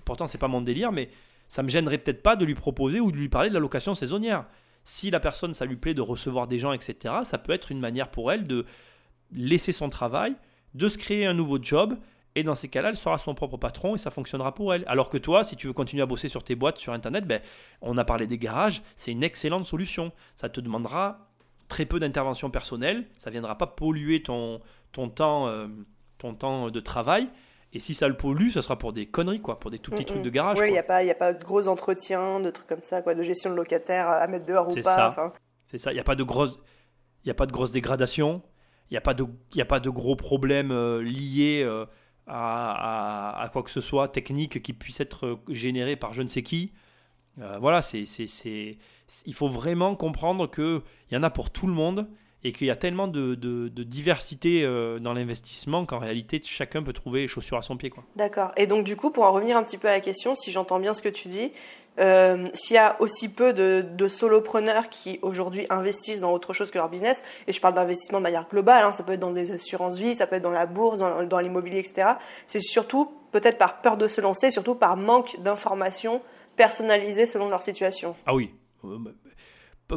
pourtant 0.05 0.26
c'est 0.26 0.38
pas 0.38 0.49
mon 0.49 0.61
délire, 0.61 0.93
mais 0.93 1.11
ça 1.49 1.62
me 1.62 1.68
gênerait 1.68 1.99
peut-être 1.99 2.22
pas 2.22 2.36
de 2.36 2.45
lui 2.45 2.55
proposer 2.55 3.01
ou 3.01 3.12
de 3.12 3.16
lui 3.16 3.28
parler 3.28 3.49
de 3.49 3.55
la 3.55 3.61
location 3.61 3.95
saisonnière. 3.95 4.47
Si 4.84 5.11
la 5.11 5.20
personne, 5.20 5.55
ça 5.55 5.64
lui 5.64 5.76
plaît 5.76 5.95
de 5.95 6.01
recevoir 6.01 6.47
des 6.47 6.59
gens, 6.59 6.72
etc., 6.72 7.14
ça 7.24 7.38
peut 7.38 7.53
être 7.53 7.70
une 7.70 7.78
manière 7.80 8.11
pour 8.11 8.32
elle 8.32 8.47
de 8.47 8.64
laisser 9.32 9.72
son 9.72 9.88
travail, 9.88 10.34
de 10.75 10.89
se 10.89 10.99
créer 10.99 11.27
un 11.27 11.35
nouveau 11.35 11.59
job. 11.61 11.97
Et 12.35 12.43
dans 12.43 12.55
ces 12.55 12.68
cas-là, 12.68 12.91
elle 12.91 12.97
sera 12.97 13.18
son 13.18 13.35
propre 13.35 13.59
patron 13.59 13.95
et 13.95 13.99
ça 13.99 14.11
fonctionnera 14.11 14.55
pour 14.55 14.73
elle. 14.73 14.85
Alors 14.87 15.11
que 15.11 15.18
toi, 15.18 15.45
si 15.45 15.55
tu 15.55 15.66
veux 15.66 15.75
continuer 15.75 16.03
à 16.03 16.07
bosser 16.07 16.31
sur 16.31 16.43
tes 16.43 16.55
boîtes 16.55 16.79
sur 16.79 16.95
Internet, 16.95 17.27
ben, 17.27 17.43
on 17.83 17.99
a 17.99 18.05
parlé 18.05 18.27
des 18.27 18.39
garages, 18.39 18.83
c'est 18.97 19.11
une 19.11 19.23
excellente 19.23 19.66
solution. 19.66 20.12
Ça 20.35 20.49
te 20.49 20.61
demandera 20.61 21.29
très 21.68 21.85
peu 21.85 22.01
d'intervention 22.01 22.51
personnelle, 22.51 23.07
ça 23.18 23.31
ne 23.31 23.33
viendra 23.33 23.59
pas 23.59 23.66
polluer 23.66 24.23
ton, 24.23 24.61
ton, 24.93 25.11
temps, 25.11 25.47
euh, 25.49 25.68
ton 26.18 26.35
temps 26.35 26.70
de 26.70 26.81
travail. 26.81 27.29
Et 27.75 27.81
si 27.81 27.95
ça 27.95 28.09
le 28.09 28.16
pollue, 28.16 28.51
ça 28.51 28.61
sera 28.61 28.79
pour 28.79 28.93
des 28.93 29.07
conneries, 29.07 29.41
quoi, 29.41 29.59
pour 29.59 29.70
des 29.70 29.79
tout 29.79 29.91
petits 29.91 30.05
trucs 30.05 30.23
de 30.23 30.29
garage. 30.29 30.59
Oui, 30.59 30.68
il 30.68 30.73
n'y 30.73 30.79
a, 30.79 30.83
pas, 30.83 30.99
a 30.99 31.14
pas 31.14 31.33
de 31.33 31.43
gros 31.43 31.68
entretiens, 31.68 32.41
de 32.41 32.51
trucs 32.51 32.66
comme 32.66 32.83
ça, 32.83 33.01
quoi, 33.01 33.14
de 33.14 33.23
gestion 33.23 33.51
de 33.51 33.57
locataires 33.57 34.09
à 34.09 34.27
mettre 34.27 34.45
dehors 34.45 34.68
ou 34.68 34.75
pas. 34.83 35.14
C'est 35.64 35.79
ça, 35.79 35.91
il 35.91 35.95
n'y 35.95 36.01
a 36.01 36.05
pas 36.05 36.14
de 36.14 36.25
il 37.25 37.31
a 37.31 37.35
pas 37.35 37.47
de 37.47 37.53
grosses 37.53 37.73
dégradations. 37.73 38.43
N'y 38.93 38.99
a, 38.99 39.01
pas 39.01 39.14
de, 39.14 39.24
a 39.59 39.64
pas 39.64 39.80
de 39.80 39.88
gros 39.88 40.16
problèmes 40.16 40.70
euh, 40.70 41.03
liés 41.03 41.62
euh, 41.64 41.86
à, 42.26 43.49
quoi 43.51 43.62
que 43.62 43.70
ce 43.70 43.80
soit 43.80 44.09
technique 44.09 44.62
qui 44.62 44.74
puisse 44.74 45.01
être 45.01 45.38
généré 45.49 45.97
par 45.97 46.12
je 46.12 46.20
ne 46.20 46.28
sais 46.28 46.43
qui. 46.43 46.72
Euh, 47.40 47.57
voilà, 47.59 47.80
c'est, 47.80 48.05
il 49.24 49.34
faut 49.34 49.49
vraiment 49.49 49.97
comprendre 49.97 50.47
qu'il 50.51 50.82
y 51.11 51.16
en 51.16 51.22
a 51.22 51.30
pour 51.30 51.49
tout 51.49 51.66
le 51.66 51.72
monde 51.72 52.07
et 52.45 52.53
qu'il 52.53 52.66
y 52.66 52.70
a 52.70 52.76
tellement 52.76 53.09
de, 53.09 53.34
de 53.34 53.82
diversité 53.82 54.62
dans 55.01 55.14
l'investissement 55.14 55.86
qu'en 55.86 55.99
réalité 55.99 56.43
chacun 56.45 56.82
peut 56.82 56.93
trouver 56.93 57.26
chaussures 57.28 57.57
à 57.57 57.62
son 57.62 57.78
pied. 57.78 57.90
D'accord. 58.16 58.53
Et 58.59 58.66
donc 58.66 58.84
du 58.84 58.95
coup, 58.95 59.11
pour 59.11 59.24
en 59.24 59.32
revenir 59.32 59.57
un 59.57 59.62
petit 59.62 59.78
peu 59.78 59.88
à 59.88 59.93
la 59.93 60.01
question, 60.01 60.34
si 60.34 60.53
j'entends 60.53 60.80
bien 60.80 60.93
ce 60.93 61.01
que 61.01 61.09
tu 61.09 61.28
dis, 61.28 61.53
euh, 62.01 62.47
s'il 62.55 62.76
y 62.76 62.78
a 62.78 62.97
aussi 63.01 63.28
peu 63.28 63.53
de, 63.53 64.09
solopreneurs 64.09 64.88
qui 64.88 65.18
aujourd'hui 65.22 65.66
investissent 65.68 66.20
dans 66.20 66.32
autre 66.32 66.53
chose 66.53 66.70
que 66.70 66.78
leur 66.78 66.88
business, 66.88 67.22
et 67.47 67.53
je 67.53 67.61
parle 67.61 67.74
d'investissement 67.74 68.18
de 68.18 68.22
manière 68.22 68.49
globale, 68.49 68.84
hein, 68.84 68.93
ça 68.93 69.03
peut 69.03 69.12
être 69.12 69.20
dans 69.20 69.30
des 69.30 69.53
assurances 69.53 69.99
vie, 69.99 70.14
ça 70.14 70.26
peut 70.26 70.36
être 70.36 70.43
dans 70.43 70.51
la 70.51 70.66
bourse, 70.66 70.99
dans, 70.99 71.38
l'immobilier, 71.38 71.78
etc. 71.78 72.12
C'est 72.47 72.61
surtout 72.61 73.12
peut-être 73.30 73.59
par 73.59 73.80
peur 73.82 73.97
de 73.97 74.09
se 74.09 74.20
lancer, 74.20 74.51
surtout 74.51 74.74
par 74.74 74.97
manque 74.97 75.40
d'informations 75.40 76.22
personnalisées 76.57 77.26
selon 77.26 77.49
leur 77.49 77.62
situation. 77.62 78.14
Ah 78.26 78.34
oui. 78.34 78.55
Euh, 78.84 78.99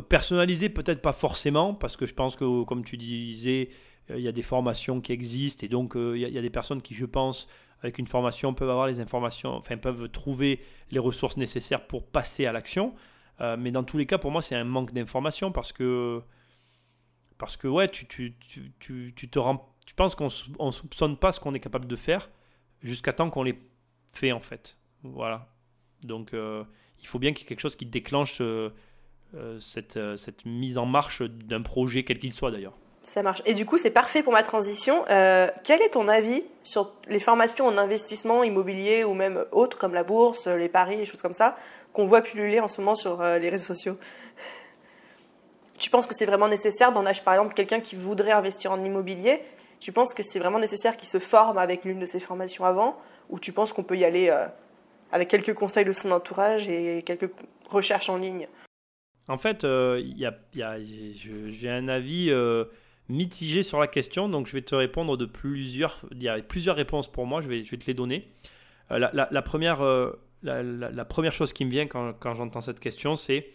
personnalisées 0.09 0.69
peut-être 0.69 1.01
pas 1.01 1.13
forcément, 1.13 1.73
parce 1.73 1.95
que 1.95 2.05
je 2.05 2.13
pense 2.13 2.35
que, 2.35 2.63
comme 2.63 2.83
tu 2.83 2.97
disais, 2.97 3.69
euh, 4.11 4.17
il 4.17 4.23
y 4.23 4.27
a 4.27 4.33
des 4.33 4.41
formations 4.41 4.99
qui 4.99 5.13
existent, 5.13 5.65
et 5.65 5.69
donc 5.69 5.93
il 5.95 6.17
y, 6.17 6.37
a 6.37 6.41
des 6.41 6.49
personnes 6.49 6.81
qui, 6.81 6.93
je 6.93 7.05
pense, 7.05 7.47
avec 7.85 7.99
une 7.99 8.07
formation, 8.07 8.53
peuvent 8.53 8.69
avoir 8.69 8.87
les 8.87 8.99
informations, 8.99 9.51
enfin 9.55 9.77
peuvent 9.77 10.09
trouver 10.09 10.59
les 10.91 10.99
ressources 10.99 11.37
nécessaires 11.37 11.85
pour 11.85 12.05
passer 12.05 12.45
à 12.45 12.51
l'action. 12.51 12.95
Euh, 13.41 13.57
mais 13.57 13.71
dans 13.71 13.83
tous 13.83 13.97
les 13.97 14.05
cas, 14.05 14.17
pour 14.17 14.31
moi, 14.31 14.41
c'est 14.41 14.55
un 14.55 14.63
manque 14.63 14.91
d'information 14.91 15.51
parce 15.51 15.71
que 15.71 16.21
parce 17.37 17.57
que 17.57 17.67
ouais, 17.67 17.89
tu, 17.89 18.07
tu, 18.07 18.33
tu, 18.79 19.13
tu 19.15 19.29
te 19.29 19.39
rends, 19.39 19.75
tu 19.85 19.93
penses 19.93 20.15
qu'on 20.15 20.25
ne 20.25 20.71
soupçonne 20.71 21.17
pas 21.17 21.31
ce 21.31 21.39
qu'on 21.39 21.53
est 21.53 21.59
capable 21.59 21.85
de 21.85 21.95
faire 21.95 22.29
jusqu'à 22.81 23.13
temps 23.13 23.29
qu'on 23.29 23.43
les 23.43 23.59
fait 24.13 24.31
en 24.31 24.39
fait. 24.39 24.77
Voilà. 25.03 25.53
Donc 26.03 26.33
euh, 26.33 26.63
il 27.01 27.07
faut 27.07 27.19
bien 27.19 27.33
qu'il 27.33 27.43
y 27.43 27.45
ait 27.45 27.49
quelque 27.49 27.59
chose 27.59 27.75
qui 27.75 27.85
déclenche 27.85 28.39
euh, 28.41 28.71
cette, 29.59 29.99
cette 30.17 30.45
mise 30.45 30.77
en 30.77 30.85
marche 30.85 31.21
d'un 31.21 31.61
projet 31.61 32.03
quel 32.03 32.19
qu'il 32.19 32.33
soit 32.33 32.51
d'ailleurs. 32.51 32.77
Ça 33.05 33.21
marche. 33.21 33.43
Et 33.45 33.53
du 33.53 33.67
coup, 33.67 33.77
c'est 33.77 33.91
parfait 33.91 34.23
pour 34.23 34.33
ma 34.33 34.41
transition. 34.41 35.05
Euh, 35.11 35.47
quel 35.63 35.83
est 35.83 35.89
ton 35.89 36.07
avis 36.07 36.43
sur 36.63 36.91
les 37.07 37.19
formations 37.19 37.67
en 37.67 37.77
investissement 37.77 38.43
immobilier 38.43 39.03
ou 39.03 39.13
même 39.13 39.45
autres, 39.51 39.77
comme 39.77 39.93
la 39.93 40.03
bourse, 40.03 40.47
les 40.47 40.69
paris, 40.69 40.97
les 40.97 41.05
choses 41.05 41.21
comme 41.21 41.35
ça, 41.35 41.55
qu'on 41.93 42.07
voit 42.07 42.21
pulluler 42.21 42.59
en 42.59 42.67
ce 42.67 42.81
moment 42.81 42.95
sur 42.95 43.21
euh, 43.21 43.37
les 43.37 43.49
réseaux 43.49 43.67
sociaux? 43.67 43.99
Tu 45.77 45.91
penses 45.91 46.07
que 46.07 46.15
c'est 46.15 46.25
vraiment 46.25 46.47
nécessaire 46.47 46.93
d'en 46.93 47.05
acheter, 47.05 47.23
par 47.23 47.35
exemple, 47.35 47.53
quelqu'un 47.53 47.79
qui 47.79 47.95
voudrait 47.95 48.31
investir 48.31 48.71
en 48.71 48.83
immobilier? 48.83 49.39
Tu 49.79 49.91
penses 49.91 50.15
que 50.15 50.23
c'est 50.23 50.39
vraiment 50.39 50.57
nécessaire 50.57 50.97
qu'il 50.97 51.07
se 51.07 51.19
forme 51.19 51.59
avec 51.59 51.85
l'une 51.85 51.99
de 51.99 52.07
ces 52.07 52.19
formations 52.19 52.65
avant? 52.65 52.97
Ou 53.29 53.39
tu 53.39 53.51
penses 53.51 53.71
qu'on 53.71 53.83
peut 53.83 53.97
y 53.97 54.05
aller 54.05 54.29
euh, 54.29 54.47
avec 55.11 55.27
quelques 55.27 55.53
conseils 55.53 55.85
de 55.85 55.93
son 55.93 56.09
entourage 56.09 56.67
et 56.67 57.03
quelques 57.05 57.29
recherches 57.69 58.09
en 58.09 58.17
ligne? 58.17 58.47
En 59.27 59.37
fait, 59.37 59.61
j'ai 59.61 61.69
un 61.69 61.87
avis 61.87 62.31
mitigé 63.09 63.63
sur 63.63 63.79
la 63.79 63.87
question, 63.87 64.29
donc 64.29 64.47
je 64.47 64.53
vais 64.53 64.61
te 64.61 64.75
répondre 64.75 65.17
de 65.17 65.25
plusieurs. 65.25 66.05
Il 66.11 66.23
y 66.23 66.29
a 66.29 66.41
plusieurs 66.41 66.75
réponses 66.75 67.11
pour 67.11 67.25
moi, 67.25 67.41
je 67.41 67.47
vais, 67.47 67.63
je 67.63 67.71
vais 67.71 67.77
te 67.77 67.85
les 67.85 67.93
donner. 67.93 68.27
Euh, 68.91 68.99
la, 68.99 69.41
première, 69.41 69.81
euh, 69.81 70.11
la, 70.43 71.05
première 71.05 71.33
chose 71.33 71.53
qui 71.53 71.65
me 71.65 71.71
vient 71.71 71.87
quand, 71.87 72.13
quand 72.13 72.33
j'entends 72.33 72.61
cette 72.61 72.79
question, 72.79 73.15
c'est 73.15 73.49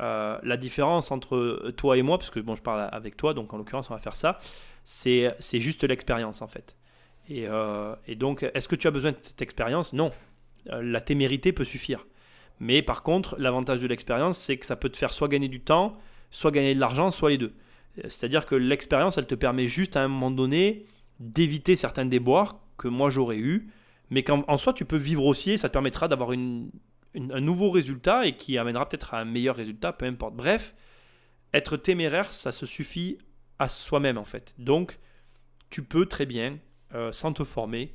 euh, 0.00 0.38
la 0.42 0.56
différence 0.56 1.10
entre 1.10 1.72
toi 1.76 1.96
et 1.96 2.02
moi, 2.02 2.18
parce 2.18 2.30
que 2.30 2.40
bon, 2.40 2.54
je 2.54 2.62
parle 2.62 2.88
avec 2.92 3.16
toi, 3.16 3.34
donc 3.34 3.52
en 3.52 3.58
l'occurrence, 3.58 3.90
on 3.90 3.94
va 3.94 4.00
faire 4.00 4.16
ça. 4.16 4.38
C'est 4.84 5.36
juste 5.52 5.84
l'expérience 5.84 6.40
en 6.42 6.48
fait. 6.48 6.76
Et, 7.28 7.46
et 8.06 8.14
donc, 8.14 8.42
est-ce 8.54 8.68
que 8.68 8.76
tu 8.76 8.86
as 8.86 8.90
besoin 8.90 9.12
de 9.12 9.18
cette 9.20 9.42
expérience? 9.42 9.92
Non. 9.92 10.10
la 10.64 11.02
témérité 11.02 11.52
peut 11.52 11.64
suffire. 11.64 12.06
Mais 12.58 12.80
par 12.80 13.02
contre, 13.02 13.36
l'avantage 13.38 13.80
de 13.80 13.86
l'expérience, 13.86 14.38
c'est 14.38 14.56
que 14.56 14.64
ça 14.64 14.76
peut 14.76 14.88
te 14.88 14.96
faire 14.96 15.12
soit 15.12 15.28
gagner 15.28 15.48
du 15.48 15.60
temps, 15.60 15.98
soit 16.30 16.50
gagner 16.50 16.74
de 16.74 16.80
l'argent, 16.80 17.10
soit 17.10 17.30
les 17.30 17.38
deux. 17.38 17.52
C'est-à-dire 18.04 18.46
que 18.46 18.54
l'expérience, 18.54 19.18
elle 19.18 19.26
te 19.26 19.34
permet 19.34 19.66
juste 19.66 19.96
à 19.96 20.02
un 20.02 20.08
moment 20.08 20.30
donné 20.30 20.84
d'éviter 21.20 21.76
certains 21.76 22.04
déboires 22.04 22.60
que 22.76 22.88
moi 22.88 23.10
j'aurais 23.10 23.38
eu, 23.38 23.70
mais 24.10 24.22
qu'en 24.22 24.56
soi 24.56 24.72
tu 24.72 24.84
peux 24.84 24.96
vivre 24.96 25.24
aussi 25.24 25.52
et 25.52 25.58
ça 25.58 25.68
te 25.68 25.72
permettra 25.72 26.08
d'avoir 26.08 26.30
un 26.30 27.40
nouveau 27.40 27.70
résultat 27.70 28.26
et 28.26 28.36
qui 28.36 28.56
amènera 28.56 28.88
peut-être 28.88 29.14
à 29.14 29.20
un 29.20 29.24
meilleur 29.24 29.56
résultat, 29.56 29.92
peu 29.92 30.06
importe. 30.06 30.34
Bref, 30.34 30.74
être 31.52 31.76
téméraire, 31.76 32.32
ça 32.32 32.52
se 32.52 32.66
suffit 32.66 33.18
à 33.58 33.68
soi-même 33.68 34.18
en 34.18 34.24
fait. 34.24 34.54
Donc, 34.58 34.98
tu 35.70 35.82
peux 35.82 36.06
très 36.06 36.26
bien, 36.26 36.58
euh, 36.94 37.12
sans 37.12 37.32
te 37.32 37.44
former, 37.44 37.94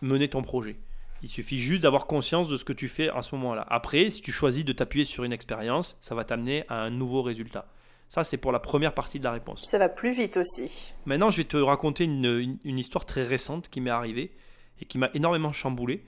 mener 0.00 0.28
ton 0.28 0.42
projet. 0.42 0.76
Il 1.22 1.28
suffit 1.28 1.58
juste 1.58 1.82
d'avoir 1.82 2.06
conscience 2.06 2.48
de 2.48 2.56
ce 2.56 2.64
que 2.64 2.72
tu 2.72 2.88
fais 2.88 3.08
à 3.08 3.22
ce 3.22 3.34
moment-là. 3.36 3.66
Après, 3.68 4.10
si 4.10 4.20
tu 4.20 4.32
choisis 4.32 4.64
de 4.64 4.72
t'appuyer 4.72 5.04
sur 5.04 5.24
une 5.24 5.32
expérience, 5.32 5.96
ça 6.00 6.14
va 6.14 6.24
t'amener 6.24 6.64
à 6.68 6.82
un 6.82 6.90
nouveau 6.90 7.22
résultat. 7.22 7.66
Ça, 8.08 8.24
c'est 8.24 8.36
pour 8.36 8.52
la 8.52 8.60
première 8.60 8.94
partie 8.94 9.18
de 9.18 9.24
la 9.24 9.32
réponse. 9.32 9.66
Ça 9.68 9.78
va 9.78 9.88
plus 9.88 10.12
vite 10.12 10.36
aussi. 10.36 10.94
Maintenant, 11.06 11.30
je 11.30 11.38
vais 11.38 11.44
te 11.44 11.56
raconter 11.56 12.04
une, 12.04 12.58
histoire 12.64 13.04
très 13.04 13.24
récente 13.24 13.68
qui 13.68 13.80
m'est 13.80 13.90
arrivée 13.90 14.32
et 14.80 14.84
qui 14.84 14.98
m'a 14.98 15.10
énormément 15.14 15.52
chamboulé. 15.52 16.04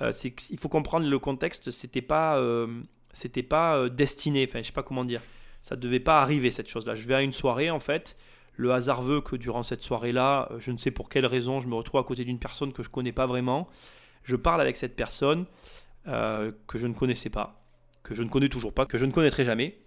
Euh, 0.00 0.12
il 0.50 0.58
faut 0.58 0.68
comprendre 0.68 1.06
le 1.08 1.18
contexte, 1.18 1.70
c'était 1.70 2.02
pas, 2.02 2.38
euh, 2.38 2.82
c'était 3.12 3.42
pas 3.42 3.76
euh, 3.76 3.88
destiné, 3.88 4.46
enfin, 4.48 4.60
je 4.60 4.66
sais 4.68 4.72
pas 4.72 4.82
comment 4.82 5.04
dire. 5.04 5.22
Ça 5.62 5.76
devait 5.76 6.00
pas 6.00 6.22
arriver 6.22 6.50
cette 6.50 6.68
chose-là. 6.68 6.94
Je 6.94 7.06
vais 7.06 7.14
à 7.14 7.22
une 7.22 7.32
soirée 7.32 7.70
en 7.70 7.80
fait. 7.80 8.16
Le 8.54 8.72
hasard 8.72 9.02
veut 9.02 9.20
que 9.20 9.36
durant 9.36 9.62
cette 9.62 9.82
soirée-là, 9.82 10.50
je 10.58 10.70
ne 10.70 10.76
sais 10.76 10.90
pour 10.90 11.08
quelle 11.08 11.26
raison, 11.26 11.60
je 11.60 11.68
me 11.68 11.74
retrouve 11.74 12.00
à 12.00 12.04
côté 12.04 12.24
d'une 12.24 12.38
personne 12.38 12.72
que 12.72 12.82
je 12.82 12.88
connais 12.88 13.12
pas 13.12 13.26
vraiment. 13.26 13.68
Je 14.22 14.36
parle 14.36 14.60
avec 14.60 14.76
cette 14.76 14.96
personne 14.96 15.46
que 16.04 16.78
je 16.78 16.86
ne 16.86 16.92
connaissais 16.92 17.30
pas, 17.30 17.62
que 18.02 18.14
je 18.14 18.22
ne 18.22 18.28
connais 18.28 18.48
toujours 18.48 18.74
pas, 18.74 18.84
que 18.84 18.98
je 18.98 19.06
ne 19.06 19.12
connaîtrai 19.12 19.44
jamais. 19.44 19.78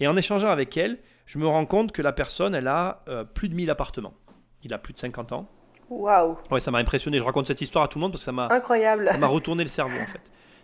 Et 0.00 0.06
en 0.06 0.16
échangeant 0.16 0.48
avec 0.48 0.76
elle, 0.76 0.98
je 1.26 1.38
me 1.38 1.46
rends 1.46 1.66
compte 1.66 1.92
que 1.92 2.02
la 2.02 2.12
personne, 2.12 2.54
elle 2.54 2.68
a 2.68 3.02
euh, 3.08 3.24
plus 3.24 3.48
de 3.48 3.54
1000 3.54 3.70
appartements. 3.70 4.14
Il 4.62 4.72
a 4.72 4.78
plus 4.78 4.92
de 4.92 4.98
50 4.98 5.32
ans. 5.32 5.48
Waouh 5.90 6.36
Ouais, 6.50 6.60
ça 6.60 6.70
m'a 6.70 6.78
impressionné. 6.78 7.18
Je 7.18 7.24
raconte 7.24 7.46
cette 7.46 7.60
histoire 7.60 7.84
à 7.84 7.88
tout 7.88 7.98
le 7.98 8.02
monde 8.02 8.12
parce 8.12 8.22
que 8.22 8.26
ça 8.26 8.32
m'a 8.32 8.48
incroyable. 8.50 9.08
Ça 9.10 9.18
m'a 9.18 9.26
retourné 9.26 9.62
le 9.62 9.68
cerveau 9.68 9.96
en 10.00 10.06
fait. 10.06 10.20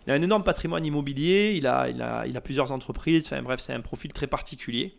Il 0.06 0.12
a 0.12 0.14
un 0.14 0.22
énorme 0.22 0.42
patrimoine 0.42 0.84
immobilier. 0.84 1.54
Il 1.56 1.66
a, 1.66 1.88
il 1.88 2.02
a, 2.02 2.26
il 2.26 2.36
a 2.36 2.40
plusieurs 2.40 2.72
entreprises. 2.72 3.26
Enfin 3.26 3.42
bref, 3.42 3.60
c'est 3.60 3.72
un 3.72 3.80
profil 3.80 4.12
très 4.12 4.26
particulier. 4.26 4.98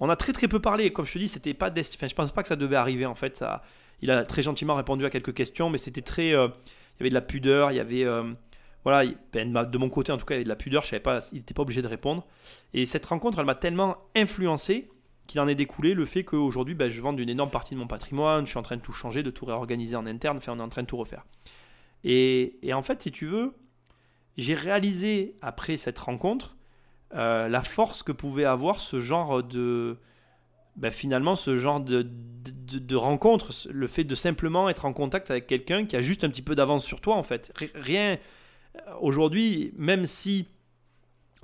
On 0.00 0.10
a 0.10 0.16
très 0.16 0.32
très 0.32 0.48
peu 0.48 0.58
parlé. 0.60 0.92
Comme 0.92 1.06
je 1.06 1.12
te 1.12 1.18
dis, 1.18 1.28
c'était 1.28 1.54
pas 1.54 1.70
enfin, 1.70 2.06
je 2.08 2.14
pense 2.14 2.32
pas 2.32 2.42
que 2.42 2.48
ça 2.48 2.56
devait 2.56 2.76
arriver 2.76 3.06
en 3.06 3.14
fait. 3.14 3.36
Ça, 3.36 3.62
il 4.00 4.10
a 4.10 4.24
très 4.24 4.42
gentiment 4.42 4.74
répondu 4.74 5.04
à 5.04 5.10
quelques 5.10 5.34
questions, 5.34 5.70
mais 5.70 5.78
c'était 5.78 6.02
très, 6.02 6.34
euh, 6.34 6.48
il 6.48 7.00
y 7.00 7.02
avait 7.02 7.10
de 7.10 7.14
la 7.14 7.20
pudeur. 7.20 7.70
Il 7.70 7.76
y 7.76 7.80
avait 7.80 8.04
euh, 8.04 8.24
voilà, 8.84 9.10
ben, 9.32 9.52
de 9.52 9.78
mon 9.78 9.88
côté 9.88 10.12
en 10.12 10.16
tout 10.16 10.26
cas, 10.26 10.34
il 10.34 10.38
y 10.38 10.40
avait 10.40 10.44
de 10.44 10.48
la 10.48 10.56
pudeur, 10.56 10.84
je 10.84 10.96
pas, 10.96 11.20
il 11.32 11.38
n'était 11.38 11.54
pas 11.54 11.62
obligé 11.62 11.82
de 11.82 11.88
répondre. 11.88 12.26
Et 12.74 12.86
cette 12.86 13.06
rencontre, 13.06 13.38
elle 13.38 13.46
m'a 13.46 13.54
tellement 13.54 13.96
influencé 14.16 14.88
qu'il 15.26 15.40
en 15.40 15.48
est 15.48 15.54
découlé 15.54 15.94
le 15.94 16.04
fait 16.04 16.24
qu'aujourd'hui, 16.24 16.74
ben, 16.74 16.88
je 16.88 17.00
vends 17.00 17.16
une 17.16 17.28
énorme 17.28 17.50
partie 17.50 17.74
de 17.74 17.78
mon 17.78 17.86
patrimoine, 17.86 18.44
je 18.44 18.50
suis 18.50 18.58
en 18.58 18.62
train 18.62 18.76
de 18.76 18.82
tout 18.82 18.92
changer, 18.92 19.22
de 19.22 19.30
tout 19.30 19.44
réorganiser 19.44 19.96
en 19.96 20.06
interne, 20.06 20.38
enfin, 20.38 20.52
on 20.52 20.58
est 20.58 20.62
en 20.62 20.68
train 20.68 20.82
de 20.82 20.88
tout 20.88 20.96
refaire. 20.96 21.24
Et, 22.04 22.58
en 22.72 22.82
fait, 22.82 23.02
si 23.02 23.12
tu 23.12 23.26
veux, 23.26 23.54
j'ai 24.36 24.54
réalisé 24.54 25.36
après 25.40 25.76
cette 25.76 25.98
rencontre 25.98 26.56
euh, 27.14 27.48
la 27.48 27.62
force 27.62 28.02
que 28.02 28.12
pouvait 28.12 28.44
avoir 28.44 28.80
ce 28.80 29.00
genre 29.00 29.42
de. 29.42 29.98
Ben, 30.76 30.90
finalement, 30.90 31.36
ce 31.36 31.54
genre 31.54 31.80
de, 31.80 32.08
de 32.08 32.96
rencontre, 32.96 33.52
le 33.70 33.86
fait 33.86 34.04
de 34.04 34.14
simplement 34.14 34.70
être 34.70 34.86
en 34.86 34.94
contact 34.94 35.30
avec 35.30 35.46
quelqu'un 35.46 35.84
qui 35.84 35.96
a 35.96 36.00
juste 36.00 36.24
un 36.24 36.30
petit 36.30 36.40
peu 36.40 36.54
d'avance 36.54 36.84
sur 36.84 37.00
toi, 37.00 37.14
en 37.14 37.22
fait. 37.22 37.52
Rien. 37.74 38.18
Aujourd'hui, 39.00 39.72
même 39.76 40.06
si 40.06 40.48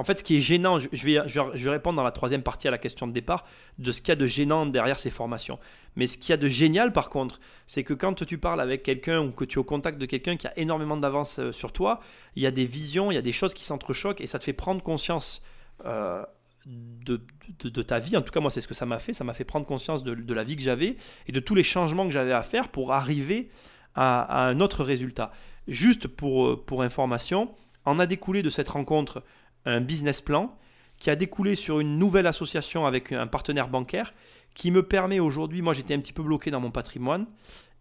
en 0.00 0.04
fait, 0.04 0.20
ce 0.20 0.22
qui 0.22 0.36
est 0.36 0.40
gênant, 0.40 0.78
je 0.78 1.04
vais, 1.04 1.20
je 1.26 1.68
répondre 1.68 1.96
dans 1.96 2.04
la 2.04 2.12
troisième 2.12 2.44
partie 2.44 2.68
à 2.68 2.70
la 2.70 2.78
question 2.78 3.08
de 3.08 3.12
départ 3.12 3.44
de 3.78 3.90
ce 3.90 4.00
qu'il 4.00 4.10
y 4.10 4.12
a 4.12 4.16
de 4.16 4.26
gênant 4.26 4.64
derrière 4.64 5.00
ces 5.00 5.10
formations. 5.10 5.58
Mais 5.96 6.06
ce 6.06 6.16
qu'il 6.16 6.30
y 6.30 6.32
a 6.32 6.36
de 6.36 6.46
génial, 6.46 6.92
par 6.92 7.10
contre, 7.10 7.40
c'est 7.66 7.82
que 7.82 7.94
quand 7.94 8.24
tu 8.24 8.38
parles 8.38 8.60
avec 8.60 8.84
quelqu'un 8.84 9.20
ou 9.20 9.32
que 9.32 9.44
tu 9.44 9.56
es 9.56 9.58
au 9.58 9.64
contact 9.64 9.98
de 9.98 10.06
quelqu'un 10.06 10.36
qui 10.36 10.46
a 10.46 10.56
énormément 10.56 10.96
d'avance 10.96 11.40
euh, 11.40 11.50
sur 11.50 11.72
toi, 11.72 11.98
il 12.36 12.42
y 12.44 12.46
a 12.46 12.52
des 12.52 12.64
visions, 12.64 13.10
il 13.10 13.16
y 13.16 13.18
a 13.18 13.22
des 13.22 13.32
choses 13.32 13.54
qui 13.54 13.64
s'entrechoquent 13.64 14.20
et 14.20 14.28
ça 14.28 14.38
te 14.38 14.44
fait 14.44 14.52
prendre 14.52 14.84
conscience 14.84 15.42
euh, 15.84 16.24
de, 16.64 17.82
ta 17.82 17.98
vie. 17.98 18.16
En 18.16 18.22
tout 18.22 18.32
cas, 18.32 18.38
moi, 18.38 18.52
c'est 18.52 18.60
ce 18.60 18.68
que 18.68 18.74
ça 18.74 18.86
m'a 18.86 19.00
fait. 19.00 19.12
Ça 19.12 19.24
m'a 19.24 19.34
fait 19.34 19.44
prendre 19.44 19.66
conscience 19.66 20.04
de, 20.04 20.32
la 20.32 20.44
vie 20.44 20.54
que 20.54 20.62
j'avais 20.62 20.96
et 21.26 21.32
de 21.32 21.40
tous 21.40 21.56
les 21.56 21.64
changements 21.64 22.06
que 22.06 22.12
j'avais 22.12 22.32
à 22.32 22.44
faire 22.44 22.68
pour 22.68 22.92
arriver 22.92 23.50
à, 23.96 24.46
un 24.46 24.60
autre 24.60 24.84
résultat. 24.84 25.32
Juste 25.68 26.08
pour, 26.08 26.46
euh, 26.46 26.64
pour 26.64 26.82
information, 26.82 27.50
en 27.84 27.98
a 27.98 28.06
découlé 28.06 28.42
de 28.42 28.50
cette 28.50 28.68
rencontre 28.68 29.22
un 29.64 29.80
business 29.80 30.20
plan 30.20 30.56
qui 30.98 31.10
a 31.10 31.16
découlé 31.16 31.54
sur 31.54 31.78
une 31.80 31.98
nouvelle 31.98 32.26
association 32.26 32.86
avec 32.86 33.12
un 33.12 33.26
partenaire 33.26 33.68
bancaire 33.68 34.12
qui 34.54 34.70
me 34.70 34.82
permet 34.82 35.20
aujourd'hui, 35.20 35.62
moi 35.62 35.72
j'étais 35.72 35.94
un 35.94 36.00
petit 36.00 36.12
peu 36.12 36.22
bloqué 36.22 36.50
dans 36.50 36.58
mon 36.58 36.72
patrimoine, 36.72 37.26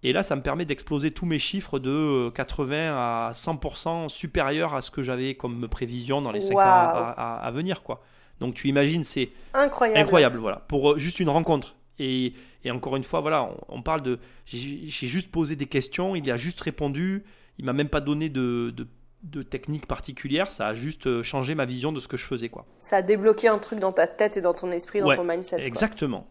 et 0.03 0.13
là 0.13 0.21
ça 0.21 0.35
me 0.35 0.41
permet 0.41 0.65
d'exploser 0.65 1.09
tous 1.09 1.25
mes 1.25 1.39
chiffres 1.39 1.79
de 1.79 2.29
80 2.35 2.75
euh, 2.75 2.93
à 2.93 3.31
100% 3.33 4.09
supérieurs 4.09 4.75
à 4.75 4.81
ce 4.81 4.91
que 4.91 5.01
j'avais 5.01 5.33
comme 5.33 5.67
prévision 5.67 6.21
dans 6.21 6.31
les 6.31 6.41
5 6.41 6.53
ans 6.53 6.57
à, 6.59 7.51
venir. 7.51 7.81
quoi. 7.81 8.03
Donc 8.39 8.53
tu 8.53 8.67
imagines, 8.67 9.03
c'est 9.03 9.31
incroyable. 9.55 9.99
incroyable 9.99 10.37
voilà, 10.37 10.57
pour 10.67 10.91
euh, 10.91 10.97
juste 10.97 11.19
une 11.19 11.29
rencontre. 11.29 11.75
Et, 11.99 12.33
et 12.63 12.69
encore 12.69 12.95
une 12.95 13.03
fois, 13.03 13.21
voilà, 13.21 13.49
on, 13.69 13.81
parle 13.81 14.03
de... 14.03 14.19
J'ai 14.45 15.07
juste 15.07 15.31
posé 15.31 15.55
des 15.55 15.65
questions, 15.65 16.15
il 16.15 16.29
a 16.29 16.37
juste 16.37 16.61
répondu, 16.61 17.23
il 17.57 17.65
m'a 17.65 17.73
même 17.73 17.89
pas 17.89 18.01
donné 18.01 18.29
de, 18.29 18.71
de 18.75 18.87
de 19.23 19.41
technique 19.43 19.87
particulière, 19.87 20.49
ça 20.49 20.67
a 20.67 20.73
juste 20.73 21.07
euh, 21.07 21.23
changé 21.23 21.55
ma 21.55 21.65
vision 21.65 21.91
de 21.91 21.99
ce 21.99 22.07
que 22.07 22.17
je 22.17 22.25
faisais. 22.25 22.49
quoi. 22.49 22.65
Ça 22.77 22.97
a 22.97 23.01
débloqué 23.01 23.47
un 23.47 23.57
truc 23.57 23.79
dans 23.79 23.91
ta 23.91 24.07
tête 24.07 24.37
et 24.37 24.41
dans 24.41 24.53
ton 24.53 24.71
esprit, 24.71 24.99
dans 24.99 25.15
ton 25.15 25.23
mindset. 25.23 25.61
Exactement. 25.61 26.29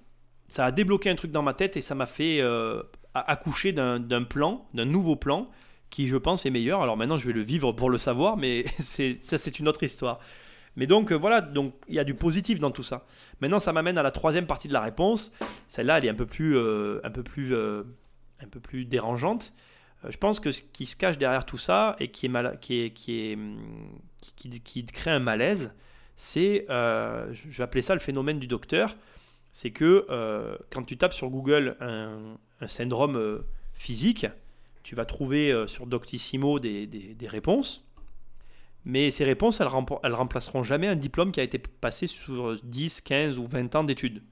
Ça 0.49 0.65
a 0.65 0.73
débloqué 0.73 1.11
un 1.11 1.17
truc 1.17 1.33
dans 1.33 1.43
ma 1.43 1.55
tête 1.55 1.77
et 1.77 1.81
ça 1.81 1.95
m'a 1.95 2.07
fait 2.07 2.41
euh, 2.41 2.83
accoucher 3.15 3.73
d'un 3.73 4.23
plan, 4.23 4.67
d'un 4.75 4.85
nouveau 4.85 5.17
plan 5.17 5.51
qui, 5.91 6.09
je 6.09 6.17
pense, 6.17 6.47
est 6.47 6.51
meilleur. 6.51 6.83
Alors 6.83 6.97
maintenant, 6.97 7.19
je 7.19 7.27
vais 7.27 7.33
le 7.33 7.41
vivre 7.41 7.73
pour 7.73 7.91
le 7.91 7.99
savoir, 7.99 8.37
mais 8.37 8.65
ça, 8.79 9.39
c'est 9.39 9.59
une 9.59 9.69
autre 9.69 9.83
histoire. 9.83 10.21
Mais 10.77 10.87
donc, 10.87 11.11
euh, 11.11 11.17
voilà, 11.17 11.41
donc 11.41 11.75
il 11.89 11.95
y 11.95 11.99
a 11.99 12.05
du 12.05 12.15
positif 12.15 12.61
dans 12.61 12.71
tout 12.71 12.83
ça. 12.85 13.07
Maintenant, 13.41 13.59
ça 13.59 13.73
m'amène 13.73 13.99
à 13.99 14.03
la 14.03 14.13
troisième 14.13 14.47
partie 14.47 14.69
de 14.69 14.73
la 14.73 14.81
réponse. 14.81 15.33
Celle-là, 15.67 15.99
elle 15.99 16.05
est 16.05 16.11
un 16.11 16.15
peu 16.15 16.27
plus, 16.27 16.57
un 16.57 17.11
peu 17.11 17.25
plus, 17.25 17.55
un 17.55 18.49
peu 18.51 18.61
plus 18.61 18.85
dérangeante. 18.85 19.53
Euh, 20.07 20.11
je 20.11 20.19
pense 20.19 20.41
que 20.41 20.51
ce 20.51 20.63
qui 20.63 20.87
se 20.87 20.97
cache 20.97 21.19
derrière 21.19 21.45
tout 21.45 21.59
ça 21.59 21.97
et 21.99 22.09
qui, 22.09 22.27
est 22.27 22.61
qui, 22.61 22.81
est, 22.81 22.91
qui, 22.91 23.33
est, 23.33 23.39
qui, 24.37 24.61
qui, 24.61 24.87
crée 24.87 25.11
un 25.11 25.21
malaise, 25.21 25.73
c'est, 26.15 26.67
euh, 26.71 27.33
je 27.33 27.57
vais 27.57 27.65
appeler 27.65 27.83
ça 27.83 27.95
le 27.95 28.01
phénomène 28.01 28.39
du 28.39 28.47
docteur, 28.47 28.97
c'est 29.51 29.71
que 29.71 30.07
euh, 30.11 30.57
quand 30.71 30.83
tu 30.85 30.97
tapes 30.97 31.15
sur 31.15 31.31
Google 31.31 31.77
un, 31.81 32.37
syndrome 32.69 33.43
physique, 33.75 34.27
tu 34.83 34.95
vas 34.95 35.05
trouver 35.05 35.65
sur 35.67 35.87
Doctissimo 35.87 36.59
des, 36.59 36.87
des, 36.87 37.15
des, 37.15 37.29
réponses, 37.29 37.85
mais 38.87 39.11
ces 39.11 39.25
réponses, 39.25 39.61
elles, 39.61 39.69
elles 40.03 40.15
remplaceront 40.15 40.63
jamais 40.63 40.87
un 40.87 40.97
diplôme 40.97 41.33
qui 41.33 41.41
a 41.41 41.43
été 41.43 41.59
passé 41.59 42.07
sur 42.07 42.59
10, 42.63 43.03
15 43.03 43.39
ou 43.39 43.45
20 43.45 43.75
ans 43.75 43.85
d'études. 43.85 44.23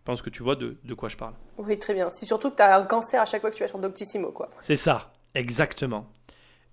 Je 0.00 0.04
pense 0.04 0.22
que 0.22 0.30
tu 0.30 0.42
vois 0.42 0.56
de, 0.56 0.78
de, 0.82 0.94
quoi 0.94 1.10
je 1.10 1.16
parle. 1.18 1.34
Oui, 1.58 1.78
très 1.78 1.92
bien. 1.92 2.10
C'est 2.10 2.24
surtout 2.24 2.50
que 2.50 2.56
tu 2.56 2.62
as 2.62 2.74
un 2.74 2.86
cancer 2.86 3.20
à 3.20 3.26
chaque 3.26 3.42
fois 3.42 3.50
que 3.50 3.54
tu 3.54 3.62
vas 3.62 3.68
sur 3.68 3.78
Doctissimo, 3.78 4.32
quoi. 4.32 4.48
C'est 4.62 4.76
ça, 4.76 5.12
exactement. 5.34 6.10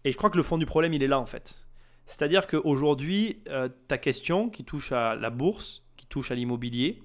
Et 0.05 0.13
je 0.13 0.17
crois 0.17 0.29
que 0.29 0.37
le 0.37 0.43
fond 0.43 0.57
du 0.57 0.65
problème, 0.65 0.93
il 0.93 1.03
est 1.03 1.07
là, 1.07 1.19
en 1.19 1.25
fait. 1.25 1.67
C'est-à-dire 2.05 2.47
qu'aujourd'hui, 2.47 3.43
euh, 3.49 3.67
ta 3.89 3.97
question 3.97 4.49
qui 4.49 4.63
touche 4.63 4.93
à 4.93 5.15
la 5.15 5.29
bourse, 5.29 5.83
qui 5.97 6.05
touche 6.05 6.31
à 6.31 6.35
l'immobilier, 6.35 7.03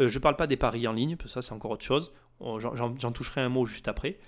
euh, 0.00 0.08
je 0.08 0.18
ne 0.18 0.22
parle 0.22 0.34
pas 0.34 0.48
des 0.48 0.56
paris 0.56 0.88
en 0.88 0.92
ligne, 0.92 1.14
parce 1.16 1.30
que 1.30 1.34
ça, 1.34 1.42
c'est 1.42 1.54
encore 1.54 1.70
autre 1.70 1.84
chose. 1.84 2.12
J'en 2.40 3.12
toucherai 3.12 3.42
un 3.42 3.48
mot 3.48 3.64
juste 3.64 3.86
après. 3.86 4.18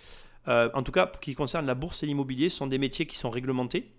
Euh, 0.47 0.71
en 0.75 0.85
tout 0.85 0.93
cas, 0.93 1.11
qui 1.21 1.35
concerne 1.35 1.67
la 1.67 1.75
bourse 1.75 2.05
et 2.05 2.07
l'immobilier, 2.07 2.49
ce 2.51 2.59
sont 2.59 2.69
des 2.69 2.79
métiers 2.79 3.07
qui 3.07 3.17
sont 3.17 3.31
réglementés. 3.31 3.93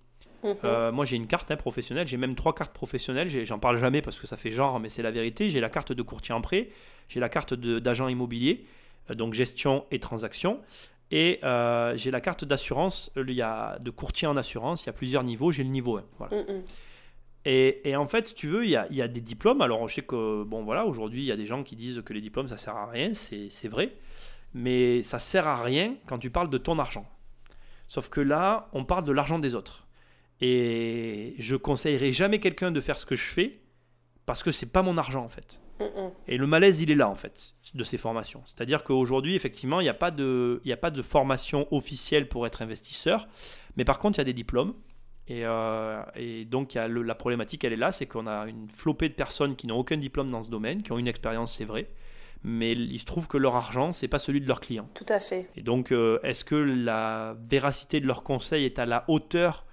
Mhm. 0.48 0.56
Euh, 0.64 0.92
moi, 0.92 1.06
j'ai 1.06 1.16
une 1.16 1.28
carte 1.28 1.52
hein, 1.52 1.58
professionnelle. 1.58 2.08
J'ai 2.08 2.18
même 2.18 2.36
trois 2.36 2.54
cartes 2.54 2.74
professionnelles. 2.74 3.30
J'en 3.46 3.60
parle 3.60 3.78
jamais 3.78 4.02
parce 4.02 4.20
que 4.20 4.28
ça 4.28 4.38
fait 4.38 4.52
genre, 4.52 4.80
mais 4.80 4.90
c'est 4.90 5.02
la 5.02 5.12
vérité. 5.12 5.50
J'ai 5.50 5.60
la 5.60 5.70
carte 5.70 5.92
de 5.92 6.02
courtier 6.02 6.34
en 6.34 6.42
prêt. 6.42 6.70
J'ai 7.10 7.20
la 7.20 7.30
carte 7.30 7.54
d'agent 7.54 8.08
immobilier, 8.08 8.66
euh, 9.10 9.16
donc 9.16 9.34
gestion 9.34 9.86
et 9.92 10.00
transaction. 10.00 10.60
Et 11.10 11.40
euh, 11.44 11.96
j'ai 11.96 12.12
la 12.12 12.22
carte 12.22 12.44
d'assurance. 12.44 13.12
Il 13.16 13.32
y 13.32 13.42
a 13.42 13.80
de 13.80 13.92
courtier 13.92 14.28
en 14.28 14.36
assurance. 14.36 14.84
Il 14.84 14.88
y 14.88 14.90
a 14.90 14.94
plusieurs 14.94 15.24
niveaux. 15.24 15.52
J'ai 15.52 15.64
le 15.64 15.70
niveau 15.70 15.98
1. 15.98 16.04
Mhm. 16.32 16.64
Et, 17.50 17.96
en 17.96 18.08
fait, 18.08 18.36
tu 18.36 18.48
veux, 18.48 18.66
il 18.66 18.72
y, 18.72 18.76
a, 18.76 18.88
il 18.90 18.98
y, 18.98 19.02
a, 19.02 19.08
des 19.08 19.22
diplômes. 19.22 19.62
Alors, 19.62 19.88
je 19.88 19.96
sais 19.96 20.02
que, 20.02 20.44
bon, 20.44 20.66
voilà, 20.66 20.86
aujourd'hui, 20.86 21.22
il 21.22 21.26
y 21.28 21.32
a 21.32 21.38
des 21.38 21.46
gens 21.46 21.64
qui 21.64 21.78
disent 21.78 22.02
que 22.04 22.12
les 22.12 22.20
diplômes, 22.20 22.50
ça 22.50 22.58
sert 22.58 22.76
à 22.76 22.88
rien. 22.88 23.14
C'est 23.14 23.70
vrai. 23.70 23.94
Mais 24.54 25.02
ça 25.04 25.18
sert 25.18 25.48
à 25.48 25.64
rien 25.64 25.96
quand 26.08 26.18
tu 26.18 26.30
parles 26.30 26.50
de 26.50 26.58
ton 26.58 26.78
argent. 26.78 27.06
Sauf 27.88 28.10
que 28.10 28.20
là, 28.20 28.68
on 28.74 28.84
parle 28.84 29.06
de 29.06 29.14
l'argent 29.14 29.40
des 29.40 29.56
autres. 29.56 29.87
Et 30.42 31.36
je 31.40 31.56
conseillerais 31.56 32.12
jamais 32.12 32.40
quelqu'un 32.40 32.72
de 32.72 32.80
faire 32.80 33.00
ce 33.00 33.06
que 33.06 33.16
je 33.16 33.24
fais 33.24 33.60
parce 34.26 34.44
que 34.44 34.52
c'est 34.52 34.72
pas 34.72 34.82
mon 34.84 34.98
argent 34.98 35.24
en 35.24 35.30
fait. 35.30 35.62
Et 36.28 36.38
le 36.38 36.48
malaise, 36.48 36.82
il 36.82 36.92
est 36.92 36.96
là 36.96 37.08
en 37.08 37.16
fait 37.16 37.56
de 37.74 37.84
ces 37.84 37.98
formations. 37.98 38.42
C'est-à-dire 38.46 38.84
qu'aujourd'hui, 38.84 39.36
effectivement, 39.36 39.80
il 39.80 39.84
n'y 39.84 39.90
a, 39.90 39.94
pas 39.94 40.12
de, 40.12 40.62
a 40.68 40.78
pas 40.78 40.92
de 40.92 41.02
formation 41.02 41.68
officielle 41.72 42.28
pour 42.28 42.48
être 42.48 42.62
investisseur, 42.62 43.28
mais 43.76 43.86
par 43.86 44.00
contre, 44.00 44.18
il 44.18 44.22
y 44.22 44.22
a 44.22 44.26
des 44.26 44.34
diplômes. 44.34 44.74
Et, 45.28 45.42
euh, 45.44 46.02
et 46.16 46.46
donc, 46.46 46.74
y 46.74 46.80
a 46.80 46.88
la 46.88 47.16
problématique, 47.16 47.64
elle 47.64 47.74
est 47.74 47.78
là, 47.78 47.92
c'est 47.92 48.06
qu'on 48.06 48.28
a 48.28 48.48
une 48.48 48.70
flopée 48.70 49.10
de 49.10 49.14
personnes 49.14 49.56
qui 49.56 49.68
n'ont 49.68 49.78
aucun 49.78 49.98
diplôme 49.98 50.32
dans 50.32 50.44
ce 50.44 50.50
domaine, 50.50 50.82
qui 50.82 50.92
ont 50.94 50.98
une 50.98 51.08
expérience, 51.08 51.52
c'est 51.54 51.66
vrai, 51.66 51.90
mais 52.44 52.72
il 52.72 53.00
se 53.00 53.06
trouve 53.06 53.28
que 53.28 53.38
leur 53.38 53.56
argent, 53.56 53.92
c'est 53.92 54.08
pas 54.08 54.20
celui 54.20 54.42
de 54.42 54.48
leurs 54.48 54.62
clients. 54.62 54.90
Tout 54.94 55.06
à 55.10 55.20
fait. 55.20 55.50
Et 55.56 55.62
donc, 55.62 55.92
euh, 55.92 56.20
est-ce 56.24 56.46
que 56.46 56.56
la 56.56 57.36
véracité 57.50 58.00
de 58.00 58.08
leurs 58.08 58.24
conseils 58.24 58.66
est 58.66 58.80
à 58.80 58.86
la 58.86 59.04
hauteur 59.10 59.67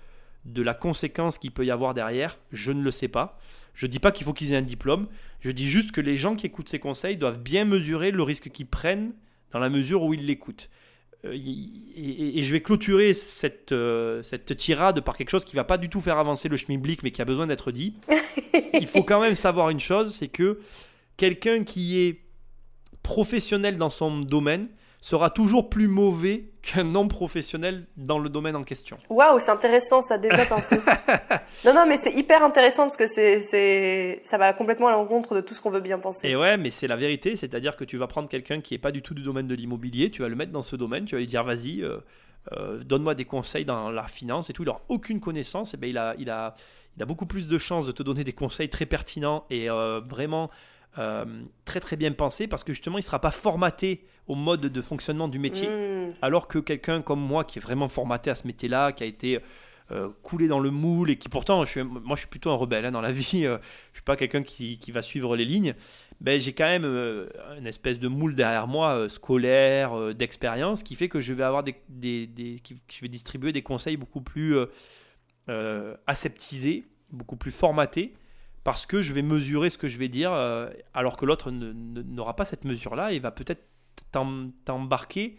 de 0.45 0.63
la 0.63 0.75
conséquence 0.75 1.39
qu'il 1.39 1.51
peut 1.51 1.65
y 1.65 1.71
avoir 1.71 1.95
derrière, 1.95 2.39
je 2.53 2.73
ne 2.73 2.83
le 2.83 2.91
sais 2.91 3.09
pas. 3.09 3.39
Je 3.75 3.87
ne 3.87 3.91
dis 3.91 3.99
pas 3.99 4.13
qu'il 4.13 4.25
faut 4.25 4.33
qu'ils 4.33 4.53
aient 4.53 4.57
un 4.57 4.63
diplôme, 4.63 5.09
je 5.41 5.51
dis 5.51 5.69
juste 5.69 5.91
que 5.91 6.01
les 6.01 6.17
gens 6.17 6.37
qui 6.37 6.47
écoutent 6.47 6.69
ces 6.69 6.79
conseils 6.79 7.17
doivent 7.17 7.41
bien 7.41 7.65
mesurer 7.65 8.13
le 8.13 8.23
risque 8.23 8.51
qu'ils 8.51 8.67
prennent 8.67 9.13
dans 9.51 9.59
la 9.59 9.69
mesure 9.69 10.03
où 10.05 10.15
ils 10.15 10.27
l'écoutent. 10.27 10.71
Euh, 11.25 11.33
et, 11.33 12.43
je 12.43 12.53
vais 12.53 12.61
clôturer 12.61 13.15
cette, 13.15 13.73
euh, 13.73 14.23
cette 14.23 14.57
tirade 14.57 15.01
par 15.01 15.17
quelque 15.17 15.31
chose 15.31 15.45
qui 15.45 15.57
va 15.57 15.65
pas 15.65 15.79
du 15.79 15.89
tout 15.89 16.01
faire 16.01 16.19
avancer 16.19 16.49
le 16.49 16.57
schmilblick, 16.57 17.03
mais 17.03 17.11
qui 17.11 17.23
a 17.23 17.25
besoin 17.25 17.47
d'être 17.47 17.73
dit. 17.73 17.95
Il 18.75 18.87
faut 18.87 19.03
quand 19.03 19.21
même 19.21 19.35
savoir 19.35 19.71
une 19.71 19.81
chose, 19.81 20.15
c'est 20.15 20.29
que 20.29 20.61
quelqu'un 21.17 21.65
qui 21.65 21.99
est 22.01 22.21
professionnel 23.03 23.77
dans 23.77 23.91
son 23.91 24.21
domaine, 24.21 24.69
sera 25.05 25.29
toujours 25.29 25.69
plus 25.69 25.87
mauvais 25.87 26.47
qu'un 26.63 26.85
non-professionnel 26.85 27.87
dans 27.99 28.19
le 28.19 28.31
domaine 28.31 28.57
en 28.57 28.65
question. 28.65 28.97
Waouh, 29.11 29.39
c'est 29.39 29.51
intéressant, 29.51 30.01
ça 30.01 30.17
développe 30.17 30.51
un 30.51 30.61
peu. 30.63 30.77
non, 31.67 31.75
non, 31.75 31.85
mais 31.87 31.99
c'est 31.99 32.15
hyper 32.15 32.43
intéressant 32.43 32.85
parce 32.85 32.97
que 32.97 33.07
c'est, 33.07 33.43
c'est, 33.43 34.23
ça 34.25 34.39
va 34.39 34.55
complètement 34.55 34.89
à 34.89 34.93
l'encontre 34.93 35.35
de 35.35 35.43
tout 35.43 35.53
ce 35.53 35.61
qu'on 35.61 35.69
veut 35.69 35.83
bien 35.83 35.99
penser. 35.99 36.31
Et 36.31 36.37
ouais, 36.37 36.57
mais 36.57 36.71
c'est 36.71 36.87
la 36.87 36.97
vérité, 36.97 37.37
c'est-à-dire 37.37 37.77
que 37.77 37.85
tu 37.85 37.99
vas 37.99 38.07
prendre 38.07 38.31
quelqu'un 38.31 38.63
qui 38.63 38.73
n'est 38.73 38.79
pas 38.79 38.93
du 38.93 39.03
tout 39.03 39.13
du 39.13 39.21
domaine 39.21 39.47
de 39.47 39.55
l'immobilier, 39.55 40.11
tu 40.11 40.23
vas 40.23 40.29
le 40.31 40.37
mettre 40.37 40.53
dans 40.53 40.63
ce 40.63 40.75
domaine, 40.75 41.05
tu 41.05 41.17
vas 41.17 41.19
lui 41.19 41.27
dire 41.27 41.45
vas-y, 41.45 41.83
euh, 41.83 41.99
euh, 42.53 42.83
donne-moi 42.83 43.15
des 43.15 43.27
conseils 43.27 43.67
dans 43.67 43.91
la 43.91 44.07
finance 44.07 44.49
et 44.49 44.55
tout, 44.55 44.63
il 44.63 44.71
n'a 44.71 44.81
aucune 44.89 45.21
connaissance, 45.21 45.75
et 45.75 45.77
ben 45.77 45.91
il 45.91 45.99
a, 45.99 46.15
il 46.19 46.31
a, 46.31 46.55
il 46.97 47.03
a 47.03 47.07
beaucoup 47.07 47.27
plus 47.27 47.47
de 47.47 47.59
chances 47.59 47.87
de 47.87 47.93
te 47.93 48.03
donner 48.03 48.25
des 48.25 48.33
conseils 48.33 48.71
très 48.71 48.87
pertinents 48.87 49.45
et 49.51 49.69
euh, 49.69 50.01
vraiment 50.01 50.49
euh, 50.99 51.25
très 51.65 51.81
très 51.81 51.97
bien 51.97 52.13
pensé 52.13 52.47
parce 52.47 52.63
que 52.63 52.73
justement 52.73 52.99
il 52.99 53.01
ne 53.01 53.07
sera 53.07 53.21
pas 53.21 53.33
formaté 53.33 54.07
au 54.29 54.37
mode 54.37 54.61
de 54.61 54.81
fonctionnement 54.81 55.27
du 55.29 55.39
métier. 55.39 55.69
Hmm. 55.69 56.13
Alors 56.23 56.47
que 56.47 56.59
quelqu'un 56.59 57.03
comme 57.03 57.21
moi 57.21 57.45
qui 57.45 57.59
est 57.59 57.63
vraiment 57.63 57.89
formaté 57.89 58.31
à 58.31 58.35
ce 58.35 58.47
métier-là, 58.47 58.93
qui 58.93 59.03
a 59.03 59.07
été 59.07 59.41
euh, 59.91 60.09
coulé 60.23 60.47
dans 60.47 60.61
le 60.61 60.71
moule 60.71 61.11
et 61.11 61.17
qui 61.17 61.29
pourtant, 61.29 61.65
je 61.65 61.71
suis, 61.71 61.83
moi 61.83 62.15
je 62.15 62.21
suis 62.21 62.29
plutôt 62.29 62.51
un 62.51 62.55
rebelle 62.55 62.87
hein, 62.87 62.93
dans 62.93 63.01
la 63.01 63.13
vie, 63.13 63.45
euh, 63.45 63.59
je 63.93 63.99
suis 63.99 64.05
pas 64.05 64.17
quelqu'un 64.17 64.43
qui, 64.43 64.79
qui, 64.79 64.93
va 64.93 65.03
suivre 65.03 65.37
les 65.37 65.45
lignes, 65.45 65.75
ben, 66.21 66.39
j'ai 66.39 66.53
quand 66.53 66.65
même 66.65 66.85
une 67.59 67.67
espèce 67.67 67.99
de 67.99 68.07
moule 68.09 68.37
derrière 68.37 68.69
moi, 68.69 69.09
scolaire, 69.09 70.15
d'expérience, 70.15 70.85
qui 70.85 70.95
fait 70.95 71.09
que 71.09 71.21
je 71.21 71.33
vais 71.33 71.43
avoir 71.43 71.65
des, 71.65 71.75
des, 71.89 72.27
des 72.27 72.63
je 72.91 73.01
vais 73.01 73.09
distribuer 73.09 73.53
des 73.53 73.63
conseils 73.63 73.97
beaucoup 73.97 74.23
plus 74.23 74.57
aseptisés, 76.07 76.85
beaucoup 77.11 77.37
plus 77.37 77.51
formatés 77.51 78.15
parce 78.65 78.87
que 78.87 79.03
je 79.03 79.12
vais 79.12 79.23
mesurer 79.23 79.71
ce 79.71 79.79
que 79.79 79.89
je 79.89 79.99
vais 79.99 80.09
dire, 80.09 80.33
euh, 80.33 80.71
alors 80.95 81.17
que 81.17 81.27
l'autre 81.27 81.51
n'aura 81.51 82.35
pas 82.35 82.47
cette 82.47 82.65
mesure-là 82.65 83.12
et 83.12 83.19
va 83.19 83.31
peut-être 83.31 83.62
t'embarquer, 84.11 85.37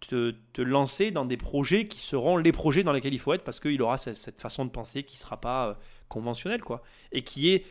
te, 0.00 0.34
te, 0.52 0.62
lancer 0.62 1.10
dans 1.10 1.24
des 1.24 1.36
projets 1.36 1.88
qui 1.88 2.00
seront 2.00 2.36
les 2.36 2.52
projets 2.52 2.84
dans 2.84 2.92
lesquels 2.92 3.12
il 3.12 3.18
faut 3.18 3.32
être, 3.32 3.42
parce 3.42 3.58
qu'il 3.58 3.80
aura 3.82 3.98
cette, 3.98 4.40
façon 4.40 4.64
de 4.64 4.70
penser 4.70 5.02
qui 5.02 5.16
ne 5.16 5.20
sera 5.20 5.40
pas 5.40 5.68
euh, 5.68 5.74
conventionnelle, 6.08 6.62
quoi. 6.62 6.82
Et 7.10 7.22
qui 7.22 7.50
est, 7.50 7.64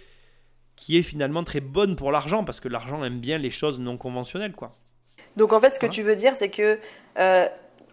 qui 0.76 0.98
est 0.98 1.04
finalement 1.04 1.44
très 1.44 1.62
bonne 1.62 1.96
pour 1.96 2.12
l'argent, 2.12 2.44
parce 2.44 2.60
que 2.60 2.68
l'argent 2.68 3.04
aime 3.04 3.20
bien 3.20 3.38
les 3.38 3.52
choses 3.52 3.80
non 3.80 3.98
conventionnelles. 3.98 4.54
quoi. 4.54 4.76
Donc 5.38 5.54
en 5.54 5.62
fait, 5.62 5.74
ce 5.74 5.80
que 5.80 5.86
Hein 5.86 5.90
tu 5.90 6.04
veux 6.04 6.16
dire, 6.16 6.36
c'est 6.36 6.50
que 6.50 6.80
euh, 7.18 7.48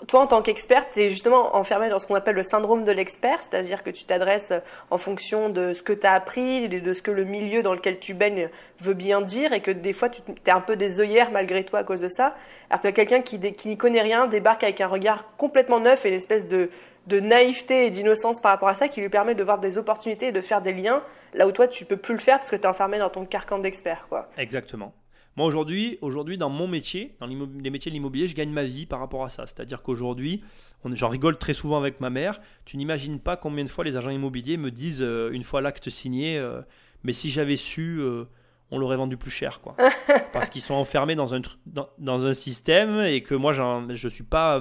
toi, 0.06 0.20
en 0.20 0.26
tant 0.26 0.42
qu'expert, 0.42 0.88
tu 0.90 1.00
es 1.00 1.10
justement 1.10 1.56
enfermé 1.56 1.88
dans 1.88 1.98
ce 1.98 2.06
qu'on 2.06 2.14
appelle 2.14 2.34
le 2.34 2.42
syndrome 2.42 2.84
de 2.84 2.92
l'expert, 2.92 3.40
c'est-à-dire 3.42 3.82
que 3.82 3.90
tu 3.90 4.04
t'adresses 4.04 4.52
en 4.90 4.98
fonction 4.98 5.48
de 5.48 5.74
ce 5.74 5.82
que 5.82 5.92
tu 5.92 6.06
as 6.06 6.12
appris, 6.12 6.68
de 6.68 6.92
ce 6.92 7.02
que 7.02 7.10
le 7.10 7.24
milieu 7.24 7.62
dans 7.62 7.74
lequel 7.74 7.98
tu 7.98 8.14
baignes 8.14 8.48
veut 8.80 8.94
bien 8.94 9.20
dire, 9.20 9.52
et 9.52 9.60
que 9.60 9.70
des 9.70 9.92
fois, 9.92 10.08
tu 10.08 10.22
es 10.46 10.50
un 10.50 10.60
peu 10.60 10.76
des 10.76 11.00
œillères 11.00 11.30
malgré 11.30 11.64
toi 11.64 11.80
à 11.80 11.84
cause 11.84 12.00
de 12.00 12.08
ça. 12.08 12.34
Alors 12.70 12.82
que 12.82 12.88
quelqu'un 12.88 13.20
qui, 13.20 13.38
n'y 13.38 13.76
connaît 13.76 14.02
rien 14.02 14.26
débarque 14.26 14.62
avec 14.62 14.80
un 14.80 14.88
regard 14.88 15.36
complètement 15.36 15.80
neuf 15.80 16.04
et 16.06 16.08
une 16.08 16.14
espèce 16.14 16.46
de, 16.48 16.70
naïveté 17.08 17.86
et 17.86 17.90
d'innocence 17.90 18.40
par 18.40 18.52
rapport 18.52 18.68
à 18.68 18.74
ça 18.74 18.88
qui 18.88 19.00
lui 19.00 19.08
permet 19.08 19.34
de 19.34 19.42
voir 19.42 19.58
des 19.58 19.78
opportunités 19.78 20.28
et 20.28 20.32
de 20.32 20.40
faire 20.40 20.62
des 20.62 20.72
liens 20.72 21.02
là 21.34 21.46
où 21.46 21.52
toi, 21.52 21.66
tu 21.68 21.84
peux 21.84 21.96
plus 21.96 22.14
le 22.14 22.20
faire 22.20 22.38
parce 22.38 22.50
que 22.50 22.56
tu 22.56 22.62
es 22.62 22.66
enfermé 22.66 22.98
dans 22.98 23.10
ton 23.10 23.24
carcan 23.24 23.58
d'expert. 23.58 24.06
Exactement. 24.38 24.92
Moi 25.36 25.46
aujourd'hui, 25.46 25.98
aujourd'hui 26.00 26.38
dans 26.38 26.50
mon 26.50 26.66
métier, 26.66 27.14
dans 27.20 27.26
les 27.26 27.70
métiers 27.70 27.90
de 27.90 27.94
l'immobilier, 27.94 28.26
je 28.26 28.34
gagne 28.34 28.50
ma 28.50 28.64
vie 28.64 28.86
par 28.86 28.98
rapport 28.98 29.24
à 29.24 29.28
ça. 29.28 29.46
C'est-à-dire 29.46 29.82
qu'aujourd'hui, 29.82 30.42
j'en 30.84 31.08
rigole 31.08 31.38
très 31.38 31.54
souvent 31.54 31.78
avec 31.78 32.00
ma 32.00 32.10
mère. 32.10 32.40
Tu 32.64 32.76
n'imagines 32.76 33.20
pas 33.20 33.36
combien 33.36 33.64
de 33.64 33.68
fois 33.68 33.84
les 33.84 33.96
agents 33.96 34.10
immobiliers 34.10 34.56
me 34.56 34.70
disent 34.70 35.02
euh, 35.02 35.30
une 35.32 35.44
fois 35.44 35.60
l'acte 35.60 35.88
signé, 35.88 36.36
euh, 36.36 36.60
mais 37.04 37.12
si 37.12 37.30
j'avais 37.30 37.56
su, 37.56 37.98
euh, 38.00 38.24
on 38.72 38.78
l'aurait 38.78 38.96
vendu 38.96 39.16
plus 39.16 39.30
cher, 39.30 39.60
quoi. 39.60 39.76
Parce 40.32 40.50
qu'ils 40.50 40.62
sont 40.62 40.74
enfermés 40.74 41.14
dans 41.14 41.32
un 41.34 41.40
dans, 41.66 42.26
un 42.26 42.34
système 42.34 43.00
et 43.00 43.22
que 43.22 43.34
moi, 43.36 43.52
je 43.52 44.08
suis 44.08 44.24
pas, 44.24 44.60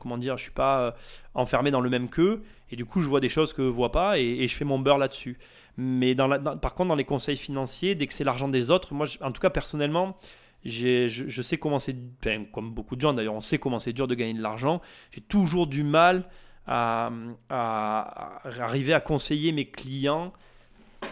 comment 0.00 0.18
dire, 0.18 0.36
je 0.36 0.42
suis 0.42 0.52
pas 0.52 0.94
enfermé 1.34 1.70
dans 1.70 1.80
le 1.80 1.90
même 1.90 2.08
qu'eux. 2.08 2.42
Et 2.70 2.76
du 2.76 2.84
coup, 2.84 3.00
je 3.00 3.08
vois 3.08 3.20
des 3.20 3.28
choses 3.28 3.52
que 3.52 3.62
ne 3.62 3.68
voient 3.68 3.92
pas 3.92 4.18
et 4.18 4.46
je 4.46 4.54
fais 4.54 4.64
mon 4.64 4.78
beurre 4.78 4.98
là-dessus. 4.98 5.38
Mais 5.82 6.14
par 6.14 6.74
contre, 6.74 6.88
dans 6.88 6.94
les 6.94 7.06
conseils 7.06 7.38
financiers, 7.38 7.94
dès 7.94 8.06
que 8.06 8.12
c'est 8.12 8.22
l'argent 8.22 8.48
des 8.48 8.70
autres, 8.70 8.92
moi, 8.92 9.06
en 9.22 9.32
tout 9.32 9.40
cas 9.40 9.48
personnellement, 9.48 10.18
je, 10.62 11.08
je 11.08 11.42
sais 11.42 11.56
comment 11.56 11.78
c'est, 11.78 11.96
enfin, 12.20 12.44
comme 12.52 12.70
beaucoup 12.70 12.96
de 12.96 13.00
gens 13.00 13.14
d'ailleurs, 13.14 13.32
on 13.32 13.40
sait 13.40 13.56
comment 13.56 13.78
c'est 13.78 13.94
dur 13.94 14.06
de 14.06 14.14
gagner 14.14 14.34
de 14.34 14.42
l'argent. 14.42 14.82
J'ai 15.10 15.22
toujours 15.22 15.66
du 15.66 15.82
mal 15.82 16.28
à, 16.66 17.10
à- 17.48 18.46
arriver 18.60 18.92
à 18.92 19.00
conseiller 19.00 19.52
mes 19.52 19.64
clients 19.64 20.34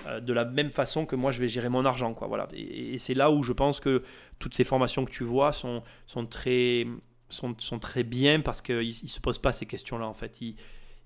euh, 0.07 0.21
de 0.21 0.35
la 0.35 0.45
même 0.45 0.71
façon 0.71 1.07
que 1.07 1.17
moi 1.17 1.31
je 1.31 1.41
vais 1.41 1.49
gérer 1.49 1.71
mon 1.71 1.87
argent. 1.87 2.13
Quoi, 2.13 2.29
voilà. 2.29 2.47
Et, 2.53 2.99
c'est 2.99 3.15
là 3.15 3.31
où 3.31 3.43
je 3.43 3.55
pense 3.55 3.81
que 3.81 4.03
toutes 4.39 4.55
ces 4.55 4.65
formations 4.65 5.07
que 5.07 5.11
tu 5.11 5.25
vois 5.25 5.53
sont, 5.53 5.83
sont, 6.07 6.27
très, 6.27 6.87
sont, 7.31 7.55
sont 7.59 7.79
très 7.79 8.05
bien 8.05 8.41
parce 8.41 8.61
qu'ils 8.61 8.89
ne 8.89 9.09
se 9.09 9.21
posent 9.21 9.39
pas 9.39 9.55
ces 9.55 9.65
questions-là 9.65 10.07
en 10.07 10.13
fait. 10.13 10.43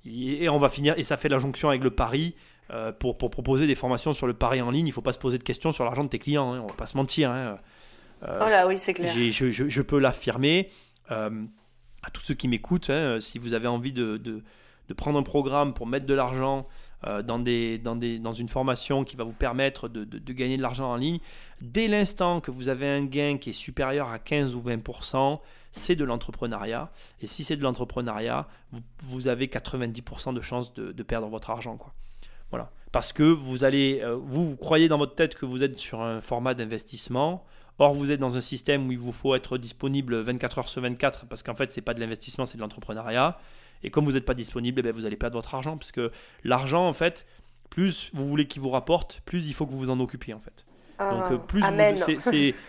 Et 0.05 0.49
on 0.49 0.59
va 0.59 0.69
finir, 0.69 0.99
et 0.99 1.05
ça 1.05 1.17
fait 1.17 1.29
la 1.29 1.39
jonction 1.39 1.69
avec 1.69 1.85
le 1.85 1.93
pari. 1.93 2.35
Euh, 2.73 2.93
pour, 2.93 3.19
pour 3.19 3.31
proposer 3.31 3.67
des 3.67 3.75
formations 3.75 4.15
sur 4.15 4.27
le 4.27 4.35
pari 4.35 4.61
en 4.63 4.71
ligne, 4.71 4.87
il 4.87 4.91
ne 4.91 4.95
faut 4.95 5.03
pas 5.03 5.13
se 5.13 5.19
poser 5.19 5.39
de 5.39 5.43
questions 5.45 5.73
sur 5.73 5.85
l'argent 5.85 6.05
de 6.05 6.09
tes 6.09 6.19
clients. 6.19 6.53
Hein, 6.53 6.61
on 6.63 6.67
va 6.67 6.75
pas 6.75 6.87
se 6.87 6.97
mentir. 6.97 7.31
hein. 7.31 7.59
Euh, 8.25 8.39
Voilà, 8.39 8.67
oui, 8.67 8.79
c'est 8.79 8.95
clair. 8.95 9.13
j'ai- 9.13 9.31
je, 9.33 9.51
je- 9.51 9.69
je 9.69 9.83
peux 9.83 9.99
l'affirmer 9.99 10.71
euh, 11.11 11.45
à 12.03 12.11
tous 12.11 12.23
ceux 12.23 12.35
qui 12.35 12.49
m'écoutent. 12.49 12.91
hein, 12.91 13.19
si 13.21 13.39
vous 13.39 13.53
avez 13.55 13.67
envie 13.69 13.93
de, 13.93 14.17
de- 14.17 14.43
de 14.89 14.95
prendre 14.95 15.19
un 15.19 15.23
programme 15.23 15.75
pour 15.75 15.87
mettre 15.87 16.07
de 16.07 16.15
l'argent 16.15 16.67
euh, 17.05 17.21
dans, 17.23 17.41
des, 17.41 17.79
dans, 17.79 17.97
des, 17.97 18.21
dans 18.21 18.33
une 18.33 18.49
formation 18.49 19.03
qui 19.03 19.17
va 19.17 19.25
vous 19.25 19.33
permettre 19.33 19.89
de, 19.89 20.05
de- 20.05 20.19
de 20.19 20.33
gagner 20.33 20.57
de 20.57 20.63
l'argent 20.63 20.89
en 20.93 20.97
ligne, 20.97 21.19
dès 21.61 21.89
l'instant 21.89 22.41
que 22.41 22.53
vous 22.53 22.69
avez 22.69 22.89
un 22.89 23.05
gain 23.05 23.39
qui 23.39 23.51
est 23.51 23.55
supérieur 23.55 24.09
à 24.09 24.21
15 24.21 24.55
ou 24.55 24.61
20%, 24.61 25.41
c'est 25.73 25.97
de 25.97 26.05
l'entrepreneuriat. 26.05 26.93
Et 27.21 27.27
si 27.27 27.43
c'est 27.43 27.57
de 27.57 27.63
l'entrepreneuriat, 27.65 28.47
vous, 28.71 28.81
vous 29.01 29.27
avez 29.29 29.49
90% 29.49 30.33
de 30.33 30.41
chances 30.41 30.73
de, 30.75 30.93
de 30.93 31.03
perdre 31.03 31.27
votre 31.29 31.51
argent. 31.51 31.77
Quoi. 31.77 31.93
Voilà. 32.53 32.71
Parce 32.93 33.13
que 33.13 33.23
vous 33.25 33.65
allez, 33.65 34.01
euh, 34.03 34.15
vous, 34.23 34.51
vous 34.51 34.57
croyez 34.57 34.87
dans 34.87 34.99
votre 34.99 35.15
tête 35.17 35.35
que 35.35 35.45
vous 35.47 35.63
êtes 35.65 35.79
sur 35.79 36.01
un 36.03 36.21
format 36.21 36.55
d'investissement. 36.55 37.45
Or, 37.79 37.95
vous 37.95 38.13
êtes 38.13 38.21
dans 38.21 38.37
un 38.37 38.41
système 38.41 38.87
où 38.87 38.93
il 38.93 38.99
vous 38.99 39.11
faut 39.13 39.35
être 39.35 39.59
disponible 39.59 40.21
24 40.21 40.59
heures 40.59 40.69
sur 40.69 40.83
24 40.83 41.27
parce 41.27 41.43
qu'en 41.43 41.55
fait, 41.57 41.73
c'est 41.73 41.81
pas 41.81 41.95
de 41.95 42.01
l'investissement, 42.01 42.47
c'est 42.47 42.57
de 42.59 42.63
l'entrepreneuriat. 42.63 43.39
Et 43.83 43.91
comme 43.91 44.05
vous 44.05 44.13
n'êtes 44.13 44.27
pas 44.27 44.35
disponible, 44.35 44.79
eh 44.81 44.83
ben, 44.83 44.93
vous 44.93 45.05
allez 45.07 45.17
perdre 45.17 45.37
votre 45.37 45.55
argent 45.55 45.77
parce 45.77 45.91
que 45.91 46.11
l'argent, 46.45 46.87
en 46.87 46.93
fait, 46.93 47.27
plus 47.71 48.11
vous 48.15 48.29
voulez 48.29 48.47
qu'il 48.47 48.63
vous 48.63 48.71
rapporte, 48.71 49.23
plus 49.25 49.47
il 49.47 49.55
faut 49.55 49.67
que 49.67 49.73
vous 49.73 49.79
vous 49.79 49.91
en 49.91 49.99
occupiez, 49.99 50.35
en 50.35 50.41
fait. 50.41 50.65
Donc, 51.01 51.23
Ah, 51.25 51.33
euh, 51.33 51.39
plus 51.39 51.61
vous- 51.63 51.67
Amen. 51.67 51.97
c'est- 51.97 52.21
c'est. 52.21 52.55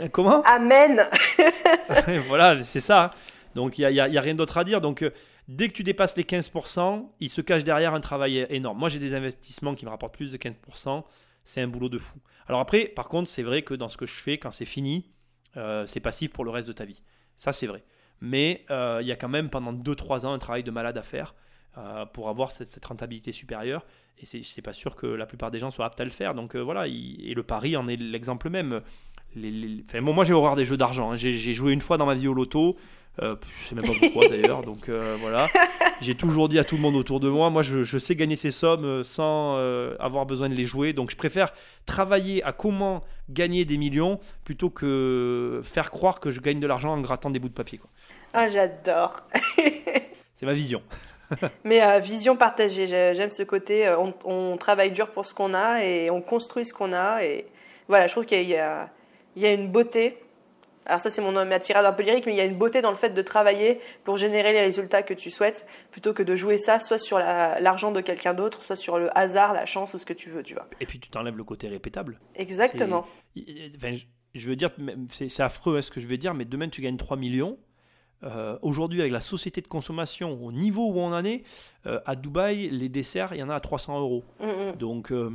Euh, 0.00 0.08
Comment? 0.10 0.42
Amen. 0.44 1.02
voilà, 2.28 2.60
c'est 2.62 2.80
ça. 2.80 3.10
Donc 3.54 3.76
il 3.78 3.82
n'y 3.86 4.00
a, 4.00 4.08
y 4.08 4.18
a- 4.18 4.20
rien 4.22 4.34
d'autre 4.34 4.56
à 4.56 4.64
dire. 4.64 4.80
Donc 4.80 5.04
dès 5.48 5.68
que 5.68 5.72
tu 5.74 5.82
dépasses 5.82 6.16
les 6.16 6.24
15%, 6.24 7.08
il 7.20 7.30
se 7.30 7.40
cache 7.40 7.64
derrière 7.64 7.94
un 7.94 8.00
travail 8.00 8.46
énorme. 8.50 8.78
Moi 8.78 8.88
j'ai 8.88 8.98
des 8.98 9.14
investissements 9.14 9.74
qui 9.74 9.84
me 9.84 9.90
rapportent 9.90 10.14
plus 10.14 10.32
de 10.32 10.36
15%. 10.36 11.04
C'est 11.44 11.60
un 11.60 11.66
boulot 11.68 11.88
de 11.88 11.98
fou. 11.98 12.18
Alors 12.46 12.60
après, 12.60 12.84
par 12.84 13.08
contre, 13.08 13.28
c'est 13.28 13.42
vrai 13.42 13.62
que 13.62 13.74
dans 13.74 13.88
ce 13.88 13.96
que 13.96 14.06
je 14.06 14.12
fais, 14.12 14.38
quand 14.38 14.52
c'est 14.52 14.64
fini, 14.64 15.10
euh, 15.56 15.84
c'est 15.86 15.98
passif 16.00 16.32
pour 16.32 16.44
le 16.44 16.50
reste 16.50 16.68
de 16.68 16.72
ta 16.72 16.84
vie. 16.84 17.02
Ça 17.36 17.52
c'est 17.52 17.66
vrai. 17.66 17.82
Mais 18.20 18.64
euh, 18.70 19.00
il 19.02 19.08
y 19.08 19.12
a 19.12 19.16
quand 19.16 19.28
même 19.28 19.50
pendant 19.50 19.72
2-3 19.72 20.24
ans 20.26 20.32
un 20.32 20.38
travail 20.38 20.62
de 20.62 20.70
malade 20.70 20.96
à 20.96 21.02
faire 21.02 21.34
euh, 21.78 22.06
pour 22.06 22.28
avoir 22.28 22.52
cette, 22.52 22.84
rentabilité 22.84 23.32
supérieure. 23.32 23.82
Et 24.18 24.26
c'est 24.26 24.42
c'est 24.44 24.62
pas 24.62 24.72
sûr 24.72 24.94
que 24.94 25.06
la 25.06 25.26
plupart 25.26 25.50
des 25.50 25.58
gens 25.58 25.72
soient 25.72 25.86
aptes 25.86 26.00
à 26.00 26.04
le 26.04 26.10
faire. 26.10 26.34
Donc 26.34 26.54
voilà, 26.54 26.86
il- 26.86 27.26
et 27.28 27.34
le 27.34 27.42
pari 27.42 27.76
en 27.76 27.88
est 27.88 27.96
l'exemple 27.96 28.48
même. 28.48 28.80
Moi 29.34 30.24
j'ai 30.24 30.32
horreur 30.32 30.54
des 30.56 30.64
jeux 30.64 30.76
d'argent. 30.76 31.10
hein. 31.12 31.16
J'ai 31.16 31.54
joué 31.54 31.72
une 31.72 31.80
fois 31.80 31.96
dans 31.98 32.06
ma 32.06 32.14
vie 32.14 32.28
au 32.28 32.34
loto. 32.34 32.76
Euh, 33.20 33.36
je 33.60 33.66
sais 33.66 33.74
même 33.74 33.84
pas 33.84 33.92
pourquoi 34.00 34.28
d'ailleurs. 34.28 34.62
Donc 34.64 34.88
euh, 34.88 35.16
voilà. 35.20 35.48
J'ai 36.00 36.14
toujours 36.14 36.48
dit 36.48 36.58
à 36.58 36.64
tout 36.64 36.76
le 36.76 36.80
monde 36.82 36.96
autour 36.96 37.20
de 37.20 37.28
moi, 37.28 37.50
moi 37.50 37.62
je, 37.62 37.82
je 37.82 37.98
sais 37.98 38.16
gagner 38.16 38.36
ces 38.36 38.50
sommes 38.50 38.84
euh, 38.84 39.02
sans 39.04 39.56
euh, 39.58 39.94
avoir 40.00 40.24
besoin 40.24 40.48
de 40.48 40.54
les 40.54 40.64
jouer. 40.64 40.92
Donc 40.94 41.10
je 41.10 41.16
préfère 41.16 41.52
travailler 41.84 42.42
à 42.42 42.52
comment 42.52 43.04
gagner 43.28 43.64
des 43.66 43.76
millions 43.76 44.18
plutôt 44.44 44.70
que 44.70 45.60
faire 45.62 45.90
croire 45.90 46.20
que 46.20 46.30
je 46.30 46.40
gagne 46.40 46.58
de 46.60 46.66
l'argent 46.66 46.90
en 46.92 47.00
grattant 47.00 47.28
des 47.30 47.38
bouts 47.38 47.48
de 47.50 47.54
papier. 47.54 47.78
quoi. 47.78 47.90
Ah, 48.32 48.48
j'adore. 48.48 49.20
C'est 50.36 50.46
ma 50.46 50.54
vision. 50.54 50.82
Mais 51.64 52.00
vision 52.00 52.36
partagée, 52.36 52.86
j'ai- 52.86 53.14
j'aime 53.14 53.30
ce 53.30 53.42
côté, 53.42 53.88
on, 53.98 54.12
on 54.24 54.56
travaille 54.56 54.90
dur 54.90 55.10
pour 55.10 55.24
ce 55.26 55.32
qu'on 55.34 55.54
a 55.54 55.84
et 55.84 56.10
on 56.10 56.20
construit 56.20 56.64
ce 56.66 56.72
qu'on 56.74 56.92
a. 56.92 57.24
Et 57.24 57.46
voilà, 57.88 58.06
je 58.06 58.12
trouve 58.12 58.26
qu'il 58.26 58.40
y, 58.42 58.48
y 58.54 58.56
a 58.56 58.90
une 59.52 59.68
beauté. 59.70 60.16
Alors 60.86 61.00
ça, 61.00 61.10
c'est 61.10 61.22
mon 61.22 61.32
ma 61.44 61.60
tirade 61.60 61.84
un 61.86 61.92
peu 61.92 62.02
lyrique, 62.02 62.26
mais 62.26 62.32
il 62.32 62.38
y 62.38 62.40
a 62.40 62.44
une 62.44 62.56
beauté 62.58 62.80
dans 62.82 62.90
le 62.90 62.96
fait 62.96 63.10
de 63.10 63.22
travailler 63.22 63.80
pour 64.04 64.16
générer 64.16 64.52
les 64.52 64.60
résultats 64.60 65.02
que 65.02 65.14
tu 65.14 65.30
souhaites, 65.30 65.66
plutôt 65.90 66.12
que 66.12 66.22
de 66.22 66.34
jouer 66.34 66.58
ça 66.58 66.80
soit 66.80 66.98
sur 66.98 67.18
la- 67.18 67.60
l'argent 67.60 67.92
de 67.92 68.00
quelqu'un 68.00 68.34
d'autre, 68.34 68.64
soit 68.64 68.76
sur 68.76 68.98
le 68.98 69.16
hasard, 69.16 69.52
la 69.54 69.64
chance 69.66 69.94
ou 69.94 69.98
ce 69.98 70.04
que 70.06 70.12
tu 70.12 70.30
veux, 70.30 70.42
tu 70.42 70.54
vois. 70.54 70.66
Et 70.80 70.86
puis 70.86 70.98
tu 70.98 71.08
t'enlèves 71.10 71.36
le 71.36 71.44
côté 71.44 71.68
répétable. 71.68 72.18
Exactement. 72.34 73.06
Enfin, 73.76 73.94
je- 74.34 74.48
veux 74.48 74.56
dire, 74.56 74.70
c'est 75.10 75.40
affreux 75.40 75.78
hein, 75.78 75.82
ce 75.82 75.90
que 75.90 76.00
je 76.00 76.06
veux 76.06 76.16
dire, 76.18 76.34
mais 76.34 76.44
demain 76.44 76.68
tu 76.68 76.80
gagnes 76.82 76.96
3 76.96 77.16
millions. 77.16 77.58
Euh, 78.24 78.58
Aujourd'hui, 78.62 79.00
avec 79.00 79.12
la 79.12 79.20
société 79.20 79.60
de 79.60 79.66
consommation, 79.68 80.38
au 80.44 80.52
niveau 80.52 80.88
où 80.90 80.98
on 80.98 81.12
en 81.12 81.24
est, 81.24 81.42
euh, 81.86 82.00
à 82.06 82.14
Dubaï, 82.14 82.68
les 82.70 82.88
desserts, 82.88 83.34
il 83.34 83.40
y 83.40 83.42
en 83.42 83.48
a 83.48 83.54
à 83.54 83.60
300 83.60 84.00
euros. 84.00 84.24
Mm, 84.40 84.46
mm. 84.46 84.76
Donc, 84.76 85.12
euh, 85.12 85.30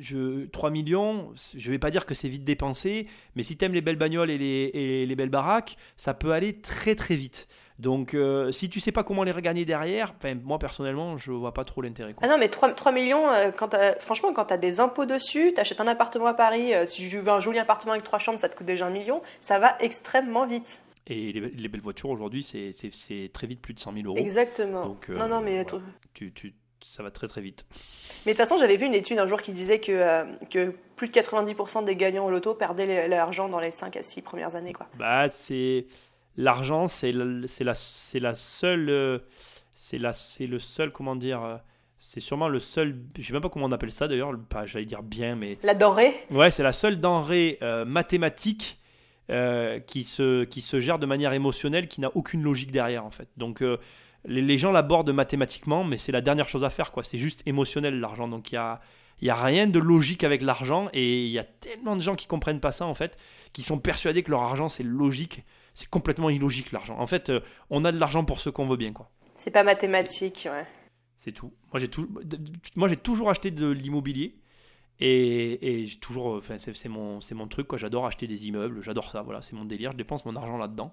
je, 0.00 0.46
3 0.46 0.70
millions, 0.70 1.32
je 1.56 1.70
vais 1.70 1.78
pas 1.78 1.90
dire 1.90 2.06
que 2.06 2.14
c'est 2.14 2.28
vite 2.28 2.44
dépensé, 2.44 3.06
mais 3.34 3.42
si 3.42 3.56
tu 3.56 3.64
aimes 3.64 3.74
les 3.74 3.80
belles 3.80 3.96
bagnoles 3.96 4.30
et 4.30 4.38
les, 4.38 4.70
et 4.72 5.06
les 5.06 5.16
belles 5.16 5.30
baraques, 5.30 5.76
ça 5.96 6.14
peut 6.14 6.32
aller 6.32 6.60
très 6.60 6.94
très 6.94 7.16
vite. 7.16 7.48
Donc, 7.80 8.12
euh, 8.12 8.52
si 8.52 8.68
tu 8.68 8.78
sais 8.78 8.92
pas 8.92 9.04
comment 9.04 9.24
les 9.24 9.32
regagner 9.32 9.64
derrière, 9.64 10.12
enfin, 10.18 10.34
moi 10.44 10.58
personnellement, 10.58 11.16
je 11.16 11.32
vois 11.32 11.54
pas 11.54 11.64
trop 11.64 11.80
l'intérêt. 11.80 12.14
Ah 12.20 12.28
non, 12.28 12.36
mais 12.38 12.50
3, 12.50 12.74
3 12.74 12.92
millions, 12.92 13.30
euh, 13.30 13.50
quand 13.56 13.74
franchement, 14.00 14.34
quand 14.34 14.44
tu 14.44 14.52
as 14.52 14.58
des 14.58 14.80
impôts 14.80 15.06
dessus, 15.06 15.52
tu 15.54 15.60
achètes 15.60 15.80
un 15.80 15.86
appartement 15.86 16.26
à 16.26 16.34
Paris, 16.34 16.74
euh, 16.74 16.86
si 16.86 17.08
tu 17.08 17.16
veux 17.16 17.28
un 17.30 17.40
joli 17.40 17.58
appartement 17.58 17.92
avec 17.92 18.04
3 18.04 18.18
chambres, 18.18 18.38
ça 18.38 18.50
te 18.50 18.56
coûte 18.56 18.66
déjà 18.66 18.86
un 18.86 18.90
million, 18.90 19.22
ça 19.40 19.58
va 19.58 19.76
extrêmement 19.80 20.46
vite. 20.46 20.82
Et 21.06 21.32
les, 21.32 21.40
les 21.40 21.68
belles 21.68 21.80
voitures 21.80 22.10
aujourd'hui, 22.10 22.42
c'est- 22.42 22.72
très 23.32 23.46
vite 23.46 23.60
plus 23.60 23.74
de 23.74 23.80
100 23.80 23.92
000 23.94 24.06
euros. 24.06 24.16
Exactement. 24.18 24.86
Donc, 24.86 25.10
euh, 25.10 25.14
non, 25.14 25.28
non, 25.28 25.40
mais, 25.40 25.64
voilà. 25.64 25.84
Tu, 26.14 26.32
tu, 26.32 26.54
ça 26.84 27.02
va 27.02 27.10
très 27.10 27.26
très 27.26 27.40
vite. 27.40 27.64
mais 28.26 28.32
de 28.32 28.36
toute 28.36 28.46
façon, 28.46 28.56
j'avais 28.58 28.76
vu 28.76 28.86
une 28.86 28.94
étude 28.94 29.18
un 29.18 29.26
jour 29.26 29.42
qui 29.42 29.52
disait 29.52 29.80
que, 29.80 29.92
euh, 29.92 30.24
que 30.50 30.74
plus 30.96 31.08
de 31.08 31.12
90% 31.12 31.84
des 31.84 31.96
gagnants 31.96 32.26
au 32.26 32.30
loto 32.30 32.54
perdaient 32.54 33.08
l'argent 33.08 33.48
dans 33.48 33.60
les 33.60 33.70
5 33.70 33.96
à 33.96 34.02
6 34.02 34.22
premières 34.22 34.54
années. 34.56 34.72
Quoi. 34.72 34.86
Bah, 34.98 35.28
c'est 35.28 35.86
l'argent, 36.36 36.86
c'est 36.86 37.12
la, 37.12 37.24
la 37.64 38.34
seule, 38.34 38.88
euh, 38.90 39.18
c'est 39.74 39.98
la, 39.98 40.12
c'est 40.12 40.46
le 40.46 40.58
seul, 40.58 40.92
comment 40.92 41.16
dire, 41.16 41.60
c'est 41.98 42.20
sûrement 42.20 42.48
le 42.48 42.60
seul, 42.60 42.96
je 43.18 43.26
sais 43.26 43.32
même 43.32 43.42
pas 43.42 43.48
comment 43.50 43.66
on 43.66 43.72
appelle 43.72 43.92
ça 43.92 44.08
d'ailleurs, 44.08 44.32
le- 44.32 44.38
pas, 44.38 44.64
j'allais 44.64 44.86
dire 44.86 45.02
bien, 45.02 45.36
mais 45.36 45.58
La 45.62 45.74
dorée 45.74 46.14
ouais, 46.30 46.50
c'est 46.50 46.62
la 46.62 46.72
seule 46.72 46.98
denrée 47.00 47.58
euh, 47.62 47.84
mathématique 47.84 48.78
euh, 49.30 49.80
qui 49.80 50.04
se, 50.04 50.44
qui 50.44 50.60
se 50.60 50.80
gère 50.80 50.98
de 50.98 51.06
manière 51.06 51.32
émotionnelle, 51.32 51.88
qui 51.88 52.00
n'a 52.00 52.10
aucune 52.14 52.42
logique 52.42 52.72
derrière 52.72 53.04
en 53.04 53.10
fait. 53.10 53.28
Donc 53.36 53.62
euh, 53.62 53.78
les, 54.24 54.42
les 54.42 54.58
gens 54.58 54.72
l'abordent 54.72 55.12
mathématiquement, 55.12 55.84
mais 55.84 55.96
c'est 55.96 56.12
la 56.12 56.20
dernière 56.20 56.48
chose 56.48 56.64
à 56.64 56.70
faire, 56.70 56.92
quoi. 56.92 57.02
C'est 57.02 57.18
juste 57.18 57.42
émotionnel 57.46 58.00
l'argent. 58.00 58.28
Donc 58.28 58.52
il 58.52 58.56
y 58.56 58.58
a, 58.58 58.76
y 59.22 59.30
a 59.30 59.34
rien 59.34 59.66
de 59.66 59.78
logique 59.78 60.24
avec 60.24 60.42
l'argent, 60.42 60.88
et 60.92 61.24
il 61.24 61.30
y 61.30 61.38
a 61.38 61.44
tellement 61.44 61.96
de 61.96 62.02
gens 62.02 62.16
qui 62.16 62.26
comprennent 62.26 62.60
pas 62.60 62.72
ça 62.72 62.86
en 62.86 62.94
fait, 62.94 63.16
qui 63.52 63.62
sont 63.62 63.78
persuadés 63.78 64.22
que 64.22 64.30
leur 64.30 64.42
argent 64.42 64.68
c'est 64.68 64.82
logique. 64.82 65.44
C'est 65.74 65.88
complètement 65.88 66.30
illogique 66.30 66.72
l'argent. 66.72 66.98
En 66.98 67.06
fait, 67.06 67.30
euh, 67.30 67.40
on 67.70 67.84
a 67.84 67.92
de 67.92 67.98
l'argent 67.98 68.24
pour 68.24 68.40
ce 68.40 68.50
qu'on 68.50 68.66
veut 68.66 68.76
bien, 68.76 68.92
quoi. 68.92 69.08
C'est 69.36 69.52
pas 69.52 69.62
mathématique, 69.62 70.48
ouais. 70.50 70.66
C'est 71.16 71.32
tout. 71.32 71.52
Moi 71.72 71.78
j'ai 71.78 71.88
tout, 71.88 72.08
moi 72.76 72.88
j'ai 72.88 72.96
toujours 72.96 73.30
acheté 73.30 73.50
de 73.50 73.68
l'immobilier 73.68 74.34
Et, 75.00 75.86
j'ai 75.86 75.96
toujours, 75.96 76.34
enfin, 76.36 76.58
c'est 76.58 76.88
mon, 76.88 77.20
mon 77.32 77.48
truc, 77.48 77.66
quoi. 77.66 77.78
J'adore 77.78 78.06
acheter 78.06 78.26
des 78.26 78.48
immeubles, 78.48 78.82
j'adore 78.82 79.10
ça, 79.10 79.22
voilà, 79.22 79.40
c'est 79.40 79.54
mon 79.54 79.64
délire, 79.64 79.92
je 79.92 79.96
dépense 79.96 80.24
mon 80.26 80.36
argent 80.36 80.58
là-dedans. 80.58 80.92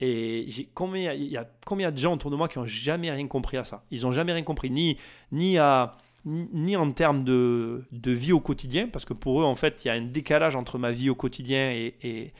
Et 0.00 0.48
combien 0.74 1.12
il 1.12 1.28
y 1.28 1.36
a 1.36 1.46
combien 1.64 1.92
de 1.92 1.98
gens 1.98 2.14
autour 2.14 2.30
de 2.30 2.36
moi 2.36 2.48
qui 2.48 2.58
ont 2.58 2.64
jamais 2.64 3.10
rien 3.10 3.26
compris 3.28 3.56
à 3.58 3.64
ça? 3.64 3.84
Ils 3.90 4.06
ont 4.06 4.12
jamais 4.12 4.32
rien 4.32 4.42
compris, 4.42 4.70
ni 4.70 4.96
ni 5.30 5.58
à 5.58 5.96
ni 6.24 6.76
en 6.76 6.90
termes 6.92 7.24
de, 7.24 7.84
de, 7.90 8.12
vie 8.12 8.32
au 8.32 8.40
quotidien, 8.40 8.88
parce 8.88 9.04
que 9.04 9.12
pour 9.12 9.40
eux, 9.42 9.44
en 9.44 9.56
fait, 9.56 9.84
il 9.84 9.88
y 9.88 9.90
a 9.90 9.94
un 9.94 10.02
décalage 10.02 10.54
entre 10.54 10.78
ma 10.78 10.92
vie 10.92 11.10
au 11.10 11.16
quotidien 11.16 11.72
et, 11.72 11.96
et, 12.02 12.32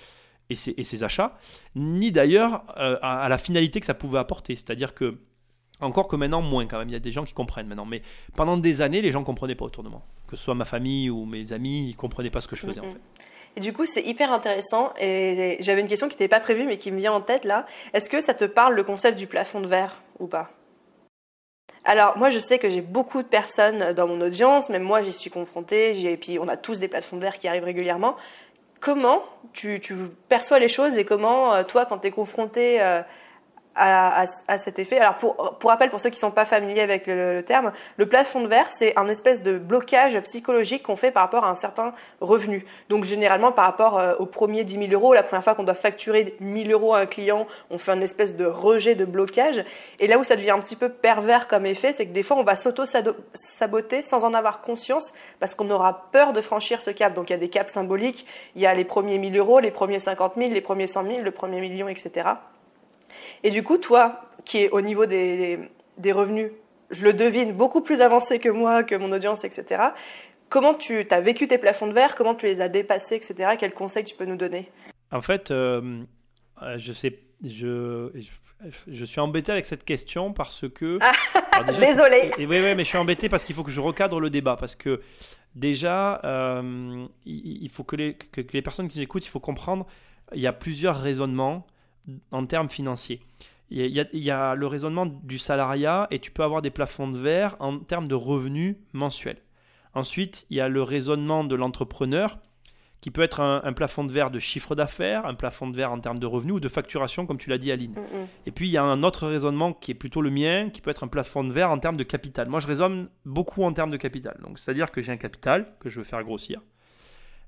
et, 0.51 0.55
ces, 0.55 1.05
achats, 1.05 1.37
ni 1.75 2.13
d'ailleurs 2.13 2.65
euh, 2.79 2.97
à, 3.03 3.29
la 3.29 3.39
finalité 3.39 3.81
que 3.81 3.87
ça 3.87 3.95
pouvait 3.95 4.21
apporter. 4.21 4.55
C'est-à-dire 4.55 4.95
que, 4.95 5.19
encore 5.81 6.07
que 6.07 6.15
maintenant, 6.15 6.43
moins 6.43 6.67
quand 6.67 6.79
même, 6.79 6.91
il 6.91 6.93
y 6.93 6.97
a 6.97 7.01
des 7.01 7.11
gens 7.11 7.25
qui 7.25 7.35
comprennent 7.35 7.67
maintenant. 7.67 7.87
Mais 7.87 8.03
pendant 8.37 8.57
des 8.57 8.83
années, 8.83 9.03
les 9.03 9.11
gens 9.11 9.21
ne 9.21 9.25
comprenaient 9.25 9.57
pas 9.57 9.65
autour 9.65 9.83
de 9.83 9.89
moi. 9.89 10.07
Que 10.33 10.39
ce 10.39 10.45
soit 10.45 10.55
ma 10.55 10.65
famille 10.65 11.11
ou 11.11 11.27
mes 11.27 11.53
amis, 11.53 11.89
ils 11.89 11.91
ne 11.91 11.95
comprenaient 11.95 12.31
pas 12.31 12.41
ce 12.41 12.49
que 12.49 12.57
je 12.57 12.67
faisais 12.67 12.81
en 12.81 12.85
fait. 12.91 13.01
Et 13.55 13.61
du 13.61 13.75
coup, 13.75 13.85
c'est 13.85 14.01
hyper 14.01 14.33
intéressant. 14.33 14.95
Et 14.99 15.59
j'avais 15.61 15.83
une 15.83 15.87
question 15.89 16.09
qui 16.09 16.15
n'était 16.15 16.27
pas 16.27 16.41
prévue, 16.41 16.65
mais 16.65 16.79
qui 16.79 16.91
me 16.91 16.97
vient 16.97 17.13
en 17.13 17.21
tête 17.21 17.45
là. 17.45 17.67
Est-ce 17.93 18.09
que 18.09 18.23
ça 18.23 18.33
te 18.33 18.47
parle 18.47 18.75
le 18.75 18.83
concept 18.83 19.19
du 19.19 19.27
plafond 19.27 19.61
de 19.61 19.67
verre 19.67 20.01
ou 20.21 20.27
pas? 20.27 20.51
Alors 21.85 22.17
moi 22.17 22.31
je 22.31 22.39
sais 22.39 22.59
que 22.59 22.71
j'ai 22.71 22.81
beaucoup 22.81 23.23
de 23.23 23.29
personnes 23.29 23.93
dans 23.93 24.07
mon 24.07 24.23
audience, 24.23 24.71
même 24.71 24.85
moi 24.85 25.03
j'y 25.03 25.13
suis 25.13 25.29
confrontée, 25.29 26.01
et 26.11 26.17
puis 26.17 26.39
on 26.39 26.49
a 26.49 26.57
tous 26.57 26.79
des 26.79 26.89
plafonds 26.89 27.17
de 27.17 27.21
verre 27.21 27.39
qui 27.39 27.47
arrivent 27.47 27.65
régulièrement. 27.65 28.17
Comment 28.81 29.23
tu, 29.53 29.81
tu 29.81 29.95
perçois 30.31 30.61
les 30.61 30.69
choses 30.69 30.97
et 30.97 31.05
comment 31.05 31.53
euh, 31.53 31.63
toi 31.63 31.85
quand 31.85 31.99
tu 31.99 32.07
es 32.07 32.11
confronté 32.11 32.81
euh, 33.79 34.27
à, 34.49 34.59
cet 34.59 34.79
effet. 34.79 34.99
Alors 34.99 35.17
pour, 35.17 35.57
pour 35.59 35.71
rappel, 35.71 35.89
pour 35.89 35.99
ceux 35.99 36.11
qui 36.11 36.17
ne 36.17 36.21
sont 36.21 36.31
pas 36.31 36.45
familiers 36.45 36.83
avec 36.83 37.07
le, 37.07 37.41
terme, 37.41 37.73
le 37.97 38.07
plafond 38.07 38.43
de 38.43 38.47
verre, 38.47 38.71
c'est 38.71 38.99
un 38.99 39.09
espèce 39.09 39.43
de 39.43 39.57
blocage 39.57 40.21
psychologique 40.21 40.83
qu'on 40.83 40.97
fait 40.97 41.11
par 41.11 41.23
rapport 41.23 41.45
à 41.45 41.49
un 41.49 41.55
certain 41.55 41.95
revenu. 42.21 42.67
Donc 42.91 43.05
généralement 43.05 43.51
par 43.51 43.65
rapport 43.65 43.99
euh, 43.99 44.15
au 44.19 44.27
premier 44.27 44.65
10 44.65 44.89
000 44.89 44.93
euros, 44.93 45.15
la 45.15 45.23
première 45.23 45.43
fois 45.43 45.55
qu'on 45.55 45.63
doit 45.63 45.75
facturer 45.75 46.37
1000 46.41 46.71
euros 46.71 46.93
à 46.93 46.99
un 46.99 47.07
client, 47.07 47.47
on 47.71 47.79
fait 47.79 47.93
une 47.93 48.03
espèce 48.03 48.37
de 48.37 48.45
rejet 48.45 48.95
de 48.95 49.07
blocage. 49.07 49.65
Et 50.01 50.07
là 50.07 50.19
où 50.19 50.25
ça 50.25 50.37
devient 50.37 50.51
un 50.51 50.61
petit 50.61 50.77
peu 50.77 50.91
pervers 50.91 51.49
comme 51.49 51.65
effet, 51.65 51.95
c'est 51.95 52.05
que 52.05 52.13
des 52.13 52.23
fois 52.23 52.37
on 52.37 52.45
va 52.45 52.57
s'auto-saboter 52.57 54.03
sans 54.03 54.25
en 54.25 54.35
avoir 54.35 54.61
conscience 54.61 55.15
parce 55.41 55.55
qu'on 55.55 55.71
aura 55.71 56.11
peur 56.13 56.35
de 56.35 56.43
franchir 56.43 56.83
ce 56.83 56.91
cap. 56.91 57.15
Donc 57.15 57.31
il 57.31 57.33
y 57.33 57.37
a 57.37 57.39
des 57.39 57.49
caps 57.49 57.73
symboliques, 57.73 58.27
il 58.55 58.61
y 58.61 58.67
a 58.67 58.75
les 58.75 58.85
premiers 58.85 59.17
1000 59.17 59.35
euros, 59.39 59.61
les 59.61 59.71
premiers 59.71 59.99
50 59.99 60.35
000, 60.37 60.51
les 60.53 60.61
premiers 60.61 60.87
100 60.87 61.07
000, 61.07 61.19
le 61.23 61.31
premier 61.31 61.63
million, 61.63 61.89
etc. 61.89 62.33
Et 63.43 63.51
du 63.51 63.63
coup, 63.63 63.79
toi, 63.79 64.23
qui 64.45 64.65
es 64.65 64.71
au 64.71 64.81
niveau 64.81 65.07
des, 65.07 65.59
des 65.99 66.13
revenus, 66.13 66.51
je 66.91 67.05
le 67.05 67.13
devine, 67.13 67.53
beaucoup 67.53 67.81
plus 67.81 68.01
avancé 68.01 68.39
que 68.39 68.49
moi, 68.49 68.83
que 68.83 68.95
mon 68.95 69.13
audience, 69.13 69.45
etc. 69.45 69.83
Comment 70.49 70.75
tu 70.75 71.07
as 71.11 71.21
vécu 71.21 71.49
tes 71.49 71.59
plafonds 71.59 71.87
de 71.87 71.95
verre? 71.95 72.15
Comment 72.15 72.35
tu 72.35 72.47
les 72.47 72.61
as 72.61 72.69
dépassés, 72.69 73.15
etc. 73.15 73.57
Quels 73.59 73.73
conseils 73.73 74.05
tu 74.05 74.15
peux 74.15 74.27
nous 74.27 74.37
donner? 74.37 74.71
En 75.11 75.23
fait, 75.23 75.51
euh, 75.51 76.03
euh, 76.63 76.77
je 76.77 76.93
sais, 76.93 77.19
je, 77.43 78.11
je 78.87 79.05
suis 79.05 79.21
embêté 79.21 79.51
avec 79.53 79.67
cette 79.67 79.85
question 79.85 80.33
parce 80.33 80.69
que. 80.69 80.99
Ah, 81.01 81.63
désolé. 81.81 82.33
Oui, 82.39 82.47
oui, 82.47 82.75
mais 82.75 82.85
je 82.85 82.89
suis 82.89 82.99
embêté 82.99 83.29
parce 83.29 83.45
qu'il 83.45 83.55
faut 83.55 83.63
que 83.63 83.71
je 83.71 83.81
recadre 83.81 84.21
le 84.21 84.31
débat 84.31 84.57
parce 84.57 84.75
que 84.75 85.01
déjà, 85.55 86.21
euh, 86.25 87.07
il, 87.25 87.69
faut 87.71 87.85
que 87.85 87.97
les, 87.97 88.15
que 88.15 88.41
les 88.53 88.63
personnes 88.63 88.89
qui 88.89 89.01
écoutent, 89.03 89.25
il 89.25 89.31
faut 89.31 89.41
comprendre, 89.41 89.87
il 90.35 90.41
y 90.41 90.47
a 90.47 90.53
plusieurs 90.53 91.01
raisonnements 91.01 91.67
en 92.31 92.47
termes 92.47 92.69
financiers. 92.69 93.21
Il 93.71 93.87
y, 93.87 94.31
a, 94.31 94.55
le 94.55 94.67
raisonnement 94.67 95.07
du 95.07 95.39
salariat 95.39 96.07
et 96.11 96.19
tu 96.19 96.31
peux 96.31 96.43
avoir 96.43 96.61
des 96.61 96.71
plafonds 96.71 97.09
de 97.09 97.17
verre 97.17 97.57
en 97.59 97.79
termes 97.79 98.07
de 98.07 98.15
revenus 98.15 98.77
mensuels. 98.93 99.39
Ensuite, 99.95 100.45
il 100.51 100.59
y 100.59 100.61
a 100.61 100.69
le 100.69 100.83
raisonnement 100.83 101.43
de 101.43 101.55
l'entrepreneur 101.55 102.39
qui 103.01 103.11
peut 103.11 103.23
être 103.23 103.41
un, 103.41 103.73
plafond 103.73 104.05
de 104.05 104.13
verre 104.13 104.31
de 104.31 104.39
chiffre 104.39 104.75
d'affaires, 104.75 105.27
un 105.27 105.35
plafond 105.35 105.69
de 105.69 105.75
verre 105.75 105.91
en 105.91 105.99
termes 105.99 106.19
de 106.19 106.27
revenus 106.27 106.57
ou 106.57 106.61
de 106.61 106.69
facturation, 106.69 107.27
comme 107.27 107.39
tu 107.39 107.49
l'as 107.49 107.59
dit, 107.59 107.73
Aline. 107.73 107.93
Mm, 107.93 108.01
mm. 108.01 108.27
Et 108.47 108.51
puis, 108.53 108.69
il 108.69 108.71
y 108.71 108.77
a 108.77 108.85
un 108.85 109.03
autre 109.03 109.27
raisonnement 109.27 109.73
qui 109.73 109.91
est 109.91 109.95
plutôt 109.95 110.21
le 110.21 110.31
mien, 110.31 110.69
qui 110.69 110.83
peut 110.83 110.91
être 110.91 111.03
un 111.03 111.09
plafond 111.09 111.43
de 111.43 111.53
verre 111.53 111.71
en 111.71 111.79
termes 111.79 111.97
de 111.97 112.05
capital. 112.05 112.49
Moi, 112.49 112.61
je 112.61 112.69
raisonne 112.69 113.09
beaucoup 113.25 113.65
en 113.65 113.73
termes 113.73 113.91
de 113.91 113.97
capital. 113.97 114.39
Donc, 114.45 114.59
c'est-à-dire 114.59 114.93
que 114.93 115.03
j'ai 115.03 115.11
un 115.11 115.17
capital 115.17 115.75
que 115.81 115.89
je 115.89 115.99
veux 115.99 116.05
faire 116.05 116.23
grossir 116.23 116.61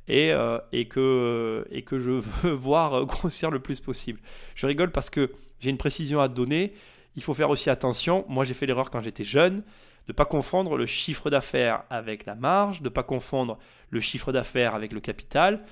et, 0.09 0.33
euh, 0.33 0.59
et, 0.73 0.87
que, 0.87 1.67
et 1.71 1.83
que 1.83 1.99
je 1.99 2.11
veux 2.11 2.51
voir 2.53 3.05
grossir 3.07 3.51
le 3.51 3.61
plus 3.61 3.81
possible. 3.81 4.21
Je 4.55 4.67
rigole 4.67 4.91
parce 4.91 5.11
que 5.11 5.33
j'ai 5.61 5.71
une 5.71 5.79
précision 5.79 6.21
à 6.21 6.29
donner. 6.29 6.75
Il 7.17 7.23
faut 7.23 7.35
faire 7.35 7.51
aussi 7.51 7.71
attention. 7.71 8.25
Moi, 8.29 8.45
j'ai 8.45 8.55
fait 8.55 8.67
l'erreur 8.67 8.91
quand 8.91 9.01
j'étais 9.01 9.25
jeune 9.25 9.63
de 10.07 10.13
ne 10.13 10.15
pas 10.15 10.27
confondre 10.27 10.77
le 10.77 10.85
chiffre 10.85 11.31
d'affaires 11.31 11.85
avec 11.89 12.27
la 12.27 12.35
marge, 12.35 12.81
de 12.81 12.85
ne 12.85 12.89
pas 12.91 13.03
confondre 13.03 13.59
le 13.89 14.01
chiffre 14.01 14.33
d'affaires 14.33 14.75
avec 14.75 14.93
le 14.93 15.01
capital. 15.01 15.65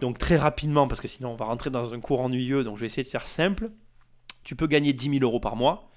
Donc 0.00 0.18
très 0.18 0.36
rapidement, 0.36 0.88
parce 0.88 1.00
que 1.00 1.06
sinon 1.06 1.30
on 1.30 1.36
va 1.36 1.44
rentrer 1.44 1.70
dans 1.70 1.94
un 1.94 2.00
cours 2.00 2.20
ennuyeux, 2.20 2.64
donc 2.64 2.76
je 2.76 2.80
vais 2.80 2.86
essayer 2.86 3.04
de 3.04 3.08
faire 3.08 3.28
simple. 3.28 3.70
Tu 4.42 4.56
peux 4.56 4.66
gagner 4.66 4.92
10 4.92 5.18
000 5.18 5.22
euros 5.22 5.38
par 5.38 5.54
mois 5.54 5.88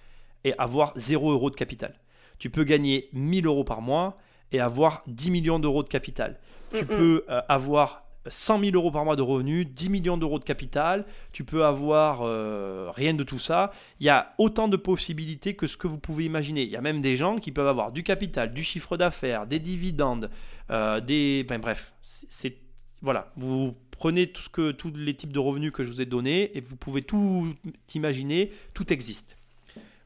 et 0.44 0.54
avoir 0.60 0.94
0 0.98 1.32
euros 1.32 1.50
de 1.50 1.56
capital. 1.56 1.96
Tu 2.38 2.50
peux 2.52 2.64
gagner 2.64 3.10
1000 3.14 3.48
euros 3.48 3.64
par 3.64 3.82
mois 3.82 4.18
et 4.52 4.60
avoir 4.60 5.04
10 5.08 5.32
millions 5.32 5.60
d'euros 5.60 5.84
de 5.84 5.90
capital. 5.90 6.40
Tu 6.74 6.86
peux 6.86 7.26
euh, 7.30 7.42
avoir 7.48 8.04
100 8.28 8.60
000 8.60 8.76
euros 8.76 8.92
par 8.92 9.06
mois 9.06 9.16
de 9.16 9.22
revenus, 9.22 9.68
10 9.68 9.90
millions 9.90 10.18
d'euros 10.18 10.40
de 10.40 10.44
capital, 10.44 11.06
tu 11.32 11.44
peux 11.44 11.66
avoir 11.66 12.22
euh, 12.22 12.90
rien 12.94 13.14
de 13.14 13.24
tout 13.24 13.40
ça. 13.40 13.72
Il 14.00 14.06
y 14.06 14.10
a 14.10 14.34
autant 14.38 14.68
de 14.68 14.78
possibilités 14.78 15.56
que 15.56 15.68
ce 15.68 15.78
que 15.78 15.88
vous 15.88 15.98
pouvez 15.98 16.26
imaginer. 16.26 16.64
Il 16.64 16.70
y 16.70 16.76
a 16.76 16.82
même 16.82 17.02
des 17.02 17.16
gens 17.16 17.38
qui 17.38 17.52
peuvent 17.52 17.68
avoir 17.68 17.92
du 17.92 18.04
capital, 18.04 18.54
du 18.54 18.64
chiffre 18.64 18.98
d'affaires, 18.98 19.48
des 19.48 19.60
dividendes, 19.60 20.30
euh, 20.70 21.00
des... 21.00 21.46
Enfin, 21.46 21.60
bref, 21.60 21.94
c'est... 22.02 22.58
Voilà, 23.02 23.32
vous 23.38 23.76
prenez 23.92 24.28
tout 24.28 24.42
ce 24.42 24.50
que, 24.50 24.72
tous 24.72 24.92
les 24.94 25.14
types 25.14 25.32
de 25.32 25.40
revenus 25.40 25.72
que 25.72 25.86
je 25.86 25.90
vous 25.90 26.02
ai 26.02 26.06
donnés 26.06 26.58
et 26.58 26.60
vous 26.60 26.76
pouvez 26.76 27.02
tout 27.02 27.56
imaginer, 27.96 28.52
tout 28.74 28.92
existe. 28.92 29.38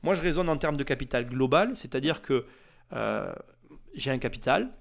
Moi, 0.04 0.14
je 0.14 0.22
raisonne 0.22 0.48
en 0.48 0.58
termes 0.58 0.78
de 0.78 0.84
capital 0.84 1.26
global, 1.26 1.76
c'est-à-dire 1.76 2.22
que 2.22 2.46
j'ai 3.96 4.12
un 4.12 4.18
capital 4.18 4.72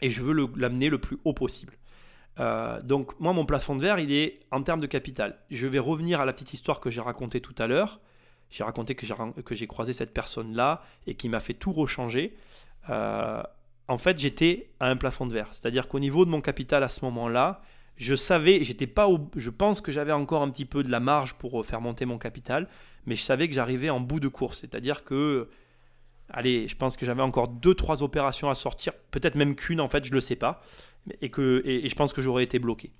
et 0.00 0.10
je 0.10 0.22
veux 0.22 0.34
l'amener 0.56 0.88
le, 0.88 0.98
plus 0.98 1.18
haut 1.24 1.34
possible. 1.34 1.74
Euh, 2.38 2.80
donc 2.82 3.18
moi, 3.20 3.32
mon 3.32 3.44
plafond 3.44 3.76
de 3.76 3.82
verre, 3.82 3.98
il 3.98 4.12
est 4.12 4.40
en 4.50 4.62
termes 4.62 4.80
de 4.80 4.86
capital. 4.86 5.38
Je 5.50 5.66
vais 5.66 5.78
revenir 5.78 6.20
à 6.20 6.24
la 6.24 6.32
petite 6.32 6.54
histoire 6.54 6.80
que 6.80 6.90
j'ai 6.90 7.00
racontée 7.00 7.40
tout 7.40 7.54
à 7.58 7.66
l'heure. 7.66 8.00
J'ai 8.50 8.64
raconté 8.64 8.94
que 8.94 9.54
j'ai 9.54 9.66
croisé 9.66 9.92
cette 9.92 10.12
personne-là 10.12 10.82
et 11.06 11.14
qui 11.14 11.28
m'a 11.28 11.40
fait 11.40 11.54
tout 11.54 11.72
rechanger. 11.72 12.34
Euh, 12.88 13.42
en 13.86 13.98
fait, 13.98 14.18
j'étais 14.18 14.70
à 14.80 14.88
un 14.88 14.96
plafond 14.96 15.26
de 15.26 15.32
verre. 15.32 15.48
C'est-à-dire 15.52 15.86
qu'au 15.86 16.00
niveau 16.00 16.24
de 16.24 16.30
mon 16.30 16.40
capital 16.40 16.82
à 16.82 16.88
ce 16.88 17.04
moment-là, 17.04 17.62
je 17.96 18.14
savais, 18.14 18.64
j'étais 18.64 18.86
pas 18.86 19.08
je 19.36 19.50
pense 19.50 19.80
que 19.80 19.92
j'avais 19.92 20.12
encore 20.12 20.42
un 20.42 20.50
petit 20.50 20.64
peu 20.64 20.82
de 20.82 20.90
la 20.90 21.00
marge 21.00 21.34
pour 21.34 21.64
faire 21.66 21.80
monter 21.80 22.06
mon 22.06 22.16
capital, 22.16 22.68
mais 23.04 23.14
je 23.14 23.22
savais 23.22 23.46
que 23.46 23.54
j'arrivais 23.54 23.90
en 23.90 24.00
bout 24.00 24.20
de 24.20 24.28
course. 24.28 24.60
C'est-à-dire 24.60 25.04
que 25.04 25.48
allez, 26.32 26.68
je 26.68 26.76
pense 26.76 26.96
que 26.96 27.06
j'avais 27.06 27.22
encore 27.22 27.48
deux, 27.48 27.74
trois 27.74 28.02
opérations 28.02 28.50
à 28.50 28.54
sortir, 28.54 28.92
peut-être 29.10 29.34
même 29.34 29.54
qu'une 29.54 29.80
en 29.80 29.88
fait, 29.88 30.04
je 30.04 30.10
ne 30.10 30.14
le 30.14 30.20
sais 30.20 30.36
pas, 30.36 30.62
et, 31.20 31.30
que, 31.30 31.62
et, 31.64 31.88
je 31.88 31.94
pense 31.94 32.12
que 32.12 32.22
j'aurais 32.22 32.44
été 32.44 32.58
bloqué. 32.58 32.92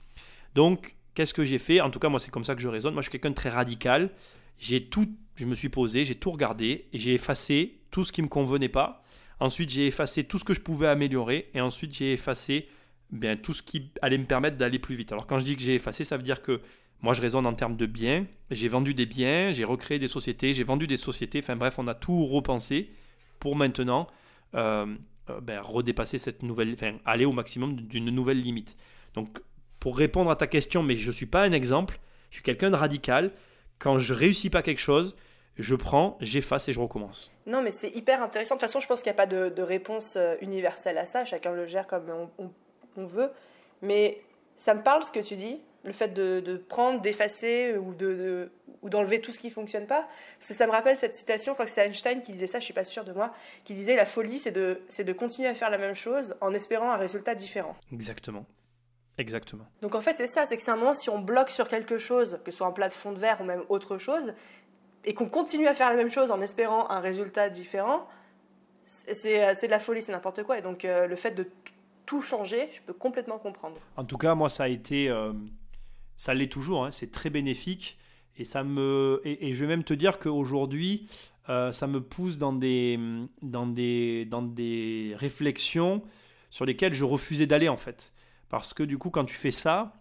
Donc, 0.54 0.96
qu'est-ce 1.14 1.34
que 1.34 1.44
j'ai 1.44 1.58
fait? 1.58 1.80
En 1.80 1.90
tout 1.90 1.98
cas, 1.98 2.08
moi, 2.08 2.20
c'est 2.20 2.30
comme 2.30 2.44
ça 2.44 2.54
que 2.54 2.60
je 2.60 2.68
raisonne. 2.68 2.94
Moi, 2.94 3.02
je 3.02 3.04
suis 3.04 3.12
quelqu'un 3.12 3.30
de 3.30 3.34
très 3.34 3.50
radical. 3.50 4.10
J'ai 4.58 4.84
tout, 4.84 5.08
je 5.36 5.44
me 5.44 5.54
suis 5.54 5.68
posé, 5.68 6.04
j'ai 6.04 6.14
tout 6.14 6.30
regardé, 6.30 6.86
et 6.92 6.98
j'ai 6.98 7.14
effacé 7.14 7.80
tout 7.90 8.04
ce 8.04 8.12
qui 8.12 8.20
ne 8.20 8.26
me 8.26 8.30
convenait 8.30 8.68
pas. 8.68 9.02
Ensuite, 9.38 9.70
j'ai 9.70 9.86
effacé 9.86 10.24
tout 10.24 10.38
ce 10.38 10.44
que 10.44 10.54
je 10.54 10.60
pouvais 10.60 10.88
améliorer, 10.88 11.50
et 11.54 11.60
ensuite, 11.60 11.94
j'ai 11.94 12.12
effacé 12.12 12.68
bien, 13.10 13.36
tout 13.36 13.52
ce 13.52 13.62
qui 13.62 13.90
allait 14.02 14.18
me 14.18 14.26
permettre 14.26 14.56
d'aller 14.56 14.78
plus 14.78 14.94
vite. 14.94 15.12
Alors, 15.12 15.26
quand 15.26 15.38
je 15.40 15.44
dis 15.44 15.56
que 15.56 15.62
j'ai 15.62 15.74
effacé, 15.74 16.04
ça 16.04 16.16
veut 16.16 16.22
dire 16.22 16.42
que 16.42 16.60
moi, 17.02 17.14
je 17.14 17.22
raisonne 17.22 17.46
en 17.46 17.54
termes 17.54 17.76
de 17.76 17.86
biens. 17.86 18.26
J'ai 18.50 18.68
vendu 18.68 18.92
des 18.92 19.06
biens, 19.06 19.52
j'ai 19.52 19.64
recréé 19.64 19.98
des 19.98 20.08
sociétés, 20.08 20.52
j'ai 20.52 20.64
vendu 20.64 20.86
des 20.86 20.98
sociétés. 20.98 21.38
Enfin 21.38 21.56
bref, 21.56 21.78
on 21.78 21.86
a 21.86 21.94
tout 21.94 22.26
repensé 22.26 22.90
pour 23.40 23.56
maintenant 23.56 24.06
euh, 24.54 24.86
euh, 25.28 25.40
ben, 25.40 25.60
redépasser 25.60 26.18
cette 26.18 26.42
nouvelle, 26.42 26.76
aller 27.04 27.24
au 27.24 27.32
maximum 27.32 27.74
d'une 27.74 28.10
nouvelle 28.10 28.40
limite. 28.40 28.76
Donc, 29.14 29.40
pour 29.80 29.98
répondre 29.98 30.30
à 30.30 30.36
ta 30.36 30.46
question, 30.46 30.82
mais 30.82 30.96
je 30.96 31.08
ne 31.08 31.12
suis 31.12 31.26
pas 31.26 31.42
un 31.42 31.52
exemple, 31.52 31.98
je 32.30 32.36
suis 32.36 32.44
quelqu'un 32.44 32.70
de 32.70 32.76
radical. 32.76 33.32
Quand 33.78 33.98
je 33.98 34.14
réussis 34.14 34.50
pas 34.50 34.62
quelque 34.62 34.80
chose, 34.80 35.16
je 35.56 35.74
prends, 35.74 36.16
j'efface 36.20 36.68
et 36.68 36.72
je 36.72 36.80
recommence. 36.80 37.32
Non, 37.46 37.62
mais 37.62 37.70
c'est 37.70 37.90
hyper 37.90 38.22
intéressant. 38.22 38.54
De 38.54 38.60
toute 38.60 38.68
façon, 38.68 38.80
je 38.80 38.86
pense 38.86 39.02
qu'il 39.02 39.10
n'y 39.10 39.16
a 39.16 39.26
pas 39.26 39.26
de, 39.26 39.62
réponse 39.62 40.14
euh, 40.16 40.36
universelle 40.42 40.98
à 40.98 41.06
ça. 41.06 41.24
Chacun 41.24 41.52
le 41.52 41.66
gère 41.66 41.86
comme 41.86 42.28
on 42.96 43.06
veut. 43.06 43.30
Mais 43.82 44.22
ça 44.56 44.74
me 44.74 44.82
parle 44.82 45.02
ce 45.02 45.10
que 45.10 45.20
tu 45.20 45.36
dis 45.36 45.60
le 45.84 45.92
fait 45.92 46.08
de, 46.08 46.56
prendre, 46.68 47.00
d'effacer 47.00 47.76
ou 47.76 47.94
de, 47.94 48.50
ou 48.82 48.90
d'enlever 48.90 49.20
tout 49.20 49.32
ce 49.32 49.40
qui 49.40 49.48
ne 49.48 49.52
fonctionne 49.52 49.86
pas. 49.86 50.06
Parce 50.38 50.48
que 50.48 50.54
ça 50.54 50.66
me 50.66 50.72
rappelle 50.72 50.98
cette 50.98 51.14
citation, 51.14 51.52
je 51.52 51.54
crois 51.54 51.66
que 51.66 51.72
c'est 51.72 51.86
Einstein 51.86 52.22
qui 52.22 52.32
disait 52.32 52.46
ça, 52.46 52.58
je 52.58 52.64
suis 52.64 52.74
pas 52.74 52.84
sûre 52.84 53.04
de 53.04 53.12
moi, 53.12 53.32
qui 53.64 53.74
disait 53.74 53.96
la 53.96 54.04
folie, 54.04 54.40
c'est 54.40 54.50
de, 54.50 54.82
c'est 54.88 55.04
de 55.04 55.12
continuer 55.12 55.48
à 55.48 55.54
faire 55.54 55.70
la 55.70 55.78
même 55.78 55.94
chose 55.94 56.34
en 56.40 56.52
espérant 56.54 56.90
un 56.90 56.96
résultat 56.96 57.34
différent. 57.34 57.76
Exactement. 57.92 58.46
Exactement. 59.18 59.66
Donc 59.82 59.94
en 59.94 60.00
fait, 60.00 60.16
c'est 60.16 60.26
ça, 60.26 60.46
c'est 60.46 60.56
que 60.56 60.62
c'est 60.62 60.70
un 60.70 60.76
moment, 60.76 60.94
si 60.94 61.10
on 61.10 61.18
bloque 61.18 61.50
sur 61.50 61.68
quelque 61.68 61.98
chose, 61.98 62.38
que 62.44 62.50
ce 62.50 62.58
soit 62.58 62.66
un 62.66 62.72
plat 62.72 62.88
de 62.88 62.94
fond 62.94 63.12
de 63.12 63.18
verre 63.18 63.40
ou 63.40 63.44
même 63.44 63.64
autre 63.68 63.98
chose, 63.98 64.32
et 65.04 65.14
qu'on 65.14 65.28
continue 65.28 65.66
à 65.66 65.74
faire 65.74 65.90
la 65.90 65.96
même 65.96 66.10
chose 66.10 66.30
en 66.30 66.40
espérant 66.40 66.88
un 66.90 67.00
résultat 67.00 67.50
différent, 67.50 68.06
c'est, 68.86 69.54
c'est 69.54 69.66
de 69.66 69.70
la 69.70 69.78
folie, 69.78 70.02
c'est 70.02 70.12
n'importe 70.12 70.42
quoi. 70.42 70.58
Et 70.58 70.62
donc 70.62 70.84
euh, 70.84 71.06
le 71.06 71.16
fait 71.16 71.32
de 71.32 71.50
tout 72.06 72.22
changer, 72.22 72.68
je 72.72 72.82
peux 72.82 72.92
complètement 72.92 73.38
comprendre. 73.38 73.76
En 73.96 74.04
tout 74.04 74.18
cas, 74.18 74.34
moi, 74.34 74.48
ça 74.48 74.64
a 74.64 74.68
été, 74.68 75.08
ça 76.20 76.34
l'est 76.34 76.52
toujours. 76.52 76.84
Hein, 76.84 76.90
c'est 76.90 77.10
très 77.10 77.30
bénéfique 77.30 77.96
et 78.36 78.44
ça 78.44 78.62
me, 78.62 79.22
et, 79.24 79.54
je 79.54 79.60
vais 79.64 79.66
même 79.66 79.84
te 79.84 79.94
dire 79.94 80.18
qu'aujourd'hui, 80.18 81.06
ça 81.46 81.86
me 81.88 82.00
pousse 82.00 82.38
dans 82.38 82.52
des, 82.52 82.98
dans 83.42 83.66
des, 83.66 84.24
dans 84.26 84.42
des 84.42 85.14
réflexions 85.16 86.02
sur 86.50 86.64
lesquelles 86.64 86.94
je 86.94 87.04
refusais 87.04 87.46
d'aller 87.46 87.68
en 87.68 87.76
fait, 87.76 88.12
parce 88.48 88.72
que 88.72 88.84
du 88.84 88.98
coup, 88.98 89.10
quand 89.10 89.24
tu 89.24 89.34
fais 89.34 89.50
ça, 89.50 89.99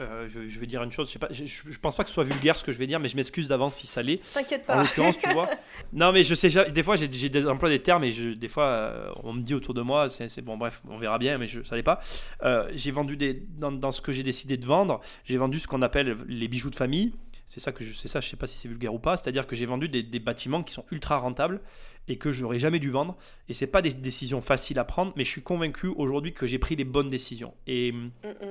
euh, 0.00 0.28
je, 0.28 0.58
vais 0.58 0.66
dire 0.66 0.82
une 0.82 0.92
chose, 0.92 1.08
je, 1.08 1.12
sais 1.14 1.18
pas, 1.18 1.28
je, 1.32 1.78
pense 1.78 1.96
pas 1.96 2.04
que 2.04 2.08
ce 2.08 2.14
soit 2.14 2.24
vulgaire 2.24 2.56
ce 2.56 2.62
que 2.62 2.70
je 2.70 2.78
vais 2.78 2.86
dire, 2.86 3.00
mais 3.00 3.08
je 3.08 3.16
m'excuse 3.16 3.48
d'avance 3.48 3.74
si 3.74 3.86
ça 3.86 4.02
l'est. 4.02 4.20
T'inquiète 4.32 4.64
pas. 4.64 4.76
En 4.76 4.82
l'occurrence, 4.82 5.18
tu 5.18 5.28
vois. 5.32 5.48
Non, 5.92 6.12
mais 6.12 6.22
je 6.22 6.34
sais, 6.34 6.50
des 6.70 6.82
fois 6.82 6.96
j'ai 6.96 7.08
des 7.08 7.46
emplois 7.46 7.68
des 7.68 7.80
termes 7.80 8.04
et 8.04 8.12
je, 8.12 8.30
des 8.30 8.48
fois 8.48 8.64
euh, 8.64 9.10
on 9.22 9.32
me 9.32 9.40
dit 9.40 9.54
autour 9.54 9.74
de 9.74 9.80
moi, 9.80 10.08
c'est 10.08 10.42
bon, 10.42 10.56
bref, 10.56 10.82
on 10.88 10.98
verra 10.98 11.18
bien, 11.18 11.38
mais 11.38 11.48
je, 11.48 11.62
ça 11.62 11.76
l'est 11.76 11.82
pas. 11.82 12.00
Euh, 12.42 12.70
j'ai 12.74 12.90
vendu 12.90 13.16
des, 13.16 13.42
dans, 13.56 13.72
dans, 13.72 13.90
ce 13.90 14.00
que 14.00 14.12
j'ai 14.12 14.22
décidé 14.22 14.56
de 14.56 14.66
vendre, 14.66 15.00
j'ai 15.24 15.36
vendu 15.36 15.58
ce 15.58 15.66
qu'on 15.66 15.82
appelle 15.82 16.16
les 16.26 16.48
bijoux 16.48 16.70
de 16.70 16.76
famille. 16.76 17.12
C'est 17.46 17.60
ça 17.60 17.72
que 17.72 17.82
je 17.82 17.94
sais 17.94 18.08
ça, 18.08 18.20
je 18.20 18.28
sais 18.28 18.36
pas 18.36 18.46
si 18.46 18.58
c'est 18.58 18.68
vulgaire 18.68 18.92
ou 18.92 18.98
pas. 18.98 19.16
C'est-à-dire 19.16 19.46
que 19.46 19.56
j'ai 19.56 19.64
vendu 19.64 19.88
des, 19.88 20.02
des, 20.02 20.20
bâtiments 20.20 20.62
qui 20.62 20.74
sont 20.74 20.84
ultra 20.90 21.16
rentables 21.16 21.62
et 22.06 22.18
que 22.18 22.30
je 22.30 22.42
n'aurais 22.42 22.58
jamais 22.58 22.78
dû 22.78 22.90
vendre. 22.90 23.16
Et 23.48 23.54
c'est 23.54 23.66
pas 23.66 23.80
des 23.80 23.94
décisions 23.94 24.42
faciles 24.42 24.78
à 24.78 24.84
prendre, 24.84 25.14
mais 25.16 25.24
je 25.24 25.30
suis 25.30 25.42
convaincu 25.42 25.86
aujourd'hui 25.86 26.34
que 26.34 26.46
j'ai 26.46 26.58
pris 26.58 26.76
les 26.76 26.84
bonnes 26.84 27.08
décisions. 27.08 27.54
Et, 27.66 27.94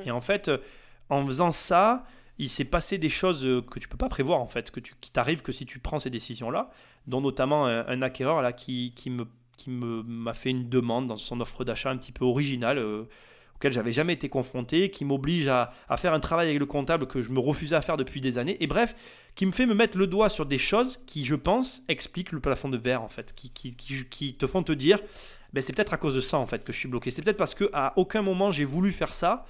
et 0.05 0.09
en 0.09 0.21
fait 0.21 0.49
en 1.09 1.25
faisant 1.25 1.51
ça, 1.51 2.05
il 2.37 2.49
s'est 2.49 2.65
passé 2.65 2.97
des 2.97 3.09
choses 3.09 3.45
euh, 3.45 3.61
que 3.61 3.79
tu 3.79 3.87
peux 3.87 3.97
pas 3.97 4.09
prévoir 4.09 4.39
en 4.39 4.47
fait, 4.47 4.71
que 4.71 4.79
tu, 4.79 4.93
qui 5.01 5.11
t'arrivent 5.11 5.41
que 5.41 5.51
si 5.51 5.65
tu 5.65 5.79
prends 5.79 5.99
ces 5.99 6.09
décisions-là, 6.09 6.69
dont 7.07 7.21
notamment 7.21 7.65
un, 7.65 8.01
acquéreur 8.01 8.41
là 8.41 8.53
qui, 8.53 8.93
qui 8.95 9.09
me 9.09 9.25
qui 9.57 9.71
m'a 9.71 10.33
fait 10.35 10.51
une 10.51 10.69
demande 10.69 11.07
dans 11.07 11.15
son 11.15 11.41
offre 11.41 11.63
d'achat 11.63 11.89
un 11.89 11.97
petit 11.97 12.11
peu 12.11 12.23
originale 12.23 12.77
euh, 12.77 13.05
auquel 13.55 13.71
j'avais 13.73 13.91
jamais 13.91 14.13
été 14.13 14.29
confronté, 14.29 14.91
qui 14.91 15.03
m'oblige 15.03 15.47
à, 15.47 15.73
à, 15.89 15.97
faire 15.97 16.13
un 16.13 16.19
travail 16.19 16.47
avec 16.47 16.59
le 16.59 16.67
comptable 16.67 17.07
que 17.07 17.23
je 17.23 17.31
me 17.31 17.39
refusais 17.39 17.75
à 17.75 17.81
faire 17.81 17.97
depuis 17.97 18.21
des 18.21 18.37
années, 18.37 18.55
et 18.59 18.67
bref, 18.67 18.95
qui 19.33 19.47
me 19.47 19.51
fait 19.51 19.65
me 19.65 19.73
mettre 19.73 19.97
le 19.97 20.05
doigt 20.05 20.29
sur 20.29 20.45
des 20.45 20.59
choses 20.59 20.97
qui, 21.07 21.25
je 21.25 21.33
pense, 21.33 21.81
expliquent 21.87 22.31
le 22.31 22.39
plafond 22.39 22.69
de 22.69 22.77
verre 22.77 23.01
en 23.01 23.09
fait, 23.09 23.33
qui, 23.33 23.49
qui, 23.49 23.75
qui, 23.75 24.35
te 24.35 24.45
font 24.45 24.61
te 24.61 24.71
dire, 24.71 24.99
ben, 25.53 25.61
c'est 25.61 25.73
peut-être 25.73 25.93
à 25.93 25.97
cause 25.97 26.13
de 26.13 26.21
ça 26.21 26.37
en 26.37 26.45
fait 26.45 26.63
que 26.63 26.71
je 26.71 26.77
suis 26.77 26.87
bloqué, 26.87 27.09
c'est 27.09 27.23
peut-être 27.23 27.37
parce 27.37 27.55
que 27.55 27.69
à 27.73 27.93
aucun 27.95 28.21
moment 28.21 28.51
j'ai 28.51 28.65
voulu 28.65 28.91
faire 28.91 29.13
ça 29.13 29.45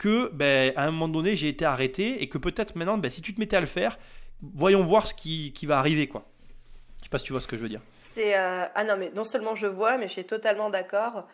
que 0.00 0.30
ben, 0.32 0.72
à 0.76 0.84
un 0.84 0.90
moment 0.90 1.08
donné 1.08 1.36
j'ai 1.36 1.48
été 1.48 1.66
arrêté 1.66 2.22
et 2.22 2.28
que 2.30 2.38
peut-être 2.38 2.74
maintenant 2.74 2.96
ben, 2.96 3.10
si 3.10 3.20
tu 3.20 3.34
te 3.34 3.38
mettais 3.38 3.56
à 3.56 3.60
le 3.60 3.66
faire 3.66 3.98
voyons 4.40 4.82
voir 4.82 5.06
ce 5.06 5.12
qui, 5.12 5.52
qui 5.52 5.66
va 5.66 5.78
arriver 5.78 6.08
quoi. 6.08 6.24
Je 7.00 7.04
sais 7.04 7.10
pas 7.10 7.18
si 7.18 7.24
tu 7.24 7.32
vois 7.32 7.40
ce 7.42 7.46
que 7.46 7.54
je 7.54 7.60
veux 7.60 7.68
dire. 7.68 7.82
C'est 7.98 8.36
euh, 8.36 8.64
ah 8.74 8.84
non 8.84 8.96
mais 8.96 9.10
non 9.14 9.24
seulement 9.24 9.54
je 9.54 9.66
vois 9.66 9.98
mais 9.98 10.08
je 10.08 10.12
suis 10.12 10.24
totalement 10.24 10.70
d'accord. 10.70 11.28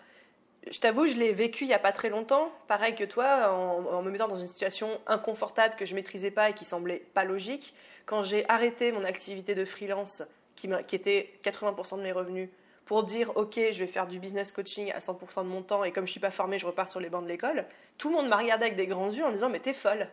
Je 0.69 0.81
t'avoue 0.81 1.07
je 1.07 1.17
l'ai 1.17 1.33
vécu 1.33 1.63
il 1.63 1.71
y 1.71 1.75
a 1.75 1.79
pas 1.79 1.93
très 1.93 2.11
longtemps. 2.11 2.51
Pareil 2.67 2.97
que 2.97 3.05
toi 3.05 3.53
en, 3.53 4.03
me 4.03 4.11
mettant 4.11 4.27
dans 4.27 4.39
une 4.39 4.49
situation 4.49 4.89
inconfortable 5.07 5.77
que 5.77 5.87
je 5.87 5.95
maîtrisais 5.95 6.33
pas 6.33 6.51
et 6.51 6.53
qui 6.53 6.65
semblait 6.65 7.07
pas 7.15 7.25
logique. 7.25 7.73
Quand 8.05 8.25
j'ai 8.25 8.49
arrêté 8.49 8.91
mon 8.91 9.05
activité 9.05 9.55
de 9.55 9.65
freelance 9.65 10.25
qui, 10.57 10.69
qui 10.89 10.97
était 10.97 11.31
80% 11.45 11.99
de 11.99 12.03
mes 12.03 12.13
revenus 12.13 12.49
pour 12.87 13.03
dire 13.03 13.33
ok 13.37 13.61
je 13.73 13.81
vais 13.81 13.87
faire 13.87 14.07
du 14.07 14.19
business 14.19 14.53
coaching 14.53 14.91
à 14.93 15.01
100% 15.01 15.43
de 15.43 15.49
mon 15.49 15.61
temps 15.61 15.85
et 15.85 15.93
comme 15.93 16.07
je 16.07 16.13
suis 16.13 16.21
pas 16.21 16.31
formée 16.31 16.59
je 16.59 16.67
repars 16.67 16.89
sur 16.89 17.01
les 17.01 17.11
bancs 17.11 17.25
de 17.25 17.29
l'école. 17.29 17.67
Tout 17.99 18.09
le 18.09 18.15
monde 18.15 18.29
m'a 18.29 18.37
regardé 18.37 18.65
avec 18.65 18.77
des 18.77 18.87
grands 18.87 19.11
yeux 19.11 19.25
en 19.25 19.33
disant 19.33 19.51
mais 19.51 19.59
t'es 19.61 19.75
folle. 19.75 20.09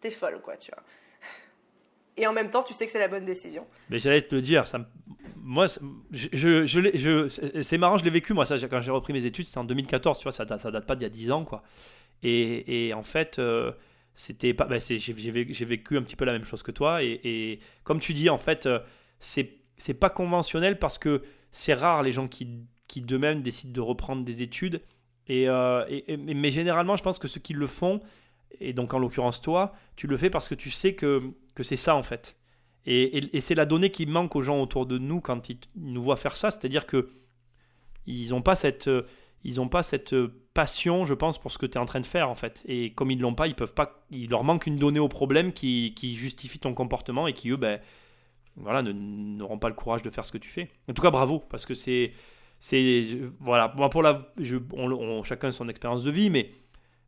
T'es 0.00 0.10
folle 0.10 0.40
quoi 0.42 0.56
tu 0.56 0.72
vois. 0.72 0.82
Et 2.16 2.26
en 2.26 2.32
même 2.32 2.50
temps 2.50 2.62
tu 2.62 2.74
sais 2.74 2.86
que 2.86 2.92
c'est 2.92 2.98
la 2.98 3.08
bonne 3.08 3.26
décision. 3.26 3.66
Mais 3.90 3.98
j'allais 3.98 4.22
te 4.22 4.34
le 4.34 4.42
dire 4.42 4.66
ça 4.66 4.80
moi 5.46 5.68
je, 6.10 6.64
je, 6.64 7.62
c'est 7.62 7.78
marrant 7.78 7.98
je 7.98 8.04
l'ai 8.04 8.10
vécu 8.10 8.32
moi 8.32 8.44
ça 8.46 8.58
quand 8.58 8.80
j'ai 8.80 8.90
repris 8.90 9.12
mes 9.12 9.26
études 9.26 9.44
c'était 9.44 9.58
en 9.58 9.64
2014 9.64 10.18
tu 10.18 10.24
vois 10.24 10.32
ça 10.32 10.44
ça 10.58 10.70
date 10.72 10.86
pas 10.86 10.96
d'il 10.96 11.04
y 11.04 11.06
a 11.06 11.10
10 11.10 11.30
ans 11.30 11.44
quoi. 11.44 11.62
Et, 12.22 12.88
et 12.88 12.94
en 12.94 13.04
fait 13.04 13.38
euh, 13.38 13.72
c'était 14.14 14.54
pas 14.54 14.64
bah, 14.64 14.78
j'ai 14.80 15.12
vécu 15.12 15.98
un 15.98 16.02
petit 16.02 16.16
peu 16.16 16.24
la 16.24 16.32
même 16.32 16.44
chose 16.44 16.62
que 16.62 16.72
toi 16.72 17.02
et, 17.02 17.20
et 17.22 17.60
comme 17.84 18.00
tu 18.00 18.14
dis 18.14 18.30
en 18.30 18.38
fait 18.38 18.66
euh, 18.66 18.80
c'est 19.20 19.52
c'est 19.76 19.94
pas 19.94 20.10
conventionnel 20.10 20.78
parce 20.78 20.98
que 20.98 21.22
c'est 21.56 21.74
rare 21.74 22.02
les 22.02 22.12
gens 22.12 22.28
qui, 22.28 22.48
qui 22.86 23.00
d'eux-mêmes 23.00 23.40
décident 23.40 23.72
de 23.72 23.80
reprendre 23.80 24.24
des 24.24 24.42
études. 24.42 24.82
Euh, 25.30 25.84
et, 25.88 26.16
mais 26.16 26.50
généralement, 26.50 26.96
je 26.96 27.02
pense 27.02 27.18
que 27.18 27.28
ceux 27.28 27.40
qui 27.40 27.54
le 27.54 27.66
font, 27.66 28.00
et 28.60 28.74
donc 28.74 28.92
en 28.92 28.98
l'occurrence 28.98 29.40
toi, 29.40 29.74
tu 29.96 30.06
le 30.06 30.16
fais 30.16 30.28
parce 30.30 30.48
que 30.48 30.54
tu 30.54 30.70
sais 30.70 30.94
que, 30.94 31.22
que 31.54 31.62
c'est 31.62 31.76
ça 31.76 31.96
en 31.96 32.02
fait. 32.02 32.36
Et, 32.84 33.40
c'est 33.40 33.56
la 33.56 33.66
donnée 33.66 33.90
qui 33.90 34.06
manque 34.06 34.36
aux 34.36 34.42
gens 34.42 34.60
autour 34.60 34.86
de 34.86 34.98
nous 34.98 35.20
quand 35.20 35.48
ils 35.48 35.58
nous 35.74 36.02
voient 36.02 36.16
faire 36.16 36.36
ça, 36.36 36.50
c'est-à-dire 36.50 36.86
que 36.86 37.08
ils 38.06 38.30
n'ont 38.30 38.42
pas 38.42 38.54
cette 38.54 38.88
pas 39.70 39.82
cette 39.82 40.14
passion, 40.54 41.04
je 41.04 41.14
pense, 41.14 41.38
pour 41.38 41.50
ce 41.50 41.58
que 41.58 41.66
tu 41.66 41.78
es 41.78 41.80
en 41.80 41.86
train 41.86 42.00
de 42.00 42.06
faire 42.06 42.28
en 42.28 42.34
fait. 42.34 42.64
Et 42.68 42.90
comme 42.90 43.10
ils 43.10 43.18
l'ont 43.18 43.34
pas, 43.34 43.48
ils 43.48 43.54
peuvent 43.54 43.74
pas, 43.74 44.04
il 44.10 44.30
leur 44.30 44.44
manque 44.44 44.66
une 44.66 44.76
donnée 44.76 45.00
au 45.00 45.08
problème 45.08 45.52
qui, 45.52 45.94
qui 45.96 46.16
justifie 46.16 46.58
ton 46.58 46.74
comportement 46.74 47.26
et 47.26 47.32
qui 47.32 47.50
eux, 47.50 47.56
ben, 47.56 47.80
voilà, 48.56 48.82
n'auront 48.82 49.58
pas 49.58 49.68
le 49.68 49.74
courage 49.74 50.02
de 50.02 50.10
faire 50.10 50.24
ce 50.24 50.32
que 50.32 50.38
tu 50.38 50.48
fais. 50.48 50.70
En 50.90 50.92
tout 50.92 51.02
cas, 51.02 51.10
bravo, 51.10 51.40
parce 51.48 51.66
que 51.66 51.74
c'est. 51.74 52.12
voilà, 53.40 53.68
pour 53.68 54.02
la, 54.02 54.32
je, 54.38 54.56
on, 54.72 55.22
chacun 55.22 55.52
son 55.52 55.68
expérience 55.68 56.02
de 56.02 56.10
vie, 56.10 56.30
mais 56.30 56.50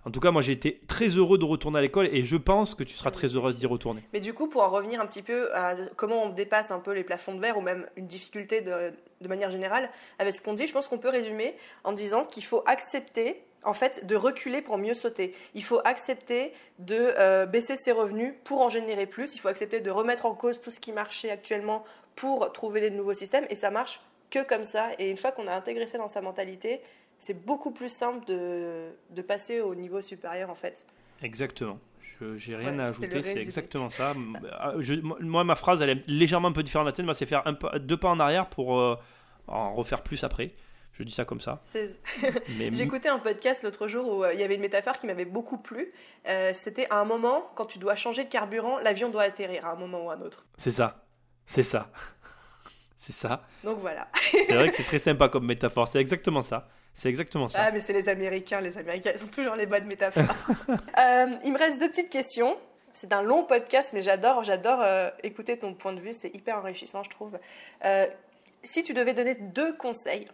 en 0.05 0.11
tout 0.11 0.21
cas, 0.21 0.31
moi 0.31 0.43
j'ai 0.43 0.53
été 0.53 0.81
très 0.87 1.09
heureux 1.09 1.39
de 1.39 1.45
retourner 1.45 1.79
à 1.79 1.83
l'école 1.83 2.09
et 2.13 2.23
je 2.23 2.37
pense 2.37 2.75
que 2.75 2.85
tu 2.85 2.95
seras 2.95 3.11
très 3.11 3.29
heureuse 3.35 3.59
d'y 3.59 3.67
retourner. 3.67 4.03
Mais 4.13 4.21
du 4.21 4.33
coup, 4.33 4.49
pour 4.49 4.63
en 4.63 4.69
revenir 4.69 5.01
un 5.01 5.07
petit 5.07 5.23
peu 5.23 5.55
à 5.55 5.75
comment 5.97 6.25
on 6.25 6.29
dépasse 6.31 6.71
un 6.71 6.79
peu 6.79 6.93
les 6.93 7.05
plafonds 7.05 7.35
de 7.35 7.41
verre 7.41 7.59
ou 7.59 7.61
même 7.61 7.87
une 7.97 8.07
difficulté 8.07 8.61
de, 8.61 8.93
manière 9.29 9.51
générale, 9.51 9.91
avec 10.19 10.35
ce 10.35 10.41
qu'on 10.41 10.55
dit, 10.55 10.67
je 10.67 10.73
pense 10.73 10.89
qu'on 10.89 10.99
peut 10.99 11.11
résumer 11.11 11.57
en 11.85 11.93
disant 11.93 12.25
qu'il 12.25 12.45
faut 12.45 12.63
accepter 12.67 13.43
en 13.65 13.73
fait, 13.73 14.07
de 14.07 14.15
reculer 14.15 14.63
pour 14.63 14.79
mieux 14.79 14.95
sauter. 14.95 15.35
Il 15.55 15.65
faut 15.65 15.81
accepter 15.85 16.53
de 16.79 16.97
euh, 17.19 17.45
baisser 17.45 17.77
ses 17.77 17.91
revenus 17.91 18.33
pour 18.45 18.63
en 18.63 18.71
générer 18.71 19.05
plus. 19.05 19.35
Il 19.35 19.41
faut 19.41 19.49
accepter 19.49 19.81
de 19.81 19.91
remettre 19.91 20.27
en 20.27 20.35
cause 20.35 20.61
tout 20.61 20.71
ce 20.71 20.79
qui 20.79 20.93
marchait 20.93 21.31
actuellement 21.31 21.85
pour 22.15 22.51
trouver 22.53 22.81
des 22.81 22.91
nouveaux 22.91 23.15
systèmes. 23.15 23.47
Et 23.51 23.57
ça 23.57 23.71
marche 23.71 24.01
que 24.31 24.45
comme 24.45 24.65
ça. 24.65 24.91
Et 24.99 25.11
une 25.11 25.17
fois 25.17 25.33
qu'on 25.33 25.49
a 25.49 25.53
intégré 25.53 25.87
ça 25.87 25.99
dans 25.99 26.09
sa 26.09 26.21
mentalité, 26.21 26.81
c'est 27.19 27.45
beaucoup 27.45 27.71
plus 27.71 27.89
simple 27.89 28.25
de, 28.27 29.23
passer 29.23 29.61
au 29.61 29.75
niveau 29.75 30.01
supérieur, 30.01 30.51
en 30.51 30.55
fait. 30.55 30.87
Exactement. 31.23 31.79
Je 32.21 32.51
n'ai 32.51 32.57
rien 32.57 32.79
à 32.81 32.89
ajouter, 32.89 33.23
c'est 33.23 33.41
exactement 33.41 33.91
ça. 33.91 34.13
Ah, 34.53 34.73
moi, 35.21 35.45
ma 35.45 35.55
phrase, 35.55 35.83
elle 35.83 35.91
est 35.91 36.09
légèrement 36.09 36.49
un 36.49 36.53
peu 36.53 36.65
différente 36.65 36.87
de 36.87 36.91
la 36.91 36.93
tienne. 36.93 37.07
Moi, 37.07 37.15
c'est 37.15 37.27
faire 37.27 37.45
deux 37.81 37.97
pas 37.97 38.09
en 38.09 38.19
arrière 38.19 38.49
pour 38.49 38.79
euh, 38.79 38.97
en 39.47 39.75
refaire 39.75 40.03
plus 40.03 40.25
après. 40.25 40.53
Je 40.99 41.05
dis 41.05 41.13
ça 41.13 41.25
comme 41.25 41.41
ça. 41.41 41.63
J'ai 42.49 42.83
écouté 42.83 43.09
un 43.09 43.21
podcast 43.21 43.63
l'autre 43.63 43.87
jour 43.87 44.13
où 44.13 44.25
euh, 44.25 44.35
il 44.35 44.41
y 44.41 44.43
avait 44.43 44.57
une 44.57 44.61
métaphore 44.61 44.99
qui 44.99 45.07
m'avait 45.07 45.25
beaucoup 45.25 45.59
plu. 45.59 45.93
Euh, 46.27 46.51
c'était 46.55 46.89
à 46.91 46.97
un 46.97 47.05
moment, 47.05 47.53
quand 47.55 47.67
tu 47.67 47.79
dois 47.79 47.95
changer 47.95 48.25
de 48.25 48.29
carburant, 48.29 48.81
l'avion 48.81 49.09
doit 49.09 49.23
atterrir 49.23 49.65
à 49.65 49.73
un 49.73 49.77
moment 49.77 50.07
ou 50.07 50.11
à 50.11 50.15
un 50.15 50.21
autre. 50.23 50.45
C'est 50.57 50.73
ça. 50.73 51.05
C'est 51.47 51.63
ça. 51.63 51.93
c'est 52.97 53.13
ça. 53.13 53.43
Donc 53.63 53.79
voilà. 53.79 54.09
c'est 54.33 54.53
vrai 54.53 54.69
que 54.69 54.75
c'est 54.75 54.83
très 54.83 54.99
sympa 54.99 55.29
comme 55.29 55.47
métaphore. 55.47 55.87
C'est 55.87 56.01
exactement 56.01 56.43
ça. 56.43 56.69
C'est 56.93 57.09
exactement 57.09 57.49
ça. 57.49 57.65
Ah, 57.65 57.71
mais 57.71 57.81
c'est 57.81 57.93
les 57.93 58.09
Américains. 58.09 58.61
Les 58.61 58.77
Américains, 58.77 59.13
ils 59.15 59.23
ont 59.23 59.29
toujours 59.29 59.55
les 59.55 59.67
bonnes 59.67 59.87
métaphores. 59.87 60.25
Euh, 60.99 61.27
il 61.45 61.53
me 61.53 61.59
reste 61.59 61.79
deux 61.79 61.89
petites 61.89 62.11
questions. 62.11 62.57
C'est 62.93 63.13
un 63.13 63.23
long 63.23 63.45
podcast, 63.45 63.93
mais 63.93 64.03
j'adore, 64.03 64.43
j'adore 64.43 64.85
écouter 65.23 65.57
ton 65.57 65.75
point 65.75 65.93
de 65.93 66.01
vue. 66.01 66.13
C'est 66.13 66.35
hyper 66.35 66.59
enrichissant, 66.59 67.05
je 67.05 67.11
trouve. 67.11 67.39
si 68.65 68.83
tu 68.83 68.95
devais 68.95 69.15
donner 69.15 69.35
deux 69.35 69.77
conseils 69.77 70.27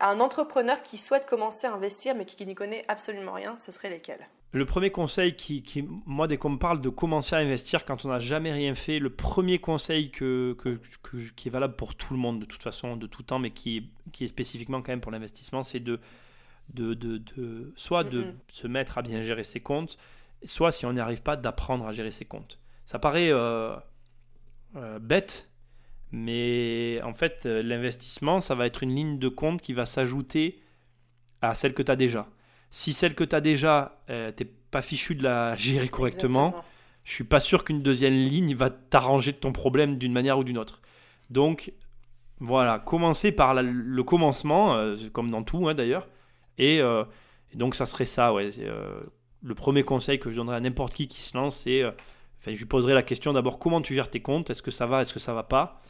un 0.00 0.20
entrepreneur 0.20 0.82
qui 0.82 0.98
souhaite 0.98 1.26
commencer 1.26 1.66
à 1.66 1.72
investir 1.72 2.14
mais 2.14 2.24
qui, 2.24 2.44
n'y 2.44 2.54
connaît 2.54 2.84
absolument 2.88 3.32
rien, 3.32 3.56
ce 3.58 3.72
serait 3.72 3.90
lesquels? 3.90 4.26
Le 4.52 4.64
premier 4.64 4.90
conseil 4.90 5.34
qui, 5.34 5.86
moi, 6.06 6.28
dès 6.28 6.38
qu'on 6.38 6.50
me 6.50 6.58
parle 6.58 6.80
de 6.80 6.88
commencer 6.88 7.34
à 7.34 7.38
investir 7.38 7.84
quand 7.84 8.04
on 8.04 8.08
n'a 8.08 8.18
jamais 8.18 8.52
rien 8.52 8.74
fait, 8.74 8.98
le 8.98 9.10
premier 9.10 9.58
conseil 9.58 10.10
que, 10.10 10.56
qui 11.36 11.48
est 11.48 11.50
valable 11.50 11.76
pour 11.76 11.94
tout 11.94 12.14
le 12.14 12.18
monde, 12.18 12.40
de 12.40 12.46
toute 12.46 12.62
façon, 12.62 12.96
de 12.96 13.06
tout 13.06 13.22
temps, 13.22 13.38
mais 13.38 13.50
qui, 13.50 13.90
qui 14.12 14.24
est 14.24 14.28
spécifiquement 14.28 14.80
quand 14.80 14.92
même 14.92 15.00
pour 15.00 15.12
l'investissement, 15.12 15.62
c'est 15.62 15.80
de, 15.80 16.00
de, 16.72 16.94
de, 16.94 17.72
soit 17.76 18.04
de 18.04 18.22
mm-hmm. 18.22 18.34
se 18.52 18.66
mettre 18.66 18.98
à 18.98 19.02
bien 19.02 19.22
gérer 19.22 19.44
ses 19.44 19.60
comptes, 19.60 19.98
soit, 20.44 20.72
si 20.72 20.86
on 20.86 20.92
n'y 20.92 21.00
arrive 21.00 21.22
pas, 21.22 21.36
d'apprendre 21.36 21.86
à 21.86 21.92
gérer 21.92 22.10
ses 22.10 22.24
comptes. 22.24 22.58
Ça 22.86 22.98
paraît 22.98 23.30
euh, 23.30 23.76
euh, 24.76 24.98
bête, 24.98 25.50
mais 26.12 27.00
en 27.02 27.14
fait, 27.14 27.42
euh, 27.46 27.62
l'investissement, 27.62 28.40
ça 28.40 28.54
va 28.54 28.66
être 28.66 28.82
une 28.82 28.94
ligne 28.94 29.18
de 29.18 29.28
compte 29.28 29.60
qui 29.60 29.72
va 29.72 29.86
s'ajouter 29.86 30.60
à 31.42 31.54
celle 31.54 31.74
que 31.74 31.82
tu 31.82 31.90
as 31.90 31.96
déjà. 31.96 32.28
Si 32.70 32.92
celle 32.92 33.14
que 33.14 33.24
tu 33.24 33.34
as 33.34 33.40
déjà, 33.40 34.00
euh, 34.10 34.32
tu 34.36 34.44
n'es 34.44 34.50
pas 34.70 34.82
fichu 34.82 35.14
de 35.14 35.22
la 35.22 35.56
gérer 35.56 35.88
correctement, 35.88 36.54
je 37.04 37.12
suis 37.12 37.24
pas 37.24 37.40
sûr 37.40 37.64
qu'une 37.64 37.80
deuxième 37.80 38.14
ligne 38.14 38.54
va 38.54 38.70
t'arranger 38.70 39.32
de 39.32 39.36
ton 39.36 39.52
problème 39.52 39.98
d'une 39.98 40.12
manière 40.12 40.38
ou 40.38 40.44
d'une 40.44 40.58
autre. 40.58 40.80
Donc, 41.30 41.72
voilà, 42.38 42.78
commencer 42.78 43.32
par 43.32 43.54
le 43.54 44.02
commencement, 44.02 44.74
euh, 44.74 44.96
comme 45.12 45.30
dans 45.30 45.42
tout 45.42 45.68
hein, 45.68 45.74
d'ailleurs. 45.74 46.08
Et, 46.58 46.80
donc, 47.54 47.74
ça 47.74 47.86
serait 47.86 48.06
ça, 48.06 48.32
ouais. 48.32 48.50
le 49.42 49.54
premier 49.54 49.82
conseil 49.82 50.18
que 50.18 50.30
je 50.30 50.36
donnerais 50.36 50.56
à 50.56 50.60
n'importe 50.60 50.94
qui 50.94 51.08
qui 51.08 51.22
se 51.22 51.36
lance, 51.36 51.56
c'est. 51.56 51.84
Enfin, 51.84 52.52
je 52.52 52.58
lui 52.58 52.66
poserai 52.66 52.94
la 52.94 53.02
question 53.02 53.32
d'abord 53.32 53.58
comment 53.58 53.80
tu 53.80 53.94
gères 53.94 54.10
tes 54.10 54.20
comptes, 54.20 54.50
est-ce 54.50 54.62
que 54.62 54.70
ça 54.70 54.86
va, 54.86 55.02
est-ce 55.02 55.14
que 55.14 55.20
ça 55.20 55.32
va 55.32 55.42
pas? 55.42 55.82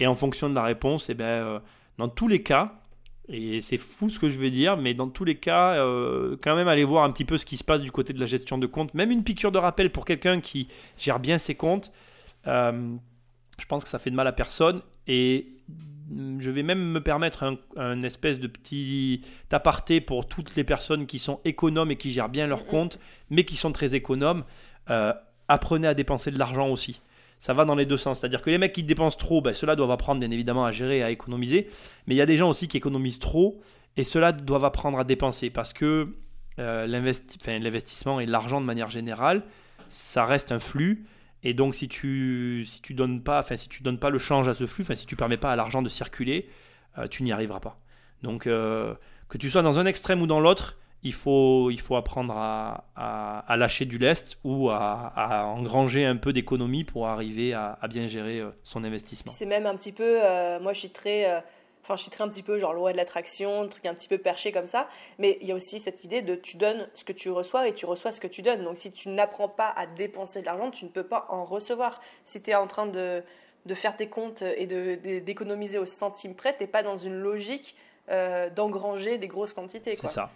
Et 0.00 0.06
en 0.06 0.14
fonction 0.14 0.48
de 0.48 0.54
la 0.54 0.62
réponse, 0.62 1.08
et 1.08 1.12
eh 1.12 1.14
ben, 1.14 1.24
euh, 1.24 1.58
dans 1.98 2.08
tous 2.08 2.28
les 2.28 2.42
cas, 2.42 2.80
Et 3.28 3.60
c'est 3.60 3.76
fou 3.76 4.08
ce 4.08 4.20
que 4.20 4.30
je 4.30 4.38
vais 4.38 4.50
dire, 4.50 4.76
mais 4.76 4.94
dans 4.94 5.08
tous 5.08 5.24
les 5.24 5.34
cas, 5.34 5.74
euh, 5.74 6.36
quand 6.40 6.54
même 6.54 6.68
aller 6.68 6.84
voir 6.84 7.02
un 7.02 7.10
petit 7.10 7.24
peu 7.24 7.38
ce 7.38 7.44
qui 7.44 7.56
se 7.56 7.64
passe 7.64 7.82
du 7.82 7.90
côté 7.90 8.12
de 8.12 8.20
la 8.20 8.26
gestion 8.26 8.56
de 8.56 8.68
compte. 8.68 8.94
Même 8.94 9.10
une 9.10 9.24
piqûre 9.24 9.50
de 9.50 9.58
rappel 9.58 9.90
pour 9.90 10.04
quelqu'un 10.04 10.40
qui 10.40 10.68
gère 10.96 11.18
bien 11.18 11.38
ses 11.38 11.56
comptes, 11.56 11.92
euh, 12.46 12.94
je 13.58 13.64
pense 13.66 13.82
que 13.82 13.90
ça 13.90 13.98
fait 13.98 14.10
de 14.10 14.14
mal 14.14 14.28
à 14.28 14.32
personne. 14.32 14.80
Et 15.08 15.48
je 16.38 16.50
vais 16.50 16.62
même 16.62 16.92
me 16.92 17.00
permettre 17.00 17.58
un, 17.76 18.02
espèce 18.02 18.38
de 18.38 18.46
petit 18.46 19.22
aparté 19.50 20.00
pour 20.00 20.26
toutes 20.26 20.54
les 20.54 20.64
personnes 20.64 21.06
qui 21.06 21.18
sont 21.18 21.40
économes 21.44 21.90
et 21.90 21.96
qui 21.96 22.12
gèrent 22.12 22.28
bien 22.28 22.46
leur 22.46 22.66
compte, 22.66 23.00
mais 23.30 23.44
qui 23.44 23.56
sont 23.56 23.72
très 23.72 23.94
économes. 23.94 24.44
Euh, 24.90 25.12
apprenez 25.48 25.88
à 25.88 25.94
dépenser 25.94 26.30
de 26.30 26.38
l'argent 26.38 26.68
aussi 26.68 27.00
ça 27.38 27.52
va 27.52 27.64
dans 27.64 27.74
les 27.74 27.86
deux 27.86 27.96
sens. 27.96 28.20
C'est-à-dire 28.20 28.42
que 28.42 28.50
les 28.50 28.58
mecs 28.58 28.72
qui 28.72 28.82
dépensent 28.82 29.18
trop, 29.18 29.40
ben, 29.40 29.54
ceux-là 29.54 29.76
doivent 29.76 29.90
apprendre 29.90 30.20
bien 30.20 30.30
évidemment 30.30 30.64
à 30.64 30.72
gérer, 30.72 31.02
à 31.02 31.10
économiser. 31.10 31.68
Mais 32.06 32.14
il 32.14 32.18
y 32.18 32.22
a 32.22 32.26
des 32.26 32.36
gens 32.36 32.50
aussi 32.50 32.68
qui 32.68 32.76
économisent 32.76 33.18
trop 33.18 33.60
et 33.96 34.04
ceux-là 34.04 34.32
doivent 34.32 34.64
apprendre 34.64 34.98
à 34.98 35.04
dépenser 35.04 35.50
parce 35.50 35.72
que 35.72 36.14
euh, 36.58 36.86
l'investissement 36.86 38.20
et 38.20 38.26
l'argent 38.26 38.60
de 38.60 38.66
manière 38.66 38.88
générale, 38.88 39.42
ça 39.88 40.24
reste 40.24 40.52
un 40.52 40.58
flux. 40.58 41.06
Et 41.42 41.54
donc 41.54 41.74
si 41.74 41.88
tu 41.88 42.64
si 42.66 42.80
tu 42.80 42.94
donnes 42.94 43.22
pas, 43.22 43.38
enfin 43.38 43.56
si 43.56 43.68
tu 43.68 43.82
donnes 43.82 43.98
pas 43.98 44.10
le 44.10 44.18
change 44.18 44.48
à 44.48 44.54
ce 44.54 44.66
flux, 44.66 44.82
enfin 44.82 44.94
si 44.94 45.06
tu 45.06 45.16
permets 45.16 45.36
pas 45.36 45.52
à 45.52 45.56
l'argent 45.56 45.82
de 45.82 45.88
circuler, 45.88 46.48
euh, 46.98 47.06
tu 47.06 47.22
n'y 47.22 47.32
arriveras 47.32 47.60
pas. 47.60 47.78
Donc 48.22 48.46
euh, 48.46 48.94
que 49.28 49.38
tu 49.38 49.50
sois 49.50 49.62
dans 49.62 49.78
un 49.78 49.86
extrême 49.86 50.22
ou 50.22 50.26
dans 50.26 50.40
l'autre, 50.40 50.78
il 51.02 51.12
faut, 51.12 51.70
il 51.70 51.80
faut 51.80 51.96
apprendre 51.96 52.34
à, 52.36 53.56
lâcher 53.56 53.84
du 53.84 53.98
lest 53.98 54.38
ou 54.44 54.70
à, 54.70 55.44
engranger 55.46 56.04
un 56.04 56.16
peu 56.16 56.32
d'économie 56.32 56.84
pour 56.84 57.06
arriver 57.06 57.54
à, 57.54 57.78
bien 57.88 58.06
gérer 58.06 58.40
euh, 58.40 58.50
son 58.62 58.84
investissement. 58.84 59.32
C'est 59.32 59.46
même 59.46 59.66
un 59.66 59.76
petit 59.76 59.92
peu, 59.92 60.20
euh, 60.22 60.58
moi 60.58 60.72
je 60.72 60.80
suis 60.80 60.90
très, 60.90 61.30
euh, 61.30 61.40
enfin 61.82 61.96
je 61.96 62.02
suis 62.02 62.10
très 62.10 62.24
un 62.24 62.28
petit 62.28 62.42
peu 62.42 62.58
genre 62.58 62.72
loi 62.72 62.92
de 62.92 62.96
l'attraction, 62.96 63.62
un 63.62 63.68
truc 63.68 63.86
un 63.86 63.94
petit 63.94 64.08
peu 64.08 64.18
perché 64.18 64.50
comme 64.50 64.66
ça, 64.66 64.88
mais 65.18 65.38
il 65.40 65.46
y 65.46 65.52
a 65.52 65.54
aussi 65.54 65.78
cette 65.78 66.02
idée 66.04 66.22
de 66.22 66.34
tu 66.34 66.56
donnes 66.56 66.88
ce 66.94 67.04
que 67.04 67.12
tu 67.12 67.30
reçois 67.30 67.68
et 67.68 67.74
tu 67.74 67.86
reçois 67.86 68.10
ce 68.10 68.20
que 68.20 68.26
tu 68.26 68.42
donnes. 68.42 68.64
Donc 68.64 68.76
si 68.76 68.90
tu 68.90 69.08
n'apprends 69.08 69.48
pas 69.48 69.72
à 69.76 69.86
dépenser 69.86 70.40
de 70.40 70.46
l'argent, 70.46 70.70
tu 70.70 70.84
ne 70.84 70.90
peux 70.90 71.06
pas 71.06 71.26
en 71.28 71.44
recevoir. 71.44 72.00
Si 72.24 72.42
tu 72.42 72.50
es 72.50 72.54
en 72.54 72.66
train 72.66 72.86
de, 72.86 73.22
de 73.64 73.74
faire 73.74 73.96
tes 73.96 74.08
comptes 74.08 74.42
et 74.42 74.66
d'économiser 75.20 75.78
au 75.78 75.86
centime 75.86 76.34
près, 76.34 76.56
tu 76.56 76.64
n'es 76.64 76.66
pas 76.66 76.82
dans 76.82 76.96
une 76.96 77.14
logique 77.14 77.76
d'engranger 78.08 79.18
des 79.18 79.26
grosses 79.26 79.52
quantités. 79.52 79.94
C'est 79.94 80.08
ça. 80.08 80.30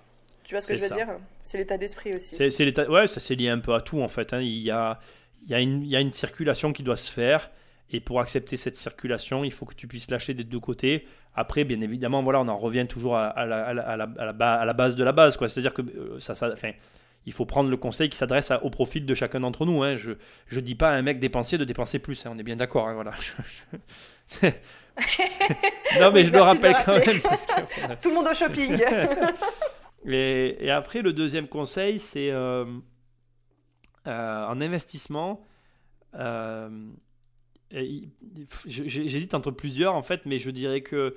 Tu 0.50 0.56
vois 0.56 0.62
ce 0.62 0.72
que 0.72 0.78
je 0.78 0.82
veux 0.82 0.96
dire? 0.96 1.06
C'est 1.44 1.58
l'état 1.58 1.78
d'esprit 1.78 2.12
aussi. 2.12 2.34
C'est 2.34 2.64
l'état, 2.64 2.90
ouais, 2.90 3.06
ça 3.06 3.20
c'est 3.20 3.36
lié 3.36 3.50
un 3.50 3.60
peu 3.60 3.72
à 3.72 3.80
tout 3.80 4.02
en 4.02 4.08
fait. 4.08 4.32
Hein. 4.32 4.40
Il, 4.40 4.58
y 4.58 4.72
a, 4.72 4.98
il, 5.44 5.50
y 5.50 5.54
a 5.54 5.60
une, 5.60 5.84
il 5.84 5.88
y 5.88 5.94
a 5.94 6.00
une 6.00 6.10
circulation 6.10 6.72
qui 6.72 6.82
doit 6.82 6.96
se 6.96 7.12
faire. 7.12 7.52
Et 7.92 8.00
pour 8.00 8.18
accepter 8.18 8.56
cette 8.56 8.74
circulation, 8.74 9.44
il 9.44 9.52
faut 9.52 9.64
que 9.64 9.76
tu 9.76 9.86
puisses 9.86 10.10
lâcher 10.10 10.34
des 10.34 10.42
deux 10.42 10.58
côtés. 10.58 11.06
Après, 11.36 11.62
bien 11.62 11.80
évidemment, 11.82 12.24
voilà, 12.24 12.40
on 12.40 12.48
en 12.48 12.56
revient 12.56 12.88
toujours 12.88 13.16
à, 13.16 13.28
à, 13.28 13.46
la, 13.46 13.64
à, 13.64 13.72
la, 13.96 14.08
à 14.16 14.64
la, 14.64 14.72
base 14.72 14.96
de 14.96 15.04
la 15.04 15.12
base. 15.12 15.38
C'est-à-dire 15.38 15.72
que 15.72 15.82
euh, 15.82 16.18
ça, 16.18 16.34
ça 16.34 16.50
enfin, 16.52 16.72
il 17.26 17.32
faut 17.32 17.46
prendre 17.46 17.70
le 17.70 17.76
conseil 17.76 18.08
qui 18.08 18.16
s'adresse 18.16 18.50
au 18.62 18.70
profil 18.70 19.06
de 19.06 19.14
chacun 19.14 19.38
d'entre 19.38 19.66
nous. 19.66 19.84
Hein. 19.84 19.94
Je 19.94 20.16
ne 20.52 20.60
dis 20.60 20.74
pas 20.74 20.90
à 20.90 20.94
un 20.94 21.02
mec 21.02 21.20
dépensier 21.20 21.58
de 21.58 21.64
dépenser 21.64 22.00
plus. 22.00 22.26
Hein. 22.26 22.32
On 22.34 22.38
est 22.40 22.42
bien 22.42 22.56
d'accord. 22.56 22.88
Hein, 22.88 22.94
voilà. 22.94 23.12
non, 26.00 26.10
mais 26.10 26.24
je 26.24 26.32
le 26.32 26.42
rappelle 26.42 26.74
quand 26.84 26.94
même. 26.94 27.20
Tout 28.02 28.08
le 28.08 28.14
monde 28.16 28.26
au 28.26 28.34
shopping. 28.34 28.82
Et, 30.06 30.70
après, 30.70 31.02
le 31.02 31.12
deuxième 31.12 31.48
conseil, 31.48 31.98
c'est 31.98 32.30
euh, 32.30 32.64
euh, 34.06 34.46
en 34.46 34.60
investissement. 34.60 35.44
Euh, 36.14 36.88
j'hésite 38.66 39.34
entre 39.34 39.50
plusieurs 39.50 39.94
en 39.94 40.02
fait, 40.02 40.26
mais 40.26 40.38
je 40.38 40.50
dirais 40.50 40.80
que 40.80 41.14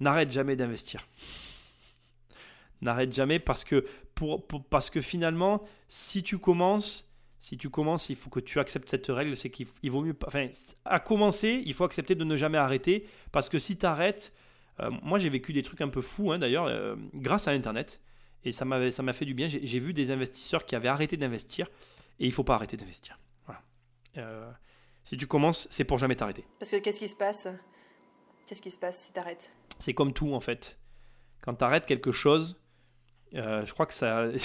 n'arrête 0.00 0.32
jamais 0.32 0.56
d'investir. 0.56 1.06
N'arrête 2.80 3.12
jamais 3.12 3.38
parce 3.38 3.64
que, 3.64 3.86
pour, 4.14 4.46
parce 4.46 4.90
que 4.90 5.00
finalement, 5.00 5.62
si 5.88 6.22
tu 6.22 6.38
commences, 6.38 7.10
si 7.38 7.58
tu 7.58 7.68
commences, 7.68 8.08
il 8.08 8.16
faut 8.16 8.30
que 8.30 8.40
tu 8.40 8.58
acceptes 8.58 8.88
cette 8.88 9.06
règle, 9.08 9.36
c'est 9.36 9.50
qu'il 9.50 9.90
vaut 9.90 10.02
mieux 10.02 10.16
Enfin, 10.26 10.48
à 10.84 10.98
commencer, 10.98 11.62
il 11.66 11.74
faut 11.74 11.84
accepter 11.84 12.14
de 12.14 12.24
ne 12.24 12.36
jamais 12.36 12.58
arrêter 12.58 13.06
parce 13.32 13.48
que 13.48 13.58
si 13.58 13.76
tu 13.76 13.86
arrêtes, 13.86 14.32
euh, 14.32 14.43
moi, 15.02 15.18
j'ai 15.18 15.28
vécu 15.28 15.52
des 15.52 15.62
trucs 15.62 15.80
un 15.80 15.88
peu 15.88 16.02
fous, 16.02 16.32
hein, 16.32 16.38
d'ailleurs, 16.38 16.66
euh, 16.66 16.96
grâce 17.14 17.48
à 17.48 17.52
Internet. 17.52 18.00
Et 18.44 18.52
ça 18.52 18.64
m'a 18.64 19.12
fait 19.12 19.24
du 19.24 19.34
bien. 19.34 19.48
J'ai 19.48 19.78
vu 19.78 19.94
des 19.94 20.10
investisseurs 20.10 20.66
qui 20.66 20.76
avaient 20.76 20.88
arrêté 20.88 21.16
d'investir. 21.16 21.68
Et 22.18 22.26
il 22.26 22.32
faut 22.32 22.44
pas 22.44 22.54
arrêter 22.54 22.76
d'investir. 22.76 23.18
Voilà. 23.46 23.62
Euh, 24.18 24.50
si 25.02 25.16
tu 25.16 25.26
commences, 25.26 25.66
c'est 25.70 25.84
pour 25.84 25.98
jamais 25.98 26.14
t'arrêter. 26.14 26.44
Parce 26.58 26.70
que 26.70 26.76
qu'est-ce 26.76 26.98
qui 26.98 27.08
se 27.08 27.16
passe? 27.16 27.48
Qu'est-ce 28.46 28.60
qui 28.60 28.70
se 28.70 28.78
passe 28.78 28.98
si 28.98 29.12
tu 29.12 29.18
arrêtes 29.18 29.52
C'est 29.78 29.94
comme 29.94 30.12
tout, 30.12 30.34
en 30.34 30.40
fait. 30.40 30.78
Quand 31.40 31.54
tu 31.54 31.64
arrêtes 31.64 31.86
quelque 31.86 32.12
chose, 32.12 32.60
je 33.32 33.72
crois 33.72 33.86
que 33.86 33.94
ça, 33.94 34.28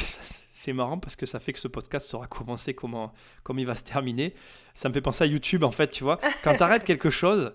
c'est 0.59 0.73
marrant 0.73 0.97
parce 0.97 1.15
que 1.15 1.25
ça 1.25 1.39
fait 1.39 1.53
que 1.53 1.59
ce 1.59 1.67
podcast 1.67 2.07
sera 2.07 2.27
commencé 2.27 2.73
comment, 2.73 3.13
comme 3.43 3.59
il 3.59 3.65
va 3.65 3.75
se 3.75 3.83
terminer. 3.83 4.33
Ça 4.73 4.89
me 4.89 4.93
fait 4.93 5.01
penser 5.01 5.23
à 5.23 5.27
YouTube, 5.27 5.63
en 5.63 5.71
fait, 5.71 5.89
tu 5.89 6.03
vois. 6.03 6.19
Quand 6.43 6.55
tu 6.55 6.63
arrêtes 6.63 6.83
quelque 6.83 7.09
chose, 7.09 7.53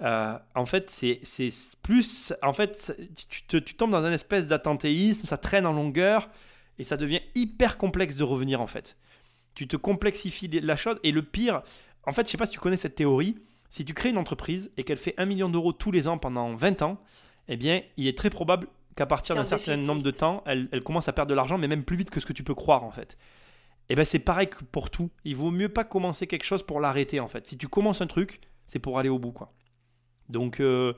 euh, 0.00 0.38
en 0.54 0.66
fait, 0.66 0.90
c'est 0.90 1.20
plus. 1.82 2.32
En 2.42 2.52
fait, 2.52 2.92
tu, 3.48 3.62
tu, 3.62 3.74
tombes 3.74 3.90
dans 3.90 4.04
un 4.04 4.12
espèce 4.12 4.46
d'attentéisme, 4.46 5.26
ça 5.26 5.36
traîne 5.36 5.66
en 5.66 5.72
longueur 5.72 6.28
et 6.78 6.84
ça 6.84 6.96
devient 6.96 7.20
hyper 7.34 7.78
complexe 7.78 8.16
de 8.16 8.24
revenir 8.24 8.60
en 8.60 8.66
fait. 8.66 8.96
Tu 9.54 9.66
te 9.66 9.76
complexifies 9.76 10.48
la 10.48 10.76
chose 10.76 10.98
et 11.02 11.10
le 11.10 11.22
pire, 11.22 11.62
en 12.04 12.12
fait, 12.12 12.26
je 12.26 12.30
sais 12.30 12.38
pas 12.38 12.46
si 12.46 12.52
tu 12.52 12.60
connais 12.60 12.76
cette 12.76 12.94
théorie. 12.94 13.36
Si 13.70 13.84
tu 13.84 13.92
crées 13.92 14.10
une 14.10 14.18
entreprise 14.18 14.70
et 14.78 14.84
qu'elle 14.84 14.96
fait 14.96 15.14
un 15.18 15.26
million 15.26 15.50
d'euros 15.50 15.72
tous 15.72 15.90
les 15.90 16.08
ans 16.08 16.16
pendant 16.16 16.54
20 16.54 16.80
ans, 16.80 17.02
eh 17.48 17.56
bien, 17.56 17.82
il 17.98 18.06
est 18.06 18.16
très 18.16 18.30
probable 18.30 18.68
qu'à 18.96 19.04
partir 19.04 19.34
d'un 19.34 19.44
certain 19.44 19.76
nombre 19.76 20.02
de 20.02 20.10
temps, 20.10 20.42
elle, 20.46 20.68
elle, 20.72 20.82
commence 20.82 21.08
à 21.08 21.12
perdre 21.12 21.28
de 21.28 21.34
l'argent, 21.34 21.58
mais 21.58 21.68
même 21.68 21.84
plus 21.84 21.96
vite 21.96 22.08
que 22.08 22.18
ce 22.18 22.24
que 22.24 22.32
tu 22.32 22.42
peux 22.42 22.54
croire 22.54 22.82
en 22.82 22.90
fait. 22.90 23.18
Et 23.90 23.92
eh 23.92 23.96
ben 23.96 24.04
c'est 24.04 24.18
pareil 24.18 24.48
que 24.48 24.64
pour 24.64 24.90
tout. 24.90 25.10
Il 25.24 25.36
vaut 25.36 25.50
mieux 25.50 25.68
pas 25.68 25.84
commencer 25.84 26.26
quelque 26.26 26.44
chose 26.44 26.62
pour 26.62 26.80
l'arrêter 26.80 27.20
en 27.20 27.28
fait. 27.28 27.46
Si 27.46 27.56
tu 27.56 27.68
commences 27.68 28.00
un 28.00 28.06
truc, 28.06 28.40
c'est 28.66 28.78
pour 28.78 28.98
aller 28.98 29.08
au 29.08 29.18
bout 29.18 29.32
quoi. 29.32 29.52
Donc, 30.28 30.60
euh, 30.60 30.92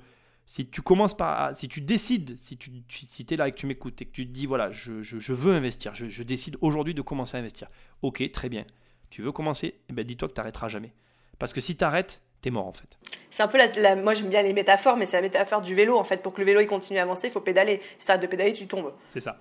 si 0.46 0.66
tu 0.66 0.82
commences 0.82 1.16
par. 1.16 1.54
Si 1.54 1.68
tu 1.68 1.80
décides, 1.80 2.36
si 2.38 2.56
tu 2.56 2.70
si 2.88 3.26
es 3.30 3.36
là 3.36 3.48
et 3.48 3.52
que 3.52 3.56
tu 3.56 3.66
m'écoutes 3.66 4.02
et 4.02 4.04
que 4.04 4.10
tu 4.10 4.26
te 4.26 4.32
dis, 4.32 4.46
voilà, 4.46 4.70
je, 4.72 5.02
je, 5.02 5.32
veux 5.32 5.54
investir, 5.54 5.94
je, 5.94 6.22
décide 6.22 6.56
aujourd'hui 6.60 6.94
de 6.94 7.02
commencer 7.02 7.36
à 7.36 7.40
investir. 7.40 7.68
Ok, 8.02 8.28
très 8.32 8.48
bien. 8.48 8.64
Tu 9.10 9.22
veux 9.22 9.32
commencer 9.32 9.80
eh 9.88 9.92
ben, 9.92 10.04
Dis-toi 10.04 10.28
que 10.28 10.34
tu 10.34 10.40
n'arrêteras 10.40 10.68
jamais. 10.68 10.92
Parce 11.38 11.52
que 11.52 11.60
si 11.60 11.76
tu 11.76 11.84
arrêtes, 11.84 12.20
t'es 12.40 12.50
mort 12.50 12.66
en 12.66 12.72
fait. 12.72 12.98
C'est 13.30 13.42
un 13.42 13.48
peu 13.48 13.58
la, 13.58 13.96
moi 13.96 14.14
j'aime 14.14 14.28
bien 14.28 14.42
les 14.42 14.52
métaphores, 14.52 14.96
mais 14.96 15.06
c'est 15.06 15.16
la 15.16 15.22
métaphore 15.22 15.62
du 15.62 15.74
vélo 15.74 15.96
en 15.96 16.04
fait. 16.04 16.22
Pour 16.22 16.34
que 16.34 16.40
le 16.40 16.46
vélo 16.46 16.60
il 16.60 16.66
continue 16.66 16.98
à 16.98 17.02
avancer, 17.02 17.28
il 17.28 17.30
faut 17.30 17.40
pédaler. 17.40 17.80
Si 17.98 18.06
tu 18.06 18.10
arrêtes 18.10 18.22
de 18.22 18.26
pédaler, 18.26 18.52
tu 18.52 18.66
tombes. 18.66 18.92
C'est 19.08 19.20
ça. 19.20 19.40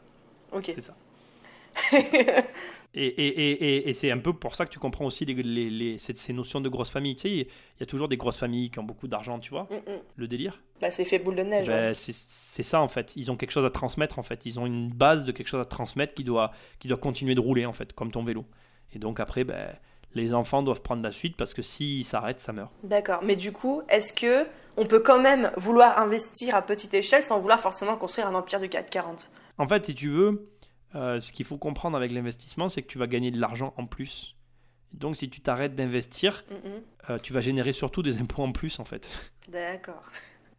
Ok. 0.52 0.66
C'est 0.66 0.82
ça. 0.82 0.96
Et, 2.96 3.06
et, 3.06 3.52
et, 3.52 3.90
et 3.90 3.94
c'est 3.94 4.10
un 4.10 4.18
peu 4.18 4.34
pour 4.34 4.56
ça 4.56 4.66
que 4.66 4.72
tu 4.72 4.80
comprends 4.80 5.06
aussi 5.06 5.24
les, 5.24 5.36
les, 5.70 5.98
ces, 6.00 6.34
notions 6.34 6.60
de 6.60 6.70
grosse 6.70 6.90
famille. 6.90 7.16
Tu 7.16 7.22
sais, 7.22 7.30
il 7.30 7.48
y 7.80 7.84
a 7.84 7.86
toujours 7.86 8.08
des 8.08 8.18
grosses 8.18 8.40
familles 8.40 8.72
qui 8.72 8.80
ont 8.80 8.84
beaucoup 8.84 9.08
d'argent, 9.08 9.38
tu 9.40 9.52
vois, 9.52 9.68
mm, 9.70 9.92
mm. 9.92 10.00
le 10.16 10.28
délire. 10.28 10.60
Bah, 10.82 10.90
c'est 10.90 11.06
fait 11.06 11.20
boule 11.20 11.36
de 11.36 11.44
neige. 11.44 11.68
Bah, 11.68 11.94
c'est 11.94 12.64
ça, 12.64 12.82
en 12.82 12.88
fait. 12.88 13.14
Ils 13.16 13.30
ont 13.32 13.36
quelque 13.36 13.52
chose 13.52 13.66
à 13.66 13.70
transmettre, 13.70 14.18
en 14.18 14.24
fait. 14.24 14.46
Ils 14.46 14.60
ont 14.60 14.66
une 14.66 14.90
base 14.90 15.24
de 15.24 15.32
quelque 15.32 15.48
chose 15.48 15.62
à 15.62 15.66
transmettre 15.66 16.16
qui 16.16 16.24
doit, 16.24 16.52
qui 16.80 16.88
doit 16.88 16.98
continuer 16.98 17.36
de 17.36 17.42
rouler, 17.42 17.68
en 17.68 17.74
fait, 17.74 17.94
comme 17.94 18.12
ton 18.12 18.24
vélo. 18.24 18.46
Et 18.94 19.00
donc 19.00 19.20
après, 19.20 19.44
bah, 19.44 19.68
les 20.16 20.34
enfants 20.34 20.64
doivent 20.64 20.82
prendre 20.82 21.04
la 21.04 21.12
suite 21.12 21.38
parce 21.38 21.54
que 21.54 21.62
s'ils 21.62 22.06
s'arrêtent, 22.06 22.42
ça 22.42 22.54
meurt. 22.54 22.72
D'accord. 22.84 23.20
Mais 23.24 23.36
du 23.36 23.52
coup, 23.52 23.82
est-ce 23.90 24.14
que 24.14 24.48
on 24.78 24.86
peut 24.86 25.00
quand 25.00 25.20
même 25.20 25.52
vouloir 25.58 26.00
investir 26.00 26.56
à 26.56 26.62
petite 26.62 26.94
échelle 26.94 27.24
sans 27.24 27.40
vouloir 27.40 27.60
forcément 27.60 27.98
construire 27.98 28.28
un 28.28 28.36
empire 28.36 28.60
du 28.60 28.70
440 28.70 29.30
En 29.58 29.68
fait, 29.68 29.86
si 29.86 29.94
tu 29.94 30.10
veux, 30.10 30.50
euh, 30.96 31.20
ce 31.20 31.32
qu'il 31.32 31.46
faut 31.46 31.58
comprendre 31.58 31.96
avec 31.98 32.12
l'investissement, 32.12 32.70
c'est 32.70 32.82
que 32.82 32.88
tu 32.88 32.98
vas 32.98 33.08
gagner 33.08 33.32
de 33.32 33.40
l'argent 33.40 33.74
en 33.78 33.86
plus. 33.86 34.36
Donc, 34.94 35.16
si 35.16 35.30
tu 35.30 35.42
t'arrêtes 35.42 35.76
d'investir, 35.76 36.44
euh, 37.10 37.20
tu 37.20 37.32
vas 37.32 37.42
générer 37.42 37.74
surtout 37.74 38.02
des 38.02 38.20
impôts 38.20 38.42
en 38.42 38.52
plus, 38.52 38.80
en 38.80 38.86
fait. 38.86 39.10
D'accord. 39.48 40.04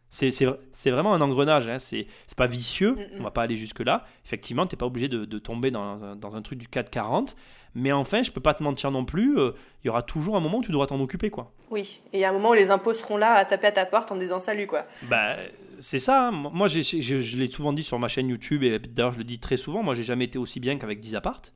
C'est 0.09 0.91
vraiment 0.91 1.13
un 1.13 1.21
engrenage, 1.21 1.69
hein. 1.69 1.79
c'est 1.79 2.05
pas 2.35 2.47
vicieux, 2.47 2.97
on 3.17 3.23
va 3.23 3.31
pas 3.31 3.43
aller 3.43 3.55
jusque-là. 3.55 4.03
Effectivement, 4.25 4.65
tu 4.67 4.75
n'es 4.75 4.77
pas 4.77 4.85
obligé 4.85 5.07
de, 5.07 5.23
de 5.23 5.39
tomber 5.39 5.71
dans, 5.71 6.15
dans, 6.15 6.35
un 6.35 6.41
truc 6.41 6.59
du 6.59 6.67
440, 6.67 7.37
mais 7.75 7.93
enfin, 7.93 8.21
je 8.21 8.29
peux 8.29 8.41
pas 8.41 8.53
te 8.53 8.61
mentir 8.61 8.91
non 8.91 9.05
plus, 9.05 9.37
euh, 9.39 9.51
il 9.83 9.87
y 9.87 9.89
aura 9.89 10.01
toujours 10.01 10.35
un 10.35 10.41
moment 10.41 10.57
où 10.57 10.63
tu 10.63 10.71
devras 10.71 10.87
t'en 10.87 10.99
occuper. 10.99 11.29
quoi. 11.29 11.53
Oui, 11.69 12.01
et 12.11 12.17
il 12.17 12.19
y 12.19 12.25
a 12.25 12.29
un 12.29 12.33
moment 12.33 12.49
où 12.49 12.53
les 12.53 12.71
impôts 12.71 12.93
seront 12.93 13.15
là 13.15 13.35
à 13.35 13.45
taper 13.45 13.67
à 13.67 13.71
ta 13.71 13.85
porte 13.85 14.11
en 14.11 14.17
disant 14.17 14.41
salut. 14.41 14.67
quoi. 14.67 14.85
Bah, 15.03 15.37
c'est 15.81 15.99
ça. 15.99 16.27
Hein. 16.27 16.31
Moi, 16.31 16.67
je, 16.67 17.37
l'ai 17.37 17.51
souvent 17.51 17.73
dit 17.73 17.83
sur 17.83 17.99
ma 17.99 18.07
chaîne 18.07 18.29
YouTube, 18.29 18.63
et 18.63 18.79
d'ailleurs, 18.79 19.13
je 19.13 19.17
le 19.17 19.23
dis 19.23 19.39
très 19.39 19.57
souvent. 19.57 19.83
Moi, 19.83 19.95
j'ai 19.95 20.03
jamais 20.03 20.25
été 20.25 20.37
aussi 20.37 20.59
bien 20.59 20.77
qu'avec 20.77 20.99
10 20.99 21.15
appartes. 21.15 21.53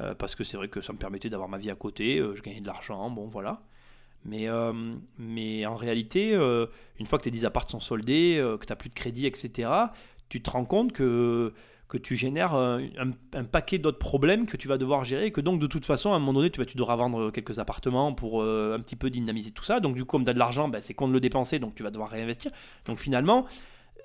Euh, 0.00 0.14
parce 0.14 0.34
que 0.34 0.44
c'est 0.44 0.56
vrai 0.56 0.68
que 0.68 0.80
ça 0.80 0.92
me 0.92 0.98
permettait 0.98 1.28
d'avoir 1.28 1.48
ma 1.48 1.58
vie 1.58 1.70
à 1.70 1.74
côté. 1.74 2.18
Euh, 2.18 2.34
je 2.34 2.42
gagnais 2.42 2.60
de 2.60 2.66
l'argent, 2.66 3.10
bon, 3.10 3.28
voilà. 3.28 3.62
Mais, 4.24 4.48
euh, 4.48 4.72
mais 5.18 5.64
en 5.66 5.76
réalité, 5.76 6.34
une 6.34 7.06
fois 7.06 7.18
que 7.18 7.24
tes 7.24 7.30
10 7.30 7.46
appartes 7.46 7.70
sont 7.70 7.80
soldés, 7.80 8.36
que 8.60 8.66
tu 8.66 8.76
plus 8.76 8.90
de 8.90 8.94
crédit, 8.94 9.26
etc., 9.26 9.70
tu 10.28 10.42
te 10.42 10.50
rends 10.50 10.64
compte 10.64 10.92
que, 10.92 11.54
que 11.90 11.98
tu 11.98 12.16
génères 12.16 12.54
un, 12.54 13.12
paquet 13.50 13.78
d'autres 13.78 13.98
problèmes 13.98 14.46
que 14.46 14.56
tu 14.56 14.68
vas 14.68 14.78
devoir 14.78 15.04
gérer 15.04 15.26
et 15.26 15.32
que 15.32 15.42
donc 15.42 15.60
de 15.60 15.66
toute 15.66 15.84
façon 15.84 16.12
à 16.12 16.16
un 16.16 16.18
moment 16.18 16.32
donné 16.32 16.48
tu, 16.48 16.60
vas, 16.60 16.64
tu 16.64 16.78
devras 16.78 16.96
vendre 16.96 17.30
quelques 17.30 17.58
appartements 17.58 18.14
pour 18.14 18.42
un 18.42 18.78
petit 18.78 18.96
peu 18.96 19.10
dynamiser 19.10 19.50
tout 19.50 19.64
ça 19.64 19.80
donc 19.80 19.96
du 19.96 20.04
coup 20.04 20.12
comme 20.16 20.24
tu 20.24 20.30
as 20.30 20.34
de 20.34 20.38
l'argent 20.38 20.68
ben, 20.68 20.80
c'est 20.80 20.94
con 20.94 21.08
de 21.08 21.12
le 21.12 21.20
dépenser 21.20 21.58
donc 21.58 21.74
tu 21.74 21.82
vas 21.82 21.90
devoir 21.90 22.10
réinvestir 22.10 22.52
donc 22.86 22.98
finalement 22.98 23.46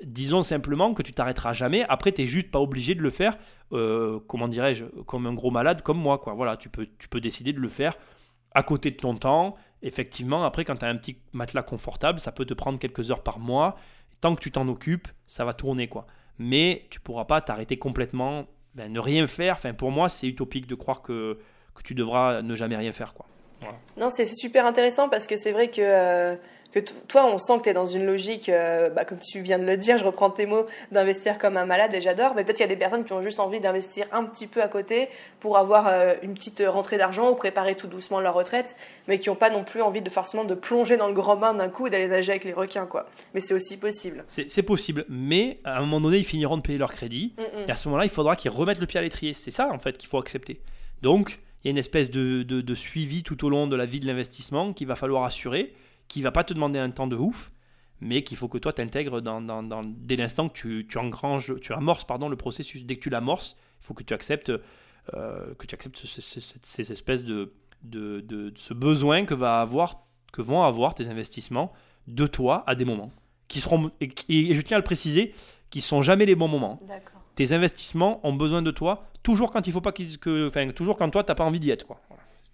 disons 0.04 0.44
simplement 0.44 0.94
que 0.94 1.02
tu 1.02 1.14
t'arrêteras 1.14 1.54
jamais. 1.54 1.86
Après, 1.90 2.12
tu 2.12 2.22
n'es 2.22 2.28
juste 2.28 2.52
pas 2.52 2.60
obligé 2.60 2.96
de 2.96 3.02
le 3.02 3.10
faire, 3.10 3.38
euh, 3.72 4.20
comment 4.28 4.48
dirais-je, 4.48 4.86
comme 5.06 5.28
un 5.28 5.34
gros 5.34 5.52
malade 5.52 5.82
comme 5.82 5.98
moi. 5.98 6.18
Quoi. 6.18 6.34
Voilà, 6.34 6.58
tu 6.58 6.70
peux, 6.70 6.88
tu 6.98 7.08
peux 7.08 7.22
décider 7.22 7.54
de 7.54 7.60
le 7.60 7.70
faire 7.70 7.98
à 8.54 8.64
côté 8.64 8.92
de 8.92 8.98
ton 8.98 9.16
temps. 9.16 9.56
Effectivement, 9.82 10.44
après, 10.44 10.66
quand 10.66 10.78
tu 10.78 10.86
as 10.86 10.90
un 10.90 10.96
petit 10.96 11.18
matelas 11.34 11.64
confortable, 11.64 12.20
ça 12.20 12.32
peut 12.32 12.46
te 12.46 12.54
prendre 12.54 12.80
quelques 12.80 13.12
heures 13.12 13.24
par 13.24 13.40
mois. 13.40 13.78
Tant 14.22 14.36
que 14.36 14.42
tu 14.42 14.52
t'en 14.52 14.68
occupes, 14.68 15.08
ça 15.28 15.46
va 15.46 15.54
tourner. 15.54 15.88
quoi. 15.88 16.08
Mais 16.38 16.86
tu 16.90 17.00
pourras 17.00 17.26
pas 17.26 17.42
t'arrêter 17.42 17.78
complètement, 17.78 18.46
ben, 18.74 18.92
ne 18.92 19.00
rien 19.00 19.28
faire. 19.28 19.56
Enfin, 19.56 19.74
pour 19.74 19.92
moi, 19.92 20.10
c'est 20.10 20.28
utopique 20.28 20.68
de 20.68 20.76
croire 20.76 21.02
que, 21.02 21.40
que 21.74 21.82
tu 21.84 21.96
devras 21.96 22.42
ne 22.42 22.56
jamais 22.56 22.76
rien 22.76 22.92
faire. 22.92 23.14
quoi. 23.14 23.26
Non, 23.98 24.10
c'est 24.10 24.26
super 24.26 24.66
intéressant 24.66 25.10
parce 25.10 25.28
que 25.28 25.38
c'est 25.38 25.52
vrai 25.52 25.70
que... 25.70 26.38
Euh, 26.76 26.82
toi, 27.08 27.26
on 27.26 27.38
sent 27.38 27.60
que 27.60 27.64
tu 27.64 27.70
es 27.70 27.74
dans 27.74 27.86
une 27.86 28.06
logique, 28.06 28.50
euh, 28.50 28.90
bah, 28.90 29.06
comme 29.06 29.20
tu 29.20 29.42
viens 29.42 29.60
de 29.60 29.66
le 29.66 29.78
dire, 29.78 29.98
je 29.98 30.06
reprends 30.06 30.30
tes 30.30 30.46
mots, 30.46 30.66
d'investir 30.92 31.38
comme 31.38 31.58
un 31.58 31.66
malade 31.66 31.94
et 31.94 32.02
j'adore. 32.02 32.34
Mais 32.36 32.44
peut-être 32.44 32.58
qu'il 32.58 32.64
y 32.64 32.70
a 32.70 32.74
des 32.74 32.76
personnes 32.76 33.06
qui 33.06 33.14
ont 33.14 33.22
juste 33.22 33.40
envie 33.40 33.60
d'investir 33.60 34.08
un 34.12 34.24
petit 34.26 34.48
peu 34.48 34.62
à 34.62 34.68
côté 34.68 35.08
pour 35.40 35.58
avoir 35.58 35.88
euh, 35.88 36.16
une 36.22 36.34
petite 36.34 36.62
rentrée 36.68 36.98
d'argent 36.98 37.32
ou 37.32 37.36
préparer 37.36 37.76
tout 37.76 37.88
doucement 37.88 38.20
leur 38.20 38.34
retraite, 38.34 38.76
mais 39.08 39.20
qui 39.20 39.30
n'ont 39.30 39.36
pas 39.36 39.50
non 39.50 39.64
plus 39.64 39.82
envie 39.82 40.02
de 40.02 40.10
forcément 40.10 40.44
de 40.44 40.56
plonger 40.56 40.98
dans 40.98 41.08
le 41.08 41.14
grand 41.14 41.38
bain 41.38 41.54
d'un 41.54 41.70
coup 41.70 41.88
et 41.88 41.90
d'aller 41.90 42.08
nager 42.08 42.32
avec 42.32 42.44
les 42.44 42.54
requins, 42.54 42.86
quoi. 42.86 43.08
Mais 43.34 43.42
c'est 43.42 43.54
aussi 43.54 43.78
possible. 43.78 44.24
C'est 44.28 44.64
possible, 44.64 45.06
mais 45.10 45.60
à 45.64 45.78
un 45.78 45.82
moment 45.82 46.02
donné, 46.02 46.18
ils 46.18 46.26
finiront 46.26 46.58
de 46.58 46.62
payer 46.62 46.78
leur 46.78 46.92
crédit 46.92 47.34
mm, 47.38 47.42
mm. 47.42 47.66
et 47.68 47.72
à 47.72 47.76
ce 47.76 47.88
moment-là, 47.88 48.06
il 48.06 48.12
faudra 48.12 48.36
qu'ils 48.36 48.52
remettent 48.52 48.80
le 48.80 48.88
pied 48.88 49.00
à 49.00 49.04
l'étrier. 49.04 49.34
C'est 49.34 49.52
ça, 49.52 49.70
en 49.72 49.80
fait, 49.80 49.98
qu'il 49.98 50.10
faut 50.10 50.18
accepter. 50.18 50.60
Donc, 51.02 51.40
il 51.64 51.68
y 51.68 51.70
a 51.70 51.72
une 51.72 51.78
espèce 51.78 52.10
de, 52.10 52.44
de 52.44 52.76
suivi 52.76 53.24
tout 53.24 53.44
au 53.46 53.50
long 53.50 53.68
de 53.68 53.76
la 53.76 53.86
vie 53.86 54.00
de 54.00 54.06
l'investissement 54.06 54.74
qu'il 54.74 54.88
va 54.88 54.96
falloir 54.96 55.24
assurer 55.24 55.74
qui 56.08 56.22
va 56.22 56.32
pas 56.32 56.44
te 56.44 56.54
demander 56.54 56.80
un 56.80 56.92
temps 56.92 57.08
de 57.08 57.16
ouf, 57.16 57.52
mais 58.02 58.24
qu'il 58.24 58.38
faut 58.38 58.48
que 58.48 58.58
toi 58.58 58.74
t'intègres 58.74 59.22
dans, 59.22 59.42
dans, 59.42 59.64
dans, 59.64 59.82
dès 59.84 60.16
l'instant 60.16 60.50
que 60.50 60.54
tu, 60.54 60.86
tu, 60.88 60.98
engranges, 60.98 61.60
tu 61.62 61.74
amorces 61.74 62.04
pardon, 62.04 62.30
le 62.30 62.36
processus. 62.36 62.86
Dès 62.86 62.96
que 62.98 63.02
tu 63.02 63.10
l'amorces, 63.10 63.56
il 63.82 63.86
faut 63.86 63.94
que 63.94 64.04
tu 64.04 64.14
acceptes, 64.14 64.52
euh, 65.14 65.54
que 65.58 65.66
tu 65.66 65.76
acceptes 65.76 66.06
ces, 66.06 66.92
espèces 66.92 67.24
de, 67.24 67.54
de, 67.84 68.22
de, 68.22 68.54
ce 68.56 68.74
besoin 68.74 69.26
que, 69.26 69.34
va 69.34 69.62
avoir, 69.62 70.06
que 70.32 70.42
vont 70.42 70.64
avoir 70.64 70.94
tes 70.94 71.08
investissements 71.08 71.74
de 72.08 72.28
toi 72.28 72.64
à 72.68 72.76
des 72.76 72.86
moments. 72.86 73.12
Qui 73.48 73.60
seront, 73.60 73.92
et, 74.02 74.10
je 74.54 74.62
tiens 74.62 74.78
à 74.78 74.80
le 74.80 74.84
préciser, 74.84 75.34
qui 75.70 75.82
sont 75.82 76.02
jamais 76.02 76.26
les 76.26 76.36
bons 76.36 76.48
moments. 76.48 76.80
Tes 77.36 77.52
investissements 77.52 78.26
ont 78.26 78.34
besoin 78.34 78.62
de 78.62 78.72
toi 78.72 79.08
toujours 79.24 79.52
quand 79.52 79.68
il 79.68 79.74
faut 79.74 79.82
pas 79.82 79.92
que, 79.92 80.48
enfin, 80.48 80.70
toujours 80.70 80.98
quand 80.98 81.10
toi 81.10 81.24
t'as 81.24 81.36
pas 81.36 81.44
envie 81.44 81.60
d'y 81.60 81.72
être 81.72 81.86
quoi. 81.86 82.00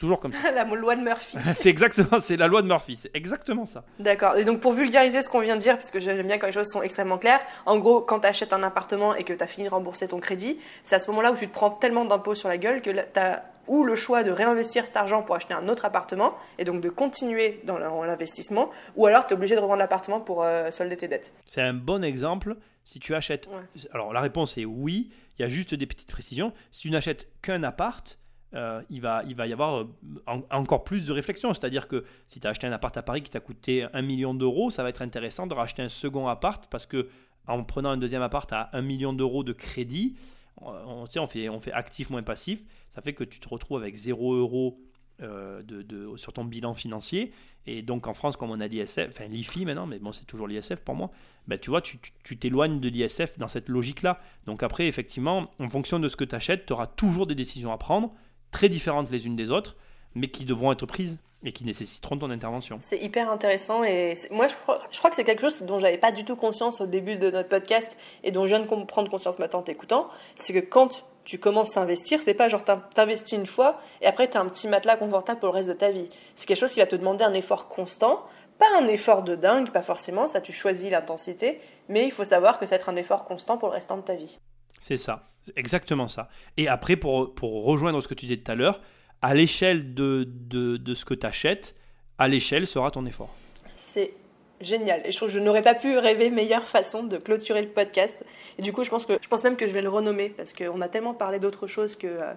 Toujours 0.02 0.20
comme 0.20 0.34
ça. 0.34 0.50
la 0.56 0.64
loi 0.64 0.96
de 0.96 1.02
Murphy. 1.02 1.38
c'est 1.54 1.70
exactement, 1.70 2.20
c'est 2.20 2.36
la 2.36 2.48
loi 2.48 2.64
de 2.64 2.68
Murphy, 2.68 2.96
c'est 2.96 3.16
exactement 3.16 3.68
ça. 3.68 3.84
D'accord. 4.00 4.36
Et 4.36 4.44
donc 4.44 4.60
pour 4.60 4.74
vulgariser 4.74 5.22
ce 5.22 5.30
qu'on 5.30 5.42
vient 5.42 5.56
de 5.56 5.62
dire, 5.62 5.76
parce 5.76 5.92
que 5.92 6.00
j'aime 6.00 6.26
bien 6.26 6.40
quand 6.40 6.48
les 6.48 6.54
choses 6.54 6.70
sont 6.70 6.82
extrêmement 6.82 7.20
claires, 7.20 7.42
en 7.68 7.78
gros, 7.78 8.02
quand 8.02 8.22
tu 8.22 8.28
achètes 8.28 8.52
un 8.52 8.64
appartement 8.64 9.14
et 9.14 9.24
que 9.24 9.32
tu 9.32 9.44
as 9.44 9.46
fini 9.46 9.68
de 9.68 9.72
rembourser 9.72 10.08
ton 10.08 10.20
crédit, 10.20 10.58
c'est 10.84 10.96
à 10.96 11.00
ce 11.00 11.12
moment-là 11.12 11.32
où 11.32 11.36
tu 11.36 11.48
te 11.48 11.54
prends 11.54 11.70
tellement 11.70 12.04
d'impôts 12.04 12.34
sur 12.34 12.50
la 12.50 12.58
gueule 12.58 12.82
que 12.82 12.90
tu 12.90 13.20
as 13.20 13.44
ou 13.68 13.84
le 13.84 13.96
choix 13.96 14.24
de 14.24 14.32
réinvestir 14.32 14.88
cet 14.88 14.98
argent 14.98 15.22
pour 15.22 15.36
acheter 15.36 15.54
un 15.54 15.70
autre 15.70 15.86
appartement 15.86 16.36
et 16.58 16.66
donc 16.66 16.82
de 16.82 16.90
continuer 16.90 17.62
dans 17.64 17.78
l'investissement, 17.78 18.72
ou 18.96 19.06
alors 19.06 19.28
tu 19.28 19.36
es 19.36 19.38
obligé 19.38 19.54
de 19.54 19.60
revendre 19.60 19.78
l'appartement 19.78 20.20
pour 20.20 20.42
euh, 20.42 20.72
solder 20.72 20.98
tes 20.98 21.08
dettes. 21.08 21.32
C'est 21.46 21.62
un 21.62 21.76
bon 21.76 22.04
exemple. 22.04 22.56
Si 22.84 23.00
tu 23.00 23.14
achètes. 23.14 23.48
Alors 23.94 24.12
la 24.12 24.22
réponse 24.22 24.58
est 24.58 24.66
oui, 24.66 25.12
il 25.38 25.44
y 25.44 25.46
a 25.46 25.48
juste 25.48 25.76
des 25.76 25.86
petites 25.86 26.12
précisions. 26.12 26.52
Si 26.72 26.82
tu 26.82 26.90
n'achètes 26.90 27.28
qu'un 27.44 27.62
appart, 27.62 28.18
euh, 28.54 28.82
il, 28.90 29.02
va, 29.02 29.24
il 29.28 29.36
va 29.36 29.48
y 29.48 29.54
avoir 29.54 29.82
euh, 29.82 30.42
encore 30.50 30.84
plus 30.84 31.06
de 31.06 31.12
réflexion. 31.12 31.54
C'est-à-dire 31.54 31.88
que 31.88 32.04
si 32.28 32.40
tu 32.40 32.48
as 32.48 32.50
acheté 32.50 32.68
un 32.68 32.72
appart 32.72 32.96
à 32.98 33.02
Paris 33.02 33.22
qui 33.22 33.30
t'a 33.30 33.40
coûté 33.40 33.86
1 33.94 34.02
million 34.02 34.34
d'euros, 34.34 34.70
ça 34.70 34.84
va 34.84 34.90
être 34.90 35.02
intéressant 35.02 35.48
de 35.48 35.54
racheter 35.54 35.82
un 35.82 35.90
second 35.90 36.28
appart 36.28 36.68
parce 36.70 36.86
que 36.86 37.10
en 37.48 37.64
prenant 37.64 37.90
un 37.90 37.98
deuxième 37.98 38.22
appart 38.22 38.52
à 38.54 38.70
1 38.74 38.82
million 38.82 39.14
d'euros 39.14 39.44
de 39.44 39.54
crédit, 39.54 40.16
on, 40.62 41.06
on, 41.16 41.28
fait, 41.28 41.50
on 41.50 41.60
fait 41.60 41.72
actif 41.72 42.10
moins 42.10 42.24
passif. 42.24 42.64
Ça 42.90 43.02
fait 43.02 43.14
que 43.14 43.24
tu 43.24 43.40
te 43.40 43.50
retrouves 43.50 43.82
avec 43.82 43.96
0 43.96 44.36
euros 44.36 44.80
euh, 45.24 45.62
de, 45.62 46.18
sur 46.18 46.34
ton 46.34 46.44
bilan 46.44 46.74
financier. 46.74 47.32
Et 47.68 47.84
donc 47.84 48.08
en 48.08 48.16
France, 48.16 48.38
comme 48.38 48.50
on 48.50 48.60
a 48.60 48.66
l'ISF, 48.66 49.08
enfin 49.10 49.26
l'IFI 49.28 49.66
maintenant, 49.66 49.86
mais 49.86 50.00
bon, 50.00 50.12
c'est 50.12 50.26
toujours 50.26 50.48
l'ISF 50.48 50.78
pour 50.78 50.96
moi, 50.96 51.12
ben, 51.48 51.60
tu 51.60 51.70
vois, 51.70 51.82
tu 51.82 52.38
t'éloignes 52.40 52.80
de 52.80 52.90
l'ISF 52.90 53.38
dans 53.38 53.48
cette 53.48 53.70
logique-là. 53.70 54.20
Donc 54.48 54.64
après, 54.64 54.88
effectivement, 54.88 55.52
en 55.60 55.70
fonction 55.70 56.00
de 56.00 56.08
ce 56.08 56.16
que 56.16 56.24
tu 56.24 56.34
achètes, 56.34 56.66
tu 56.66 56.74
auras 56.74 56.88
toujours 56.88 57.28
des 57.28 57.36
décisions 57.36 57.72
à 57.72 57.78
prendre 57.78 58.16
très 58.52 58.70
différentes 58.70 59.10
les 59.12 59.26
unes 59.26 59.36
des 59.36 59.52
autres, 59.52 59.76
mais 60.16 60.28
qui 60.28 60.46
devront 60.46 60.72
être 60.72 60.86
prises 60.86 61.20
et 61.44 61.52
qui 61.52 61.66
nécessiteront 61.66 62.18
ton 62.18 62.30
intervention. 62.30 62.78
C'est 62.82 63.00
hyper 63.00 63.32
intéressant 63.32 63.84
et 63.84 64.16
moi 64.30 64.48
je 64.48 64.56
crois, 64.56 65.10
que 65.10 65.16
c'est 65.16 65.24
quelque 65.24 65.42
chose 65.42 65.62
dont 65.64 65.80
j'avais 65.80 65.98
pas 65.98 66.12
du 66.12 66.24
tout 66.24 66.36
conscience 66.36 66.82
au 66.82 66.86
début 66.86 67.16
de 67.16 67.32
notre 67.32 67.50
podcast 67.50 67.98
et 68.24 68.32
dont 68.32 68.44
je 68.44 68.56
viens 68.56 68.60
de 68.60 68.86
prendre 68.86 69.10
conscience 69.10 69.40
maintenant 69.40 69.60
en 69.60 69.64
t'écoutant, 69.64 70.08
c'est 70.36 70.54
que 70.54 70.60
quand 70.60 71.04
tu 71.24 71.40
commences 71.40 71.78
à 71.78 71.82
investir, 71.82 72.22
c'est 72.22 72.34
pas 72.34 72.48
genre 72.48 72.64
t'investis 72.64 73.38
une 73.38 73.46
fois 73.46 73.80
et 74.02 74.08
après 74.08 74.30
tu 74.30 74.38
as 74.38 74.42
un 74.42 74.48
petit 74.48 74.68
matelas 74.68 74.98
confortable 74.98 75.40
pour 75.40 75.50
le 75.50 75.56
reste 75.56 75.70
de 75.70 75.74
ta 75.74 75.90
vie. 75.90 76.10
C'est 76.36 76.46
quelque 76.46 76.60
chose 76.60 76.74
qui 76.74 76.80
va 76.80 76.86
te 76.86 76.96
demander 76.96 77.24
un 77.24 77.34
effort 77.34 77.68
constant, 77.68 78.24
pas 78.60 78.68
un 78.78 78.88
effort 78.88 79.24
de 79.24 79.36
dingue, 79.36 79.72
pas 79.72 79.82
forcément, 79.82 80.28
ça 80.28 80.42
tu 80.42 80.54
choisis 80.54 80.92
l'intensité, 80.92 81.60
mais 81.90 82.06
il 82.06 82.12
faut 82.12 82.24
savoir 82.24 82.60
que 82.60 82.68
ça 82.68 82.76
va 82.76 82.82
être 82.82 82.90
un 82.90 82.96
effort 82.96 83.24
constant 83.24 83.58
pour 83.58 83.70
le 83.70 83.76
restant 83.76 83.98
de 83.98 84.04
ta 84.04 84.14
vie. 84.14 84.38
C'est 84.82 84.98
ça, 84.98 85.30
exactement 85.56 86.08
ça. 86.08 86.28
Et 86.58 86.68
après, 86.68 86.96
pour, 86.96 87.36
pour 87.36 87.64
rejoindre 87.66 88.02
ce 88.02 88.08
que 88.08 88.16
tu 88.16 88.26
disais 88.26 88.38
tout 88.38 88.52
à 88.52 88.56
l'heure, 88.56 88.82
à 89.22 89.36
l'échelle 89.36 89.94
de, 89.94 90.28
de, 90.28 90.78
de, 90.78 90.96
ce 90.96 91.06
que 91.06 91.14
tu 91.14 91.28
achètes, 91.28 91.76
à 92.18 92.28
l'échelle 92.28 92.66
sera 92.66 92.90
ton 92.90 93.06
effort. 93.06 93.30
C'est 93.76 94.12
génial. 94.60 95.02
Et 95.06 95.12
je 95.12 95.18
trouve 95.18 95.30
que 95.30 95.36
je 95.36 95.40
n'aurais 95.40 95.62
pas 95.62 95.76
pu 95.76 96.00
rêver 96.00 96.32
meilleure 96.32 96.64
façon 96.64 97.04
de 97.04 97.18
clôturer 97.18 97.62
le 97.62 97.68
podcast. 97.68 98.26
Et 98.58 98.64
du 98.64 98.74
coup, 98.74 98.84
je 98.84 98.90
pense, 98.90 99.06
que, 99.06 99.14
je 99.22 99.28
pense 99.28 99.44
même 99.44 99.56
que 99.56 99.68
je 99.68 99.74
vais 99.74 99.84
le 99.84 99.90
renommer 99.90 100.30
parce 100.30 100.52
qu'on 100.52 100.82
a 100.82 100.90
tellement 100.90 101.14
parlé 101.14 101.38
d'autre 101.38 101.68
chose 101.68 101.96
que 101.96 102.08
euh, 102.08 102.34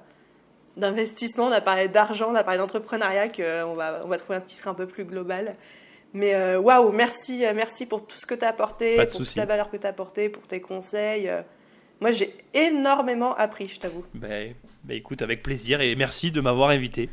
d'investissement, 0.77 1.47
on 1.47 1.53
a 1.53 1.63
parlé 1.63 1.89
d'argent, 1.89 2.29
on 2.31 2.35
a 2.35 2.45
parlé 2.45 2.59
d'entrepreneuriat 2.59 3.31
qu'on 3.31 3.73
va, 3.73 4.03
on 4.05 4.09
va 4.09 4.19
trouver 4.19 4.37
un 4.37 4.43
titre 4.43 4.69
un 4.69 4.75
peu 4.75 4.87
plus 4.87 5.07
global. 5.07 5.57
Mais 6.13 6.35
euh, 6.35 6.61
waouh, 6.61 6.93
merci, 6.93 7.47
euh, 7.47 7.55
merci 7.57 7.87
pour 7.87 8.07
tout 8.07 8.19
ce 8.19 8.27
que 8.27 8.35
tu 8.35 8.45
as 8.45 8.49
apporté, 8.49 8.97
pour 8.97 9.17
toute 9.17 9.37
la 9.37 9.47
valeur 9.47 9.71
que 9.71 9.79
tu 9.79 9.87
as 9.87 9.91
apportée, 9.91 10.29
pour 10.29 10.47
tes 10.47 10.61
conseils. 10.61 11.31
Moi, 12.05 12.11
j'ai 12.11 12.35
énormément 12.53 13.35
appris, 13.35 13.67
je 13.67 13.81
t'avoue. 13.81 14.05
Ben, 14.13 14.53
ben, 14.83 14.95
écoute, 14.95 15.23
avec 15.23 15.43
plaisir 15.43 15.81
et 15.81 15.95
merci 15.95 16.31
de 16.31 16.43
m'avoir 16.43 16.69
invité. 16.69 17.09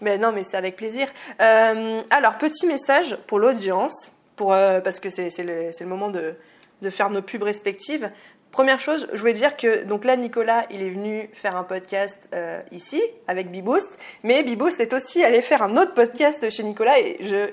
Mais 0.00 0.16
non, 0.16 0.32
mais 0.32 0.44
c'est 0.44 0.56
avec 0.56 0.76
plaisir. 0.76 1.08
Euh, 1.42 2.00
alors, 2.08 2.38
petit 2.38 2.66
message 2.66 3.18
pour 3.26 3.38
l'audience, 3.38 4.12
pour, 4.36 4.54
euh, 4.54 4.80
parce 4.80 4.98
que 4.98 5.10
c'est 5.10 5.28
le, 5.44 5.72
le, 5.78 5.86
moment 5.86 6.08
de, 6.08 6.36
de, 6.80 6.88
faire 6.88 7.10
nos 7.10 7.20
pubs 7.20 7.42
respectives. 7.42 8.10
Première 8.50 8.80
chose, 8.80 9.06
je 9.12 9.20
voulais 9.20 9.34
dire 9.34 9.54
que 9.58 9.84
donc 9.84 10.06
là 10.06 10.16
Nicolas, 10.16 10.64
il 10.70 10.80
est 10.80 10.90
venu 10.90 11.28
faire 11.34 11.54
un 11.54 11.62
podcast 11.62 12.30
euh, 12.32 12.62
ici 12.72 13.00
avec 13.28 13.50
Biboost, 13.50 13.98
mais 14.24 14.42
Biboost 14.42 14.80
est 14.80 14.94
aussi 14.94 15.22
allé 15.22 15.42
faire 15.42 15.62
un 15.62 15.76
autre 15.76 15.92
podcast 15.92 16.48
chez 16.48 16.62
Nicolas 16.62 16.98
et 16.98 17.18
je 17.20 17.50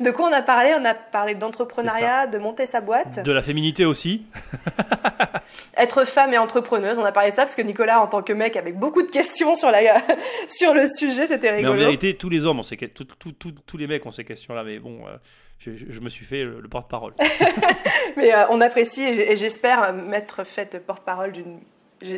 de 0.02 0.10
quoi 0.10 0.30
on 0.30 0.32
a 0.32 0.42
parlé? 0.42 0.74
On 0.76 0.84
a 0.86 0.94
parlé 0.94 1.34
d'entrepreneuriat, 1.34 2.26
de 2.26 2.38
monter 2.38 2.64
sa 2.64 2.80
boîte, 2.80 3.22
de 3.22 3.32
la 3.32 3.42
féminité 3.42 3.84
aussi. 3.84 4.24
Être 5.76 6.04
femme 6.04 6.34
et 6.34 6.38
entrepreneuse, 6.38 6.98
on 6.98 7.04
a 7.04 7.12
parlé 7.12 7.30
de 7.30 7.36
ça 7.36 7.42
parce 7.42 7.54
que 7.54 7.62
Nicolas 7.62 8.00
en 8.00 8.06
tant 8.06 8.22
que 8.22 8.32
mec 8.32 8.56
avait 8.56 8.72
beaucoup 8.72 9.02
de 9.02 9.10
questions 9.10 9.56
sur 9.56 9.70
la 9.70 9.80
sur 10.48 10.74
le 10.74 10.86
sujet, 10.88 11.26
c'était 11.26 11.50
rigolo. 11.50 11.74
Mais 11.74 11.80
en 11.80 11.84
vérité, 11.84 12.14
tous 12.14 12.28
les 12.28 12.46
hommes, 12.46 12.60
on 12.60 12.62
sait 12.62 12.76
tous 12.76 13.76
les 13.76 13.86
mecs 13.86 14.04
ont 14.06 14.10
ces 14.10 14.24
questions-là, 14.24 14.64
mais 14.64 14.78
bon. 14.78 15.00
Euh, 15.06 15.16
je, 15.64 16.00
me 16.00 16.08
suis 16.08 16.24
fait 16.24 16.44
le, 16.44 16.68
porte-parole. 16.68 17.14
Mais 18.16 18.34
euh, 18.34 18.48
on 18.50 18.60
apprécie 18.60 19.02
et 19.02 19.36
j'espère 19.36 19.92
m'être 19.92 20.44
faite 20.44 20.84
porte-parole 20.84 21.32
d'une. 21.32 21.60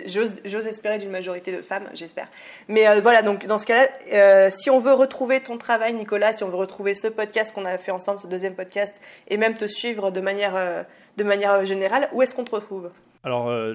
J'ose 0.06 0.66
espérer 0.66 0.96
d'une 0.96 1.10
majorité 1.10 1.52
de 1.52 1.60
femmes, 1.60 1.90
j'espère. 1.92 2.28
Mais 2.68 2.88
euh, 2.88 3.00
voilà, 3.02 3.20
donc 3.20 3.44
dans 3.44 3.58
ce 3.58 3.66
cas-là, 3.66 3.86
euh, 4.14 4.50
si 4.50 4.70
on 4.70 4.80
veut 4.80 4.94
retrouver 4.94 5.42
ton 5.42 5.58
travail, 5.58 5.92
Nicolas, 5.92 6.32
si 6.32 6.42
on 6.42 6.48
veut 6.48 6.56
retrouver 6.56 6.94
ce 6.94 7.06
podcast 7.06 7.54
qu'on 7.54 7.66
a 7.66 7.76
fait 7.76 7.90
ensemble, 7.90 8.18
ce 8.18 8.26
deuxième 8.26 8.54
podcast, 8.54 9.02
et 9.28 9.36
même 9.36 9.52
te 9.52 9.66
suivre 9.66 10.10
de 10.10 10.22
manière, 10.22 10.86
de 11.18 11.24
manière 11.24 11.66
générale, 11.66 12.08
où 12.12 12.22
est-ce 12.22 12.34
qu'on 12.34 12.44
te 12.44 12.54
retrouve? 12.54 12.90
Alors, 13.24 13.48
euh, 13.48 13.74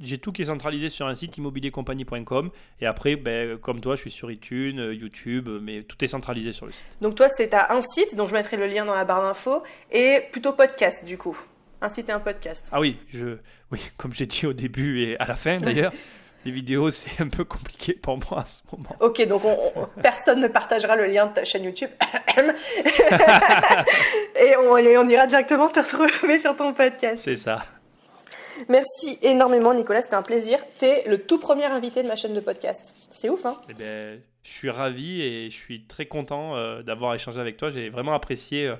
j'ai 0.00 0.18
tout 0.18 0.32
qui 0.32 0.40
est 0.40 0.46
centralisé 0.46 0.88
sur 0.88 1.06
un 1.06 1.14
site 1.14 1.36
immobiliercompagnie.com. 1.36 2.50
Et 2.80 2.86
après, 2.86 3.16
ben, 3.16 3.58
comme 3.58 3.82
toi, 3.82 3.94
je 3.94 4.00
suis 4.00 4.10
sur 4.10 4.30
iTunes, 4.30 4.80
euh, 4.80 4.94
YouTube, 4.94 5.50
mais 5.62 5.82
tout 5.82 6.02
est 6.02 6.08
centralisé 6.08 6.52
sur 6.52 6.64
le 6.64 6.72
site. 6.72 6.82
Donc, 7.02 7.14
toi, 7.14 7.28
c'est 7.28 7.52
à 7.52 7.74
un 7.74 7.82
site, 7.82 8.16
dont 8.16 8.26
je 8.26 8.32
mettrai 8.32 8.56
le 8.56 8.66
lien 8.66 8.86
dans 8.86 8.94
la 8.94 9.04
barre 9.04 9.20
d'infos, 9.20 9.62
et 9.92 10.22
plutôt 10.32 10.54
podcast, 10.54 11.04
du 11.04 11.18
coup. 11.18 11.38
Un 11.82 11.90
site 11.90 12.08
et 12.08 12.12
un 12.12 12.20
podcast. 12.20 12.70
Ah 12.72 12.80
oui, 12.80 12.96
je, 13.12 13.36
oui 13.70 13.80
comme 13.98 14.14
j'ai 14.14 14.26
dit 14.26 14.46
au 14.46 14.54
début 14.54 15.02
et 15.02 15.18
à 15.20 15.26
la 15.26 15.36
fin 15.36 15.58
d'ailleurs. 15.58 15.92
les 16.44 16.50
vidéos, 16.50 16.90
c'est 16.90 17.22
un 17.22 17.28
peu 17.28 17.44
compliqué 17.44 17.92
pour 17.92 18.16
moi 18.16 18.40
à 18.40 18.46
ce 18.46 18.62
moment. 18.72 18.96
Ok, 19.00 19.24
donc 19.28 19.42
personne 20.02 20.40
ne 20.40 20.48
partagera 20.48 20.96
le 20.96 21.04
lien 21.04 21.26
de 21.26 21.34
ta 21.34 21.44
chaîne 21.44 21.64
YouTube. 21.64 21.90
et, 24.40 24.56
on, 24.56 24.76
et, 24.76 24.96
on, 24.96 25.08
ira 25.08 25.26
directement 25.26 25.68
te 25.68 25.80
retrouver 25.80 26.38
sur 26.38 26.56
ton 26.56 26.72
podcast. 26.72 27.22
C'est 27.22 27.36
ça. 27.36 27.62
Merci 28.68 29.18
énormément, 29.22 29.74
Nicolas. 29.74 30.02
C'était 30.02 30.14
un 30.14 30.22
plaisir. 30.22 30.58
Tu 30.78 30.86
es 30.86 31.08
le 31.08 31.18
tout 31.18 31.38
premier 31.38 31.64
invité 31.64 32.02
de 32.02 32.08
ma 32.08 32.16
chaîne 32.16 32.34
de 32.34 32.40
podcast. 32.40 32.92
C'est 33.10 33.28
ouf, 33.28 33.44
hein 33.46 33.60
eh 33.68 33.74
ben, 33.74 34.20
Je 34.42 34.50
suis 34.50 34.70
ravi 34.70 35.22
et 35.22 35.50
je 35.50 35.56
suis 35.56 35.86
très 35.86 36.06
content 36.06 36.56
euh, 36.56 36.82
d'avoir 36.82 37.14
échangé 37.14 37.40
avec 37.40 37.56
toi. 37.56 37.70
J'ai 37.70 37.88
vraiment 37.88 38.14
apprécié. 38.14 38.72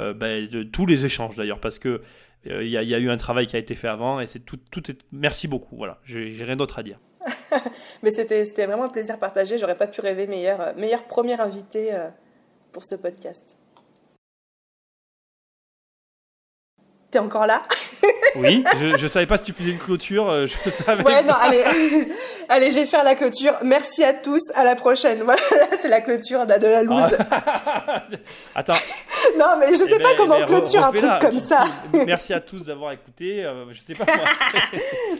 Euh, 0.00 0.14
ben, 0.14 0.48
de 0.48 0.62
tous 0.62 0.86
les 0.86 1.04
échanges 1.04 1.36
d'ailleurs, 1.36 1.60
parce 1.60 1.78
que 1.78 2.00
il 2.44 2.66
y, 2.66 2.76
a 2.76 2.98
eu 2.98 3.08
un 3.08 3.16
travail 3.16 3.46
qui 3.46 3.54
a 3.54 3.58
été 3.60 3.76
fait 3.76 3.86
avant 3.86 4.18
et 4.18 4.26
c'est 4.26 4.40
tout, 4.40 4.58
tout 4.70 4.90
est... 4.90 4.98
Merci 5.12 5.46
beaucoup. 5.46 5.76
Voilà, 5.76 6.00
j'ai 6.04 6.34
rien 6.42 6.56
d'autre 6.56 6.78
à 6.80 6.82
dire. 6.82 6.98
Mais 8.02 8.10
c'était 8.10 8.66
vraiment 8.66 8.84
un 8.84 8.88
plaisir 8.88 9.20
partagé. 9.20 9.58
J'aurais 9.58 9.76
pas 9.76 9.86
pu 9.86 10.00
rêver 10.00 10.26
meilleur, 10.26 10.74
meilleur 10.76 11.04
premier 11.04 11.40
invité 11.40 11.90
pour 12.72 12.84
ce 12.84 12.96
podcast. 12.96 13.58
T'es 17.12 17.20
encore 17.20 17.46
là? 17.46 17.62
Oui, 18.36 18.64
je, 18.80 18.98
je 18.98 19.06
savais 19.06 19.26
pas 19.26 19.36
si 19.36 19.44
tu 19.44 19.52
faisais 19.52 19.72
une 19.72 19.78
clôture. 19.78 20.28
Euh, 20.28 20.46
je 20.46 20.70
savais. 20.70 21.04
Ouais, 21.04 21.22
non, 21.22 21.34
allez, 21.40 21.62
allez, 22.48 22.70
je 22.70 22.76
vais 22.76 22.86
faire 22.86 23.04
la 23.04 23.14
clôture. 23.14 23.54
Merci 23.62 24.02
à 24.04 24.12
tous, 24.12 24.42
à 24.54 24.64
la 24.64 24.74
prochaine. 24.74 25.22
Voilà, 25.32 25.40
c'est 25.78 25.88
la 25.88 26.00
clôture 26.00 26.46
de 26.46 26.66
la 26.66 26.82
loose. 26.82 27.16
Ah. 27.30 28.02
Attends. 28.54 28.74
Non, 29.38 29.56
mais 29.58 29.68
je 29.68 29.84
sais 29.84 29.94
eh 29.96 30.02
pas 30.02 30.10
ben, 30.10 30.16
comment 30.16 30.36
eh 30.36 30.40
ben, 30.40 30.46
clôture 30.46 30.84
un 30.84 30.92
truc 30.92 31.10
comme 31.20 31.38
ça. 31.38 31.64
Merci 32.06 32.34
à 32.34 32.40
tous 32.40 32.64
d'avoir 32.64 32.92
écouté. 32.92 33.44
Euh, 33.44 33.64
je 33.70 33.80
sais 33.80 33.94
pas. 33.94 34.04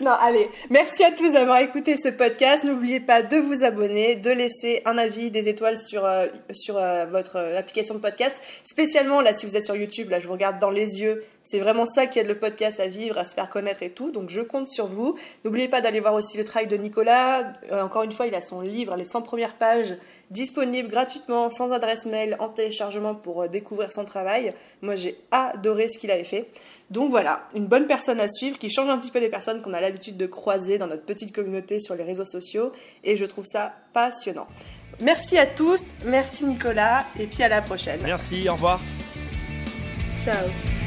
non, 0.02 0.12
allez, 0.20 0.50
merci 0.70 1.04
à 1.04 1.12
tous 1.12 1.32
d'avoir 1.32 1.58
écouté 1.58 1.96
ce 1.96 2.08
podcast. 2.08 2.64
N'oubliez 2.64 3.00
pas 3.00 3.22
de 3.22 3.36
vous 3.36 3.64
abonner, 3.64 4.16
de 4.16 4.30
laisser 4.30 4.82
un 4.84 4.98
avis, 4.98 5.30
des 5.30 5.48
étoiles 5.48 5.78
sur 5.78 6.04
euh, 6.04 6.26
sur 6.52 6.74
votre 7.10 7.38
application 7.56 7.94
de 7.94 8.00
podcast. 8.00 8.36
Spécialement 8.64 9.20
là, 9.20 9.32
si 9.32 9.46
vous 9.46 9.56
êtes 9.56 9.64
sur 9.64 9.76
YouTube, 9.76 10.10
là, 10.10 10.18
je 10.18 10.26
vous 10.26 10.34
regarde 10.34 10.58
dans 10.58 10.70
les 10.70 11.00
yeux 11.00 11.22
c'est 11.42 11.60
vraiment 11.60 11.86
ça 11.86 12.06
qui 12.06 12.18
aide 12.18 12.28
le 12.28 12.38
podcast 12.38 12.80
à 12.80 12.86
vivre, 12.86 13.18
à 13.18 13.24
se 13.24 13.34
faire 13.34 13.50
connaître 13.50 13.82
et 13.82 13.90
tout. 13.90 14.10
Donc 14.10 14.30
je 14.30 14.40
compte 14.40 14.68
sur 14.68 14.86
vous. 14.86 15.16
N'oubliez 15.44 15.68
pas 15.68 15.80
d'aller 15.80 16.00
voir 16.00 16.14
aussi 16.14 16.38
le 16.38 16.44
travail 16.44 16.68
de 16.68 16.76
Nicolas. 16.76 17.52
Euh, 17.70 17.82
encore 17.82 18.02
une 18.02 18.12
fois, 18.12 18.26
il 18.26 18.34
a 18.34 18.40
son 18.40 18.60
livre, 18.60 18.96
les 18.96 19.04
100 19.04 19.22
premières 19.22 19.54
pages, 19.54 19.96
disponible 20.30 20.88
gratuitement, 20.88 21.50
sans 21.50 21.72
adresse 21.72 22.06
mail, 22.06 22.36
en 22.38 22.48
téléchargement 22.48 23.14
pour 23.14 23.42
euh, 23.42 23.48
découvrir 23.48 23.92
son 23.92 24.04
travail. 24.04 24.52
Moi, 24.82 24.96
j'ai 24.96 25.18
adoré 25.30 25.88
ce 25.88 25.98
qu'il 25.98 26.10
avait 26.10 26.24
fait. 26.24 26.48
Donc 26.90 27.10
voilà, 27.10 27.48
une 27.54 27.66
bonne 27.66 27.86
personne 27.86 28.20
à 28.20 28.28
suivre 28.28 28.58
qui 28.58 28.68
change 28.68 28.88
un 28.90 28.98
petit 28.98 29.10
peu 29.10 29.18
les 29.18 29.30
personnes 29.30 29.62
qu'on 29.62 29.72
a 29.72 29.80
l'habitude 29.80 30.18
de 30.18 30.26
croiser 30.26 30.76
dans 30.76 30.86
notre 30.86 31.04
petite 31.04 31.34
communauté 31.34 31.80
sur 31.80 31.94
les 31.94 32.04
réseaux 32.04 32.26
sociaux. 32.26 32.72
Et 33.02 33.16
je 33.16 33.24
trouve 33.24 33.46
ça 33.46 33.72
passionnant. 33.94 34.46
Merci 35.00 35.38
à 35.38 35.46
tous, 35.46 35.94
merci 36.04 36.44
Nicolas, 36.44 37.04
et 37.18 37.26
puis 37.26 37.42
à 37.42 37.48
la 37.48 37.62
prochaine. 37.62 38.00
Merci, 38.02 38.48
au 38.48 38.52
revoir. 38.52 38.78
Ciao. 40.22 40.81